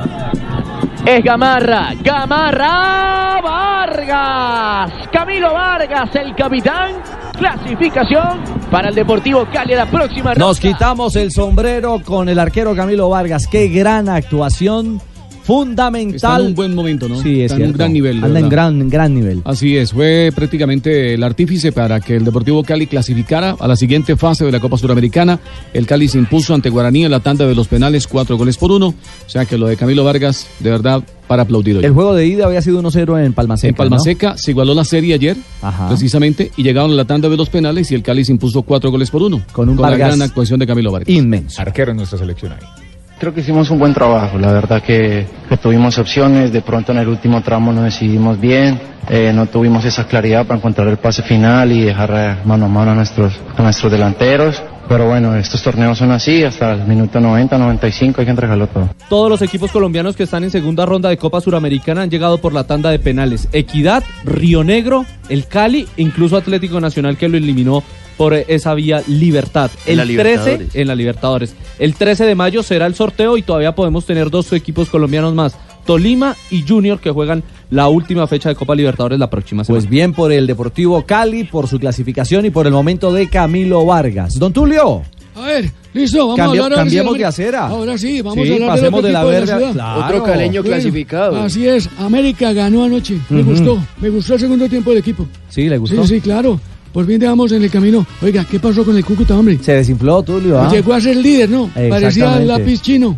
Es 1.07 1.23
Gamarra. 1.23 1.93
Gamarra 2.03 3.39
Vargas. 3.41 4.91
Camilo 5.09 5.53
Vargas, 5.53 6.13
el 6.15 6.35
capitán. 6.35 7.01
Clasificación 7.37 8.43
para 8.69 8.89
el 8.89 8.95
Deportivo 8.95 9.47
Cali 9.49 9.73
la 9.73 9.85
próxima 9.85 10.33
Nos 10.33 10.59
quitamos 10.59 11.15
el 11.15 11.31
sombrero 11.31 12.01
con 12.03 12.27
el 12.27 12.37
arquero 12.37 12.75
Camilo 12.75 13.07
Vargas. 13.07 13.47
Qué 13.47 13.69
gran 13.69 14.09
actuación 14.09 14.99
fundamental. 15.47 16.15
Está 16.15 16.35
en 16.35 16.47
un 16.47 16.55
buen 16.55 16.75
momento, 16.75 17.07
¿no? 17.07 17.21
Sí, 17.21 17.41
es 17.41 17.51
Está 17.51 17.63
en 17.63 17.69
un 17.69 17.77
gran 17.77 17.93
nivel. 17.93 18.21
Anda 18.21 18.39
en 18.39 18.49
gran, 18.49 18.89
gran 18.89 19.13
nivel. 19.13 19.41
Así 19.45 19.77
es, 19.77 19.93
fue 19.93 20.29
prácticamente 20.35 21.13
el 21.13 21.23
artífice 21.23 21.71
para 21.71 22.01
que 22.01 22.17
el 22.17 22.25
Deportivo 22.25 22.63
Cali 22.63 22.85
clasificara 22.85 23.55
a 23.57 23.65
la 23.65 23.77
siguiente 23.77 24.17
fase 24.17 24.43
de 24.43 24.51
la 24.51 24.59
Copa 24.59 24.77
Suramericana. 24.77 25.39
El 25.73 25.87
Cali 25.87 26.09
se 26.09 26.17
impuso 26.17 26.53
ante 26.53 26.69
Guaraní 26.69 27.05
en 27.05 27.11
la 27.11 27.21
tanda 27.21 27.47
de 27.47 27.55
los 27.55 27.69
penales, 27.69 28.07
cuatro 28.07 28.35
goles 28.37 28.57
por 28.57 28.73
uno. 28.73 28.87
O 28.87 29.29
sea 29.29 29.45
que 29.45 29.57
lo 29.57 29.67
de 29.67 29.77
Camilo 29.77 30.03
Vargas, 30.03 30.49
de 30.59 30.69
verdad, 30.69 31.01
para 31.29 31.43
aplaudir 31.43 31.77
hoy. 31.77 31.85
El 31.85 31.93
juego 31.93 32.13
de 32.13 32.27
ida 32.27 32.45
había 32.45 32.61
sido 32.61 32.81
1-0 32.81 33.25
en 33.25 33.31
Palma 33.31 33.55
Seca. 33.55 33.69
En 33.69 33.75
Palma 33.75 33.97
¿no? 33.97 34.03
Seca 34.03 34.37
se 34.37 34.51
igualó 34.51 34.73
la 34.73 34.83
serie 34.83 35.13
ayer, 35.13 35.37
Ajá. 35.61 35.87
precisamente, 35.87 36.51
y 36.57 36.63
llegaron 36.63 36.91
a 36.91 36.95
la 36.95 37.05
tanda 37.05 37.29
de 37.29 37.37
los 37.37 37.49
penales 37.49 37.89
y 37.89 37.95
el 37.95 38.03
Cali 38.03 38.25
se 38.25 38.33
impuso 38.33 38.63
cuatro 38.63 38.91
goles 38.91 39.09
por 39.09 39.23
uno. 39.23 39.41
Con, 39.53 39.69
un 39.69 39.77
la 39.77 39.83
Vargas 39.83 40.09
gran 40.09 40.21
actuación 40.21 40.59
de 40.59 40.67
Camilo 40.67 40.91
Vargas. 40.91 41.07
Inmenso. 41.09 41.61
Arquero 41.61 41.91
en 41.91 41.97
nuestra 41.97 42.19
selección 42.19 42.51
ahí. 42.51 42.86
Creo 43.19 43.33
que 43.33 43.39
hicimos 43.39 43.71
un 43.71 43.79
buen 43.79 43.95
trabajo, 43.95 44.37
la 44.37 44.51
verdad 44.51 44.81
que, 44.83 45.25
tuvimos 45.59 45.97
opciones, 45.97 46.51
de 46.51 46.61
pronto 46.61 46.91
en 46.91 46.99
el 46.99 47.07
último 47.07 47.41
tramo 47.41 47.73
no 47.73 47.81
decidimos 47.81 48.39
bien, 48.39 48.79
eh, 49.09 49.31
no 49.33 49.47
tuvimos 49.47 49.83
esa 49.85 50.05
claridad 50.05 50.45
para 50.45 50.59
encontrar 50.59 50.87
el 50.87 50.97
pase 50.97 51.23
final 51.23 51.71
y 51.71 51.81
dejar 51.81 52.45
mano 52.45 52.65
a 52.65 52.69
mano 52.69 52.91
a 52.91 52.93
nuestros, 52.93 53.33
a 53.57 53.61
nuestros 53.63 53.91
delanteros. 53.91 54.61
Pero 54.87 55.07
bueno, 55.07 55.35
estos 55.35 55.61
torneos 55.63 55.97
son 55.97 56.11
así, 56.11 56.43
hasta 56.43 56.73
el 56.73 56.85
minuto 56.85 57.19
90, 57.19 57.57
95 57.57 58.21
hay 58.21 58.25
que 58.25 58.31
entregarlo 58.31 58.67
todo. 58.67 58.89
Todos 59.09 59.29
los 59.29 59.41
equipos 59.41 59.71
colombianos 59.71 60.15
que 60.15 60.23
están 60.23 60.43
en 60.43 60.51
segunda 60.51 60.85
ronda 60.85 61.09
de 61.09 61.17
Copa 61.17 61.41
Suramericana 61.41 62.03
han 62.03 62.09
llegado 62.09 62.37
por 62.37 62.53
la 62.53 62.65
tanda 62.65 62.91
de 62.91 62.99
penales. 62.99 63.49
Equidad, 63.51 64.03
Río 64.23 64.63
Negro, 64.63 65.05
el 65.27 65.47
Cali, 65.47 65.87
incluso 65.97 66.37
Atlético 66.37 66.79
Nacional 66.79 67.17
que 67.17 67.27
lo 67.27 67.35
eliminó 67.35 67.83
por 68.17 68.33
esa 68.33 68.73
vía 68.73 69.03
Libertad. 69.07 69.69
En 69.85 69.91
El 69.91 69.97
la 69.97 70.03
13 70.03 70.11
Libertadores. 70.23 70.75
en 70.75 70.87
la 70.87 70.95
Libertadores. 70.95 71.55
El 71.79 71.93
13 71.93 72.25
de 72.25 72.35
mayo 72.35 72.63
será 72.63 72.85
el 72.87 72.95
sorteo 72.95 73.37
y 73.37 73.41
todavía 73.43 73.75
podemos 73.75 74.05
tener 74.05 74.29
dos 74.29 74.51
equipos 74.53 74.89
colombianos 74.89 75.33
más, 75.35 75.55
Tolima 75.85 76.35
y 76.51 76.63
Junior 76.67 76.99
que 76.99 77.11
juegan 77.11 77.43
la 77.69 77.87
última 77.87 78.27
fecha 78.27 78.49
de 78.49 78.55
Copa 78.55 78.75
Libertadores 78.75 79.19
la 79.19 79.29
próxima 79.29 79.63
semana. 79.63 79.79
Pues 79.81 79.89
bien 79.89 80.13
por 80.13 80.31
el 80.33 80.47
Deportivo 80.47 81.05
Cali, 81.05 81.43
por 81.45 81.67
su 81.67 81.79
clasificación 81.79 82.45
y 82.45 82.49
por 82.49 82.65
el 82.67 82.73
momento 82.73 83.13
de 83.13 83.29
Camilo 83.29 83.85
Vargas. 83.85 84.37
Don 84.39 84.51
Tulio. 84.51 85.03
A 85.35 85.41
ver, 85.45 85.69
listo, 85.93 86.27
vamos 86.29 86.39
a 86.39 86.43
hablar 86.45 86.89
sí 86.89 86.97
Ameri- 86.97 87.17
de 87.19 87.25
acera. 87.25 87.67
Ahora 87.67 87.95
sí, 87.97 88.21
vamos 88.23 88.43
Sí, 88.43 88.51
a 88.51 88.53
hablar 88.55 88.69
pasemos 88.69 89.03
del 89.03 89.09
de 89.09 89.13
la 89.13 89.23
verde 89.23 89.71
claro. 89.73 90.05
Otro 90.05 90.23
caleño 90.23 90.61
Bueno, 90.63 90.75
clasificado. 90.75 91.35
Así 91.37 91.67
es, 91.67 91.87
América 91.99 92.51
ganó 92.53 92.83
anoche. 92.83 93.19
Me 93.29 93.43
gustó, 93.43 93.77
me 94.01 94.09
gustó 94.09 94.33
el 94.33 94.39
segundo 94.39 94.67
tiempo 94.67 94.89
del 94.89 94.99
equipo. 94.99 95.27
Sí, 95.47 95.69
¿le 95.69 95.77
gustó? 95.77 96.01
Sí, 96.07 96.15
sí, 96.15 96.21
claro. 96.21 96.59
Por 96.93 97.05
fin 97.05 97.19
dejamos 97.19 97.51
en 97.51 97.61
el 97.63 97.69
camino. 97.69 98.05
Oiga, 98.21 98.45
¿qué 98.49 98.59
pasó 98.59 98.83
con 98.83 98.95
el 98.97 99.05
Cúcuta, 99.05 99.37
hombre? 99.37 99.59
Se 99.61 99.73
desinfló 99.73 100.23
Tulio. 100.23 100.59
¿ah? 100.59 100.69
Llegó 100.71 100.93
a 100.93 101.01
ser 101.01 101.15
líder, 101.17 101.49
¿no? 101.49 101.67
Parecía 101.67 102.07
Exactamente. 102.07 102.45
lápiz 102.47 102.81
chino. 102.81 103.17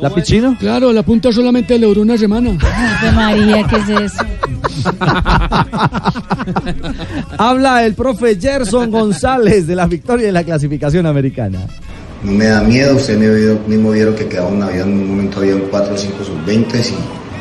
¿Lápiz 0.00 0.22
chino? 0.22 0.56
Claro, 0.58 0.92
la 0.92 1.02
punta 1.02 1.30
solamente 1.30 1.78
le 1.78 1.86
duró 1.86 2.00
una 2.02 2.16
semana. 2.16 2.56
Ave 2.60 3.12
María, 3.12 3.66
¿qué 3.68 3.76
es 3.76 4.12
eso? 4.12 4.24
Habla 7.38 7.84
el 7.84 7.94
profe 7.94 8.38
Gerson 8.40 8.90
González 8.90 9.66
de 9.66 9.76
la 9.76 9.86
victoria 9.86 10.28
en 10.28 10.34
la 10.34 10.44
clasificación 10.44 11.06
americana. 11.06 11.60
No 12.22 12.32
me 12.32 12.46
da 12.46 12.62
miedo, 12.62 12.96
ustedes 12.96 13.18
me 13.18 13.28
vio- 13.28 13.60
mismo 13.66 13.90
vieron 13.92 14.14
que 14.14 14.26
quedaba 14.26 14.48
una, 14.48 14.66
había 14.66 14.82
en 14.82 14.92
un 14.92 15.08
momento 15.08 15.38
había 15.38 15.54
4 15.70 15.94
o 15.94 15.96
5 15.96 16.24
sub-20 16.24 16.80
y 16.80 16.82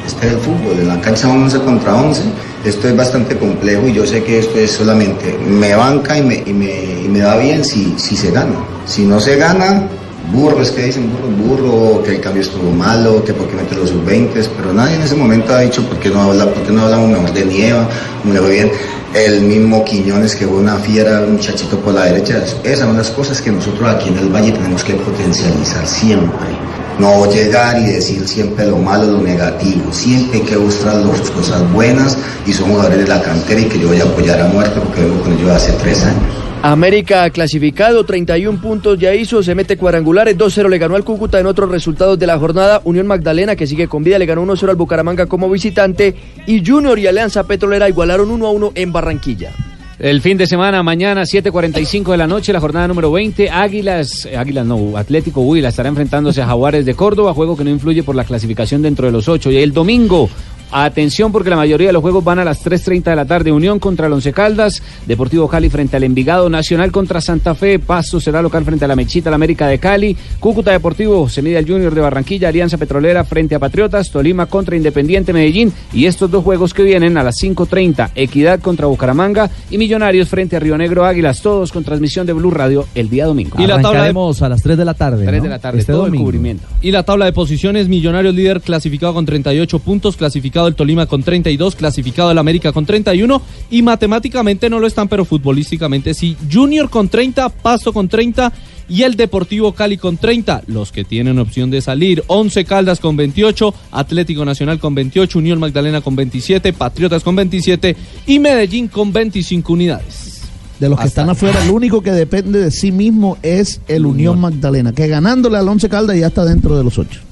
este 0.09 0.27
es 0.27 0.33
el 0.33 0.39
fútbol, 0.39 0.79
en 0.79 0.87
la 0.87 0.99
cancha 1.01 1.27
11 1.29 1.59
contra 1.59 1.95
11, 1.95 2.21
esto 2.65 2.87
es 2.87 2.95
bastante 2.95 3.37
complejo 3.37 3.87
y 3.87 3.93
yo 3.93 4.05
sé 4.05 4.23
que 4.23 4.39
esto 4.39 4.57
es 4.59 4.71
solamente 4.71 5.37
me 5.47 5.75
banca 5.75 6.17
y 6.17 6.23
me, 6.23 6.43
y 6.45 6.53
me, 6.53 7.03
y 7.05 7.07
me 7.07 7.19
da 7.19 7.37
bien 7.37 7.63
si, 7.63 7.93
si 7.97 8.15
se 8.15 8.31
gana. 8.31 8.55
Si 8.85 9.03
no 9.03 9.19
se 9.19 9.35
gana, 9.35 9.87
burro, 10.31 10.61
es 10.61 10.71
que 10.71 10.85
dicen 10.85 11.09
burro, 11.11 11.29
burro, 11.29 12.03
que 12.03 12.15
el 12.15 12.21
cambio 12.21 12.41
estuvo 12.41 12.71
malo, 12.71 13.23
que 13.23 13.33
por 13.33 13.47
qué 13.47 13.55
mete 13.55 13.75
los 13.75 13.89
sub-20, 13.91 14.49
pero 14.57 14.73
nadie 14.73 14.95
en 14.95 15.03
ese 15.03 15.15
momento 15.15 15.53
ha 15.53 15.61
dicho 15.61 15.83
por 15.83 15.99
qué 15.99 16.09
no, 16.09 16.21
habla, 16.21 16.51
por 16.51 16.63
qué 16.63 16.71
no 16.71 16.81
hablamos 16.81 17.09
mejor 17.09 17.33
de 17.33 17.45
Nieva, 17.45 17.87
como 18.21 18.33
le 18.33 18.39
fue 18.39 18.51
bien. 18.51 18.71
El 19.13 19.41
mismo 19.41 19.83
Quiñones 19.85 20.35
que 20.35 20.45
fue 20.45 20.57
una 20.57 20.75
fiera, 20.75 21.21
un 21.21 21.33
muchachito 21.33 21.79
por 21.79 21.93
la 21.93 22.05
derecha. 22.05 22.43
Esas 22.63 22.79
son 22.79 22.97
las 22.97 23.09
cosas 23.09 23.41
que 23.41 23.51
nosotros 23.51 23.89
aquí 23.89 24.09
en 24.09 24.17
el 24.17 24.29
Valle 24.29 24.51
tenemos 24.51 24.83
que 24.83 24.93
potencializar 24.93 25.85
siempre. 25.87 26.68
No 26.99 27.31
llegar 27.31 27.79
y 27.81 27.85
decir 27.85 28.27
siempre 28.27 28.65
lo 28.65 28.77
malo, 28.77 29.09
lo 29.09 29.21
negativo. 29.21 29.91
Siempre 29.93 30.39
hay 30.39 30.45
que 30.45 30.57
buscar 30.57 30.95
las 30.95 31.31
cosas 31.31 31.71
buenas 31.71 32.17
y 32.45 32.51
son 32.51 32.69
jugadores 32.71 32.99
de 32.99 33.07
la 33.07 33.21
cantera 33.21 33.61
y 33.61 33.65
que 33.65 33.79
yo 33.79 33.87
voy 33.87 34.01
a 34.01 34.03
apoyar 34.03 34.41
a 34.41 34.47
muerte 34.49 34.79
porque 34.81 35.01
vengo 35.01 35.21
con 35.21 35.33
ellos 35.33 35.49
hace 35.49 35.71
tres 35.81 36.03
años. 36.03 36.21
América 36.61 37.29
clasificado, 37.29 38.03
31 38.03 38.59
puntos 38.59 38.99
ya 38.99 39.15
hizo, 39.15 39.41
se 39.41 39.55
mete 39.55 39.77
cuadrangulares, 39.77 40.37
2-0 40.37 40.67
le 40.67 40.77
ganó 40.77 40.97
al 40.97 41.05
Cúcuta 41.05 41.39
en 41.39 41.45
otros 41.45 41.71
resultados 41.71 42.19
de 42.19 42.27
la 42.27 42.37
jornada. 42.37 42.81
Unión 42.83 43.07
Magdalena, 43.07 43.55
que 43.55 43.65
sigue 43.65 43.87
con 43.87 44.03
vida, 44.03 44.19
le 44.19 44.25
ganó 44.25 44.45
1-0 44.45 44.69
al 44.69 44.75
Bucaramanga 44.75 45.25
como 45.27 45.49
visitante. 45.49 46.15
Y 46.47 46.65
Junior 46.65 46.99
y 46.99 47.07
Alianza 47.07 47.45
Petrolera 47.45 47.87
igualaron 47.87 48.29
1-1 48.29 48.73
en 48.75 48.91
Barranquilla. 48.91 49.51
El 49.99 50.21
fin 50.21 50.37
de 50.37 50.47
semana, 50.47 50.81
mañana, 50.81 51.23
7.45 51.23 52.11
de 52.11 52.17
la 52.17 52.25
noche, 52.25 52.53
la 52.53 52.61
jornada 52.61 52.87
número 52.87 53.11
20. 53.11 53.49
Águilas, 53.49 54.25
eh, 54.25 54.37
Águilas 54.37 54.65
no, 54.65 54.95
Atlético 54.95 55.41
Huila 55.41 55.67
estará 55.67 55.89
enfrentándose 55.89 56.41
a 56.41 56.45
Jaguares 56.45 56.85
de 56.85 56.93
Córdoba, 56.93 57.33
juego 57.33 57.57
que 57.57 57.65
no 57.65 57.69
influye 57.69 58.01
por 58.01 58.15
la 58.15 58.23
clasificación 58.23 58.81
dentro 58.81 59.07
de 59.07 59.11
los 59.11 59.27
ocho. 59.27 59.51
Y 59.51 59.57
el 59.57 59.73
domingo, 59.73 60.29
atención 60.71 61.31
porque 61.31 61.49
la 61.49 61.55
mayoría 61.55 61.87
de 61.87 61.93
los 61.93 62.01
juegos 62.01 62.23
van 62.23 62.39
a 62.39 62.45
las 62.45 62.63
3.30 62.65 63.03
de 63.03 63.15
la 63.15 63.25
tarde. 63.25 63.51
Unión 63.51 63.79
contra 63.79 64.07
el 64.07 64.13
Once 64.13 64.31
Caldas, 64.33 64.81
Deportivo 65.05 65.47
Cali 65.47 65.69
frente 65.69 65.97
al 65.97 66.03
Envigado, 66.03 66.49
Nacional 66.49 66.91
contra 66.91 67.21
Santa 67.21 67.55
Fe, 67.55 67.79
Pasto 67.79 68.19
será 68.19 68.41
local 68.41 68.63
frente 68.65 68.85
a 68.85 68.87
la 68.87 68.95
Mechita, 68.95 69.29
la 69.29 69.35
América 69.35 69.67
de 69.67 69.79
Cali, 69.79 70.15
Cúcuta 70.39 70.71
Deportivo 70.71 71.27
se 71.29 71.41
mide 71.41 71.57
al 71.57 71.67
Junior 71.67 71.93
de 71.93 72.01
Barranquilla, 72.01 72.49
Alianza 72.49 72.77
Petrolera 72.77 73.23
frente 73.23 73.55
a 73.55 73.59
Patriotas, 73.59 74.11
Tolima 74.11 74.45
contra 74.45 74.75
Independiente 74.75 75.33
Medellín 75.33 75.73
y 75.93 76.05
estos 76.05 76.29
dos 76.29 76.43
juegos 76.43 76.73
que 76.73 76.83
vienen 76.83 77.17
a 77.17 77.23
las 77.23 77.35
5.30, 77.41 78.11
Equidad 78.15 78.59
contra 78.59 78.87
Bucaramanga 78.87 79.49
y 79.69 79.77
Millonarios 79.77 80.29
frente 80.29 80.55
a 80.55 80.59
Río 80.59 80.77
Negro 80.77 81.05
Águilas, 81.05 81.41
todos 81.41 81.71
con 81.71 81.83
transmisión 81.83 82.25
de 82.27 82.33
Blue 82.33 82.51
Radio 82.51 82.85
el 82.95 83.09
día 83.09 83.25
domingo. 83.25 83.57
Y 83.59 83.67
la 83.67 83.75
tabla 83.75 83.89
Arrancaremos 83.89 84.41
a 84.41 84.49
las 84.49 84.61
3 84.61 84.77
de 84.77 84.85
la 84.85 84.93
tarde. 84.93 85.25
3 85.25 85.37
¿no? 85.37 85.43
de 85.43 85.49
la 85.49 85.59
tarde, 85.59 85.79
Este 85.79 85.91
todo 85.91 86.03
domingo. 86.03 86.21
el 86.23 86.25
cubrimiento. 86.25 86.67
Y 86.81 86.91
la 86.91 87.03
tabla 87.03 87.25
de 87.25 87.33
posiciones, 87.33 87.87
Millonarios 87.87 88.33
líder 88.35 88.61
clasificado 88.61 89.13
con 89.13 89.25
38 89.25 89.79
puntos, 89.79 90.15
clasificado 90.17 90.58
clasificado 90.59 90.67
el 90.67 90.75
Tolima 90.75 91.05
con 91.05 91.23
32, 91.23 91.75
clasificado 91.75 92.31
el 92.31 92.37
América 92.37 92.73
con 92.73 92.85
31 92.85 93.41
y 93.69 93.81
matemáticamente 93.81 94.69
no 94.69 94.79
lo 94.79 94.87
están, 94.87 95.07
pero 95.07 95.23
futbolísticamente 95.23 96.13
sí. 96.13 96.35
Junior 96.51 96.89
con 96.89 97.07
30, 97.07 97.49
Pasto 97.49 97.93
con 97.93 98.09
30 98.09 98.51
y 98.89 99.03
el 99.03 99.15
Deportivo 99.15 99.73
Cali 99.73 99.97
con 99.97 100.17
30, 100.17 100.63
los 100.67 100.91
que 100.91 101.03
tienen 101.03 101.39
opción 101.39 101.69
de 101.69 101.81
salir. 101.81 102.23
11 102.27 102.65
Caldas 102.65 102.99
con 102.99 103.15
28, 103.15 103.73
Atlético 103.91 104.43
Nacional 104.43 104.79
con 104.79 104.95
28, 104.95 105.39
Unión 105.39 105.59
Magdalena 105.59 106.01
con 106.01 106.15
27, 106.15 106.73
Patriotas 106.73 107.23
con 107.23 107.35
27 107.35 107.95
y 108.27 108.39
Medellín 108.39 108.87
con 108.87 109.13
25 109.13 109.71
unidades. 109.71 110.41
De 110.79 110.87
los 110.87 110.97
Hasta 110.97 111.03
que 111.03 111.07
están 111.09 111.29
afuera, 111.29 111.63
el 111.63 111.71
único 111.71 112.01
que 112.01 112.11
depende 112.11 112.59
de 112.59 112.71
sí 112.71 112.91
mismo 112.91 113.37
es 113.43 113.81
el 113.87 114.05
Unión, 114.05 114.37
Unión 114.37 114.39
Magdalena, 114.39 114.93
que 114.93 115.07
ganándole 115.07 115.57
al 115.57 115.67
11 115.67 115.89
Caldas 115.89 116.17
ya 116.17 116.27
está 116.27 116.45
dentro 116.45 116.77
de 116.77 116.83
los 116.85 116.97
8. 116.97 117.28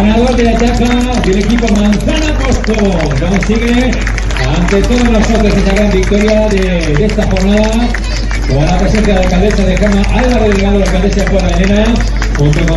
Ganador 0.00 0.34
de 0.34 0.44
la 0.44 0.52
etapa 0.52 1.20
del 1.26 1.38
equipo 1.40 1.66
Manzana 1.76 2.34
Costo. 2.38 2.72
Consigue 3.28 3.90
ante 4.48 4.80
todos 4.80 5.10
nosotros 5.10 5.54
esa 5.54 5.74
gran 5.74 5.90
victoria 5.90 6.48
de, 6.48 6.94
de 6.96 7.04
esta 7.04 7.22
jornada. 7.24 7.70
Con 8.48 8.64
la 8.64 8.78
presencia 8.78 9.12
de 9.12 9.20
la 9.20 9.26
alcaldesa 9.26 9.62
de 9.62 9.74
Cama, 9.74 10.02
Álvaro 10.14 10.48
Delgado, 10.48 10.78
la 10.78 10.84
alcaldesa 10.86 11.20
de 11.20 11.26
Juana 11.30 11.48
Elena, 11.50 11.94
junto. 12.40 12.70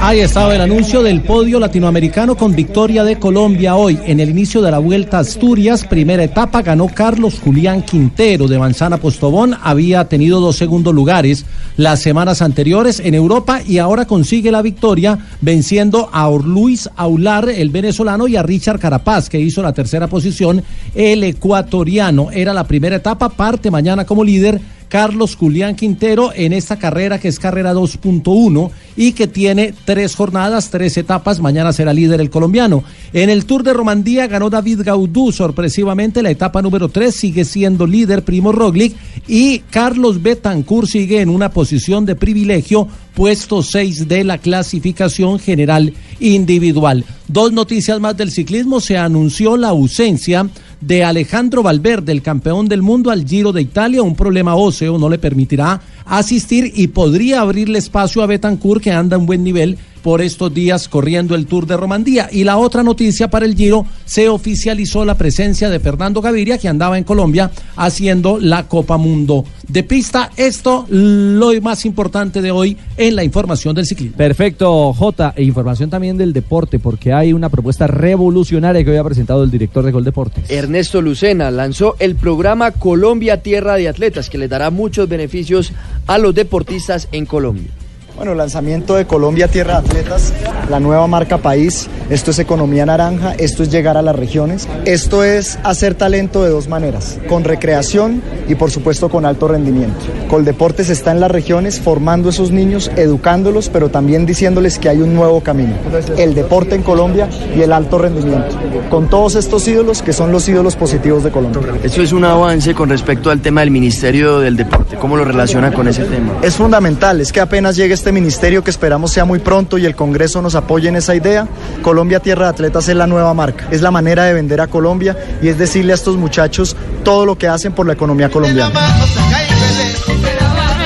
Ahí 0.00 0.20
estaba 0.20 0.54
el 0.54 0.60
anuncio 0.60 1.02
del 1.02 1.22
podio 1.22 1.60
latinoamericano 1.60 2.36
con 2.36 2.54
victoria 2.56 3.04
de 3.04 3.18
Colombia 3.18 3.76
hoy. 3.76 3.98
En 4.04 4.18
el 4.18 4.30
inicio 4.30 4.60
de 4.62 4.70
la 4.70 4.78
Vuelta 4.78 5.18
a 5.18 5.20
Asturias, 5.20 5.84
primera 5.84 6.24
etapa, 6.24 6.62
ganó 6.62 6.88
Carlos 6.88 7.40
Julián 7.42 7.82
Quintero 7.82 8.48
de 8.48 8.58
Manzana 8.58 8.96
Postobón. 8.96 9.56
Había 9.62 10.04
tenido 10.06 10.40
dos 10.40 10.56
segundos 10.56 10.92
lugares 10.92 11.46
las 11.76 12.02
semanas 12.02 12.42
anteriores 12.42 13.00
en 13.00 13.14
Europa 13.14 13.60
y 13.66 13.78
ahora 13.78 14.06
consigue 14.06 14.50
la 14.50 14.62
victoria 14.62 15.18
venciendo 15.40 16.08
a 16.12 16.28
Luis 16.30 16.88
Aular, 16.96 17.48
el 17.48 17.70
venezolano, 17.70 18.26
y 18.26 18.36
a 18.36 18.42
Richard 18.42 18.80
Carapaz, 18.80 19.28
que 19.28 19.40
hizo 19.40 19.62
la 19.62 19.72
tercera 19.72 20.08
posición, 20.08 20.62
el 20.94 21.22
ecuatoriano. 21.22 22.30
Era 22.32 22.52
la 22.52 22.64
primera 22.64 22.96
etapa, 22.96 23.28
parte 23.28 23.70
mañana 23.70 24.04
como 24.04 24.24
líder. 24.24 24.60
Carlos 24.88 25.36
Julián 25.36 25.74
Quintero 25.74 26.32
en 26.34 26.52
esta 26.52 26.78
carrera 26.78 27.18
que 27.18 27.28
es 27.28 27.38
carrera 27.38 27.74
2.1 27.74 28.70
y 28.96 29.12
que 29.12 29.26
tiene 29.26 29.74
tres 29.84 30.14
jornadas, 30.14 30.70
tres 30.70 30.96
etapas. 30.96 31.40
Mañana 31.40 31.72
será 31.72 31.92
líder 31.92 32.20
el 32.20 32.30
colombiano. 32.30 32.84
En 33.12 33.30
el 33.30 33.44
Tour 33.46 33.62
de 33.62 33.72
Romandía 33.72 34.26
ganó 34.26 34.50
David 34.50 34.82
Gaudú 34.84 35.32
sorpresivamente 35.32 36.22
la 36.22 36.30
etapa 36.30 36.62
número 36.62 36.88
3. 36.88 37.14
Sigue 37.14 37.44
siendo 37.44 37.86
líder 37.86 38.24
Primo 38.24 38.52
Roglic 38.52 38.96
y 39.26 39.60
Carlos 39.70 40.22
Betancourt 40.22 40.88
sigue 40.88 41.20
en 41.20 41.28
una 41.28 41.50
posición 41.50 42.06
de 42.06 42.16
privilegio, 42.16 42.88
puesto 43.14 43.62
6 43.62 44.08
de 44.08 44.24
la 44.24 44.38
clasificación 44.38 45.38
general 45.38 45.92
individual. 46.20 47.04
Dos 47.28 47.52
noticias 47.52 47.98
más 48.00 48.16
del 48.16 48.30
ciclismo, 48.30 48.80
se 48.80 48.96
anunció 48.96 49.56
la 49.56 49.68
ausencia 49.68 50.48
de 50.80 51.04
Alejandro 51.04 51.62
Valverde, 51.62 52.12
el 52.12 52.22
campeón 52.22 52.68
del 52.68 52.82
mundo 52.82 53.10
al 53.10 53.26
Giro 53.26 53.52
de 53.52 53.62
Italia, 53.62 54.02
un 54.02 54.14
problema 54.14 54.54
óseo 54.54 54.98
no 54.98 55.08
le 55.08 55.18
permitirá 55.18 55.80
asistir 56.04 56.72
y 56.74 56.88
podría 56.88 57.40
abrirle 57.40 57.78
espacio 57.78 58.22
a 58.22 58.26
Betancourt 58.26 58.82
que 58.82 58.92
anda 58.92 59.16
en 59.16 59.26
buen 59.26 59.42
nivel 59.42 59.78
por 60.06 60.22
estos 60.22 60.54
días 60.54 60.88
corriendo 60.88 61.34
el 61.34 61.46
Tour 61.46 61.66
de 61.66 61.76
Romandía. 61.76 62.28
Y 62.30 62.44
la 62.44 62.58
otra 62.58 62.84
noticia 62.84 63.26
para 63.26 63.44
el 63.44 63.56
Giro, 63.56 63.84
se 64.04 64.28
oficializó 64.28 65.04
la 65.04 65.16
presencia 65.16 65.68
de 65.68 65.80
Fernando 65.80 66.20
Gaviria, 66.20 66.58
que 66.58 66.68
andaba 66.68 66.96
en 66.96 67.02
Colombia 67.02 67.50
haciendo 67.74 68.38
la 68.38 68.68
Copa 68.68 68.98
Mundo 68.98 69.44
de 69.66 69.82
pista. 69.82 70.30
Esto 70.36 70.86
lo 70.90 71.60
más 71.60 71.84
importante 71.84 72.40
de 72.40 72.52
hoy 72.52 72.76
en 72.96 73.16
la 73.16 73.24
información 73.24 73.74
del 73.74 73.84
ciclismo. 73.84 74.16
Perfecto, 74.16 74.94
J. 74.94 75.34
E 75.34 75.42
información 75.42 75.90
también 75.90 76.16
del 76.16 76.32
deporte, 76.32 76.78
porque 76.78 77.12
hay 77.12 77.32
una 77.32 77.48
propuesta 77.48 77.88
revolucionaria 77.88 78.84
que 78.84 78.92
hoy 78.92 78.98
ha 78.98 79.02
presentado 79.02 79.42
el 79.42 79.50
director 79.50 79.84
de 79.84 79.90
Gol 79.90 80.04
Deportes. 80.04 80.48
Ernesto 80.48 81.02
Lucena 81.02 81.50
lanzó 81.50 81.96
el 81.98 82.14
programa 82.14 82.70
Colombia 82.70 83.42
Tierra 83.42 83.74
de 83.74 83.88
Atletas, 83.88 84.30
que 84.30 84.38
le 84.38 84.46
dará 84.46 84.70
muchos 84.70 85.08
beneficios 85.08 85.72
a 86.06 86.16
los 86.18 86.32
deportistas 86.32 87.08
en 87.10 87.26
Colombia. 87.26 87.72
Bueno, 88.16 88.34
lanzamiento 88.34 88.94
de 88.94 89.06
Colombia 89.06 89.46
Tierra 89.46 89.74
de 89.74 89.88
Atletas, 89.88 90.32
la 90.70 90.80
nueva 90.80 91.06
marca 91.06 91.36
país. 91.36 91.86
Esto 92.08 92.30
es 92.30 92.38
economía 92.38 92.86
naranja, 92.86 93.34
esto 93.36 93.62
es 93.62 93.70
llegar 93.70 93.98
a 93.98 94.02
las 94.02 94.16
regiones. 94.16 94.66
Esto 94.86 95.22
es 95.22 95.58
hacer 95.64 95.94
talento 95.96 96.42
de 96.42 96.48
dos 96.48 96.66
maneras, 96.66 97.18
con 97.28 97.44
recreación 97.44 98.22
y 98.48 98.54
por 98.54 98.70
supuesto 98.70 99.10
con 99.10 99.26
alto 99.26 99.48
rendimiento. 99.48 99.98
Coldeportes 100.30 100.88
está 100.88 101.10
en 101.10 101.20
las 101.20 101.30
regiones 101.30 101.78
formando 101.78 102.28
a 102.28 102.32
esos 102.32 102.52
niños, 102.52 102.90
educándolos, 102.96 103.68
pero 103.68 103.90
también 103.90 104.24
diciéndoles 104.24 104.78
que 104.78 104.88
hay 104.88 104.98
un 105.02 105.14
nuevo 105.14 105.42
camino. 105.42 105.74
El 106.16 106.34
deporte 106.34 106.74
en 106.74 106.82
Colombia 106.82 107.28
y 107.54 107.60
el 107.60 107.72
alto 107.72 107.98
rendimiento. 107.98 108.56
Con 108.88 109.10
todos 109.10 109.34
estos 109.34 109.68
ídolos 109.68 110.00
que 110.00 110.14
son 110.14 110.32
los 110.32 110.48
ídolos 110.48 110.74
positivos 110.74 111.22
de 111.22 111.30
Colombia. 111.30 111.60
Eso 111.82 112.00
es 112.00 112.12
un 112.12 112.24
avance 112.24 112.72
con 112.72 112.88
respecto 112.88 113.30
al 113.30 113.42
tema 113.42 113.60
del 113.60 113.70
Ministerio 113.70 114.38
del 114.38 114.56
Deporte. 114.56 114.96
¿Cómo 114.96 115.18
lo 115.18 115.24
relaciona 115.24 115.70
con 115.70 115.86
ese 115.86 116.04
tema? 116.04 116.34
Es 116.40 116.54
fundamental, 116.54 117.20
es 117.20 117.30
que 117.30 117.40
apenas 117.40 117.76
llegue 117.76 117.92
este 117.92 118.05
ministerio 118.12 118.62
que 118.64 118.70
esperamos 118.70 119.12
sea 119.12 119.24
muy 119.24 119.38
pronto 119.38 119.78
y 119.78 119.86
el 119.86 119.94
Congreso 119.96 120.42
nos 120.42 120.54
apoye 120.54 120.88
en 120.88 120.96
esa 120.96 121.14
idea, 121.14 121.46
Colombia 121.82 122.20
Tierra 122.20 122.44
de 122.46 122.50
Atletas 122.50 122.88
es 122.88 122.96
la 122.96 123.06
nueva 123.06 123.34
marca, 123.34 123.68
es 123.70 123.82
la 123.82 123.90
manera 123.90 124.24
de 124.24 124.34
vender 124.34 124.60
a 124.60 124.66
Colombia 124.66 125.16
y 125.42 125.48
es 125.48 125.58
decirle 125.58 125.92
a 125.92 125.94
estos 125.96 126.16
muchachos 126.16 126.76
todo 127.04 127.26
lo 127.26 127.36
que 127.36 127.48
hacen 127.48 127.72
por 127.72 127.86
la 127.86 127.92
economía 127.92 128.28
colombiana. 128.30 128.72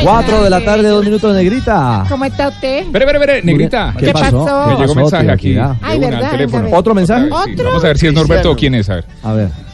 Cuatro 0.02 0.42
de 0.42 0.50
la 0.50 0.64
tarde, 0.64 0.88
dos 0.88 1.04
minutos, 1.04 1.34
Negrita. 1.34 2.06
¿Cómo 2.08 2.24
está 2.24 2.48
usted? 2.48 2.84
Espere, 2.84 3.04
espere, 3.04 3.18
espere, 3.18 3.42
Negrita. 3.42 3.94
¿Qué 3.98 4.12
pasó? 4.12 4.66
Me 4.66 4.72
llegó 4.76 4.94
pasó, 4.94 4.94
mensaje 4.94 5.30
aquí. 5.30 5.58
Ay, 5.82 5.98
una, 5.98 6.06
al 6.06 6.14
¿verdad? 6.14 6.30
teléfono. 6.30 6.68
¿Otro 6.72 6.94
mensaje? 6.94 7.28
Vamos 7.28 7.44
a 7.44 7.46
ver, 7.46 7.56
sí, 7.56 7.62
Vamos 7.62 7.84
a 7.84 7.86
ver 7.86 7.98
si 7.98 8.06
es 8.06 8.12
Norberto 8.14 8.50
o 8.50 8.56
quién 8.56 8.74
es, 8.74 8.88
a 8.88 8.94
ver. 8.94 9.04
A 9.22 9.32
ver. 9.32 9.69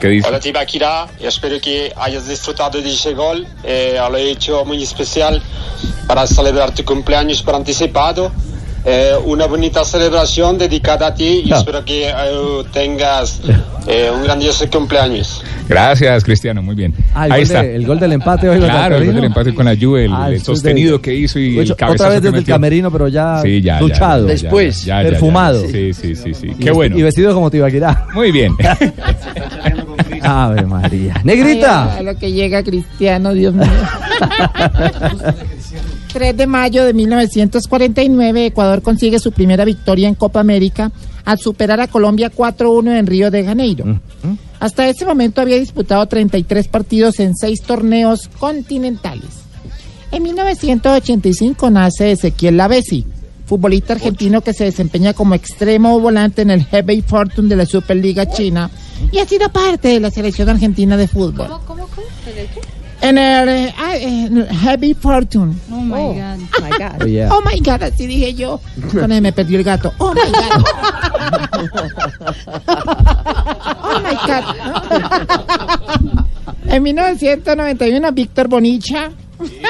¿Qué 0.00 0.08
dice? 0.08 0.28
Hola 0.28 0.38
Tibaquira, 0.38 1.06
espero 1.20 1.60
que 1.60 1.92
hayas 1.96 2.28
disfrutado 2.28 2.80
de 2.80 2.88
ese 2.90 3.14
gol. 3.14 3.46
Eh, 3.64 3.96
lo 4.10 4.16
he 4.16 4.30
hecho 4.30 4.64
muy 4.64 4.82
especial 4.82 5.42
para 6.06 6.26
celebrar 6.26 6.72
tu 6.74 6.84
cumpleaños 6.84 7.42
por 7.42 7.54
anticipado. 7.54 8.30
Eh, 8.84 9.12
una 9.24 9.46
bonita 9.46 9.84
celebración 9.84 10.56
dedicada 10.56 11.08
a 11.08 11.14
ti 11.14 11.42
y 11.44 11.52
Ah. 11.52 11.56
espero 11.58 11.84
que 11.84 12.08
eh, 12.08 12.12
tengas 12.72 13.40
eh, 13.86 14.08
un 14.14 14.22
grandioso 14.22 14.68
cumpleaños. 14.70 15.42
Gracias, 15.68 16.22
Cristiano, 16.24 16.62
muy 16.62 16.74
bien. 16.74 16.94
Ah, 17.14 17.26
el 17.26 17.32
Ahí 17.32 17.42
está. 17.42 17.62
de- 17.62 17.74
el 17.74 17.86
gol 17.86 17.98
del 17.98 18.12
empate 18.12 18.48
hoy. 18.48 18.58
Claro, 18.60 18.96
el 18.96 19.04
gol 19.06 19.14
del 19.16 19.24
empate 19.24 19.52
con 19.54 19.66
la 19.66 19.74
Juve, 19.76 20.04
el, 20.06 20.12
Ah, 20.14 20.28
el 20.30 20.40
sostenido 20.40 20.96
de- 20.98 21.02
que 21.02 21.14
hizo 21.14 21.38
y 21.38 21.58
hecho 21.58 21.72
el 21.72 21.76
cabezazo 21.76 22.04
Otra 22.04 22.08
vez 22.08 22.14
que 22.16 22.20
desde 22.26 22.28
el 22.36 22.42
metió. 22.42 22.54
camerino, 22.54 22.90
pero 22.90 23.08
ya 23.08 23.40
Sí, 23.42 23.60
ya, 23.60 23.78
duchado. 23.80 24.28
ya, 24.28 24.34
ya, 24.34 25.02
ya, 25.02 25.02
perfumado. 25.02 25.62
ya. 25.64 25.70
Sí, 25.70 25.92
sí, 25.92 26.14
sí, 26.16 26.32
sí. 26.34 26.46
Y 26.58 26.64
Qué 26.64 26.70
bueno. 26.70 26.96
Y 26.96 27.02
vestido 27.02 27.34
como 27.34 27.50
Tibaquirá. 27.50 28.06
Muy 28.14 28.30
bien. 28.30 28.52
Ave 30.28 30.66
María. 30.66 31.20
Negrita. 31.24 31.94
Ay, 31.94 31.98
a 31.98 32.02
lo 32.02 32.18
que 32.18 32.32
llega 32.32 32.62
Cristiano, 32.62 33.32
Dios 33.32 33.54
mío. 33.54 33.66
3 36.12 36.36
de 36.36 36.46
mayo 36.46 36.84
de 36.84 36.94
1949, 36.94 38.46
Ecuador 38.46 38.82
consigue 38.82 39.18
su 39.18 39.32
primera 39.32 39.64
victoria 39.64 40.08
en 40.08 40.14
Copa 40.14 40.40
América 40.40 40.90
al 41.24 41.38
superar 41.38 41.80
a 41.80 41.88
Colombia 41.88 42.32
4-1 42.34 42.98
en 42.98 43.06
Río 43.06 43.30
de 43.30 43.44
Janeiro. 43.44 44.00
Hasta 44.60 44.88
ese 44.88 45.04
momento 45.04 45.40
había 45.40 45.58
disputado 45.58 46.04
33 46.06 46.68
partidos 46.68 47.20
en 47.20 47.36
seis 47.36 47.62
torneos 47.62 48.28
continentales. 48.38 49.44
En 50.10 50.22
1985 50.22 51.70
nace 51.70 52.12
Ezequiel 52.12 52.56
Lavesi, 52.56 53.06
futbolista 53.48 53.94
argentino 53.94 54.42
que 54.42 54.52
se 54.52 54.64
desempeña 54.64 55.14
como 55.14 55.34
extremo 55.34 55.98
volante 55.98 56.42
en 56.42 56.50
el 56.50 56.66
Hebei 56.70 57.00
Fortune 57.00 57.48
de 57.48 57.56
la 57.56 57.64
Superliga 57.64 58.30
China 58.30 58.70
y 59.10 59.18
ha 59.18 59.26
sido 59.26 59.48
parte 59.48 59.88
de 59.88 60.00
la 60.00 60.10
selección 60.10 60.50
argentina 60.50 60.96
de 60.98 61.08
fútbol. 61.08 61.48
¿Cómo, 61.48 61.64
cómo, 61.64 61.88
cómo? 61.88 62.06
¿En 62.26 62.38
el 62.38 62.46
qué? 62.48 62.60
En 63.00 63.16
el, 63.16 63.48
eh, 63.48 63.72
en 64.00 64.36
el 64.38 64.48
Heavy 64.48 64.92
Fortune. 64.92 65.54
Oh 65.70 65.80
my 65.80 66.20
God. 66.20 66.38
my 66.62 66.70
God. 66.78 67.02
Oh, 67.02 67.06
yeah. 67.06 67.30
Oh 67.32 67.40
my 67.40 67.58
God, 67.60 67.84
así 67.84 68.06
dije 68.06 68.34
yo. 68.34 68.60
Con 68.92 69.12
él 69.12 69.22
me 69.22 69.32
perdió 69.32 69.56
el 69.58 69.64
gato. 69.64 69.92
Oh 69.98 70.12
my 70.12 70.20
God. 70.20 70.64
oh 73.82 74.00
my 74.02 74.16
God. 74.26 74.44
en 76.66 76.82
1991, 76.82 78.12
Víctor 78.12 78.48
Bonicha 78.48 79.10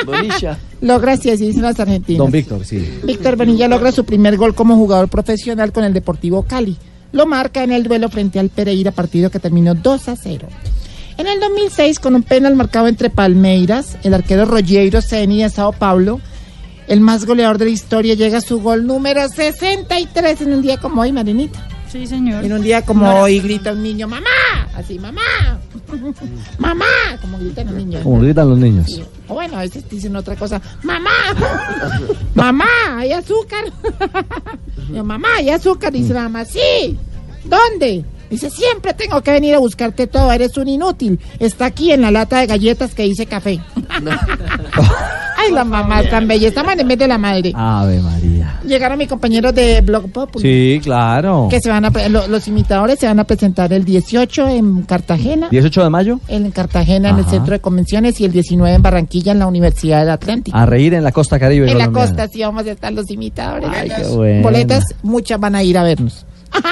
Bonilla. 0.07 0.59
logra, 0.81 1.12
así 1.12 1.31
dicen 1.31 1.62
los 1.62 1.78
argentinos. 1.78 2.19
Don 2.19 2.31
Víctor, 2.31 2.65
sí. 2.65 3.01
Víctor 3.05 3.36
Bonilla 3.36 3.69
logra 3.69 3.93
su 3.93 4.05
primer 4.05 4.36
gol 4.36 4.55
como 4.55 4.77
jugador 4.77 5.09
profesional 5.09 5.73
con 5.73 5.85
el 5.85 5.93
Deportivo 5.93 6.43
Cali. 6.43 6.77
Lo 7.12 7.27
marca 7.27 7.62
en 7.62 7.73
el 7.73 7.85
duelo 7.85 8.09
frente 8.09 8.39
al 8.39 8.51
Pereira, 8.51 8.90
partido 8.90 9.31
que 9.31 9.39
terminó 9.39 9.74
2 9.74 10.09
a 10.09 10.16
0. 10.16 10.49
En 11.16 11.27
el 11.27 11.40
2006, 11.40 11.99
con 11.99 12.15
un 12.15 12.23
penal 12.23 12.55
marcado 12.55 12.86
entre 12.86 13.11
Palmeiras, 13.11 13.97
el 14.05 14.15
arquero 14.15 14.45
Rogero 14.45 15.03
Ceni 15.03 15.43
de 15.43 15.51
Sao 15.51 15.73
Paulo, 15.73 16.20
el 16.86 17.01
más 17.01 17.27
goleador 17.27 17.59
de 17.59 17.65
la 17.66 17.70
historia, 17.70 18.15
llega 18.15 18.39
a 18.39 18.40
su 18.40 18.61
gol 18.61 18.86
número 18.86 19.28
63 19.28 20.43
en 20.43 20.53
un 20.55 20.62
día 20.62 20.77
como 20.77 21.01
hoy, 21.01 21.12
Marinita. 21.12 21.66
Sí, 21.90 22.07
señor. 22.07 22.45
En 22.45 22.53
un 22.53 22.62
día 22.62 22.82
como 22.82 23.09
hoy 23.20 23.40
grita 23.40 23.73
un 23.73 23.82
niño, 23.82 24.07
mamá, 24.07 24.27
así, 24.74 24.99
mamá, 24.99 25.23
mamá, 26.59 26.85
como 27.20 27.39
gritan 27.39 27.66
los 27.66 27.74
niños. 27.74 28.03
Como 28.03 28.20
gritan 28.20 28.49
los 28.51 28.59
niños. 28.59 28.86
Sí. 28.86 29.03
O 29.29 29.35
bueno, 29.35 29.59
a 29.59 29.61
veces 29.61 29.89
dicen 29.89 30.17
otra 30.17 30.37
cosa. 30.37 30.61
¡Mamá! 30.83 31.11
¡Mamá! 32.35 32.99
¡Hay 32.99 33.13
azúcar! 33.13 33.65
Mamá, 35.05 35.29
¿hay 35.37 35.51
azúcar? 35.51 35.93
Dice 35.93 36.15
mamá, 36.15 36.45
sí. 36.47 36.99
¿Dónde? 37.45 38.05
Dice, 38.31 38.51
siempre 38.51 38.95
tengo 38.95 39.21
que 39.23 39.31
venir 39.33 39.55
a 39.55 39.59
buscarte 39.59 40.07
todo, 40.07 40.31
eres 40.33 40.57
un 40.57 40.69
inútil. 40.69 41.19
Está 41.39 41.67
aquí 41.67 41.93
en 41.93 42.03
la 42.03 42.11
lata 42.11 42.41
de 42.41 42.47
galletas 42.47 42.95
que 42.95 43.05
dice 43.05 43.27
café. 43.27 43.59
Ay, 45.41 45.53
la 45.53 45.65
mamá 45.65 46.01
es 46.01 46.11
tan 46.11 46.27
bella, 46.27 46.49
está 46.49 46.63
en 46.73 46.89
vez 46.89 46.99
de 46.99 47.07
la 47.07 47.17
madre. 47.17 47.53
Ave 47.55 48.01
María. 48.01 48.61
Llegaron 48.67 48.99
mis 48.99 49.07
compañeros 49.09 49.55
de 49.55 49.81
Blog 49.83 50.11
Popular. 50.11 50.43
Sí, 50.43 50.81
claro. 50.83 51.47
Que 51.49 51.61
se 51.61 51.71
van 51.71 51.85
a, 51.85 51.91
lo- 52.09 52.27
los 52.27 52.49
imitadores 52.49 52.99
se 52.99 53.07
van 53.07 53.21
a 53.21 53.25
presentar 53.25 53.73
el 53.73 53.85
18 53.85 54.49
en 54.49 54.83
Cartagena. 54.83 55.49
18 55.51 55.85
de 55.85 55.91
mayo. 55.91 56.21
En 56.27 56.51
Cartagena, 56.51 57.11
en 57.11 57.17
el 57.17 57.21
Ajá. 57.23 57.31
centro 57.31 57.53
de 57.53 57.61
convenciones, 57.61 58.21
y 58.21 58.25
el 58.25 58.33
19 58.33 58.75
en 58.75 58.83
Barranquilla, 58.83 59.31
en 59.33 59.39
la 59.39 59.47
Universidad 59.47 60.01
del 60.01 60.11
Atlántico. 60.11 60.57
A 60.57 60.67
reír 60.67 60.95
en 60.95 61.05
la 61.05 61.13
costa 61.13 61.39
caribe. 61.39 61.71
En 61.71 61.79
la 61.79 61.85
colombiana. 61.87 62.09
costa 62.17 62.29
sí 62.33 62.41
vamos 62.43 62.67
a 62.67 62.71
estar 62.73 62.93
los 62.93 63.09
imitadores. 63.11 63.71
Ay, 63.73 63.91
qué 63.97 64.09
bueno. 64.09 64.43
Boletas, 64.43 64.85
muchas 65.03 65.39
van 65.39 65.55
a 65.55 65.63
ir 65.63 65.79
a 65.79 65.85
vernos. 65.85 66.27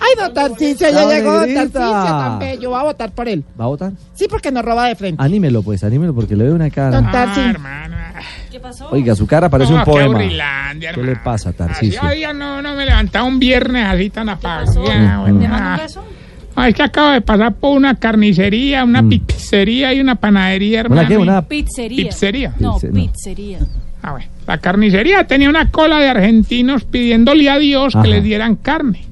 Ay, 0.00 0.10
don 0.18 0.34
Tarcicio, 0.34 0.88
ya 0.90 1.08
llegó 1.08 1.32
don. 1.40 1.54
Tarcicio 1.54 1.80
tan 1.80 2.38
bello. 2.38 2.70
Va 2.70 2.80
a 2.80 2.84
votar 2.84 3.10
por 3.12 3.28
él. 3.28 3.44
¿Va 3.58 3.64
a 3.64 3.68
votar? 3.68 3.92
Sí, 4.14 4.26
porque 4.28 4.50
nos 4.52 4.64
roba 4.64 4.86
de 4.86 4.94
frente. 4.96 5.22
Anímelo, 5.22 5.62
pues, 5.62 5.82
anímelo, 5.84 6.14
porque 6.14 6.36
le 6.36 6.44
veo 6.44 6.54
una 6.54 6.64
Don 6.64 6.70
cara. 6.72 7.10
Tarcicio. 7.10 7.60
¿Qué 8.50 8.60
pasó? 8.60 8.88
Oiga, 8.90 9.14
su 9.14 9.26
cara 9.26 9.48
parece 9.48 9.72
un 9.72 9.78
No, 9.80 9.84
poema. 9.84 10.18
¿Qué 10.18 11.02
le 11.02 11.16
pasa, 11.16 11.48
Así 11.50 11.58
Tarcisio? 11.58 12.00
hoy 12.02 12.22
no, 12.34 12.60
no 12.62 12.74
me 12.74 12.84
levantaba 12.84 13.24
un 13.24 13.38
viernes 13.38 13.84
así 13.86 14.10
tan 14.10 14.28
apagado. 14.28 14.82
Mm, 14.82 15.44
Ah, 15.50 15.80
ah, 16.56 16.68
es 16.68 16.74
que 16.74 16.82
acabo 16.82 17.10
de 17.12 17.20
pasar 17.22 17.54
por 17.54 17.74
una 17.76 17.94
carnicería, 17.94 18.84
una 18.84 19.02
pizzería 19.02 19.92
y 19.94 20.00
una 20.00 20.16
panadería, 20.16 20.80
hermano. 20.80 21.02
Mm. 21.02 21.08
qué? 21.08 21.16
Una 21.16 21.42
Pizzería. 21.42 22.04
Pizzería. 22.04 22.54
No, 22.58 22.74
Pizze- 22.78 22.90
no. 22.90 22.94
pizzería. 23.12 23.58
Ah, 24.02 24.12
bueno. 24.12 24.26
La 24.46 24.58
carnicería 24.58 25.24
tenía 25.28 25.48
una 25.48 25.70
cola 25.70 26.00
de 26.00 26.08
argentinos 26.08 26.84
pidiéndole 26.84 27.48
a 27.48 27.58
Dios 27.58 27.94
Ajá. 27.94 28.02
que 28.02 28.08
les 28.10 28.24
dieran 28.24 28.56
carne. 28.56 29.04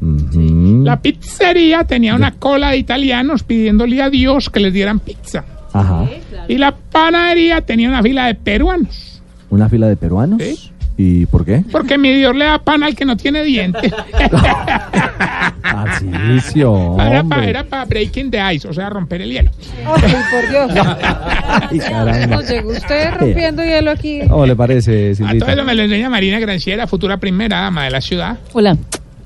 La 0.84 1.00
pizzería 1.00 1.84
tenía 1.84 2.16
una 2.16 2.32
cola 2.32 2.70
de 2.70 2.78
italianos 2.78 3.44
pidiéndole 3.44 4.02
a 4.02 4.10
Dios 4.10 4.50
que 4.50 4.58
les 4.58 4.72
dieran 4.72 4.98
pizza. 4.98 5.44
Ajá. 5.72 6.06
Y 6.48 6.58
la 6.58 6.74
panadería 6.74 7.60
tenía 7.60 7.88
una 7.88 8.02
fila 8.02 8.26
de 8.26 8.34
peruanos. 8.34 9.22
¿Una 9.50 9.68
fila 9.68 9.86
de 9.88 9.96
peruanos? 9.96 10.42
¿sí? 10.42 10.69
¿Y 10.96 11.24
por 11.26 11.44
qué? 11.46 11.64
Porque 11.72 11.96
mi 11.96 12.12
Dios 12.12 12.34
le 12.36 12.44
da 12.44 12.58
pan 12.58 12.82
al 12.82 12.94
que 12.94 13.04
no 13.06 13.16
tiene 13.16 13.42
dientes. 13.42 13.90
Tarcisio, 15.62 16.94
Era 16.94 17.04
para 17.04 17.20
hombre. 17.20 17.50
era 17.50 17.64
pa 17.64 17.84
breaking 17.84 18.30
the 18.30 18.54
ice, 18.54 18.68
o 18.68 18.72
sea, 18.72 18.88
romper 18.90 19.22
el 19.22 19.30
hielo. 19.32 19.50
Ay, 19.86 20.14
por 20.30 20.48
Dios. 20.50 20.72
Ay, 21.70 21.78
caramba. 21.78 22.26
Nos 22.36 22.48
llegó 22.48 22.70
usted 22.72 23.14
rompiendo 23.14 23.62
hielo 23.64 23.90
aquí. 23.90 24.20
¿Cómo 24.28 24.46
le 24.46 24.56
parece, 24.56 25.12
A 25.12 25.14
todo 25.16 25.28
Silvita? 25.28 25.52
eso 25.52 25.64
me 25.64 25.74
lo 25.74 25.82
enseña 25.82 26.10
Marina 26.10 26.38
Granciera, 26.38 26.86
futura 26.86 27.16
primera 27.18 27.60
dama 27.60 27.84
de 27.84 27.90
la 27.90 28.00
ciudad. 28.00 28.38
Hola. 28.52 28.76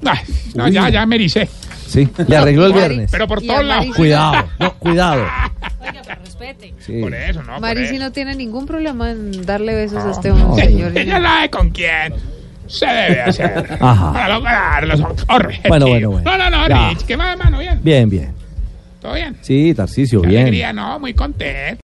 Ay, 0.05 0.19
no, 0.55 0.69
ya, 0.69 0.89
ya 0.91 1.07
me 1.07 1.17
ericé. 1.17 1.49
Sí, 1.87 2.09
le 2.29 2.37
arregló 2.37 2.67
el 2.67 2.73
viernes. 2.73 3.11
Pero 3.11 3.27
por 3.29 3.41
todos 3.43 3.65
lados. 3.65 3.87
Cuidado, 3.97 4.47
no, 4.59 4.75
cuidado. 4.75 5.25
Sí. 6.79 7.01
Por 7.01 7.15
eso, 7.15 7.43
no. 7.43 7.61
Marisi 7.61 7.99
no 7.99 8.13
tiene 8.13 8.35
ningún 8.35 8.67
problema 8.67 9.11
en 9.11 9.45
darle 9.47 9.75
besos 9.75 10.05
a 10.05 10.11
este 10.13 10.29
No. 10.31 10.51
hombre, 10.51 10.65
señor. 10.67 10.97
Ella 10.97 11.21
sabe 11.21 11.51
con 11.51 11.71
quién 11.71 12.15
se 12.67 12.87
debe 12.87 13.23
hacer. 13.23 13.79
Ajá. 13.81 14.13
Para 14.13 14.29
lograr 14.35 14.87
los 14.87 15.01
objetivos. 15.01 15.69
Bueno, 15.69 15.87
bueno, 15.89 16.11
bueno. 16.11 16.31
No, 16.31 16.39
no, 16.39 16.51
no, 16.51 16.69
Ya. 16.69 16.89
Rich, 16.91 17.05
¿qué 17.07 17.17
más, 17.17 17.37
mano? 17.39 17.59
Bien. 17.59 17.81
Bien, 17.83 18.09
bien. 18.11 18.33
¿Todo 19.01 19.15
bien? 19.15 19.37
Sí, 19.43 19.75
Tarcisio, 19.75 20.23
Qué 20.23 20.29
bien. 20.29 20.41
alegría, 20.43 20.73
no, 20.73 20.99
muy 20.99 21.13
contento. 21.13 21.83